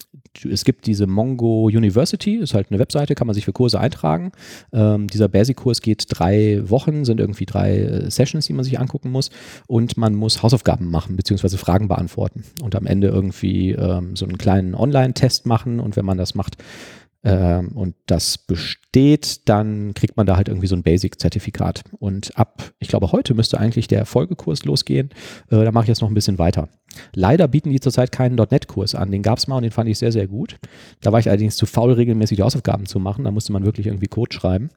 es 0.49 0.65
gibt 0.65 0.87
diese 0.87 1.05
Mongo 1.05 1.65
University, 1.65 2.35
ist 2.37 2.55
halt 2.55 2.71
eine 2.71 2.79
Webseite, 2.79 3.13
kann 3.13 3.27
man 3.27 3.33
sich 3.35 3.45
für 3.45 3.53
Kurse 3.53 3.79
eintragen. 3.79 4.31
Ähm, 4.73 5.07
dieser 5.07 5.27
Basic-Kurs 5.27 5.81
geht 5.81 6.05
drei 6.09 6.61
Wochen, 6.69 7.05
sind 7.05 7.19
irgendwie 7.19 7.45
drei 7.45 7.77
äh, 7.77 8.11
Sessions, 8.11 8.47
die 8.47 8.53
man 8.53 8.63
sich 8.63 8.79
angucken 8.79 9.11
muss. 9.11 9.29
Und 9.67 9.97
man 9.97 10.15
muss 10.15 10.41
Hausaufgaben 10.41 10.89
machen, 10.89 11.15
beziehungsweise 11.15 11.59
Fragen 11.59 11.87
beantworten. 11.87 12.43
Und 12.63 12.75
am 12.75 12.87
Ende 12.87 13.09
irgendwie 13.09 13.71
ähm, 13.71 14.15
so 14.15 14.25
einen 14.25 14.39
kleinen 14.39 14.73
Online-Test 14.73 15.45
machen. 15.45 15.79
Und 15.79 15.95
wenn 15.95 16.05
man 16.05 16.17
das 16.17 16.33
macht, 16.33 16.57
ähm, 17.25 17.69
und 17.69 17.95
das 18.05 18.37
besteht, 18.37 19.49
dann 19.49 19.95
kriegt 19.95 20.15
man 20.15 20.27
da 20.27 20.37
halt 20.37 20.47
irgendwie 20.47 20.67
so 20.67 20.75
ein 20.75 20.83
Basic-Zertifikat. 20.83 21.83
Und 21.97 22.37
ab, 22.37 22.71
ich 22.77 22.87
glaube, 22.87 23.11
heute 23.11 23.33
müsste 23.33 23.59
eigentlich 23.59 23.87
der 23.87 24.05
Folgekurs 24.05 24.63
losgehen. 24.63 25.09
Äh, 25.49 25.63
da 25.63 25.71
mache 25.71 25.85
ich 25.85 25.89
jetzt 25.89 26.01
noch 26.01 26.07
ein 26.07 26.13
bisschen 26.13 26.37
weiter. 26.37 26.69
Leider 27.13 27.47
bieten 27.47 27.71
die 27.71 27.79
zurzeit 27.79 28.11
keinen 28.11 28.35
.NET-Kurs 28.35 28.93
an. 28.93 29.09
Den 29.09 29.23
gab 29.23 29.39
es 29.39 29.47
mal 29.47 29.57
und 29.57 29.63
den 29.63 29.71
fand 29.71 29.89
ich 29.89 29.97
sehr, 29.97 30.11
sehr 30.11 30.27
gut. 30.27 30.57
Da 31.01 31.11
war 31.11 31.19
ich 31.19 31.27
allerdings 31.27 31.57
zu 31.57 31.65
faul, 31.65 31.93
regelmäßig 31.93 32.37
die 32.37 32.43
Hausaufgaben 32.43 32.85
zu 32.85 32.99
machen. 32.99 33.25
Da 33.25 33.31
musste 33.31 33.51
man 33.51 33.65
wirklich 33.65 33.87
irgendwie 33.87 34.07
Code 34.07 34.33
schreiben. 34.33 34.69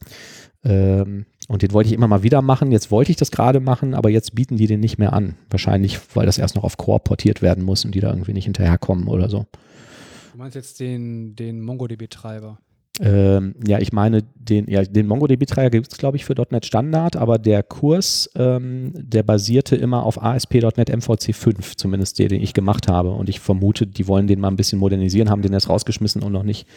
Ähm, 0.65 1.27
und 1.49 1.61
den 1.61 1.73
wollte 1.73 1.89
ich 1.89 1.95
immer 1.95 2.09
mal 2.09 2.23
wieder 2.23 2.41
machen. 2.41 2.73
Jetzt 2.73 2.91
wollte 2.91 3.11
ich 3.11 3.17
das 3.19 3.31
gerade 3.31 3.61
machen, 3.61 3.93
aber 3.93 4.09
jetzt 4.09 4.35
bieten 4.35 4.57
die 4.57 4.67
den 4.67 4.81
nicht 4.81 4.99
mehr 4.99 5.13
an. 5.13 5.35
Wahrscheinlich, 5.51 5.99
weil 6.15 6.25
das 6.25 6.39
erst 6.39 6.57
noch 6.57 6.65
auf 6.65 6.79
Core 6.79 7.01
portiert 7.01 7.43
werden 7.43 7.63
muss 7.63 7.85
und 7.85 7.95
die 7.95 8.01
da 8.01 8.09
irgendwie 8.09 8.33
nicht 8.33 8.47
hinterherkommen 8.47 9.07
oder 9.07 9.29
so. 9.29 9.45
Du 10.39 10.45
meinst 10.45 10.55
jetzt 10.55 10.79
den, 10.79 11.35
den 11.35 11.61
MongoDB-Treiber? 11.63 12.61
Ähm, 13.01 13.57
ja, 13.67 13.81
ich 13.81 13.93
meine, 13.93 14.23
den, 14.37 14.71
ja, 14.71 14.85
den 14.85 15.09
MongoDB-Treiber 15.09 15.71
gibt 15.71 15.91
es, 15.91 15.99
glaube 15.99 16.17
ich, 16.17 16.25
für 16.25 16.35
.NET 16.51 16.65
Standard, 16.65 17.17
aber 17.17 17.39
der 17.39 17.65
Kurs, 17.65 18.31
ähm, 18.37 18.93
der 18.95 19.25
basierte 19.25 19.75
immer 19.75 20.05
auf 20.05 20.23
ASP.NET 20.23 20.97
MVC 20.97 21.35
5, 21.35 21.75
zumindest 21.75 22.21
der, 22.21 22.29
den 22.29 22.41
ich 22.41 22.55
gemacht 22.55 22.87
habe. 22.87 23.11
Und 23.11 23.29
ich 23.29 23.41
vermute, 23.41 23.85
die 23.85 24.07
wollen 24.07 24.29
den 24.29 24.39
mal 24.39 24.47
ein 24.47 24.55
bisschen 24.55 24.79
modernisieren, 24.79 25.29
haben 25.29 25.43
den 25.43 25.55
jetzt 25.55 25.69
rausgeschmissen 25.69 26.23
und 26.23 26.31
noch 26.31 26.45
nicht 26.45 26.69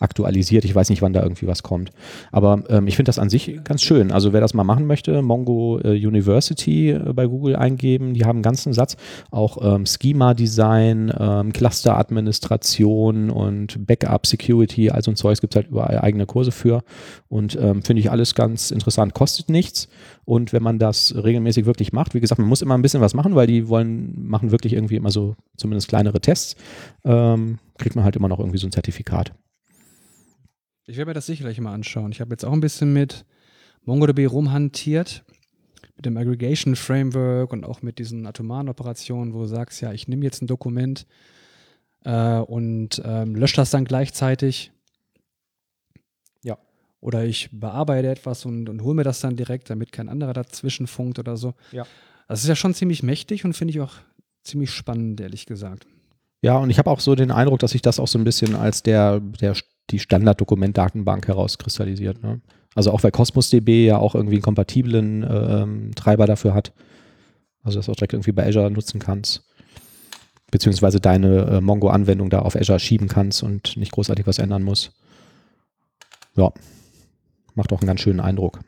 aktualisiert. 0.00 0.64
Ich 0.64 0.74
weiß 0.74 0.90
nicht, 0.90 1.02
wann 1.02 1.12
da 1.12 1.22
irgendwie 1.22 1.46
was 1.46 1.62
kommt. 1.62 1.90
Aber 2.32 2.62
ähm, 2.68 2.86
ich 2.86 2.96
finde 2.96 3.08
das 3.08 3.18
an 3.18 3.30
sich 3.30 3.60
ganz 3.64 3.82
schön. 3.82 4.12
Also 4.12 4.32
wer 4.32 4.40
das 4.40 4.54
mal 4.54 4.64
machen 4.64 4.86
möchte, 4.86 5.22
Mongo 5.22 5.78
äh, 5.80 5.90
University 5.90 6.90
äh, 6.90 7.12
bei 7.12 7.26
Google 7.26 7.56
eingeben. 7.56 8.14
Die 8.14 8.24
haben 8.24 8.36
einen 8.36 8.42
ganzen 8.42 8.72
Satz. 8.72 8.96
Auch 9.30 9.58
ähm, 9.62 9.86
Schema-Design, 9.86 11.12
ähm, 11.18 11.52
Cluster-Administration 11.52 13.30
und 13.30 13.86
Backup-Security, 13.86 14.90
also 14.90 15.10
ein 15.10 15.16
Zeugs 15.16 15.40
gibt 15.40 15.54
es 15.54 15.56
halt 15.56 15.68
überall 15.68 15.98
eigene 16.00 16.26
Kurse 16.26 16.52
für. 16.52 16.82
Und 17.28 17.56
ähm, 17.60 17.82
finde 17.82 18.00
ich 18.00 18.10
alles 18.10 18.34
ganz 18.34 18.70
interessant. 18.70 19.14
Kostet 19.14 19.48
nichts. 19.48 19.88
Und 20.24 20.52
wenn 20.52 20.62
man 20.62 20.78
das 20.78 21.14
regelmäßig 21.16 21.64
wirklich 21.64 21.92
macht, 21.92 22.14
wie 22.14 22.20
gesagt, 22.20 22.38
man 22.38 22.48
muss 22.48 22.60
immer 22.60 22.76
ein 22.76 22.82
bisschen 22.82 23.00
was 23.00 23.14
machen, 23.14 23.34
weil 23.34 23.46
die 23.46 23.68
wollen, 23.68 24.28
machen 24.28 24.50
wirklich 24.50 24.74
irgendwie 24.74 24.96
immer 24.96 25.10
so 25.10 25.36
zumindest 25.56 25.88
kleinere 25.88 26.20
Tests, 26.20 26.54
ähm, 27.04 27.58
kriegt 27.78 27.96
man 27.96 28.04
halt 28.04 28.16
immer 28.16 28.28
noch 28.28 28.38
irgendwie 28.38 28.58
so 28.58 28.66
ein 28.66 28.72
Zertifikat. 28.72 29.32
Ich 30.88 30.96
werde 30.96 31.10
mir 31.10 31.14
das 31.14 31.26
sicherlich 31.26 31.60
mal 31.60 31.74
anschauen. 31.74 32.12
Ich 32.12 32.22
habe 32.22 32.30
jetzt 32.30 32.46
auch 32.46 32.52
ein 32.52 32.60
bisschen 32.60 32.94
mit 32.94 33.26
MongoDB 33.84 34.26
rumhantiert, 34.26 35.22
mit 35.96 36.06
dem 36.06 36.16
Aggregation 36.16 36.76
Framework 36.76 37.52
und 37.52 37.64
auch 37.64 37.82
mit 37.82 37.98
diesen 37.98 38.26
atomaren 38.26 38.70
Operationen, 38.70 39.34
wo 39.34 39.40
du 39.40 39.44
sagst, 39.44 39.82
ja, 39.82 39.92
ich 39.92 40.08
nehme 40.08 40.24
jetzt 40.24 40.40
ein 40.40 40.46
Dokument 40.46 41.06
äh, 42.04 42.38
und 42.38 43.02
ähm, 43.04 43.34
lösche 43.34 43.56
das 43.56 43.68
dann 43.68 43.84
gleichzeitig. 43.84 44.72
Ja. 46.42 46.56
Oder 47.00 47.26
ich 47.26 47.50
bearbeite 47.52 48.08
etwas 48.08 48.46
und, 48.46 48.70
und 48.70 48.82
hole 48.82 48.94
mir 48.94 49.04
das 49.04 49.20
dann 49.20 49.36
direkt, 49.36 49.68
damit 49.68 49.92
kein 49.92 50.08
anderer 50.08 50.32
dazwischen 50.32 50.86
funkt 50.86 51.18
oder 51.18 51.36
so. 51.36 51.52
Ja. 51.70 51.86
Das 52.28 52.40
ist 52.40 52.48
ja 52.48 52.56
schon 52.56 52.72
ziemlich 52.72 53.02
mächtig 53.02 53.44
und 53.44 53.52
finde 53.52 53.72
ich 53.72 53.80
auch 53.82 53.92
ziemlich 54.42 54.70
spannend, 54.70 55.20
ehrlich 55.20 55.44
gesagt. 55.44 55.86
Ja, 56.40 56.56
und 56.56 56.70
ich 56.70 56.78
habe 56.78 56.90
auch 56.90 57.00
so 57.00 57.14
den 57.14 57.30
Eindruck, 57.30 57.58
dass 57.58 57.72
sich 57.72 57.82
das 57.82 58.00
auch 58.00 58.08
so 58.08 58.18
ein 58.18 58.24
bisschen 58.24 58.56
als 58.56 58.82
der, 58.82 59.20
der 59.20 59.54
die 59.90 59.98
Standarddokumentdatenbank 59.98 61.28
herauskristallisiert. 61.28 62.22
Ne? 62.22 62.40
Also 62.74 62.92
auch 62.92 63.02
weil 63.02 63.10
Cosmos 63.10 63.50
DB 63.50 63.86
ja 63.86 63.98
auch 63.98 64.14
irgendwie 64.14 64.36
einen 64.36 64.42
kompatiblen 64.42 65.26
ähm, 65.28 65.94
Treiber 65.94 66.26
dafür 66.26 66.54
hat. 66.54 66.72
Also 67.62 67.78
dass 67.78 67.86
du 67.86 67.92
auch 67.92 67.96
direkt 67.96 68.12
irgendwie 68.12 68.32
bei 68.32 68.46
Azure 68.46 68.70
nutzen 68.70 69.00
kannst. 69.00 69.44
Beziehungsweise 70.50 71.00
deine 71.00 71.46
äh, 71.46 71.60
Mongo-Anwendung 71.60 72.30
da 72.30 72.40
auf 72.40 72.56
Azure 72.56 72.78
schieben 72.78 73.08
kannst 73.08 73.42
und 73.42 73.76
nicht 73.76 73.92
großartig 73.92 74.26
was 74.26 74.38
ändern 74.38 74.62
muss. 74.62 74.92
Ja, 76.36 76.52
macht 77.54 77.72
auch 77.72 77.80
einen 77.80 77.88
ganz 77.88 78.00
schönen 78.00 78.20
Eindruck. 78.20 78.60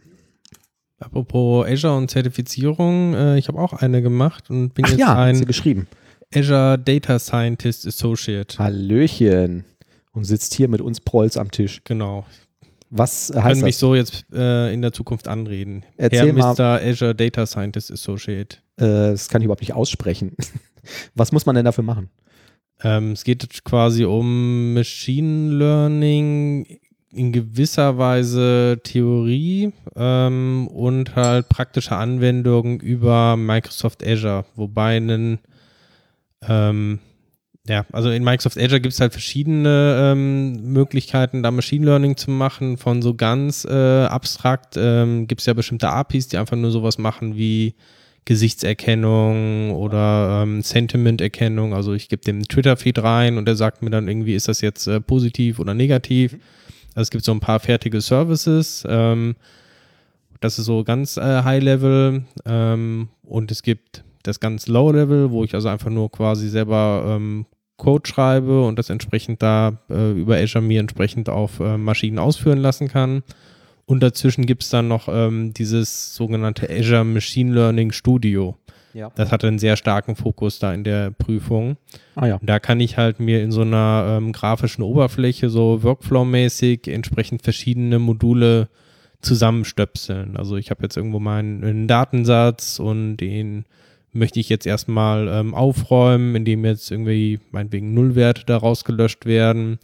Apropos 0.99 1.67
Azure 1.67 1.97
und 1.97 2.11
Zertifizierung, 2.11 3.15
äh, 3.15 3.39
ich 3.39 3.49
habe 3.49 3.59
auch 3.59 3.73
eine 3.73 4.03
gemacht 4.03 4.51
und 4.51 4.75
bin 4.75 4.85
Ach 4.85 4.91
jetzt 4.91 5.01
ja, 5.01 5.17
ein 5.17 5.47
geschrieben. 5.47 5.87
Azure 6.35 6.79
Data 6.79 7.19
Scientist 7.19 7.87
Associate. 7.87 8.59
Hallöchen. 8.59 9.65
Und 10.13 10.25
sitzt 10.25 10.55
hier 10.55 10.69
mit 10.69 10.81
uns 10.81 11.01
Prolls 11.01 11.37
am 11.37 11.51
Tisch. 11.51 11.83
Genau. 11.85 12.25
Was 12.91 13.29
Können 13.29 13.45
heißt 13.45 13.63
mich 13.63 13.77
das? 13.77 13.81
so 13.81 13.95
jetzt 13.95 14.27
äh, 14.33 14.73
in 14.73 14.83
der 14.83 14.93
Zukunft 14.93 15.29
anreden. 15.29 15.85
Erzähl 15.97 16.27
Herr 16.27 16.33
mal. 16.33 16.55
Mr. 16.55 16.81
Azure 16.85 17.15
Data 17.15 17.47
Scientist 17.47 17.93
Associate. 17.93 18.57
Äh, 18.77 19.13
das 19.13 19.29
kann 19.29 19.41
ich 19.41 19.45
überhaupt 19.45 19.63
nicht 19.63 19.75
aussprechen. 19.75 20.35
Was 21.15 21.31
muss 21.31 21.47
man 21.47 21.55
denn 21.55 21.65
dafür 21.65 21.85
machen? 21.85 22.11
Ähm, 22.83 23.13
es 23.13 23.23
geht 23.23 23.65
quasi 23.65 24.05
um 24.05 24.75
Machine 24.75 25.53
Learning 25.53 26.81
in 27.13 27.33
gewisser 27.33 27.99
Weise 27.99 28.81
Theorie 28.83 29.73
ähm, 29.97 30.69
und 30.69 31.17
halt 31.17 31.49
praktische 31.49 31.97
Anwendungen 31.97 32.81
über 32.81 33.37
Microsoft 33.37 34.05
Azure, 34.07 34.45
wobei 34.55 34.97
einen 34.97 35.39
ähm, 36.43 37.01
ja, 37.71 37.87
also 37.93 38.11
in 38.11 38.25
Microsoft 38.25 38.59
Azure 38.59 38.81
gibt 38.81 38.95
es 38.95 39.01
halt 39.01 39.13
verschiedene 39.13 40.13
ähm, 40.13 40.73
Möglichkeiten, 40.73 41.45
da 41.45 41.53
Machine 41.53 41.87
Learning 41.87 42.17
zu 42.17 42.33
machen. 42.33 42.79
Von 42.79 43.01
so 43.01 43.15
ganz 43.15 43.65
äh, 43.65 44.07
abstrakt 44.07 44.75
ähm, 44.77 45.29
gibt 45.29 45.41
es 45.41 45.47
ja 45.47 45.55
bestimmte 45.55 45.89
APIs, 45.89 46.27
die 46.27 46.39
einfach 46.39 46.57
nur 46.57 46.73
sowas 46.73 46.99
machen 46.99 47.37
wie 47.37 47.77
Gesichtserkennung 48.25 49.71
oder 49.71 50.43
ähm, 50.43 50.63
Sentiment-Erkennung. 50.63 51.73
Also 51.73 51.95
ich 51.95 52.09
gebe 52.09 52.23
dem 52.23 52.43
Twitter-Feed 52.43 53.05
rein 53.05 53.39
und 53.39 53.45
der 53.47 53.55
sagt 53.55 53.83
mir 53.83 53.91
dann 53.91 54.09
irgendwie, 54.09 54.35
ist 54.35 54.49
das 54.49 54.63
jetzt 54.63 54.89
äh, 54.89 55.01
positiv 55.01 55.61
oder 55.61 55.73
negativ. 55.73 56.33
Also 56.97 57.03
es 57.03 57.11
gibt 57.11 57.25
so 57.25 57.31
ein 57.31 57.39
paar 57.39 57.61
fertige 57.61 58.01
Services. 58.01 58.85
Ähm, 58.89 59.37
das 60.41 60.59
ist 60.59 60.65
so 60.65 60.83
ganz 60.83 61.19
äh, 61.19 61.45
High-Level. 61.45 62.25
Ähm, 62.47 63.09
und 63.23 63.53
es 63.53 63.63
gibt 63.63 64.03
das 64.25 64.41
ganz 64.41 64.67
Low-Level, 64.67 65.31
wo 65.31 65.45
ich 65.45 65.55
also 65.55 65.69
einfach 65.69 65.91
nur 65.91 66.11
quasi 66.11 66.49
selber 66.49 67.05
ähm, 67.07 67.47
Code 67.81 68.09
schreibe 68.09 68.63
und 68.65 68.79
das 68.79 68.91
entsprechend 68.91 69.43
da 69.43 69.79
äh, 69.89 70.13
über 70.13 70.37
Azure 70.37 70.63
mir 70.63 70.81
entsprechend 70.81 71.29
auf 71.29 71.59
äh, 71.61 71.77
Maschinen 71.79 72.19
ausführen 72.19 72.59
lassen 72.59 72.89
kann. 72.89 73.23
Und 73.87 74.03
dazwischen 74.03 74.47
gibt 74.47 74.63
es 74.63 74.69
dann 74.69 74.87
noch 74.87 75.09
ähm, 75.11 75.53
dieses 75.53 76.15
sogenannte 76.15 76.71
Azure 76.71 77.05
Machine 77.05 77.53
Learning 77.53 77.91
Studio. 77.91 78.57
Ja. 78.93 79.11
Das 79.15 79.33
hat 79.33 79.45
einen 79.45 79.59
sehr 79.59 79.77
starken 79.77 80.15
Fokus 80.15 80.59
da 80.59 80.73
in 80.73 80.85
der 80.85 81.11
Prüfung. 81.11 81.77
Ah 82.15 82.27
ja. 82.27 82.39
Da 82.43 82.59
kann 82.59 82.81
ich 82.81 82.97
halt 82.97 83.19
mir 83.19 83.43
in 83.43 83.51
so 83.51 83.63
einer 83.63 84.19
ähm, 84.19 84.33
grafischen 84.33 84.83
Oberfläche 84.83 85.49
so 85.49 85.83
Workflow-mäßig 85.83 86.89
entsprechend 86.93 87.43
verschiedene 87.43 87.99
Module 87.99 88.69
zusammenstöpseln. 89.23 90.37
Also 90.37 90.57
ich 90.57 90.71
habe 90.71 90.83
jetzt 90.83 90.97
irgendwo 90.97 91.19
meinen 91.19 91.65
einen 91.65 91.89
Datensatz 91.89 92.79
und 92.79 93.17
den 93.17 93.65
möchte 94.13 94.41
ich 94.41 94.49
jetzt 94.49 94.67
erstmal 94.67 95.29
ähm, 95.29 95.55
aufräumen, 95.55 96.35
indem 96.35 96.65
jetzt 96.65 96.91
irgendwie 96.91 97.41
meinetwegen 97.51 97.95
Nullwerte 97.95 98.45
daraus 98.45 98.85
gelöscht 98.85 99.27
werden. 99.27 99.79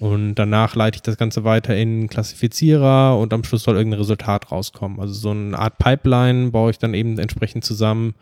Und 0.00 0.36
danach 0.36 0.74
leite 0.74 0.96
ich 0.96 1.02
das 1.02 1.18
Ganze 1.18 1.44
weiter 1.44 1.76
in 1.76 2.08
Klassifizierer 2.08 3.18
und 3.18 3.34
am 3.34 3.44
Schluss 3.44 3.64
soll 3.64 3.76
irgendein 3.76 4.00
Resultat 4.00 4.50
rauskommen. 4.50 4.98
Also 4.98 5.12
so 5.12 5.30
eine 5.30 5.58
Art 5.58 5.76
Pipeline 5.78 6.50
baue 6.50 6.70
ich 6.70 6.78
dann 6.78 6.94
eben 6.94 7.18
entsprechend 7.18 7.64
zusammen 7.64 8.14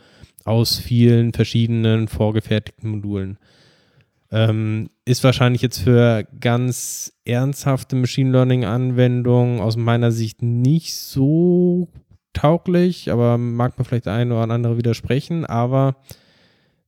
aus 0.45 0.79
vielen 0.79 1.33
verschiedenen 1.33 2.09
vorgefertigten 2.09 2.91
Modulen. 2.91 3.39
Ähm, 4.31 4.91
ist 5.05 5.25
wahrscheinlich 5.25 5.63
jetzt 5.63 5.79
für 5.79 6.27
ganz 6.41 7.13
ernsthafte 7.25 7.97
Machine 7.97 8.33
Learning-Anwendungen 8.33 9.61
aus 9.61 9.77
meiner 9.77 10.11
Sicht 10.11 10.43
nicht 10.43 10.95
so 10.97 11.89
tauglich, 12.39 13.11
aber 13.11 13.39
mag 13.39 13.79
man 13.79 13.85
vielleicht 13.85 14.09
eine 14.09 14.35
oder 14.35 14.53
andere 14.53 14.77
widersprechen. 14.77 15.45
Aber 15.45 15.97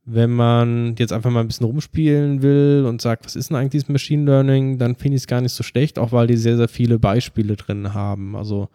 wenn 0.04 0.30
man 0.30 0.94
jetzt 0.98 1.12
einfach 1.12 1.30
mal 1.30 1.40
ein 1.40 1.48
bisschen 1.48 1.66
rumspielen 1.66 2.42
will 2.42 2.84
und 2.88 3.00
sagt, 3.00 3.24
was 3.24 3.36
ist 3.36 3.50
denn 3.50 3.56
eigentlich 3.56 3.70
dieses 3.70 3.88
Machine 3.88 4.24
Learning, 4.24 4.78
dann 4.78 4.96
finde 4.96 5.16
ich 5.16 5.22
es 5.22 5.26
gar 5.26 5.40
nicht 5.40 5.52
so 5.52 5.62
schlecht, 5.62 5.98
auch 5.98 6.12
weil 6.12 6.26
die 6.26 6.36
sehr, 6.36 6.56
sehr 6.56 6.68
viele 6.68 6.98
Beispiele 6.98 7.56
drin 7.56 7.94
haben. 7.94 8.34
Also 8.34 8.68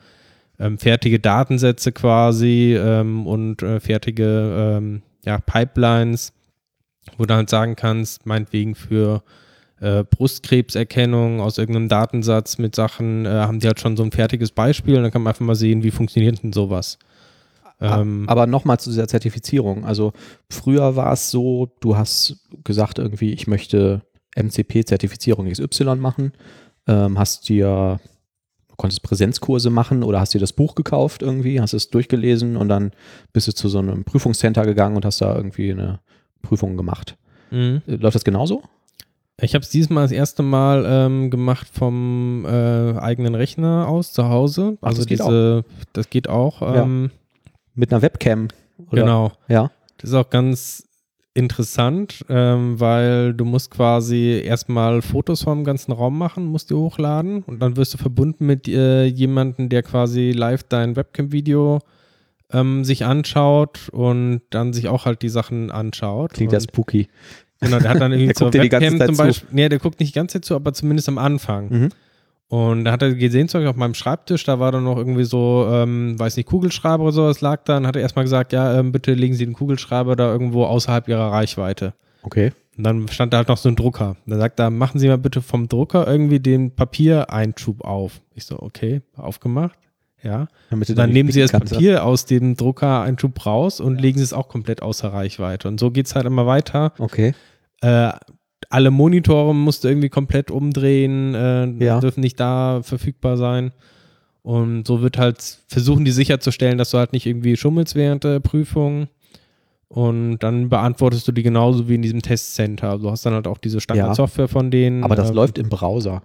ähm, 0.59 0.77
fertige 0.77 1.19
Datensätze 1.19 1.91
quasi 1.91 2.77
ähm, 2.77 3.27
und 3.27 3.61
äh, 3.61 3.79
fertige 3.79 4.77
ähm, 4.77 5.01
ja, 5.25 5.39
Pipelines, 5.39 6.31
wo 7.17 7.25
du 7.25 7.33
halt 7.33 7.49
sagen 7.49 7.75
kannst, 7.75 8.25
meinetwegen 8.25 8.75
für 8.75 9.23
äh, 9.79 10.03
Brustkrebserkennung 10.03 11.41
aus 11.41 11.57
irgendeinem 11.57 11.89
Datensatz 11.89 12.57
mit 12.57 12.75
Sachen, 12.75 13.25
äh, 13.25 13.29
haben 13.29 13.59
die 13.59 13.67
halt 13.67 13.79
schon 13.79 13.97
so 13.97 14.03
ein 14.03 14.11
fertiges 14.11 14.51
Beispiel 14.51 14.95
und 14.97 15.03
dann 15.03 15.11
kann 15.11 15.21
man 15.21 15.31
einfach 15.31 15.45
mal 15.45 15.55
sehen, 15.55 15.83
wie 15.83 15.91
funktioniert 15.91 16.41
denn 16.43 16.53
sowas. 16.53 16.97
Ähm, 17.81 18.25
Aber 18.27 18.47
nochmal 18.47 18.79
zu 18.79 18.89
dieser 18.89 19.07
Zertifizierung. 19.07 19.85
Also 19.85 20.13
früher 20.49 20.95
war 20.95 21.11
es 21.13 21.29
so, 21.29 21.73
du 21.81 21.97
hast 21.97 22.37
gesagt 22.63 22.99
irgendwie, 22.99 23.33
ich 23.33 23.47
möchte 23.47 24.01
MCP-Zertifizierung 24.35 25.49
XY 25.51 25.95
machen, 25.95 26.31
ähm, 26.87 27.19
hast 27.19 27.49
dir, 27.49 27.99
du 28.69 28.75
konntest 28.77 29.03
Präsenzkurse 29.03 29.69
machen 29.69 30.03
oder 30.03 30.19
hast 30.19 30.33
dir 30.33 30.39
das 30.39 30.53
Buch 30.53 30.75
gekauft 30.75 31.21
irgendwie, 31.21 31.59
hast 31.59 31.73
es 31.73 31.89
durchgelesen 31.89 32.55
und 32.55 32.69
dann 32.69 32.91
bist 33.33 33.47
du 33.47 33.53
zu 33.53 33.67
so 33.67 33.79
einem 33.79 34.05
Prüfungscenter 34.05 34.65
gegangen 34.65 34.95
und 34.95 35.05
hast 35.05 35.21
da 35.21 35.35
irgendwie 35.35 35.71
eine 35.71 35.99
Prüfung 36.41 36.77
gemacht. 36.77 37.17
mhm. 37.51 37.81
Äh, 37.87 37.95
Läuft 37.95 38.15
das 38.15 38.23
genauso? 38.23 38.63
Ich 39.41 39.53
habe 39.53 39.63
es 39.63 39.69
diesmal 39.69 40.03
das 40.03 40.11
erste 40.11 40.43
Mal 40.43 40.85
ähm, 40.87 41.29
gemacht 41.29 41.67
vom 41.71 42.45
äh, 42.45 42.97
eigenen 42.97 43.35
Rechner 43.35 43.87
aus 43.87 44.13
zu 44.13 44.29
Hause. 44.29 44.77
Ach, 44.81 44.87
Also 44.87 44.99
das 44.99 45.07
geht 45.07 45.19
diese, 45.19 45.65
das 45.93 46.09
geht 46.09 46.29
auch. 46.29 46.61
Ja. 46.61 46.83
Ähm, 46.83 47.11
Mit 47.73 47.91
einer 47.91 48.01
Webcam? 48.01 48.47
Oder? 48.91 49.01
Genau. 49.01 49.31
Ja. 49.47 49.71
Das 49.97 50.11
ist 50.11 50.15
auch 50.15 50.29
ganz 50.29 50.87
interessant, 51.33 52.25
ähm, 52.29 52.79
weil 52.79 53.33
du 53.33 53.43
musst 53.43 53.69
quasi 53.69 54.41
erstmal 54.43 55.01
Fotos 55.01 55.43
vom 55.43 55.65
ganzen 55.65 55.91
Raum 55.91 56.17
machen, 56.17 56.45
musst 56.45 56.69
die 56.69 56.75
hochladen 56.75 57.43
und 57.43 57.59
dann 57.59 57.75
wirst 57.75 57.93
du 57.93 57.97
verbunden 57.97 58.45
mit 58.45 58.69
äh, 58.69 59.03
jemandem, 59.03 59.67
der 59.67 59.83
quasi 59.83 60.31
live 60.31 60.63
dein 60.63 60.95
Webcam-Video 60.95 61.79
ähm, 62.51 62.85
sich 62.85 63.03
anschaut 63.03 63.89
und 63.91 64.43
dann 64.49 64.71
sich 64.71 64.87
auch 64.87 65.05
halt 65.05 65.21
die 65.23 65.29
Sachen 65.29 65.71
anschaut. 65.71 66.33
Klingt 66.33 66.53
ja 66.53 66.59
spooky. 66.61 67.09
Genau, 67.61 67.79
der 67.79 67.89
hat 67.89 68.01
dann 68.01 68.11
irgendwie 68.11 68.33
zur 68.33 68.53
Webcam 68.53 68.99
zum 68.99 69.15
zu. 69.15 69.23
Beispiel, 69.23 69.49
nee, 69.51 69.69
der 69.69 69.79
guckt 69.79 69.99
nicht 69.99 70.13
die 70.13 70.19
ganze 70.19 70.33
Zeit 70.33 70.45
zu, 70.45 70.55
aber 70.55 70.73
zumindest 70.73 71.07
am 71.07 71.17
Anfang. 71.17 71.69
Mhm. 71.69 71.89
Und 72.47 72.85
da 72.85 72.91
hat 72.91 73.01
er 73.01 73.13
gesehen, 73.15 73.47
zum 73.47 73.59
Beispiel 73.59 73.69
auf 73.69 73.75
meinem 73.75 73.95
Schreibtisch, 73.95 74.43
da 74.43 74.59
war 74.59 74.71
dann 74.71 74.83
noch 74.83 74.97
irgendwie 74.97 75.23
so, 75.23 75.67
ähm, 75.69 76.19
weiß 76.19 76.37
nicht, 76.37 76.47
Kugelschreiber 76.47 77.03
oder 77.03 77.11
sowas 77.11 77.41
lag 77.41 77.63
da. 77.63 77.77
Und 77.77 77.87
hat 77.87 77.95
er 77.95 78.01
erstmal 78.01 78.25
gesagt, 78.25 78.53
ja, 78.53 78.79
ähm, 78.79 78.91
bitte 78.91 79.13
legen 79.13 79.33
Sie 79.33 79.45
den 79.45 79.55
Kugelschreiber 79.55 80.15
da 80.15 80.31
irgendwo 80.31 80.65
außerhalb 80.65 81.07
Ihrer 81.07 81.31
Reichweite. 81.31 81.93
Okay. 82.21 82.51
Und 82.77 82.83
dann 82.83 83.07
stand 83.07 83.33
da 83.33 83.37
halt 83.37 83.47
noch 83.47 83.57
so 83.57 83.69
ein 83.69 83.75
Drucker. 83.75 84.15
Dann 84.25 84.39
sagt 84.39 84.59
er, 84.59 84.69
machen 84.69 84.99
Sie 84.99 85.07
mal 85.07 85.17
bitte 85.17 85.41
vom 85.41 85.67
Drucker 85.67 86.07
irgendwie 86.07 86.39
den 86.39 86.75
Papiereinschub 86.75 87.83
auf. 87.83 88.21
Ich 88.35 88.45
so, 88.45 88.59
okay, 88.59 89.01
aufgemacht. 89.15 89.79
Ja. 90.23 90.47
Damit 90.69 90.97
Dann 90.97 91.11
nehmen 91.11 91.31
Sie 91.31 91.41
das 91.41 91.51
picken 91.51 91.61
kannst, 91.61 91.73
Papier 91.73 92.03
aus 92.03 92.25
dem 92.25 92.55
Drucker-Einschub 92.55 93.45
raus 93.45 93.79
und 93.79 94.01
legen 94.01 94.17
Sie 94.17 94.23
es 94.23 94.33
auch 94.33 94.47
komplett 94.47 94.81
außer 94.81 95.09
Reichweite. 95.13 95.67
Und 95.67 95.79
so 95.79 95.91
geht 95.91 96.07
es 96.07 96.15
halt 96.15 96.25
immer 96.25 96.47
weiter. 96.47 96.93
ja? 96.97 97.03
Okay. 97.03 97.33
Äh, 97.81 98.11
alle 98.69 98.89
Monitore 98.91 99.53
musst 99.53 99.83
du 99.83 99.87
irgendwie 99.87 100.09
komplett 100.09 100.49
umdrehen, 100.49 101.35
äh, 101.35 101.65
Ja. 101.83 101.99
dürfen 101.99 102.21
nicht 102.21 102.39
da 102.39 102.81
verfügbar 102.81 103.37
sein. 103.37 103.71
Und 104.41 104.85
so 104.87 105.01
wird 105.01 105.17
halt 105.17 105.59
versuchen, 105.67 106.05
die 106.05 106.11
sicherzustellen, 106.11 106.77
dass 106.77 106.91
du 106.91 106.97
halt 106.97 107.13
nicht 107.13 107.25
irgendwie 107.25 107.57
schummelst 107.57 107.95
während 107.95 108.23
der 108.23 108.39
Prüfung. 108.39 109.07
Und 109.87 110.39
dann 110.39 110.69
beantwortest 110.69 111.27
du 111.27 111.31
die 111.31 111.43
genauso 111.43 111.87
wie 111.87 111.95
in 111.95 112.01
diesem 112.01 112.21
Testcenter. 112.21 112.97
Du 112.97 113.09
hast 113.11 113.25
dann 113.25 113.33
halt 113.33 113.47
auch 113.47 113.57
diese 113.59 113.79
Standardsoftware 113.79 114.47
von 114.47 114.71
denen. 114.71 115.03
Aber 115.03 115.15
das 115.15 115.29
ähm, 115.29 115.35
läuft 115.35 115.57
im 115.57 115.69
Browser. 115.69 116.23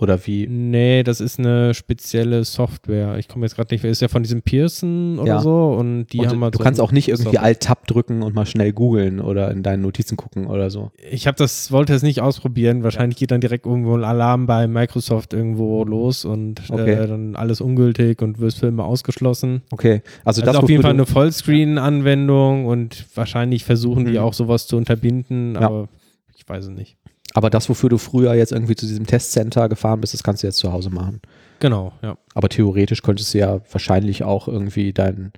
Oder 0.00 0.26
wie? 0.26 0.46
Nee, 0.46 1.02
das 1.02 1.20
ist 1.20 1.38
eine 1.38 1.74
spezielle 1.74 2.42
Software. 2.44 3.18
Ich 3.18 3.28
komme 3.28 3.44
jetzt 3.44 3.54
gerade 3.54 3.74
nicht, 3.74 3.84
ist 3.84 4.00
ja 4.00 4.08
von 4.08 4.22
diesem 4.22 4.40
Pearson 4.40 5.18
oder 5.18 5.34
Ja. 5.34 5.40
so 5.40 5.74
und 5.74 6.06
die 6.06 6.20
Und 6.20 6.28
haben 6.28 6.42
halt 6.42 6.54
du 6.54 6.58
so 6.58 6.64
kannst 6.64 6.80
auch 6.80 6.90
nicht 6.90 7.08
irgendwie. 7.08 7.36
Alt-Tab 7.36 7.86
drücken 7.86 8.22
und 8.22 8.34
mal 8.34 8.46
schnell 8.46 8.72
googeln 8.72 9.20
oder 9.20 9.50
in 9.50 9.62
deinen 9.62 9.82
Notizen 9.82 10.16
gucken 10.16 10.46
oder 10.46 10.70
so. 10.70 10.90
Ich 11.10 11.26
habe 11.26 11.36
das, 11.36 11.70
wollte 11.70 11.92
es 11.92 12.02
nicht 12.02 12.22
ausprobieren. 12.22 12.82
Wahrscheinlich 12.82 13.18
geht 13.18 13.30
dann 13.30 13.42
direkt 13.42 13.66
irgendwo 13.66 13.94
ein 13.94 14.04
Alarm 14.04 14.46
bei 14.46 14.66
Microsoft 14.66 15.34
irgendwo 15.34 15.84
los 15.84 16.24
und 16.24 16.62
Okay. 16.70 16.92
äh, 16.92 17.06
dann 17.06 17.36
alles 17.36 17.60
ungültig 17.60 18.22
und 18.22 18.38
wirst 18.40 18.58
für 18.58 18.68
immer 18.68 18.86
ausgeschlossen. 18.86 19.62
Okay. 19.70 20.00
Also, 20.24 20.40
Also, 20.40 20.42
das 20.52 20.56
auf 20.56 20.70
jeden 20.70 20.82
Fall 20.82 20.92
eine 20.92 21.04
Vollscreen-Anwendung 21.04 22.64
und 22.66 23.04
wahrscheinlich 23.14 23.64
versuchen 23.64 24.04
die 24.06 24.12
Mhm. 24.12 24.18
auch 24.18 24.32
sowas 24.32 24.66
zu 24.66 24.76
unterbinden, 24.76 25.54
Ja. 25.56 25.60
aber 25.60 25.88
ich 26.34 26.48
weiß 26.48 26.64
es 26.64 26.70
nicht. 26.70 26.96
Aber 27.34 27.50
das, 27.50 27.68
wofür 27.68 27.88
du 27.88 27.98
früher 27.98 28.34
jetzt 28.34 28.52
irgendwie 28.52 28.74
zu 28.74 28.86
diesem 28.86 29.06
Testcenter 29.06 29.68
gefahren 29.68 30.00
bist, 30.00 30.14
das 30.14 30.22
kannst 30.22 30.42
du 30.42 30.46
jetzt 30.46 30.58
zu 30.58 30.72
Hause 30.72 30.90
machen. 30.90 31.20
Genau, 31.60 31.92
ja. 32.02 32.16
Aber 32.34 32.48
theoretisch 32.48 33.02
könntest 33.02 33.34
du 33.34 33.38
ja 33.38 33.60
wahrscheinlich 33.70 34.24
auch 34.24 34.48
irgendwie 34.48 34.92
dein, 34.92 35.32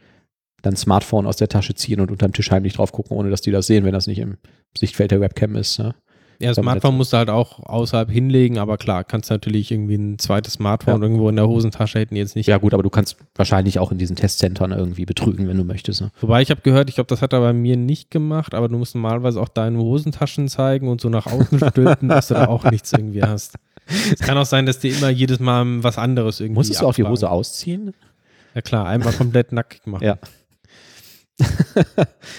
dein 0.62 0.76
Smartphone 0.76 1.26
aus 1.26 1.36
der 1.36 1.48
Tasche 1.48 1.74
ziehen 1.74 2.00
und 2.00 2.10
unterm 2.10 2.32
Tisch 2.32 2.50
heimlich 2.50 2.74
drauf 2.74 2.92
gucken, 2.92 3.16
ohne 3.16 3.30
dass 3.30 3.42
die 3.42 3.50
das 3.50 3.66
sehen, 3.66 3.84
wenn 3.84 3.92
das 3.92 4.06
nicht 4.06 4.20
im 4.20 4.38
Sichtfeld 4.76 5.10
der 5.10 5.20
Webcam 5.20 5.56
ist. 5.56 5.78
Ne? 5.78 5.94
Ja, 6.42 6.52
Smartphone 6.54 6.96
musst 6.96 7.12
du 7.12 7.16
halt 7.18 7.30
auch 7.30 7.60
außerhalb 7.60 8.10
hinlegen, 8.10 8.58
aber 8.58 8.76
klar, 8.76 9.04
kannst 9.04 9.30
natürlich 9.30 9.70
irgendwie 9.70 9.94
ein 9.94 10.18
zweites 10.18 10.54
Smartphone 10.54 10.96
Ja. 10.96 11.02
irgendwo 11.02 11.28
in 11.28 11.36
der 11.36 11.46
Hosentasche 11.46 12.00
hätten 12.00 12.16
jetzt 12.16 12.34
nicht. 12.36 12.46
Ja, 12.48 12.58
gut, 12.58 12.74
aber 12.74 12.82
du 12.82 12.90
kannst 12.90 13.16
wahrscheinlich 13.34 13.78
auch 13.78 13.92
in 13.92 13.98
diesen 13.98 14.16
Testcentern 14.16 14.72
irgendwie 14.72 15.04
betrügen, 15.04 15.46
wenn 15.48 15.56
du 15.56 15.64
möchtest. 15.64 16.00
Ne? 16.00 16.10
Wobei 16.20 16.42
ich 16.42 16.50
habe 16.50 16.60
gehört, 16.62 16.88
ich 16.88 16.96
glaube, 16.96 17.08
das 17.08 17.22
hat 17.22 17.32
er 17.32 17.40
bei 17.40 17.52
mir 17.52 17.76
nicht 17.76 18.10
gemacht, 18.10 18.54
aber 18.54 18.68
du 18.68 18.76
musst 18.76 18.94
normalerweise 18.94 19.40
auch 19.40 19.48
deine 19.48 19.78
Hosentaschen 19.78 20.48
zeigen 20.48 20.88
und 20.88 21.00
so 21.00 21.08
nach 21.08 21.26
außen 21.26 21.58
stülpen, 21.70 22.08
dass 22.08 22.28
du 22.28 22.34
da 22.34 22.46
auch 22.48 22.64
nichts 22.70 22.92
irgendwie 22.92 23.22
hast. 23.22 23.54
Es 23.86 24.20
kann 24.20 24.36
auch 24.36 24.46
sein, 24.46 24.66
dass 24.66 24.78
dir 24.78 24.96
immer 24.96 25.10
jedes 25.10 25.38
Mal 25.40 25.82
was 25.84 25.98
anderes 25.98 26.40
irgendwie. 26.40 26.58
Musstest 26.58 26.82
du 26.82 26.86
auch 26.86 26.94
die 26.94 27.02
abfragen. 27.02 27.12
Hose 27.12 27.30
ausziehen? 27.30 27.94
Ja 28.54 28.62
klar, 28.62 28.86
einmal 28.86 29.12
komplett 29.12 29.52
nackig 29.52 29.86
machen. 29.86 30.04
Ja. 30.04 30.18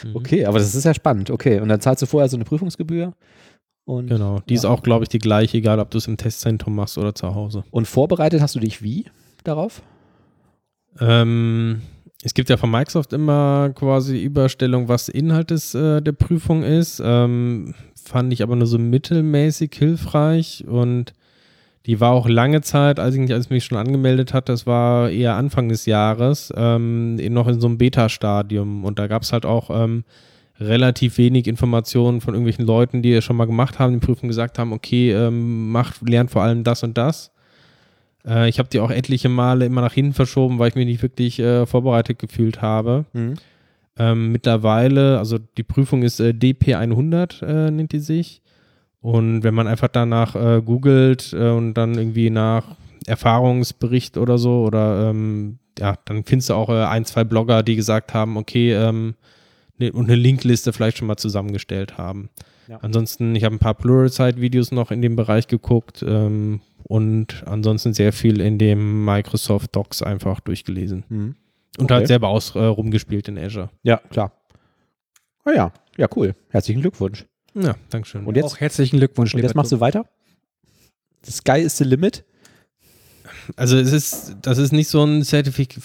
Mhm. 0.04 0.16
Okay, 0.16 0.46
aber 0.46 0.60
das 0.60 0.76
ist 0.76 0.84
ja 0.84 0.94
spannend. 0.94 1.30
Okay, 1.30 1.60
und 1.60 1.68
dann 1.70 1.82
zahlst 1.82 2.02
du 2.02 2.06
vorher 2.06 2.30
so 2.30 2.38
eine 2.38 2.46
Prüfungsgebühr. 2.46 3.14
Und, 3.86 4.08
Genau, 4.08 4.40
die 4.48 4.54
ist 4.54 4.64
Ja. 4.64 4.70
auch, 4.70 4.82
glaube 4.82 5.04
ich, 5.04 5.10
die 5.10 5.20
gleiche, 5.20 5.58
egal 5.58 5.80
ob 5.80 5.92
du 5.92 5.98
es 5.98 6.08
im 6.08 6.16
Testzentrum 6.18 6.76
machst 6.76 6.98
oder 6.98 7.14
zu 7.16 7.36
Hause. 7.36 7.64
und 7.72 7.86
vorbereitet 7.88 8.42
hast 8.42 8.56
du 8.56 8.60
dich 8.60 8.82
wie 8.82 9.06
darauf? 9.44 9.82
Ähm, 11.00 11.82
es 12.24 12.34
gibt 12.34 12.50
ja 12.50 12.58
von 12.58 12.72
Microsoft 12.72 13.14
immer 13.14 13.72
quasi 13.76 14.22
Überstellung, 14.24 14.88
was 14.88 15.10
Inhalt 15.10 15.50
des, 15.50 15.74
äh, 15.76 16.02
der 16.02 16.12
Prüfung 16.14 16.64
ist. 16.64 17.02
Ähm, 17.04 17.74
fand 18.02 18.32
ich 18.34 18.44
aber 18.44 18.56
nur 18.56 18.68
so 18.68 18.78
mittelmäßig 18.78 19.72
hilfreich 19.76 20.66
und 20.68 21.14
die 21.86 22.00
war 22.00 22.12
auch 22.14 22.30
lange 22.30 22.62
Zeit, 22.62 23.00
als 23.00 23.16
ich, 23.16 23.34
als 23.34 23.46
ich 23.46 23.52
mich 23.52 23.66
schon 23.66 23.78
angemeldet 23.78 24.34
hatte, 24.34 24.54
das 24.54 24.66
war 24.66 25.10
eher 25.10 25.36
Anfang 25.36 25.68
des 25.68 25.86
Jahres, 25.86 26.54
ähm, 26.56 27.16
noch 27.34 27.48
in 27.50 27.60
so 27.60 27.68
einem 27.68 27.78
Beta-Stadium 27.78 28.86
und 28.86 29.00
da 29.00 29.08
gab 29.08 29.24
es 29.24 29.34
halt 29.34 29.46
auch 29.46 29.70
ähm, 29.70 30.06
relativ 30.60 31.18
wenig 31.18 31.48
Informationen 31.48 32.22
von 32.22 32.34
irgendwelchen 32.34 32.66
Leuten, 32.66 33.02
die 33.02 33.14
es 33.14 33.24
schon 33.24 33.36
mal 33.36 33.46
gemacht 33.46 33.80
haben, 33.80 33.94
die 33.94 34.06
Prüfung 34.06 34.30
gesagt 34.30 34.60
haben, 34.60 34.72
okay, 34.72 35.12
ähm, 35.12 35.72
macht, 35.72 36.08
lernt 36.08 36.32
vor 36.32 36.44
allem 36.44 36.64
das 36.64 36.84
und 36.84 36.98
das. 36.98 37.32
Äh, 38.26 38.50
ich 38.50 38.60
habe 38.60 38.70
die 38.70 38.80
auch 38.80 38.92
etliche 38.92 39.30
Male 39.30 39.66
immer 39.66 39.82
nach 39.82 39.94
hinten 39.94 40.14
verschoben, 40.14 40.60
weil 40.60 40.70
ich 40.70 40.76
mich 40.76 40.86
nicht 40.86 41.02
wirklich 41.02 41.40
äh, 41.40 41.66
vorbereitet 41.66 42.20
gefühlt 42.20 42.62
habe. 42.62 43.06
Ähm, 43.98 44.32
mittlerweile, 44.32 45.20
also 45.20 45.38
die 45.38 45.64
Prüfung 45.64 46.04
ist 46.04 46.20
äh, 46.20 46.30
DP100, 46.30 47.46
äh, 47.46 47.72
nennt 47.72 47.92
die 47.92 48.00
sich. 48.00 48.42
Und 49.02 49.44
wenn 49.44 49.54
man 49.54 49.68
einfach 49.68 49.90
danach 49.90 50.36
äh, 50.36 50.62
googelt 50.62 51.34
äh, 51.34 51.50
und 51.50 51.74
dann 51.74 51.96
irgendwie 51.96 52.30
nach 52.30 52.76
Erfahrungsbericht 53.06 54.18
oder 54.18 54.38
so, 54.38 54.64
oder 54.64 55.10
ähm, 55.10 55.60
ja, 55.78 55.96
dann 56.06 56.24
findest 56.24 56.50
du 56.50 56.54
auch 56.54 56.70
ein, 56.70 57.04
zwei 57.04 57.24
Blogger, 57.24 57.64
die 57.64 57.76
gesagt 57.76 58.14
haben, 58.14 58.38
okay, 58.38 58.74
ähm, 58.74 59.16
und 59.92 60.06
eine 60.06 60.16
Linkliste 60.16 60.74
vielleicht 60.74 60.98
schon 60.98 61.08
mal 61.08 61.18
zusammengestellt 61.18 61.98
haben. 61.98 62.30
Ja. 62.68 62.78
Ansonsten, 62.82 63.36
ich 63.36 63.44
habe 63.44 63.56
ein 63.56 63.60
paar 63.60 63.74
Pluralsight-Videos 63.74 64.72
noch 64.72 64.92
in 64.92 65.02
dem 65.02 65.16
Bereich 65.16 65.48
geguckt 65.48 66.04
ähm, 66.08 66.62
und 66.84 67.44
ansonsten 67.46 67.94
sehr 67.94 68.14
viel 68.14 68.40
in 68.40 68.58
dem 68.58 69.04
Microsoft 69.06 69.76
Docs 69.76 70.02
einfach 70.02 70.40
durchgelesen. 70.40 71.04
Mhm. 71.10 71.36
Und 71.78 71.86
Okay. 71.86 71.94
halt 71.96 72.08
selber 72.08 72.28
aus, 72.30 72.56
äh, 72.56 72.60
rumgespielt 72.60 73.28
in 73.28 73.38
Azure. 73.38 73.70
Ja, 73.82 73.98
klar. 73.98 74.32
Ah 75.44 75.52
ja, 75.52 75.74
ja, 75.98 76.08
cool. 76.16 76.36
Herzlichen 76.50 76.82
Glückwunsch. 76.82 77.26
Ja, 77.56 77.76
Dankeschön. 77.90 78.26
Und 78.26 78.36
jetzt, 78.36 78.46
Auch 78.46 78.58
herzlichen 78.60 78.98
Glückwunsch, 78.98 79.34
und 79.36 79.42
jetzt 79.42 79.56
machst 79.56 79.72
du 79.72 79.80
weiter? 79.80 80.06
The 81.24 81.32
sky 81.32 81.60
is 81.60 81.78
the 81.78 81.84
limit? 81.84 82.24
Also 83.56 83.78
es 83.78 83.91
ist, 83.91 84.38
das 84.41 84.57
ist 84.57 84.72
nicht 84.72 84.88
so 84.88 85.03
ein 85.03 85.24
Zertifik 85.24 85.78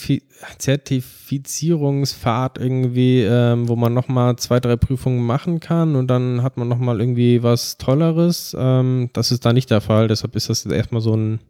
Zertifizierungspfad 0.59 2.59
irgendwie, 2.59 3.23
ähm, 3.23 3.69
wo 3.69 3.77
man 3.77 3.95
nochmal 3.95 4.37
zwei, 4.37 4.61
drei 4.61 4.77
Prüfungen 4.77 5.25
machen 5.25 5.61
kann 5.61 5.97
und 5.97 6.09
dann 6.09 6.43
hat 6.43 6.57
man 6.57 6.69
nochmal 6.69 7.01
irgendwie 7.01 7.43
was 7.43 7.79
Tolleres. 7.79 8.57
Ähm, 8.59 9.11
das 9.13 9.33
ist 9.33 9.45
da 9.45 9.53
nicht 9.53 9.71
der 9.71 9.81
Fall, 9.81 10.09
deshalb 10.09 10.37
ist 10.37 10.49
das 10.49 10.65
erstmal 10.67 11.01
so 11.01 11.15
ein 11.15 11.41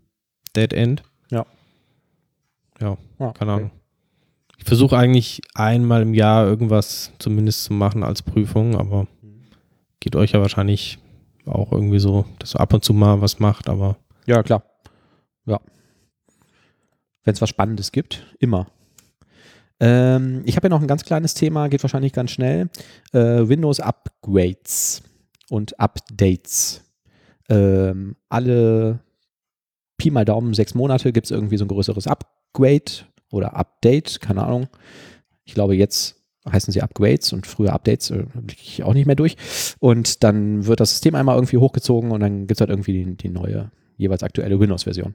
Dead 0.56 0.72
End. 0.72 1.02
Ja. 1.30 1.47
Ja, 2.80 2.97
Ah, 3.18 3.32
keine 3.32 3.52
okay. 3.52 3.62
Ahnung. 3.62 3.70
Ich 4.56 4.64
versuche 4.64 4.97
eigentlich 4.97 5.40
einmal 5.55 6.02
im 6.02 6.14
Jahr 6.14 6.47
irgendwas 6.47 7.12
zumindest 7.18 7.64
zu 7.64 7.72
machen 7.72 8.02
als 8.02 8.22
Prüfung, 8.22 8.76
aber 8.76 9.06
geht 10.01 10.16
euch 10.16 10.32
ja 10.32 10.40
wahrscheinlich 10.40 10.98
auch 11.47 11.72
irgendwie 11.72 11.98
so, 11.98 12.24
dass 12.39 12.55
ihr 12.55 12.60
ab 12.60 12.74
und 12.74 12.85
zu 12.85 12.93
mal 12.93 13.20
was 13.20 13.39
macht, 13.39 13.68
aber 13.68 13.97
Ja, 14.26 14.43
klar. 14.43 14.62
Ja. 15.47 15.60
Wenn 17.28 17.34
es 17.34 17.42
was 17.42 17.50
Spannendes 17.50 17.92
gibt, 17.92 18.24
immer. 18.38 18.68
Ähm, 19.80 20.40
ich 20.46 20.56
habe 20.56 20.68
ja 20.68 20.70
noch 20.70 20.80
ein 20.80 20.86
ganz 20.86 21.05
kleines 21.05 21.34
Thema, 21.34 21.68
geht 21.68 21.84
wahrscheinlich 21.84 22.14
ganz 22.14 22.30
schnell. 22.30 22.70
Äh, 23.12 23.46
Windows 23.46 23.80
Upgrades 23.80 25.02
und 25.50 25.78
Updates. 25.78 26.80
Ähm, 27.50 28.16
alle 28.30 29.00
Pi 29.98 30.10
mal 30.10 30.24
Daumen 30.24 30.55
sechs 30.55 30.74
Monate 30.74 31.12
gibt 31.12 31.26
es 31.26 31.30
irgendwie 31.30 31.59
so 31.59 31.66
ein 31.66 31.68
größeres 31.68 32.06
Upgrade 32.06 33.05
oder 33.30 33.55
Update, 33.56 34.22
keine 34.22 34.44
Ahnung. 34.44 34.68
Ich 35.44 35.52
glaube, 35.52 35.76
jetzt 35.76 36.16
heißen 36.50 36.72
sie 36.72 36.80
Upgrades 36.80 37.34
und 37.34 37.46
früher 37.46 37.74
Updates, 37.74 38.10
äh, 38.10 38.24
blicke 38.36 38.62
ich 38.62 38.82
auch 38.84 38.94
nicht 38.94 39.05
mehr 39.05 39.16
durch. 39.16 39.36
Und 39.80 40.24
dann 40.24 40.64
wird 40.64 40.80
das 40.80 40.92
System 40.92 41.14
einmal 41.14 41.36
irgendwie 41.36 41.59
hochgezogen 41.59 42.10
und 42.10 42.20
dann 42.20 42.46
gibt 42.46 42.52
es 42.52 42.60
halt 42.60 42.70
irgendwie 42.70 43.05
die, 43.05 43.16
die 43.18 43.28
neue, 43.28 43.70
jeweils 43.98 44.22
aktuelle 44.22 44.59
Windows-Version. 44.59 45.14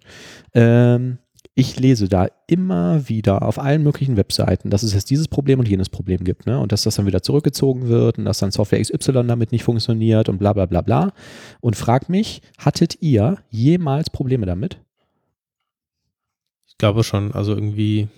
Ähm, 0.53 1.18
ich 1.56 1.80
lese 1.80 2.10
da 2.10 2.28
immer 2.48 3.08
wieder 3.08 3.44
auf 3.44 3.60
allen 3.60 3.84
möglichen 3.84 4.18
Webseiten, 4.18 4.70
dass 4.70 4.84
es 4.84 4.94
jetzt 4.94 5.10
dieses 5.10 5.28
Problem 5.28 5.60
und 5.60 5.68
jenes 5.68 5.90
Problem 5.90 6.24
gibt, 6.24 6.46
ne? 6.48 6.60
Und 6.60 6.72
dass 6.72 6.84
das 6.84 6.96
dann 6.96 7.06
wieder 7.06 7.22
zurückgezogen 7.22 7.88
wird 7.88 8.18
und 8.18 8.26
dass 8.26 8.40
dann 8.40 8.52
Software 8.52 8.82
XY 8.82 9.28
damit 9.28 9.52
nicht 9.52 9.64
funktioniert 9.64 10.30
und 10.30 10.40
bla 10.40 10.54
bla 10.54 10.66
bla 10.66 10.82
bla. 10.82 11.14
Und 11.62 11.76
frag 11.76 12.10
mich, 12.10 12.42
hattet 12.58 13.02
ihr 13.02 13.38
jemals 13.50 14.10
Probleme 14.10 14.46
damit? 14.46 14.80
ich 16.66 16.78
glaube 16.80 17.04
schon, 17.04 17.32
also 17.34 17.54
irgendwie 17.54 18.10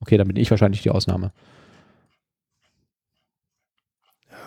Okay, 0.00 0.16
dann 0.18 0.28
bin 0.28 0.36
ich 0.36 0.50
wahrscheinlich 0.50 0.82
die 0.82 0.90
Ausnahme. 0.90 1.32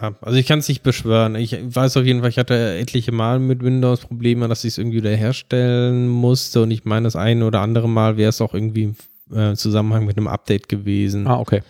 Ja, 0.01 0.13
also 0.21 0.37
ich 0.37 0.47
kann 0.47 0.59
es 0.59 0.67
nicht 0.69 0.81
beschwören. 0.83 1.35
Ich 1.35 1.57
weiß 1.61 1.97
auf 1.97 2.05
jeden 2.05 2.21
Fall, 2.21 2.29
ich 2.29 2.37
hatte 2.37 2.77
etliche 2.77 3.11
Mal 3.11 3.39
mit 3.39 3.61
Windows 3.63 4.01
Probleme, 4.01 4.47
dass 4.47 4.63
ich 4.63 4.69
es 4.73 4.77
irgendwie 4.77 4.97
wiederherstellen 4.97 6.07
musste. 6.07 6.61
Und 6.63 6.71
ich 6.71 6.85
meine, 6.85 7.03
das 7.05 7.15
eine 7.15 7.45
oder 7.45 7.61
andere 7.61 7.89
Mal 7.89 8.15
wäre 8.17 8.29
es 8.29 8.39
auch 8.41 8.53
irgendwie 8.53 8.83
im 8.83 8.95
äh, 9.35 9.55
Zusammenhang 9.55 10.05
mit 10.05 10.17
einem 10.17 10.27
Update 10.27 10.69
gewesen. 10.69 11.27
Ah, 11.27 11.39
okay. 11.39 11.61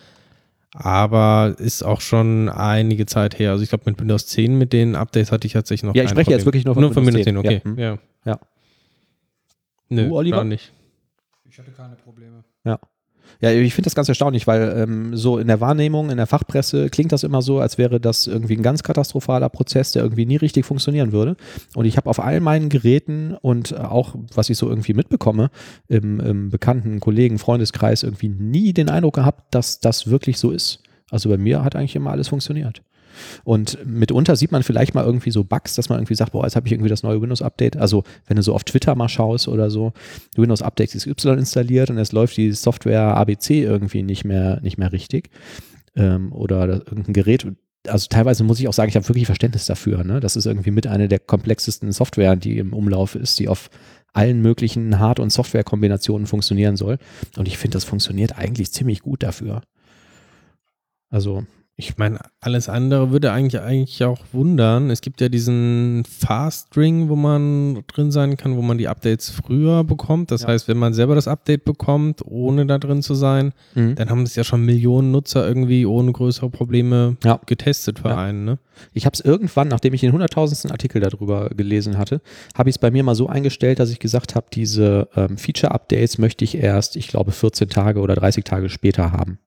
Aber 0.72 1.56
ist 1.58 1.82
auch 1.82 2.00
schon 2.00 2.48
einige 2.48 3.04
Zeit 3.06 3.38
her. 3.40 3.50
Also 3.50 3.64
ich 3.64 3.70
glaube, 3.70 3.84
mit 3.90 3.98
Windows 4.00 4.26
10, 4.28 4.56
mit 4.56 4.72
den 4.72 4.94
Updates 4.94 5.32
hatte 5.32 5.46
ich 5.46 5.54
tatsächlich 5.54 5.82
noch 5.82 5.94
Ja, 5.96 6.04
ich 6.04 6.10
spreche 6.10 6.30
jetzt 6.30 6.44
Problem. 6.44 6.46
wirklich 6.46 6.64
nur 6.64 6.74
von 6.74 6.82
nur 6.82 6.92
von 6.94 7.04
Windows 7.06 7.26
Windows 7.26 7.44
10. 7.44 7.62
10, 7.62 7.72
Okay, 7.74 7.82
ja. 7.82 7.90
ja. 7.92 7.98
Ja. 8.24 8.40
Nö, 9.88 10.08
Du, 10.08 10.14
Oliver? 10.14 10.36
gar 10.36 10.44
nicht. 10.44 10.72
Ich 11.50 11.58
hatte 11.58 11.72
keine 11.72 11.96
Probleme. 11.96 12.44
Ja, 13.40 13.50
ich 13.50 13.74
finde 13.74 13.86
das 13.86 13.94
ganz 13.94 14.08
erstaunlich, 14.08 14.46
weil 14.46 14.74
ähm, 14.76 15.16
so 15.16 15.38
in 15.38 15.46
der 15.46 15.60
Wahrnehmung, 15.60 16.10
in 16.10 16.18
der 16.18 16.26
Fachpresse 16.26 16.90
klingt 16.90 17.12
das 17.12 17.24
immer 17.24 17.40
so, 17.40 17.58
als 17.58 17.78
wäre 17.78 17.98
das 17.98 18.26
irgendwie 18.26 18.56
ein 18.56 18.62
ganz 18.62 18.82
katastrophaler 18.82 19.48
Prozess, 19.48 19.92
der 19.92 20.02
irgendwie 20.02 20.26
nie 20.26 20.36
richtig 20.36 20.66
funktionieren 20.66 21.12
würde. 21.12 21.36
Und 21.74 21.86
ich 21.86 21.96
habe 21.96 22.10
auf 22.10 22.20
all 22.20 22.40
meinen 22.40 22.68
Geräten 22.68 23.34
und 23.40 23.78
auch, 23.78 24.14
was 24.34 24.50
ich 24.50 24.58
so 24.58 24.68
irgendwie 24.68 24.92
mitbekomme, 24.92 25.50
im, 25.88 26.20
im 26.20 26.50
bekannten 26.50 27.00
Kollegen, 27.00 27.38
Freundeskreis 27.38 28.02
irgendwie 28.02 28.28
nie 28.28 28.74
den 28.74 28.90
Eindruck 28.90 29.14
gehabt, 29.14 29.54
dass 29.54 29.80
das 29.80 30.10
wirklich 30.10 30.38
so 30.38 30.50
ist. 30.50 30.82
Also 31.10 31.30
bei 31.30 31.38
mir 31.38 31.64
hat 31.64 31.76
eigentlich 31.76 31.96
immer 31.96 32.10
alles 32.10 32.28
funktioniert. 32.28 32.82
Und 33.44 33.78
mitunter 33.84 34.36
sieht 34.36 34.52
man 34.52 34.62
vielleicht 34.62 34.94
mal 34.94 35.04
irgendwie 35.04 35.30
so 35.30 35.44
Bugs, 35.44 35.74
dass 35.74 35.88
man 35.88 35.98
irgendwie 35.98 36.14
sagt, 36.14 36.32
boah, 36.32 36.44
jetzt 36.44 36.56
habe 36.56 36.66
ich 36.66 36.72
irgendwie 36.72 36.90
das 36.90 37.02
neue 37.02 37.20
Windows-Update. 37.20 37.76
Also 37.76 38.04
wenn 38.26 38.36
du 38.36 38.42
so 38.42 38.54
auf 38.54 38.64
Twitter 38.64 38.94
mal 38.94 39.08
schaust 39.08 39.48
oder 39.48 39.70
so, 39.70 39.92
Windows 40.36 40.62
Update 40.62 40.90
XY 40.90 41.30
installiert 41.30 41.90
und 41.90 41.98
es 41.98 42.12
läuft 42.12 42.36
die 42.36 42.52
Software 42.52 43.16
ABC 43.16 43.62
irgendwie 43.62 44.02
nicht 44.02 44.24
mehr, 44.24 44.60
nicht 44.62 44.78
mehr 44.78 44.92
richtig. 44.92 45.30
Ähm, 45.96 46.32
oder 46.32 46.66
irgendein 46.68 47.12
Gerät. 47.12 47.46
Also 47.88 48.06
teilweise 48.10 48.44
muss 48.44 48.60
ich 48.60 48.68
auch 48.68 48.72
sagen, 48.72 48.90
ich 48.90 48.96
habe 48.96 49.08
wirklich 49.08 49.26
Verständnis 49.26 49.66
dafür. 49.66 50.04
Ne? 50.04 50.20
Das 50.20 50.36
ist 50.36 50.46
irgendwie 50.46 50.70
mit 50.70 50.86
einer 50.86 51.08
der 51.08 51.18
komplexesten 51.18 51.92
Software, 51.92 52.36
die 52.36 52.58
im 52.58 52.72
Umlauf 52.72 53.14
ist, 53.14 53.38
die 53.38 53.48
auf 53.48 53.70
allen 54.12 54.42
möglichen 54.42 54.98
Hard- 54.98 55.20
und 55.20 55.30
Software-Kombinationen 55.30 56.26
funktionieren 56.26 56.76
soll. 56.76 56.98
Und 57.36 57.48
ich 57.48 57.58
finde, 57.58 57.76
das 57.76 57.84
funktioniert 57.84 58.36
eigentlich 58.36 58.72
ziemlich 58.72 59.00
gut 59.00 59.22
dafür. 59.22 59.62
Also, 61.10 61.44
Ich 61.88 61.96
meine, 61.98 62.18
alles 62.40 62.68
andere 62.68 63.10
würde 63.10 63.32
eigentlich 63.32 63.60
eigentlich 63.60 64.04
auch 64.04 64.18
wundern. 64.32 64.90
Es 64.90 65.00
gibt 65.00 65.20
ja 65.20 65.28
diesen 65.30 66.04
Fast-Ring, 66.06 67.08
wo 67.08 67.16
man 67.16 67.82
drin 67.86 68.10
sein 68.10 68.36
kann, 68.36 68.56
wo 68.56 68.62
man 68.62 68.76
die 68.78 68.86
Updates 68.88 69.30
früher 69.30 69.82
bekommt. 69.84 70.30
Das 70.30 70.42
Ja. 70.42 70.48
heißt, 70.48 70.68
wenn 70.68 70.76
man 70.76 70.92
selber 70.94 71.14
das 71.14 71.26
Update 71.26 71.64
bekommt, 71.64 72.22
ohne 72.24 72.66
da 72.66 72.78
drin 72.78 73.02
zu 73.02 73.14
sein, 73.14 73.52
mhm. 73.74 73.94
dann 73.94 74.10
haben 74.10 74.22
es 74.22 74.34
ja 74.36 74.44
schon 74.44 74.64
Millionen 74.64 75.10
Nutzer 75.10 75.46
irgendwie 75.46 75.86
ohne 75.86 76.12
größere 76.12 76.50
Probleme 76.50 77.16
Ja. 77.24 77.40
getestet 77.46 78.00
für 78.00 78.08
Ja. 78.08 78.18
einen. 78.18 78.44
Ne? 78.44 78.58
Ich 78.92 79.06
habe 79.06 79.14
es 79.14 79.20
irgendwann, 79.20 79.68
nachdem 79.68 79.94
ich 79.94 80.00
den 80.02 80.12
hunderttausendsten 80.12 80.70
Artikel 80.70 81.00
darüber 81.00 81.48
gelesen 81.50 81.96
hatte, 81.98 82.20
habe 82.56 82.68
ich 82.70 82.74
es 82.74 82.78
bei 82.78 82.90
mir 82.90 83.02
mal 83.02 83.14
so 83.14 83.26
eingestellt, 83.28 83.78
dass 83.78 83.90
ich 83.90 83.98
gesagt 83.98 84.34
habe, 84.34 84.46
diese 84.52 85.08
ähm, 85.16 85.36
Feature-Updates 85.38 86.18
möchte 86.18 86.44
ich 86.44 86.56
erst, 86.56 86.96
ich 86.96 87.08
glaube, 87.08 87.32
14 87.32 87.68
Tage 87.68 88.00
oder 88.00 88.14
30 88.14 88.44
Tage 88.44 88.68
später 88.68 89.12
haben. 89.12 89.38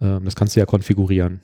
Ähm, 0.00 0.24
das 0.24 0.36
kannst 0.36 0.56
du 0.56 0.60
ja 0.60 0.66
konfigurieren. 0.66 1.40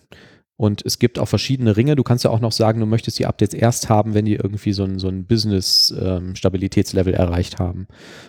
Und 0.57 0.87
es 0.87 1.01
gibt 1.01 1.19
auch 1.19 1.27
verschiedene 1.27 1.77
Ringe. 1.77 1.97
Du 1.97 2.05
kannst 2.05 2.23
ja 2.23 2.31
auch 2.31 2.39
noch 2.39 2.53
sagen, 2.53 2.79
du 2.79 2.87
möchtest 2.87 3.19
die 3.19 3.27
Updates 3.27 3.55
erst 3.55 3.89
haben, 3.89 4.15
wenn 4.15 4.25
die 4.25 4.37
irgendwie 4.37 4.73
so 4.73 4.85
ein, 4.85 5.01
so 5.01 5.09
ein 5.09 5.27
Business-Stabilitätslevel 5.27 7.13
erreicht 7.13 7.59
haben. 7.59 7.89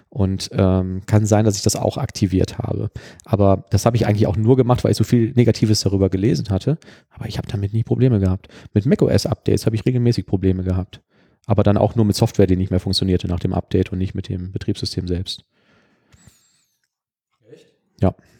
Und 0.09 0.49
ähm, 0.53 1.03
kann 1.05 1.27
sein, 1.27 1.45
dass 1.45 1.57
ich 1.57 1.61
das 1.61 1.75
auch 1.75 1.97
aktiviert 1.97 2.57
habe. 2.57 2.89
Aber 3.25 3.65
das 3.69 3.85
habe 3.85 3.95
ich 3.95 4.07
eigentlich 4.07 4.25
auch 4.25 4.37
nur 4.37 4.57
gemacht, 4.57 4.83
weil 4.83 4.91
ich 4.91 4.97
so 4.97 5.03
viel 5.03 5.33
Negatives 5.33 5.81
darüber 5.81 6.09
gelesen 6.09 6.49
hatte. 6.49 6.79
Aber 7.11 7.27
ich 7.27 7.37
habe 7.37 7.47
damit 7.47 7.73
nie 7.73 7.83
Probleme 7.83 8.19
gehabt. 8.19 8.47
Mit 8.73 8.87
macOS-Updates 8.87 9.67
habe 9.67 9.75
ich 9.75 9.85
regelmäßig 9.85 10.25
Probleme 10.25 10.63
gehabt. 10.63 11.01
Aber 11.45 11.61
dann 11.61 11.77
auch 11.77 11.93
nur 11.93 12.05
mit 12.05 12.15
Software, 12.15 12.47
die 12.47 12.55
nicht 12.55 12.71
mehr 12.71 12.79
funktionierte 12.79 13.27
nach 13.27 13.39
dem 13.39 13.53
Update 13.53 13.91
und 13.91 13.99
nicht 13.99 14.15
mit 14.15 14.29
dem 14.29 14.51
Betriebssystem 14.51 15.07
selbst. 15.07 15.45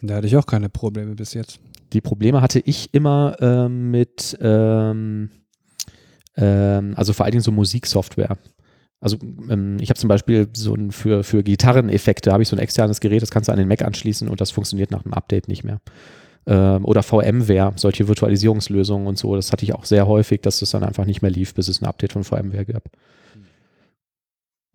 Da 0.02 0.16
hatte 0.16 0.26
ich 0.26 0.36
auch 0.36 0.46
keine 0.46 0.68
Probleme 0.68 1.14
bis 1.14 1.34
jetzt. 1.34 1.60
Die 1.92 2.00
Probleme 2.00 2.40
hatte 2.40 2.60
ich 2.60 2.92
immer 2.92 3.36
ähm, 3.40 3.90
mit, 3.90 4.36
ähm, 4.40 5.30
ähm, 6.36 6.94
also 6.96 7.12
vor 7.12 7.24
allen 7.24 7.32
Dingen 7.32 7.42
so 7.42 7.52
Musiksoftware. 7.52 8.36
Also 9.00 9.18
ähm, 9.50 9.76
ich 9.80 9.90
habe 9.90 9.98
zum 9.98 10.08
Beispiel 10.08 10.48
so 10.52 10.74
ein 10.74 10.90
für, 10.90 11.22
für 11.22 11.42
Gitarreneffekte 11.42 12.32
habe 12.32 12.42
ich 12.42 12.48
so 12.48 12.56
ein 12.56 12.60
externes 12.60 13.00
Gerät, 13.00 13.22
das 13.22 13.30
kannst 13.30 13.48
du 13.48 13.52
an 13.52 13.58
den 13.58 13.68
Mac 13.68 13.82
anschließen 13.82 14.28
und 14.28 14.40
das 14.40 14.50
funktioniert 14.50 14.90
nach 14.90 15.02
dem 15.02 15.14
Update 15.14 15.48
nicht 15.48 15.64
mehr. 15.64 15.80
Ähm, 16.46 16.84
oder 16.84 17.02
VMware, 17.02 17.72
solche 17.76 18.08
Virtualisierungslösungen 18.08 19.06
und 19.06 19.18
so, 19.18 19.36
das 19.36 19.52
hatte 19.52 19.64
ich 19.64 19.74
auch 19.74 19.84
sehr 19.84 20.06
häufig, 20.06 20.40
dass 20.40 20.60
das 20.60 20.70
dann 20.70 20.82
einfach 20.82 21.04
nicht 21.04 21.22
mehr 21.22 21.30
lief, 21.30 21.54
bis 21.54 21.68
es 21.68 21.82
ein 21.82 21.86
Update 21.86 22.12
von 22.12 22.24
VMware 22.24 22.64
gab. 22.64 22.90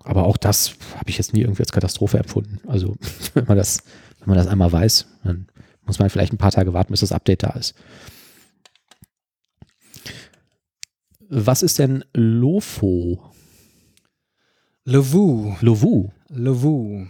Aber 0.03 0.25
auch 0.25 0.37
das 0.37 0.75
habe 0.97 1.09
ich 1.09 1.17
jetzt 1.17 1.33
nie 1.33 1.41
irgendwie 1.41 1.63
als 1.63 1.71
Katastrophe 1.71 2.17
empfunden. 2.17 2.59
Also 2.67 2.95
wenn 3.33 3.45
man 3.45 3.57
das, 3.57 3.83
wenn 4.19 4.29
man 4.29 4.37
das 4.37 4.47
einmal 4.47 4.71
weiß, 4.71 5.07
dann 5.23 5.47
muss 5.85 5.99
man 5.99 6.09
vielleicht 6.09 6.33
ein 6.33 6.37
paar 6.37 6.51
Tage 6.51 6.73
warten, 6.73 6.91
bis 6.91 6.99
das 7.01 7.11
Update 7.11 7.43
da 7.43 7.51
ist. 7.51 7.75
Was 11.29 11.63
ist 11.63 11.79
denn 11.79 12.03
Lofo? 12.13 13.31
Lovoo. 14.83 15.55
Lovu? 15.61 16.09
Lovoo. 16.29 17.07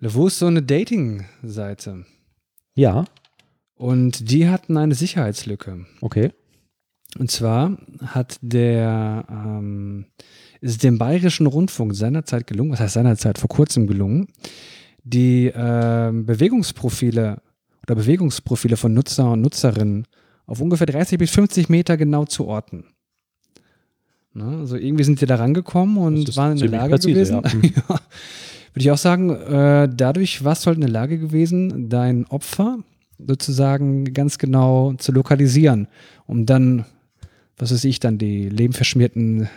Lovoo 0.00 0.26
ist 0.26 0.38
so 0.38 0.46
eine 0.46 0.62
Dating-Seite. 0.62 2.04
Ja, 2.74 3.04
Und 3.74 4.30
die 4.30 4.48
hatten 4.48 4.76
eine 4.76 4.94
Sicherheitslücke. 4.94 5.86
okay. 6.00 6.32
Und 7.18 7.30
zwar 7.30 7.78
hat 8.02 8.38
der, 8.42 9.24
ähm, 9.30 10.04
ist 10.60 10.82
dem 10.82 10.98
Bayerischen 10.98 11.46
Rundfunk 11.46 11.94
seinerzeit 11.94 12.46
gelungen, 12.46 12.72
was 12.72 12.80
heißt 12.80 12.92
seinerzeit, 12.92 13.38
vor 13.38 13.48
kurzem 13.48 13.86
gelungen, 13.86 14.28
die 15.06 15.52
ähm, 15.54 16.26
Bewegungsprofile 16.26 17.40
oder 17.84 17.94
Bewegungsprofile 17.94 18.76
von 18.76 18.92
Nutzer 18.92 19.30
und 19.30 19.40
Nutzerinnen 19.40 20.06
auf 20.46 20.60
ungefähr 20.60 20.86
30 20.86 21.18
bis 21.18 21.30
50 21.30 21.68
Meter 21.68 21.96
genau 21.96 22.24
zu 22.24 22.46
orten. 22.46 22.84
Ne? 24.34 24.58
Also 24.58 24.76
irgendwie 24.76 25.04
sind 25.04 25.20
sie 25.20 25.26
da 25.26 25.36
rangekommen 25.36 25.96
und 25.96 26.36
waren 26.36 26.52
in 26.52 26.58
der 26.58 26.68
Lage 26.68 26.94
präzise, 26.94 27.40
gewesen. 27.40 27.42
ja. 27.44 27.54
Mhm. 27.54 27.62
ja. 27.76 28.00
Würde 28.72 28.84
ich 28.84 28.90
auch 28.90 28.98
sagen, 28.98 29.30
äh, 29.30 29.88
dadurch 29.88 30.44
warst 30.44 30.64
du 30.64 30.66
halt 30.66 30.76
in 30.76 30.82
der 30.82 30.90
Lage 30.90 31.18
gewesen, 31.18 31.88
dein 31.88 32.26
Opfer 32.26 32.80
sozusagen 33.18 34.12
ganz 34.12 34.38
genau 34.38 34.92
zu 34.94 35.12
lokalisieren, 35.12 35.88
um 36.26 36.44
dann, 36.44 36.84
was 37.56 37.72
weiß 37.72 37.84
ich, 37.84 38.00
dann 38.00 38.18
die 38.18 38.48
lebenverschmierten 38.48 39.48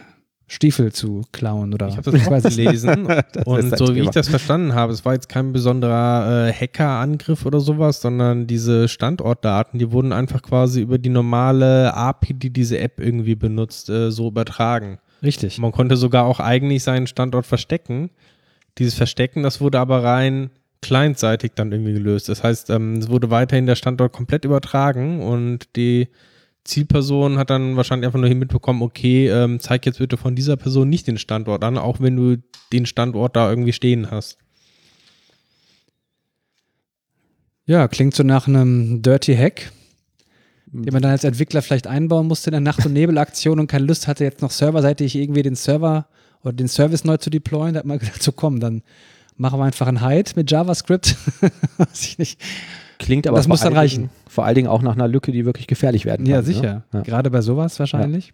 Stiefel 0.52 0.92
zu 0.92 1.22
klauen 1.32 1.74
oder 1.74 1.88
Ich 1.88 1.98
habe 1.98 2.12
das 2.12 2.28
auch 2.28 2.42
gelesen 2.42 3.08
und 3.46 3.78
so 3.78 3.96
wie 3.96 4.00
ich 4.00 4.10
das 4.10 4.28
verstanden 4.28 4.74
habe, 4.74 4.92
es 4.92 5.06
war 5.06 5.14
jetzt 5.14 5.30
kein 5.30 5.54
besonderer 5.54 6.48
äh, 6.48 6.54
Hackerangriff 6.54 7.46
oder 7.46 7.60
sowas, 7.60 8.02
sondern 8.02 8.48
diese 8.48 8.88
Standortdaten, 8.88 9.80
die 9.80 9.92
wurden 9.92 10.12
einfach 10.12 10.42
quasi 10.42 10.82
über 10.82 10.98
die 10.98 11.10
normale 11.10 11.94
API, 11.94 12.34
die 12.34 12.50
diese 12.50 12.80
App 12.80 13.00
irgendwie 13.00 13.36
benutzt, 13.36 13.90
äh, 13.90 14.10
so 14.10 14.28
übertragen. 14.28 14.98
Richtig. 15.22 15.60
Man 15.60 15.72
konnte 15.72 15.98
sogar 15.98 16.26
auch 16.26 16.40
eigentlich 16.40 16.84
seinen 16.84 17.06
Standort 17.06 17.46
verstecken. 17.46 18.10
Dieses 18.80 18.96
Verstecken, 18.96 19.44
das 19.44 19.62
wurde 19.62 19.80
aber 19.80 20.04
rein 20.04 20.50
clientseitig 20.82 21.52
dann 21.56 21.72
irgendwie 21.72 21.94
gelöst. 21.94 22.30
Das 22.30 22.44
heißt, 22.44 22.70
ähm, 22.70 22.94
es 22.94 23.10
wurde 23.10 23.30
weiterhin 23.30 23.66
der 23.66 23.76
Standort 23.76 24.14
komplett 24.14 24.46
übertragen 24.46 25.22
und 25.22 25.76
die 25.76 26.08
Zielperson 26.64 27.38
hat 27.38 27.50
dann 27.50 27.76
wahrscheinlich 27.76 28.06
einfach 28.06 28.20
nur 28.20 28.28
hier 28.28 28.36
mitbekommen, 28.36 28.82
okay, 28.82 29.28
ähm, 29.28 29.60
zeig 29.60 29.86
jetzt 29.86 30.00
bitte 30.00 30.18
von 30.18 30.36
dieser 30.36 30.58
Person 30.58 30.90
nicht 30.90 31.08
den 31.08 31.18
Standort 31.18 31.64
an, 31.64 31.78
auch 31.78 32.00
wenn 32.00 32.16
du 32.16 32.38
den 32.72 32.86
Standort 32.86 33.36
da 33.36 33.50
irgendwie 33.50 33.74
stehen 33.74 34.12
hast. 34.12 34.38
Ja, 37.66 37.88
klingt 37.88 38.16
so 38.16 38.24
nach 38.24 38.48
einem 38.48 39.02
Dirty 39.02 39.36
Hack, 39.36 39.72
den 40.66 40.92
man 40.94 41.02
dann 41.02 41.12
als 41.12 41.24
Entwickler 41.24 41.62
vielleicht 41.62 41.88
einbauen 41.88 42.28
musste 42.28 42.50
in 42.50 42.54
der 42.54 42.62
Nacht- 42.62 42.86
und 42.86 42.94
Nebelaktion 42.94 43.60
und 43.60 43.68
keine 43.68 43.86
Lust 43.86 44.08
hatte, 44.08 44.24
jetzt 44.24 44.42
noch 44.42 44.52
serverseitig 44.52 45.16
irgendwie 45.16 45.44
den 45.44 45.56
Server 45.56 46.08
oder 46.42 46.54
den 46.54 46.68
Service 46.68 47.04
neu 47.04 47.18
zu 47.18 47.30
deployen. 47.30 47.74
Da 47.74 47.80
hat 47.80 47.86
man 47.86 48.00
gedacht, 48.00 48.24
so 48.24 48.32
komm, 48.32 48.60
dann 48.60 48.82
machen 49.38 49.60
wir 49.60 49.66
einfach 49.66 49.88
einen 49.88 50.04
Hide 50.04 50.32
mit 50.36 50.50
JavaScript. 50.50 51.16
Weiß 51.78 52.04
ich 52.04 52.18
nicht. 52.18 52.42
Klingt 53.00 53.26
aber 53.28 53.38
Das 53.38 53.48
muss 53.48 53.62
dann 53.62 53.74
reichen. 53.74 54.02
Dingen- 54.04 54.10
Vor 54.28 54.46
allen 54.46 54.56
Dingen 54.56 54.68
auch 54.68 54.82
nach 54.82 54.94
einer 54.94 55.08
Lücke, 55.08 55.32
die 55.32 55.46
wirklich 55.46 55.66
gefährlich 55.68 56.06
werden 56.06 56.26
kann. 56.26 56.34
Ja, 56.36 56.42
sicher. 56.44 56.84
Ne? 56.92 57.00
Ja. 57.00 57.02
Gerade 57.02 57.32
bei 57.32 57.42
sowas 57.42 57.80
wahrscheinlich. 57.80 58.32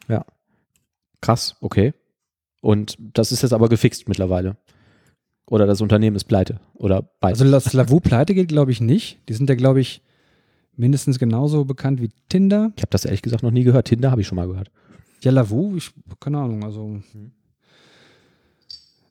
Krass, 1.21 1.55
okay. 1.61 1.93
Und 2.61 2.97
das 2.99 3.31
ist 3.31 3.41
jetzt 3.43 3.53
aber 3.53 3.69
gefixt 3.69 4.07
mittlerweile. 4.09 4.57
Oder 5.47 5.65
das 5.67 5.81
Unternehmen 5.81 6.15
ist 6.15 6.23
pleite. 6.25 6.59
Oder 6.73 7.03
beides. 7.19 7.39
Also 7.41 7.51
dass 7.51 7.73
Lavu 7.73 7.99
pleite 7.99 8.33
geht, 8.33 8.47
glaube 8.47 8.71
ich 8.71 8.81
nicht. 8.81 9.19
Die 9.29 9.33
sind 9.33 9.47
ja, 9.49 9.55
glaube 9.55 9.79
ich, 9.79 10.01
mindestens 10.75 11.19
genauso 11.19 11.63
bekannt 11.65 12.01
wie 12.01 12.09
Tinder. 12.29 12.71
ich 12.75 12.81
habe 12.81 12.89
das 12.89 13.05
ehrlich 13.05 13.21
gesagt 13.21 13.43
noch 13.43 13.51
nie 13.51 13.63
gehört. 13.63 13.87
Tinder 13.87 14.09
habe 14.11 14.21
ich 14.21 14.27
schon 14.27 14.35
mal 14.35 14.47
gehört. 14.47 14.71
Ja, 15.21 15.31
Lavu, 15.31 15.75
ich, 15.77 15.91
keine 16.19 16.39
Ahnung, 16.39 16.63
also. 16.63 16.99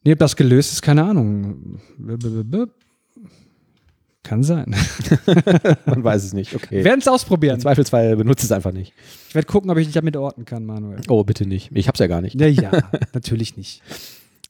Nee, 0.05 0.13
ob 0.13 0.19
das 0.19 0.37
gelöst 0.37 0.73
ist, 0.73 0.83
keine 0.83 1.05
Ahnung. 1.05 1.81
Kann 4.25 4.43
sein. 4.43 4.75
Man 5.87 6.03
weiß 6.03 6.25
es 6.25 6.33
nicht. 6.33 6.55
Okay. 6.55 6.79
Wir 6.79 6.85
werden 6.85 7.01
es 7.01 7.07
ausprobieren. 7.07 7.57
Im 7.57 7.61
Zweifelsfall 7.61 8.17
benutzt 8.17 8.43
es 8.43 8.51
einfach 8.51 8.73
nicht. 8.73 8.95
Ich 9.29 9.35
werde 9.35 9.47
gucken, 9.47 9.71
ob 9.71 9.77
ich 9.77 9.87
dich 9.87 9.95
damit 9.95 10.17
orten 10.17 10.47
kann, 10.47 10.65
Manuel. 10.65 11.03
Oh, 11.09 11.23
bitte 11.25 11.47
nicht. 11.47 11.71
Ich 11.75 11.89
habe 11.89 11.95
es 11.95 12.01
ja 12.01 12.07
gar 12.07 12.23
nicht. 12.23 12.41
Ja, 12.41 12.47
ja, 12.47 12.73
natürlich 13.13 13.59
nicht. 13.59 13.83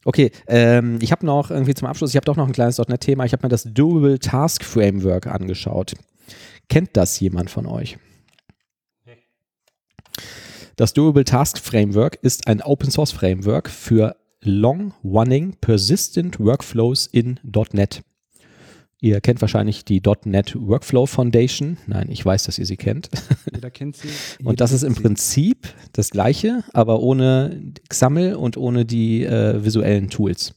Okay, 0.05 0.31
ähm, 0.47 0.99
ich 1.01 1.11
habe 1.11 1.25
noch 1.25 1.51
irgendwie 1.51 1.73
zum 1.73 1.89
Abschluss, 1.89 2.11
ich 2.11 2.15
habe 2.15 2.25
doch 2.25 2.37
noch 2.37 2.47
ein 2.47 2.53
kleines 2.53 2.77
.NET-Thema. 2.77 3.25
Ich 3.25 3.33
habe 3.33 3.45
mir 3.45 3.49
das 3.49 3.63
Durable 3.65 4.17
Task 4.17 4.63
Framework 4.63 5.27
angeschaut. 5.27 5.95
Kennt 6.69 6.91
das 6.93 7.19
jemand 7.19 7.49
von 7.49 7.65
euch? 7.65 7.97
Das 10.77 10.93
Durable 10.93 11.25
Task 11.25 11.57
Framework 11.57 12.17
ist 12.21 12.47
ein 12.47 12.61
Open 12.61 12.91
Source 12.91 13.11
Framework 13.11 13.69
für 13.69 14.15
Long-Running 14.41 15.57
Persistent 15.59 16.39
Workflows 16.39 17.07
in 17.07 17.39
.NET. 17.73 18.03
Ihr 19.01 19.21
kennt 19.21 19.41
wahrscheinlich 19.41 19.85
die 19.85 20.01
.NET 20.23 20.55
Workflow 20.55 21.05
Foundation. 21.05 21.77
Nein, 21.85 22.07
ich 22.09 22.25
weiß, 22.25 22.43
dass 22.43 22.57
ihr 22.57 22.65
sie 22.65 22.77
kennt. 22.77 23.09
Jeder 23.53 23.69
kennt 23.69 23.97
sie. 23.97 24.07
Und 24.43 24.61
das 24.61 24.71
ist 24.71 24.83
im 24.83 24.93
Jeder 24.93 25.03
Prinzip 25.03 25.67
das 25.91 26.09
gleiche, 26.09 26.63
aber 26.73 27.01
ohne 27.01 27.73
XAML 27.89 28.35
und 28.35 28.57
ohne 28.57 28.85
die 28.85 29.23
äh, 29.23 29.63
visuellen 29.63 30.09
Tools. 30.09 30.55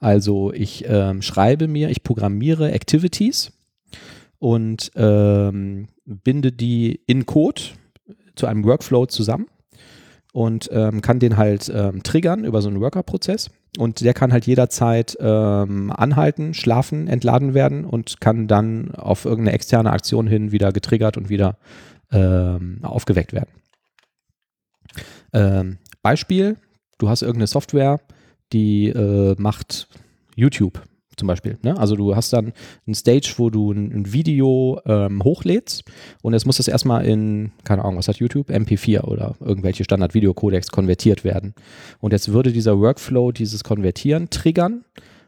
Also 0.00 0.52
ich 0.52 0.84
ähm, 0.86 1.22
schreibe 1.22 1.66
mir, 1.66 1.90
ich 1.90 2.04
programmiere 2.04 2.70
Activities 2.70 3.52
und 4.38 4.92
ähm, 4.94 5.88
binde 6.04 6.52
die 6.52 7.00
in 7.06 7.26
Code 7.26 7.60
zu 8.36 8.46
einem 8.46 8.64
Workflow 8.64 9.06
zusammen 9.06 9.46
und 10.38 10.70
ähm, 10.72 11.02
kann 11.02 11.18
den 11.18 11.36
halt 11.36 11.68
ähm, 11.74 12.04
triggern 12.04 12.44
über 12.44 12.62
so 12.62 12.68
einen 12.68 12.80
Worker-Prozess. 12.80 13.50
Und 13.76 14.02
der 14.02 14.14
kann 14.14 14.32
halt 14.32 14.46
jederzeit 14.46 15.18
ähm, 15.18 15.90
anhalten, 15.90 16.54
schlafen, 16.54 17.08
entladen 17.08 17.54
werden 17.54 17.84
und 17.84 18.20
kann 18.20 18.46
dann 18.46 18.94
auf 18.94 19.24
irgendeine 19.24 19.56
externe 19.56 19.90
Aktion 19.90 20.28
hin 20.28 20.52
wieder 20.52 20.70
getriggert 20.70 21.16
und 21.16 21.28
wieder 21.28 21.58
ähm, 22.12 22.78
aufgeweckt 22.82 23.32
werden. 23.32 23.50
Ähm, 25.32 25.78
Beispiel, 26.02 26.56
du 26.98 27.08
hast 27.08 27.22
irgendeine 27.22 27.48
Software, 27.48 27.98
die 28.52 28.90
äh, 28.90 29.34
macht 29.38 29.88
YouTube 30.36 30.80
zum 31.18 31.28
Beispiel. 31.28 31.58
Ne? 31.62 31.78
Also 31.78 31.96
du 31.96 32.16
hast 32.16 32.32
dann 32.32 32.52
ein 32.86 32.94
Stage, 32.94 33.34
wo 33.36 33.50
du 33.50 33.72
ein, 33.72 33.92
ein 33.92 34.12
Video 34.12 34.80
ähm, 34.86 35.22
hochlädst 35.22 35.84
und 36.22 36.32
jetzt 36.32 36.46
muss 36.46 36.56
das 36.56 36.68
erstmal 36.68 37.04
in, 37.04 37.52
keine 37.64 37.84
Ahnung, 37.84 37.98
was 37.98 38.08
hat 38.08 38.16
YouTube? 38.16 38.50
MP4 38.50 39.02
oder 39.02 39.34
irgendwelche 39.40 39.84
Standard-Video-Codecs 39.84 40.68
konvertiert 40.68 41.24
werden. 41.24 41.54
Und 42.00 42.12
jetzt 42.12 42.32
würde 42.32 42.52
dieser 42.52 42.78
Workflow 42.78 43.32
dieses 43.32 43.64
Konvertieren 43.64 44.30
triggern 44.30 44.84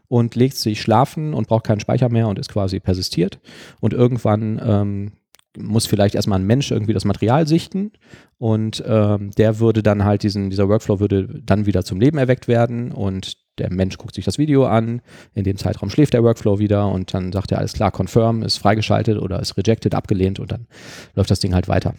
und 0.09 0.35
legt 0.35 0.57
sich 0.57 0.81
schlafen 0.81 1.35
und 1.35 1.47
braucht 1.47 1.65
keinen 1.65 1.81
Speicher 1.81 2.09
mehr 2.09 2.29
und 2.29 2.39
ist 2.39 2.51
quasi 2.51 2.81
persistiert. 2.81 3.39
Und 3.81 3.93
irgendwann 3.93 4.61
ähm, 4.63 5.13
muss 5.59 5.87
vielleicht 5.87 6.15
erstmal 6.15 6.39
ein 6.39 6.47
Mensch 6.47 6.71
irgendwie 6.71 6.93
das 6.93 7.05
Material 7.05 7.47
sichten 7.47 7.93
und 8.39 8.83
ähm, 8.87 9.31
der 9.33 9.59
würde 9.59 9.83
dann 9.83 10.05
halt 10.05 10.23
diesen, 10.23 10.51
dieser 10.51 10.69
Workflow 10.69 11.01
würde 11.01 11.41
dann 11.45 11.67
wieder 11.67 11.85
zum 11.85 12.01
Leben 12.01 12.19
erweckt 12.19 12.47
werden 12.47 12.93
und 12.93 13.37
der 13.59 13.73
Mensch 13.73 13.99
guckt 13.99 14.15
sich 14.15 14.25
das 14.25 14.39
Video 14.39 14.67
an, 14.67 15.03
in 15.35 15.45
dem 15.45 15.57
Zeitraum 15.57 15.91
schläft 15.91 16.15
der 16.15 16.23
Workflow 16.23 16.59
wieder 16.59 16.89
und 16.89 17.13
dann 17.13 17.33
sagt 17.33 17.53
er, 17.53 17.59
alles 17.59 17.73
klar, 17.73 17.91
confirm, 17.91 18.43
ist 18.43 18.59
freigeschaltet 18.59 19.19
oder 19.19 19.41
ist 19.41 19.57
rejected, 19.57 19.95
abgelehnt 19.95 20.39
und 20.39 20.53
dann 20.53 20.67
läuft 21.15 21.31
das 21.31 21.41
Ding 21.41 21.55
halt 21.55 21.69
weiter. 21.69 21.95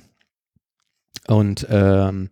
Und 1.27 1.67
ähm, 1.69 2.29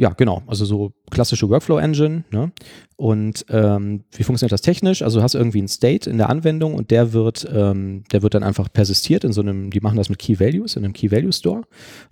ja, 0.00 0.10
genau, 0.10 0.42
also 0.46 0.64
so 0.64 0.92
klassische 1.10 1.48
Workflow-Engine. 1.50 2.22
Ne? 2.30 2.52
Und 2.94 3.44
ähm, 3.48 4.04
wie 4.12 4.22
funktioniert 4.22 4.52
das 4.52 4.60
technisch? 4.60 5.02
Also 5.02 5.18
du 5.18 5.24
hast 5.24 5.34
irgendwie 5.34 5.58
einen 5.58 5.66
State 5.66 6.08
in 6.08 6.18
der 6.18 6.30
Anwendung 6.30 6.74
und 6.74 6.92
der 6.92 7.12
wird, 7.12 7.48
ähm, 7.52 8.04
der 8.12 8.22
wird 8.22 8.34
dann 8.34 8.44
einfach 8.44 8.72
persistiert 8.72 9.24
in 9.24 9.32
so 9.32 9.40
einem, 9.40 9.70
die 9.70 9.80
machen 9.80 9.96
das 9.96 10.08
mit 10.08 10.20
Key 10.20 10.38
Values, 10.38 10.76
in 10.76 10.84
einem 10.84 10.92
Key 10.92 11.10
Value 11.10 11.32
Store. 11.32 11.62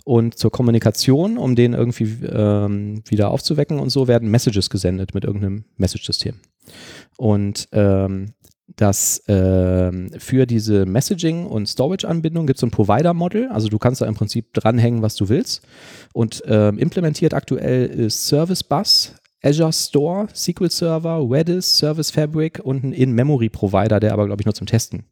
Und 0.03 0.37
zur 0.37 0.51
Kommunikation, 0.51 1.37
um 1.37 1.55
den 1.55 1.73
irgendwie 1.73 2.25
ähm, 2.25 3.03
wieder 3.07 3.31
aufzuwecken 3.31 3.79
und 3.79 3.89
so, 3.89 4.09
werden 4.09 4.29
Messages 4.29 4.69
gesendet 4.69 5.13
mit 5.13 5.23
irgendeinem 5.23 5.63
Message-System. 5.77 6.35
Und 7.15 7.69
ähm, 7.71 8.33
dass 8.77 9.23
ähm, 9.27 10.11
für 10.17 10.45
diese 10.45 10.85
Messaging- 10.85 11.45
und 11.45 11.67
Storage-Anbindung 11.67 12.45
gibt 12.45 12.57
es 12.59 12.63
ein 12.63 12.71
Provider-Model. 12.71 13.49
Also 13.49 13.67
du 13.67 13.79
kannst 13.79 14.01
da 14.01 14.05
im 14.05 14.13
Prinzip 14.13 14.53
dranhängen, 14.53 15.01
was 15.01 15.15
du 15.15 15.29
willst. 15.29 15.67
Und 16.13 16.43
ähm, 16.45 16.77
implementiert 16.77 17.33
aktuell 17.33 17.87
ist 17.87 18.27
Service 18.27 18.63
Bus, 18.63 19.15
Azure 19.43 19.73
Store, 19.73 20.27
SQL 20.33 20.69
Server, 20.69 21.27
Redis, 21.29 21.77
Service 21.77 22.11
Fabric 22.11 22.59
und 22.63 22.83
ein 22.83 22.93
In-Memory-Provider, 22.93 23.99
der 23.99 24.13
aber, 24.13 24.27
glaube 24.27 24.41
ich, 24.41 24.45
nur 24.45 24.55
zum 24.55 24.67
Testen 24.67 25.05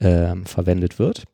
ähm, 0.00 0.44
verwendet 0.44 0.98
wird. 0.98 1.24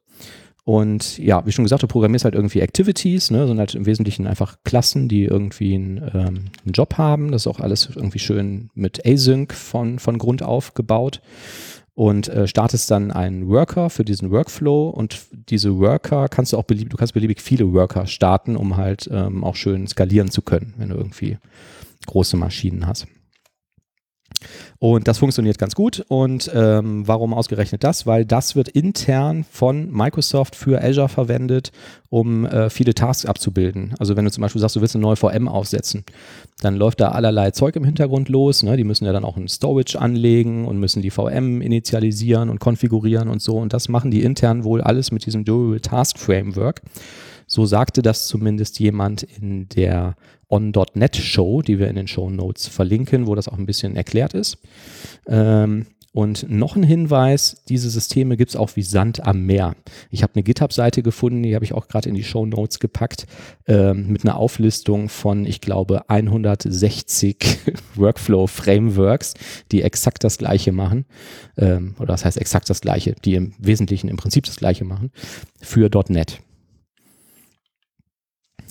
Und 0.69 1.17
ja, 1.17 1.47
wie 1.47 1.53
schon 1.53 1.65
gesagt, 1.65 1.83
du 1.83 1.87
programmierst 1.87 2.27
halt 2.27 2.35
irgendwie 2.35 2.61
Activities, 2.61 3.31
ne, 3.31 3.47
sind 3.47 3.59
halt 3.59 3.75
im 3.75 3.87
Wesentlichen 3.87 4.27
einfach 4.27 4.59
Klassen, 4.65 5.09
die 5.09 5.25
irgendwie 5.25 5.75
einen, 5.75 5.97
ähm, 6.13 6.45
einen 6.63 6.73
Job 6.75 6.99
haben. 6.99 7.33
Das 7.33 7.45
ist 7.45 7.47
auch 7.47 7.61
alles 7.61 7.89
irgendwie 7.97 8.19
schön 8.19 8.69
mit 8.75 9.01
Async 9.07 9.55
von, 9.55 9.99
von 9.99 10.19
Grund 10.19 10.43
auf 10.43 10.75
gebaut. 10.75 11.23
Und 11.95 12.29
äh, 12.29 12.47
startest 12.47 12.91
dann 12.91 13.11
einen 13.11 13.49
Worker 13.49 13.89
für 13.89 14.05
diesen 14.05 14.31
Workflow 14.31 14.91
und 14.91 15.19
diese 15.49 15.79
Worker 15.79 16.29
kannst 16.29 16.53
du 16.53 16.59
auch 16.59 16.65
beliebig, 16.65 16.91
du 16.91 16.99
kannst 16.99 17.15
beliebig 17.15 17.41
viele 17.41 17.73
Worker 17.73 18.07
starten, 18.07 18.55
um 18.55 18.77
halt 18.77 19.09
ähm, 19.11 19.45
auch 19.45 19.57
schön 19.57 19.87
skalieren 19.87 20.31
zu 20.31 20.43
können, 20.43 20.75
wenn 20.77 20.91
du 20.91 20.97
irgendwie 20.97 21.39
große 22.05 22.37
Maschinen 22.37 22.87
hast. 22.87 23.07
Und 24.81 25.09
das 25.09 25.19
funktioniert 25.19 25.59
ganz 25.59 25.75
gut. 25.75 26.05
Und 26.07 26.51
ähm, 26.55 27.07
warum 27.07 27.35
ausgerechnet 27.35 27.83
das? 27.83 28.07
Weil 28.07 28.25
das 28.25 28.55
wird 28.55 28.69
intern 28.69 29.45
von 29.51 29.91
Microsoft 29.91 30.55
für 30.55 30.83
Azure 30.83 31.09
verwendet, 31.09 31.73
um 32.11 32.47
äh, 32.47 32.71
viele 32.71 32.95
Tasks 32.95 33.27
abzubilden. 33.27 33.95
Also 33.99 34.17
wenn 34.17 34.25
du 34.25 34.31
zum 34.31 34.43
Beispiel 34.43 34.61
sagst, 34.61 34.77
du 34.77 34.81
willst 34.81 34.95
eine 34.95 35.03
neue 35.03 35.17
VM 35.17 35.49
aufsetzen, 35.49 36.05
dann 36.61 36.77
läuft 36.77 37.01
da 37.01 37.09
allerlei 37.09 37.51
Zeug 37.51 37.75
im 37.75 37.83
Hintergrund 37.83 38.29
los. 38.29 38.63
Ne? 38.63 38.77
Die 38.77 38.85
müssen 38.85 39.05
ja 39.05 39.13
dann 39.13 39.25
auch 39.25 39.37
ein 39.37 39.49
Storage 39.49 40.01
anlegen 40.01 40.65
und 40.65 40.79
müssen 40.79 41.03
die 41.03 41.11
VM 41.11 41.61
initialisieren 41.61 42.49
und 42.49 42.61
konfigurieren 42.61 43.29
und 43.29 43.43
so. 43.43 43.57
Und 43.57 43.73
das 43.73 43.89
machen 43.89 44.13
die 44.13 44.23
intern 44.23 44.63
wohl 44.63 44.81
alles 44.81 45.11
mit 45.11 45.27
diesem 45.27 45.45
Durable 45.45 45.81
Task 45.81 46.19
Framework. 46.19 46.83
So 47.49 47.67
sagte 47.67 48.03
das 48.03 48.29
zumindest 48.29 48.79
jemand 48.79 49.25
in 49.25 49.69
der 49.71 50.15
On.NET 50.49 51.17
Show, 51.17 51.63
die 51.63 51.79
wir 51.79 51.89
in 51.89 51.97
den 51.97 52.09
Show 52.09 52.31
Notes 52.31 52.67
verlinken, 52.69 53.27
wo 53.27 53.35
das 53.35 53.49
auch 53.49 53.59
ein 53.59 53.67
bisschen 53.67 53.97
erklärt 53.97 54.35
ist. 54.35 54.59
Ähm, 55.27 55.87
und 56.13 56.51
noch 56.51 56.75
ein 56.75 56.83
Hinweis, 56.83 57.63
diese 57.69 57.91
Systeme 57.91 58.37
gibt 58.37 58.51
es 58.51 58.57
auch 58.57 58.75
wie 58.77 58.83
Sand 58.83 59.25
am 59.25 59.45
Meer. 59.45 59.77
Ich 60.11 60.23
habe 60.23 60.35
eine 60.35 60.43
GitHub-Seite 60.43 61.03
gefunden, 61.03 61.43
die 61.43 61.55
habe 61.55 61.65
ich 61.65 61.75
auch 61.75 61.87
gerade 61.87 62.09
in 62.09 62.15
die 62.15 62.25
Show 62.25 62.47
Notes 62.47 62.81
gepackt, 62.81 63.27
ähm, 63.67 64.09
mit 64.09 64.25
einer 64.25 64.37
Auflistung 64.37 65.11
von, 65.11 65.45
ich 65.45 65.61
glaube, 65.61 66.09
160 66.09 67.37
Workflow-Frameworks, 67.95 69.35
die 69.71 69.83
exakt 69.83 70.25
das 70.25 70.39
gleiche 70.39 70.73
machen. 70.73 71.05
Ähm, 71.59 71.95
oder 71.99 72.09
das 72.09 72.25
heißt 72.25 72.39
exakt 72.39 72.71
das 72.71 72.81
gleiche, 72.81 73.15
die 73.25 73.35
im 73.35 73.53
Wesentlichen 73.59 74.09
im 74.09 74.17
Prinzip 74.17 74.47
das 74.47 74.57
gleiche 74.57 74.85
machen, 74.85 75.13
für 75.61 75.91
.NET 76.09 76.41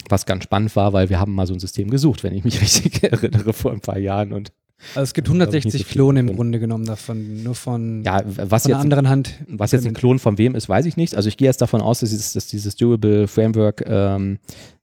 was 0.09 0.25
ganz 0.25 0.43
spannend 0.43 0.75
war, 0.75 0.93
weil 0.93 1.09
wir 1.09 1.19
haben 1.19 1.33
mal 1.33 1.47
so 1.47 1.53
ein 1.53 1.59
System 1.59 1.89
gesucht, 1.89 2.23
wenn 2.23 2.33
ich 2.33 2.43
mich 2.43 2.61
richtig 2.61 3.03
erinnere, 3.03 3.53
vor 3.53 3.71
ein 3.71 3.81
paar 3.81 3.97
Jahren 3.97 4.33
und 4.33 4.51
Also 4.93 5.03
es 5.03 5.13
gibt 5.13 5.27
160 5.27 5.81
so 5.81 5.87
Klone 5.89 6.19
im. 6.21 6.35
Grunde 6.35 6.59
genommen 6.59 6.85
davon, 6.85 7.43
nur 7.43 7.55
von, 7.55 8.03
ja, 8.03 8.21
was 8.25 8.63
von 8.63 8.69
jetzt 8.69 8.75
einer 8.75 8.79
anderen 8.79 9.09
Hand. 9.09 9.35
Was 9.47 9.71
jetzt 9.71 9.85
ein 9.85 9.93
Klon 9.93 10.19
von 10.19 10.37
wem 10.37 10.55
ist, 10.55 10.69
weiß 10.69 10.85
ich 10.85 10.97
nicht. 10.97 11.15
Also 11.15 11.29
ich 11.29 11.37
gehe 11.37 11.47
jetzt 11.47 11.61
davon 11.61 11.81
aus, 11.81 11.99
dass 11.99 12.09
dieses, 12.09 12.33
dass 12.33 12.47
dieses 12.47 12.75
Durable 12.75 13.27
Framework 13.27 13.83
ähm, 13.87 14.39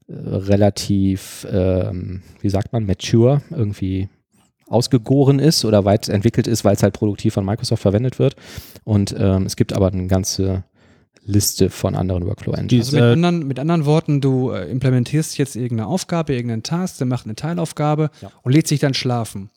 äh, 0.07 0.13
relativ, 0.15 1.47
ähm, 1.51 2.23
wie 2.41 2.51
sagt 2.51 2.73
man, 2.73 2.87
mature 2.87 3.43
irgendwie 3.51 4.09
ausgegoren 4.67 5.39
ist 5.39 5.65
oder 5.65 5.85
weit 5.85 6.09
entwickelt 6.09 6.47
ist, 6.47 6.65
weil 6.65 6.75
es 6.75 6.83
halt 6.83 6.95
produktiv 6.95 7.35
von 7.35 7.45
Microsoft 7.45 7.83
verwendet 7.83 8.19
wird. 8.19 8.37
Und 8.85 9.15
ähm, 9.19 9.47
es 9.47 9.57
gibt 9.57 9.73
aber 9.73 9.89
eine 9.89 10.07
ganze 10.07 10.65
Liste 11.27 11.71
von 11.71 11.95
anderen 11.95 12.27
Workflow-Engines. 12.27 12.87
Also 12.89 12.97
mit, 12.97 13.05
anderen, 13.05 13.47
mit 13.47 13.59
anderen 13.59 13.85
Worten, 13.87 14.21
du 14.21 14.51
äh, 14.51 14.71
implementierst 14.71 15.39
jetzt 15.39 15.57
irgendeine 15.57 15.89
Aufgabe, 15.89 16.35
irgendeinen 16.35 16.63
Task, 16.63 16.99
der 16.99 17.07
macht 17.07 17.25
eine 17.27 17.35
Teilaufgabe 17.35 18.11
Ja. 18.21 18.31
und 18.43 18.53
lädt 18.53 18.69
sich 18.69 18.81
dann 18.81 18.95
schlafen. 18.95 19.51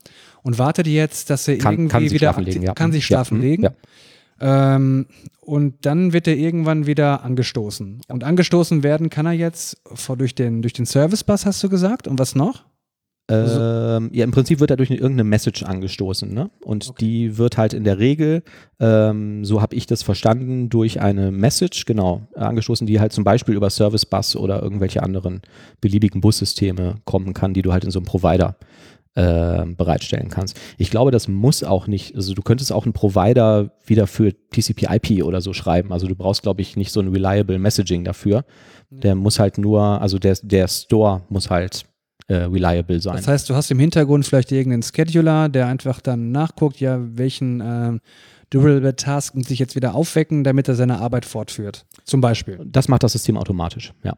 Und 0.44 0.58
wartet 0.60 0.88
jetzt, 0.88 1.30
dass 1.30 1.48
er 1.48 1.58
Kann- 1.58 1.74
irgendwie 1.74 1.88
kann 1.92 2.04
sich 2.04 2.12
wieder 2.14 2.20
schlafen 2.34 2.44
legen, 2.46 2.64
ja. 2.64 2.74
kann 2.74 2.92
sich 2.94 3.04
Ja, 3.04 3.08
schlafen 3.08 3.38
mhm, 3.38 3.44
legen. 3.44 3.64
ja. 3.64 3.72
Ähm, 4.40 5.08
und 5.42 5.86
dann 5.86 6.14
wird 6.14 6.28
er 6.28 6.38
irgendwann 6.38 6.86
wieder 6.88 7.24
angestoßen. 7.24 8.02
Und 8.08 8.24
angestoßen 8.24 8.84
werden 8.84 9.10
kann 9.10 9.26
er 9.26 9.32
jetzt 9.34 9.78
vor, 9.94 10.16
durch, 10.16 10.36
den, 10.36 10.62
durch 10.62 10.74
den 10.74 10.86
Service 10.86 11.24
Bus, 11.24 11.46
hast 11.46 11.64
du 11.64 11.70
gesagt. 11.70 12.08
Und 12.08 12.20
was 12.20 12.36
noch? 12.36 12.64
Ähm, 13.30 14.10
ja, 14.14 14.24
im 14.24 14.32
Prinzip 14.32 14.60
wird 14.62 14.70
er 14.72 14.78
durch 14.78 14.90
eine, 14.90 15.00
irgendeine 15.00 15.28
Message 15.28 15.64
angestoßen, 15.64 16.34
ne? 16.34 16.50
Und 16.64 16.90
Okay. 16.90 17.06
die 17.06 17.38
wird 17.38 17.58
halt 17.58 17.74
in 17.74 17.84
der 17.84 18.00
Regel, 18.00 18.42
ähm, 18.80 19.44
so 19.44 19.62
habe 19.62 19.76
ich 19.76 19.86
das 19.86 20.02
verstanden, 20.02 20.70
durch 20.70 21.02
eine 21.02 21.32
Message, 21.32 21.84
genau, 21.86 22.28
angestoßen, 22.36 22.88
die 22.88 23.00
halt 23.02 23.12
zum 23.12 23.26
Beispiel 23.26 23.56
über 23.56 23.70
Service 23.70 24.06
Bus 24.06 24.36
oder 24.38 24.62
irgendwelche 24.62 25.04
anderen 25.04 25.42
beliebigen 25.82 26.22
Bussysteme 26.22 26.96
kommen 27.04 27.34
kann, 27.34 27.54
die 27.54 27.64
du 27.64 27.74
halt 27.74 27.84
in 27.84 27.92
so 27.92 28.00
einem 28.00 28.06
Provider 28.06 28.56
äh, 29.16 29.66
bereitstellen 29.66 30.30
kannst. 30.30 30.58
Ich 30.78 30.92
glaube, 30.92 31.12
das 31.12 31.28
muss 31.28 31.64
auch 31.64 31.88
nicht, 31.88 32.16
also 32.16 32.34
du 32.34 32.44
könntest 32.44 32.72
auch 32.72 32.86
einen 32.86 32.94
Provider 32.94 33.72
wieder 33.86 34.08
für 34.08 34.32
TCP/IP 34.52 35.24
oder 35.24 35.42
so 35.42 35.52
schreiben. 35.54 35.92
Also 35.92 36.08
du 36.08 36.16
brauchst, 36.16 36.44
glaube 36.44 36.62
ich, 36.62 36.78
nicht 36.78 36.92
so 36.94 37.00
ein 37.02 37.08
reliable 37.10 37.58
Messaging 37.60 38.04
dafür. 38.06 38.46
Der 38.90 39.16
muss 39.16 39.38
halt 39.40 39.58
nur, 39.58 39.82
also 39.82 40.18
der, 40.20 40.38
der 40.44 40.68
Store 40.70 41.24
muss 41.30 41.50
halt 41.50 41.87
äh, 42.28 42.36
reliable 42.36 43.00
sein. 43.02 43.16
Das 43.16 43.28
heißt, 43.28 43.50
du 43.50 43.56
hast 43.56 43.72
im 43.72 43.80
Hintergrund 43.80 44.26
vielleicht 44.26 44.52
irgendeinen 44.52 44.84
Scheduler, 44.84 45.50
der 45.50 45.68
einfach 45.68 46.02
dann 46.02 46.32
nachguckt, 46.32 46.80
ja, 46.80 47.00
welchen 47.00 47.62
ähm, 47.64 48.02
Durable 48.50 48.96
Task 48.96 49.36
und 49.36 49.46
sich 49.46 49.60
jetzt 49.60 49.76
wieder 49.76 49.96
aufwecken, 49.96 50.44
damit 50.44 50.68
er 50.68 50.76
seine 50.76 51.00
Arbeit 51.00 51.26
fortführt. 51.26 51.86
Zum 52.06 52.22
Beispiel. 52.22 52.60
Das 52.66 52.88
macht 52.88 53.04
das 53.04 53.14
System 53.14 53.38
automatisch, 53.38 53.94
ja. 54.04 54.16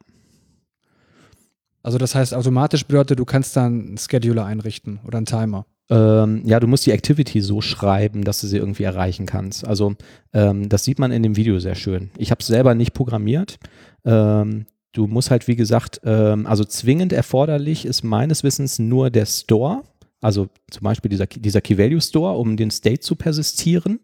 Also 1.81 1.98
das 1.98 2.14
heißt, 2.14 2.34
automatisch 2.34 2.86
bedeutet, 2.86 3.19
du 3.19 3.26
kannst 3.26 3.56
dann 3.56 3.88
einen 3.88 3.98
Scheduler 3.98 4.45
einrichten 4.45 4.99
oder 5.06 5.18
einen 5.18 5.26
Timer. 5.26 5.65
Ähm, 5.90 6.41
ja, 6.45 6.60
du 6.60 6.68
musst 6.68 6.86
die 6.86 6.91
Activity 6.91 7.41
so 7.41 7.61
schreiben, 7.61 8.23
dass 8.23 8.41
du 8.41 8.48
sie 8.48 8.57
irgendwie 8.57 8.84
erreichen 8.84 9.26
kannst. 9.26 9.65
Also 9.65 9.95
ähm, 10.34 10.69
das 10.69 10.84
sieht 10.84 10.99
man 10.99 11.11
in 11.11 11.23
dem 11.23 11.36
Video 11.36 11.57
sehr 11.60 11.76
schön. 11.76 12.11
Ich 12.18 12.31
habe 12.31 12.41
es 12.41 12.48
selber 12.48 12.76
nicht 12.76 12.94
programmiert. 12.94 13.57
Ähm, 14.06 14.65
du 14.94 15.07
musst 15.07 15.32
halt, 15.32 15.48
wie 15.48 15.56
gesagt, 15.56 16.02
ähm, 16.03 16.45
also 16.45 16.64
zwingend 16.64 17.14
erforderlich 17.14 17.86
ist 17.86 18.03
meines 18.03 18.44
Wissens 18.44 18.80
nur 18.80 19.10
der 19.10 19.26
Store. 19.26 19.84
Also 20.22 20.49
zum 20.70 20.84
Beispiel 20.84 21.07
dieser, 21.07 21.28
dieser 21.28 21.61
Key-Value 21.61 22.02
Store, 22.02 22.38
um 22.38 22.57
den 22.57 22.72
State 22.72 22.99
zu 22.99 23.16
persistieren. 23.16 24.02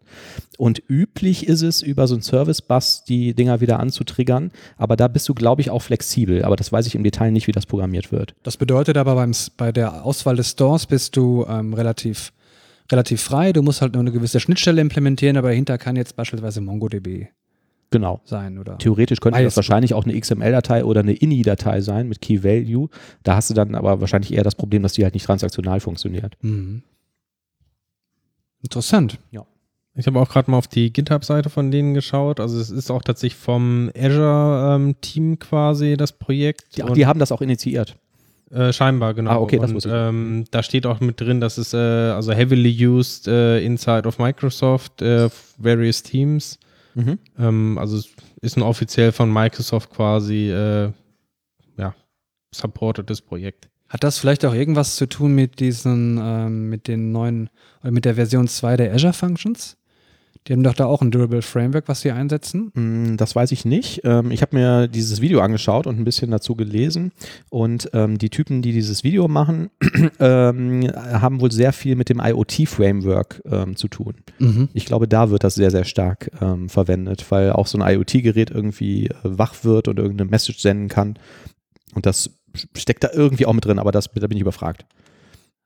Und 0.56 0.82
üblich 0.88 1.46
ist 1.46 1.60
es, 1.60 1.82
über 1.82 2.06
so 2.06 2.14
einen 2.14 2.22
Service-Bus 2.22 3.04
die 3.04 3.34
Dinger 3.34 3.60
wieder 3.60 3.80
anzutriggern. 3.80 4.50
Aber 4.78 4.96
da 4.96 5.08
bist 5.08 5.28
du, 5.28 5.34
glaube 5.34 5.60
ich, 5.60 5.68
auch 5.68 5.82
flexibel. 5.82 6.42
Aber 6.42 6.56
das 6.56 6.72
weiß 6.72 6.86
ich 6.86 6.94
im 6.94 7.04
Detail 7.04 7.32
nicht, 7.32 7.48
wie 7.48 7.52
das 7.52 7.66
programmiert 7.66 8.12
wird. 8.12 8.34
Das 8.44 8.56
bedeutet 8.56 8.96
aber 8.96 9.14
beim, 9.14 9.32
bei 9.58 9.72
der 9.72 10.06
Auswahl 10.06 10.36
des 10.36 10.52
Stores 10.52 10.86
bist 10.86 11.16
du 11.16 11.44
ähm, 11.46 11.74
relativ, 11.74 12.32
relativ 12.90 13.20
frei. 13.20 13.52
Du 13.52 13.62
musst 13.62 13.82
halt 13.82 13.92
nur 13.92 14.00
eine 14.00 14.12
gewisse 14.12 14.40
Schnittstelle 14.40 14.80
implementieren, 14.80 15.36
aber 15.36 15.48
dahinter 15.48 15.76
kann 15.76 15.96
jetzt 15.96 16.16
beispielsweise 16.16 16.62
MongoDB 16.62 17.26
Genau. 17.90 18.20
sein, 18.24 18.58
oder? 18.58 18.78
Theoretisch 18.78 19.20
könnte 19.20 19.38
Weiß 19.38 19.44
das 19.44 19.56
wahrscheinlich 19.56 19.94
auch 19.94 20.04
eine 20.04 20.18
XML-Datei 20.18 20.84
oder 20.84 21.00
eine 21.00 21.12
INI-Datei 21.12 21.80
sein 21.80 22.08
mit 22.08 22.20
Key 22.20 22.42
Value. 22.42 22.88
Da 23.22 23.36
hast 23.36 23.50
du 23.50 23.54
dann 23.54 23.74
aber 23.74 24.00
wahrscheinlich 24.00 24.32
eher 24.32 24.42
das 24.42 24.54
Problem, 24.54 24.82
dass 24.82 24.94
die 24.94 25.04
halt 25.04 25.14
nicht 25.14 25.26
transaktional 25.26 25.80
funktioniert. 25.80 26.36
Mhm. 26.42 26.82
Interessant. 28.62 29.18
Ich 29.98 30.06
habe 30.06 30.20
auch 30.20 30.28
gerade 30.28 30.50
mal 30.50 30.58
auf 30.58 30.68
die 30.68 30.92
GitHub-Seite 30.92 31.48
von 31.48 31.70
denen 31.70 31.94
geschaut. 31.94 32.38
Also 32.40 32.58
es 32.60 32.70
ist 32.70 32.90
auch 32.90 33.02
tatsächlich 33.02 33.40
vom 33.40 33.90
Azure-Team 33.96 35.38
quasi 35.38 35.96
das 35.96 36.12
Projekt. 36.12 36.76
Die, 36.76 36.92
die 36.92 37.06
haben 37.06 37.18
das 37.18 37.32
auch 37.32 37.40
initiiert. 37.40 37.96
Äh, 38.50 38.72
scheinbar, 38.72 39.14
genau. 39.14 39.30
Ah, 39.30 39.38
okay, 39.38 39.58
das 39.58 39.72
und, 39.72 39.88
ähm, 39.90 40.44
Da 40.50 40.62
steht 40.62 40.86
auch 40.86 41.00
mit 41.00 41.20
drin, 41.20 41.40
dass 41.40 41.58
es 41.58 41.72
äh, 41.72 41.76
also 41.76 42.32
heavily 42.32 42.86
used 42.86 43.26
äh, 43.26 43.58
inside 43.60 44.06
of 44.06 44.18
Microsoft, 44.18 45.02
äh, 45.02 45.28
various 45.58 46.02
teams. 46.02 46.58
Mhm. 46.96 47.18
Ähm, 47.38 47.78
also 47.78 47.98
es 47.98 48.08
ist 48.40 48.56
ein 48.56 48.62
offiziell 48.62 49.12
von 49.12 49.30
Microsoft 49.30 49.90
quasi 49.90 50.50
äh, 50.50 50.90
ja, 51.76 51.94
supportedes 52.54 53.20
Projekt. 53.20 53.68
Hat 53.88 54.02
das 54.02 54.18
vielleicht 54.18 54.44
auch 54.46 54.54
irgendwas 54.54 54.96
zu 54.96 55.06
tun 55.06 55.34
mit 55.34 55.60
diesen, 55.60 56.18
ähm, 56.20 56.70
mit 56.70 56.88
den 56.88 57.12
neuen, 57.12 57.50
oder 57.82 57.92
mit 57.92 58.06
der 58.06 58.14
Version 58.14 58.48
2 58.48 58.78
der 58.78 58.94
Azure 58.94 59.12
Functions? 59.12 59.76
Die 60.46 60.52
haben 60.52 60.62
doch 60.62 60.74
da 60.74 60.86
auch 60.86 61.02
ein 61.02 61.10
Durable 61.10 61.42
Framework, 61.42 61.88
was 61.88 62.02
sie 62.02 62.12
einsetzen. 62.12 62.70
Mm, 62.74 63.16
Das 63.16 63.34
weiß 63.34 63.52
ich 63.52 63.64
nicht. 63.64 64.02
Ähm, 64.04 64.30
Ich 64.30 64.42
habe 64.42 64.56
mir 64.56 64.86
dieses 64.88 65.20
Video 65.20 65.40
angeschaut 65.40 65.86
und 65.86 65.98
ein 65.98 66.04
bisschen 66.04 66.30
dazu 66.30 66.54
gelesen. 66.54 67.12
Und 67.50 67.90
ähm, 67.94 68.18
die 68.18 68.30
Typen, 68.30 68.62
die 68.62 68.72
dieses 68.72 69.02
Video 69.02 69.26
machen, 69.28 69.70
ähm, 70.20 70.88
haben 70.94 71.40
wohl 71.40 71.50
sehr 71.50 71.72
viel 71.72 71.96
mit 71.96 72.08
dem 72.08 72.20
IoT-Framework 72.20 73.42
zu 73.74 73.88
tun. 73.88 74.14
Mhm. 74.38 74.68
Ich 74.72 74.86
glaube, 74.86 75.08
da 75.08 75.30
wird 75.30 75.44
das 75.44 75.54
sehr, 75.54 75.70
sehr 75.70 75.84
stark 75.84 76.30
verwendet, 76.66 77.24
weil 77.30 77.52
auch 77.52 77.66
so 77.66 77.78
ein 77.78 77.94
IoT-Gerät 77.94 78.50
irgendwie 78.50 79.06
äh, 79.06 79.12
wach 79.22 79.64
wird 79.64 79.88
und 79.88 79.98
irgendeine 79.98 80.30
Message 80.30 80.60
senden 80.60 80.88
kann. 80.88 81.18
Und 81.94 82.06
das 82.06 82.30
steckt 82.76 83.04
da 83.04 83.10
irgendwie 83.12 83.46
auch 83.46 83.52
mit 83.52 83.64
drin, 83.64 83.78
aber 83.78 83.92
das, 83.92 84.10
da 84.14 84.26
bin 84.26 84.36
ich 84.36 84.42
überfragt. 84.42 84.84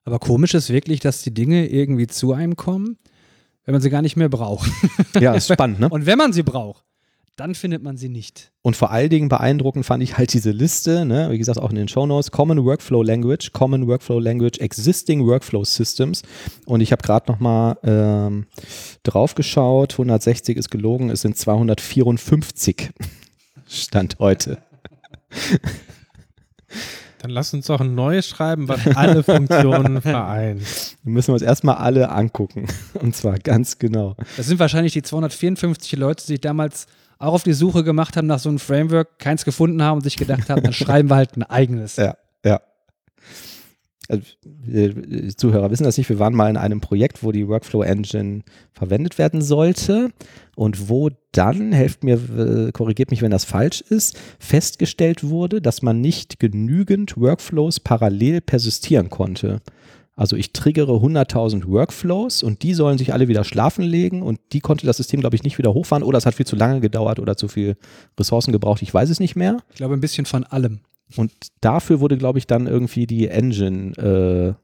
Aber 0.05 0.19
komisch 0.19 0.55
ist 0.55 0.70
wirklich, 0.70 1.01
dass 1.01 1.23
die 1.23 1.35
Dinge 1.35 1.69
irgendwie 1.69 2.07
zu 2.07 2.32
einem 2.32 2.57
kommen, 2.57 2.97
wenn 3.71 3.75
man 3.75 3.83
sie 3.83 3.91
gar 3.91 4.03
nicht 4.03 4.17
mehr 4.17 4.29
braucht. 4.29 4.69
Ja, 5.21 5.33
ist 5.33 5.47
spannend, 5.47 5.79
ne? 5.79 5.89
Und 5.91 6.05
wenn 6.05 6.19
man 6.19 6.33
sie 6.33 6.43
braucht, 6.43 6.83
dann 7.37 7.55
findet 7.55 7.85
man 7.85 7.97
sie 7.97 8.09
nicht. 8.09 8.51
Und 8.63 8.75
vor 8.75 8.91
allen 8.91 9.11
Dingen 9.11 9.29
beeindruckend 9.29 9.87
fand 9.87 10.03
ich 10.03 10.19
halt 10.19 10.33
diese 10.33 10.51
Liste, 10.51 11.05
ne? 11.05 11.31
wie 11.31 11.39
gesagt, 11.39 11.61
auch 11.61 11.71
in 11.71 11.77
den 11.77 11.87
Show 11.87 12.05
Notes, 12.05 12.33
Common 12.33 12.65
Workflow 12.65 13.05
Language, 13.05 13.53
Common 13.53 13.87
Workflow 13.87 14.19
Language, 14.19 14.59
Existing 14.59 15.25
Workflow 15.25 15.65
Systems. 15.65 16.23
Und 16.67 16.81
ich 16.81 16.91
habe 16.91 17.01
gerade 17.03 17.31
nochmal 17.31 17.79
ähm, 17.85 18.47
drauf 19.05 19.37
geschaut, 19.37 19.93
160 19.93 20.57
ist 20.57 20.73
gelogen, 20.73 21.09
es 21.09 21.21
sind 21.21 21.39
254 21.39 22.91
Stand 23.69 24.19
heute. 24.19 24.59
Dann 27.21 27.31
lass 27.31 27.53
uns 27.53 27.67
doch 27.67 27.81
ein 27.83 27.95
neues 27.95 28.27
schreiben, 28.27 28.67
was 28.69 28.81
alle 28.97 29.23
Funktionen 29.23 30.01
vereint. 30.03 30.63
Wir 31.03 31.13
müssen 31.13 31.33
uns 31.33 31.43
erstmal 31.43 31.77
alle 31.77 32.09
angucken. 32.09 32.67
Und 32.95 33.15
zwar 33.15 33.39
ganz 33.39 33.79
genau. 33.79 34.17
Das 34.39 34.47
sind 34.47 34.59
wahrscheinlich 34.59 34.95
die 34.95 35.03
254 35.03 35.99
Leute, 35.99 36.23
die 36.25 36.33
sich 36.33 36.41
damals 36.41 36.87
auch 37.19 37.35
auf 37.35 37.43
die 37.43 37.53
Suche 37.53 37.85
gemacht 37.85 38.17
haben 38.17 38.27
nach 38.27 38.39
so 38.39 38.49
einem 38.49 38.59
Framework, 38.59 39.19
keins 39.19 39.45
gefunden 39.45 39.83
haben 39.83 39.99
und 39.99 40.03
sich 40.03 40.17
gedacht 40.17 40.49
haben, 40.49 40.63
dann 40.63 40.73
schreiben 40.73 41.11
wir 41.11 41.17
halt 41.17 41.37
ein 41.37 41.43
eigenes. 41.43 41.97
Ja, 41.97 42.17
ja. 42.43 42.63
Also, 44.11 44.24
die 44.43 45.37
Zuhörer 45.37 45.70
wissen 45.70 45.85
das 45.85 45.97
nicht, 45.97 46.09
wir 46.09 46.19
waren 46.19 46.35
mal 46.35 46.51
in 46.51 46.57
einem 46.57 46.81
Projekt, 46.81 47.23
wo 47.23 47.31
die 47.31 47.47
Workflow 47.47 47.82
Engine 47.82 48.43
verwendet 48.73 49.19
werden 49.19 49.41
sollte 49.41 50.11
und 50.57 50.89
wo 50.89 51.11
dann, 51.31 51.70
helft 51.70 52.03
mir, 52.03 52.19
äh, 52.37 52.73
korrigiert 52.73 53.12
mich, 53.12 53.23
wenn 53.23 53.31
das 53.31 53.45
falsch 53.45 53.82
ist, 53.82 54.19
festgestellt 54.41 55.23
wurde, 55.23 55.62
dass 55.62 55.82
man 55.82 56.01
nicht 56.01 56.41
genügend 56.41 57.16
Workflows 57.16 57.78
parallel 57.78 58.41
persistieren 58.41 59.11
konnte. 59.11 59.61
Also 60.16 60.35
ich 60.35 60.53
triggere 60.53 60.95
100.000 60.97 61.69
Workflows 61.69 62.43
und 62.43 62.65
die 62.65 62.74
sollen 62.74 62.99
sich 62.99 63.12
alle 63.15 63.28
wieder 63.28 63.45
schlafen 63.45 63.85
legen 63.85 64.23
und 64.23 64.41
die 64.53 64.61
konnte 64.61 64.87
das 64.87 64.97
System, 64.97 65.20
glaube 65.20 65.37
ich, 65.37 65.45
nicht 65.45 65.57
wieder 65.57 65.73
hochfahren 65.73 66.03
oder 66.03 66.19
es 66.19 66.27
hat 66.27 66.35
viel 66.35 66.47
zu 66.47 66.57
lange 66.57 66.81
gedauert 66.81 67.20
oder 67.20 67.37
zu 67.37 67.47
viel 67.47 67.77
Ressourcen 68.19 68.51
gebraucht, 68.51 68.82
ich 68.82 68.93
weiß 68.93 69.09
es 69.09 69.20
nicht 69.20 69.37
mehr. 69.37 69.59
Ich 69.70 69.77
glaube, 69.77 69.95
ein 69.95 70.01
bisschen 70.01 70.27
von 70.27 70.45
allem. 70.45 70.81
Und 71.16 71.32
dafür 71.61 72.01
wurde, 72.01 72.16
glaube 72.16 72.39
ich, 72.39 72.47
dann 72.47 72.66
irgendwie 72.66 73.07
die 73.07 73.28
Engine 73.28 73.93
äh, 73.97 74.55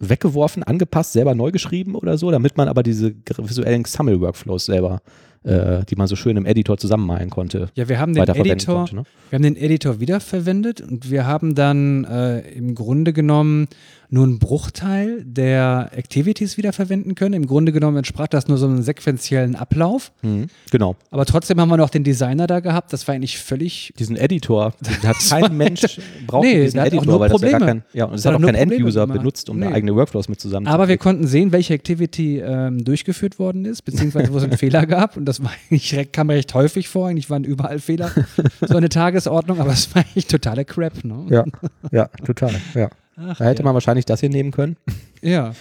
weggeworfen, 0.00 0.62
angepasst, 0.62 1.12
selber 1.12 1.34
neu 1.34 1.50
geschrieben 1.52 1.94
oder 1.94 2.18
so, 2.18 2.30
damit 2.30 2.56
man 2.56 2.68
aber 2.68 2.82
diese 2.82 3.14
visuellen 3.38 3.84
XAML-Workflows 3.84 4.66
selber, 4.66 5.00
äh, 5.44 5.84
die 5.84 5.96
man 5.96 6.06
so 6.06 6.16
schön 6.16 6.36
im 6.36 6.46
Editor 6.46 6.78
zusammenmalen 6.78 7.30
konnte, 7.30 7.68
Ja, 7.74 7.88
wir 7.88 7.98
haben 7.98 8.14
den 8.14 8.26
Editor, 8.26 8.76
konnte. 8.76 8.96
Ne? 8.96 9.02
wir 9.30 9.36
haben 9.36 9.42
den 9.42 9.56
Editor 9.56 10.00
wiederverwendet 10.00 10.80
und 10.80 11.10
wir 11.10 11.26
haben 11.26 11.54
dann 11.54 12.04
äh, 12.04 12.40
im 12.52 12.74
Grunde 12.74 13.12
genommen 13.12 13.68
nur 14.10 14.24
einen 14.24 14.38
Bruchteil 14.38 15.24
der 15.24 15.90
Activities 15.92 16.56
wiederverwenden 16.56 17.14
können. 17.16 17.34
Im 17.34 17.46
Grunde 17.46 17.72
genommen 17.72 17.96
entsprach 17.96 18.28
das 18.28 18.46
nur 18.46 18.58
so 18.58 18.66
einem 18.66 18.82
sequenziellen 18.82 19.56
Ablauf. 19.56 20.12
Mhm, 20.22 20.46
genau. 20.70 20.94
Aber 21.10 21.24
trotzdem 21.26 21.60
haben 21.60 21.68
wir 21.68 21.76
noch 21.76 21.90
den 21.90 22.04
Designer 22.04 22.46
da 22.46 22.60
gehabt. 22.60 22.92
Das 22.92 23.08
war 23.08 23.14
eigentlich 23.16 23.38
völlig 23.38 23.92
Diesen 23.98 24.16
Editor, 24.16 24.72
hat 25.04 25.16
kein 25.28 25.56
Mensch 25.56 25.98
braucht 26.28 26.44
Nee, 26.46 26.62
diesen 26.62 26.78
Editor, 26.78 27.04
nur 27.06 27.20
weil 27.20 27.28
das 27.30 27.40
ja 27.40 27.58
gar 27.58 27.60
kein, 27.66 27.82
ja, 27.92 28.04
und 28.04 28.14
es 28.14 28.24
hat 28.24 28.34
auch 28.34 28.40
kein 28.40 28.54
End-User 28.54 29.06
benutzt, 29.06 29.50
um 29.50 29.58
Nee. 29.58 29.66
eigene 29.66 29.96
Workflows 29.96 30.28
mit 30.28 30.40
zusammen 30.40 30.66
Aber 30.68 30.86
wir 30.86 30.98
konnten 30.98 31.26
sehen, 31.26 31.50
welche 31.50 31.74
Activity 31.74 32.38
ähm, 32.38 32.84
durchgeführt 32.84 33.38
worden 33.40 33.64
ist, 33.64 33.82
beziehungsweise 33.82 34.32
wo 34.32 34.36
es 34.38 34.44
einen 34.44 34.52
Fehler 34.58 34.86
gab. 34.86 35.16
Und 35.16 35.24
das 35.24 35.33
war 35.42 35.50
eigentlich, 35.70 36.12
kam 36.12 36.30
recht 36.30 36.52
häufig 36.54 36.88
vor. 36.88 37.08
Eigentlich 37.08 37.30
waren 37.30 37.44
überall 37.44 37.78
Fehler. 37.78 38.10
So 38.66 38.76
eine 38.76 38.88
Tagesordnung, 38.88 39.60
aber 39.60 39.72
es 39.72 39.94
war 39.94 40.02
eigentlich 40.02 40.26
totale 40.26 40.64
Crap. 40.64 41.04
Ne? 41.04 41.26
Ja, 41.30 41.44
ja, 41.90 42.06
total. 42.24 42.54
Ja. 42.74 42.90
Ach, 43.16 43.38
Da 43.38 43.44
hätte 43.44 43.62
ja. 43.62 43.64
man 43.64 43.74
wahrscheinlich 43.74 44.04
das 44.06 44.20
hier 44.20 44.30
nehmen 44.30 44.50
können. 44.50 44.76
ja. 45.22 45.54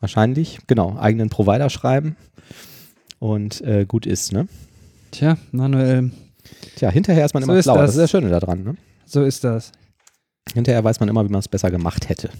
Wahrscheinlich, 0.00 0.58
genau, 0.66 0.98
eigenen 0.98 1.28
Provider 1.28 1.70
schreiben 1.70 2.16
und 3.20 3.60
äh, 3.60 3.84
gut 3.86 4.04
ist, 4.04 4.32
ne? 4.32 4.48
Tja, 5.12 5.36
Manuel, 5.52 6.10
Tja, 6.74 6.90
hinterher 6.90 7.24
ist 7.24 7.34
man 7.34 7.44
So 7.44 7.50
immer 7.52 7.58
ist 7.60 7.64
schlauer. 7.66 7.76
Das. 7.82 7.90
das. 7.90 7.94
ist 7.94 8.00
das 8.02 8.10
Schöne 8.10 8.28
daran, 8.28 8.64
ne? 8.64 8.76
so 9.06 9.22
ist 9.22 9.44
das. 9.44 9.70
Hinterher 10.54 10.82
weiß 10.82 10.98
man 10.98 11.08
immer, 11.08 11.24
wie 11.24 11.28
man 11.30 11.38
es 11.38 11.46
besser 11.46 11.70
gemacht 11.70 12.08
hätte. 12.08 12.30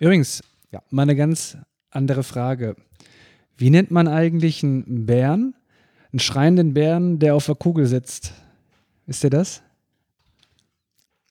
Übrigens, 0.00 0.42
Ja. 0.70 0.82
mal 0.90 1.02
eine 1.02 1.16
ganz 1.16 1.56
andere 1.90 2.22
Frage. 2.24 2.76
Wie 3.56 3.70
nennt 3.70 3.90
man 3.90 4.06
eigentlich 4.06 4.62
einen 4.62 5.06
Bären, 5.06 5.54
einen 6.16 6.20
schreienden 6.20 6.72
Bären, 6.72 7.18
der 7.18 7.34
auf 7.34 7.44
der 7.44 7.56
Kugel 7.56 7.84
sitzt? 7.84 8.32
Wisst 9.04 9.22
ihr 9.22 9.28
das? 9.28 9.60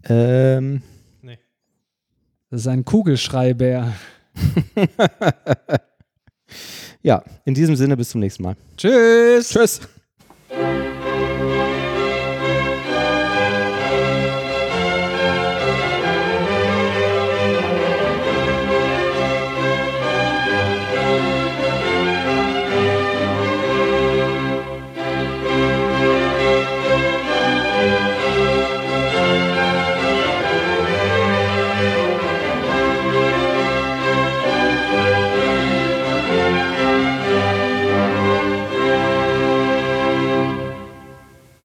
Ähm, 0.07 0.83
Das 2.51 2.61
ist 2.61 2.67
ein 2.67 2.85
Kugelschreibär. 2.85 3.93
ja, 7.01 7.23
in 7.45 7.55
diesem 7.55 7.75
Sinne 7.75 7.97
bis 7.97 8.09
zum 8.09 8.21
nächsten 8.21 8.43
Mal. 8.43 8.55
Tschüss! 8.77 9.49
Tschüss. 9.49 9.81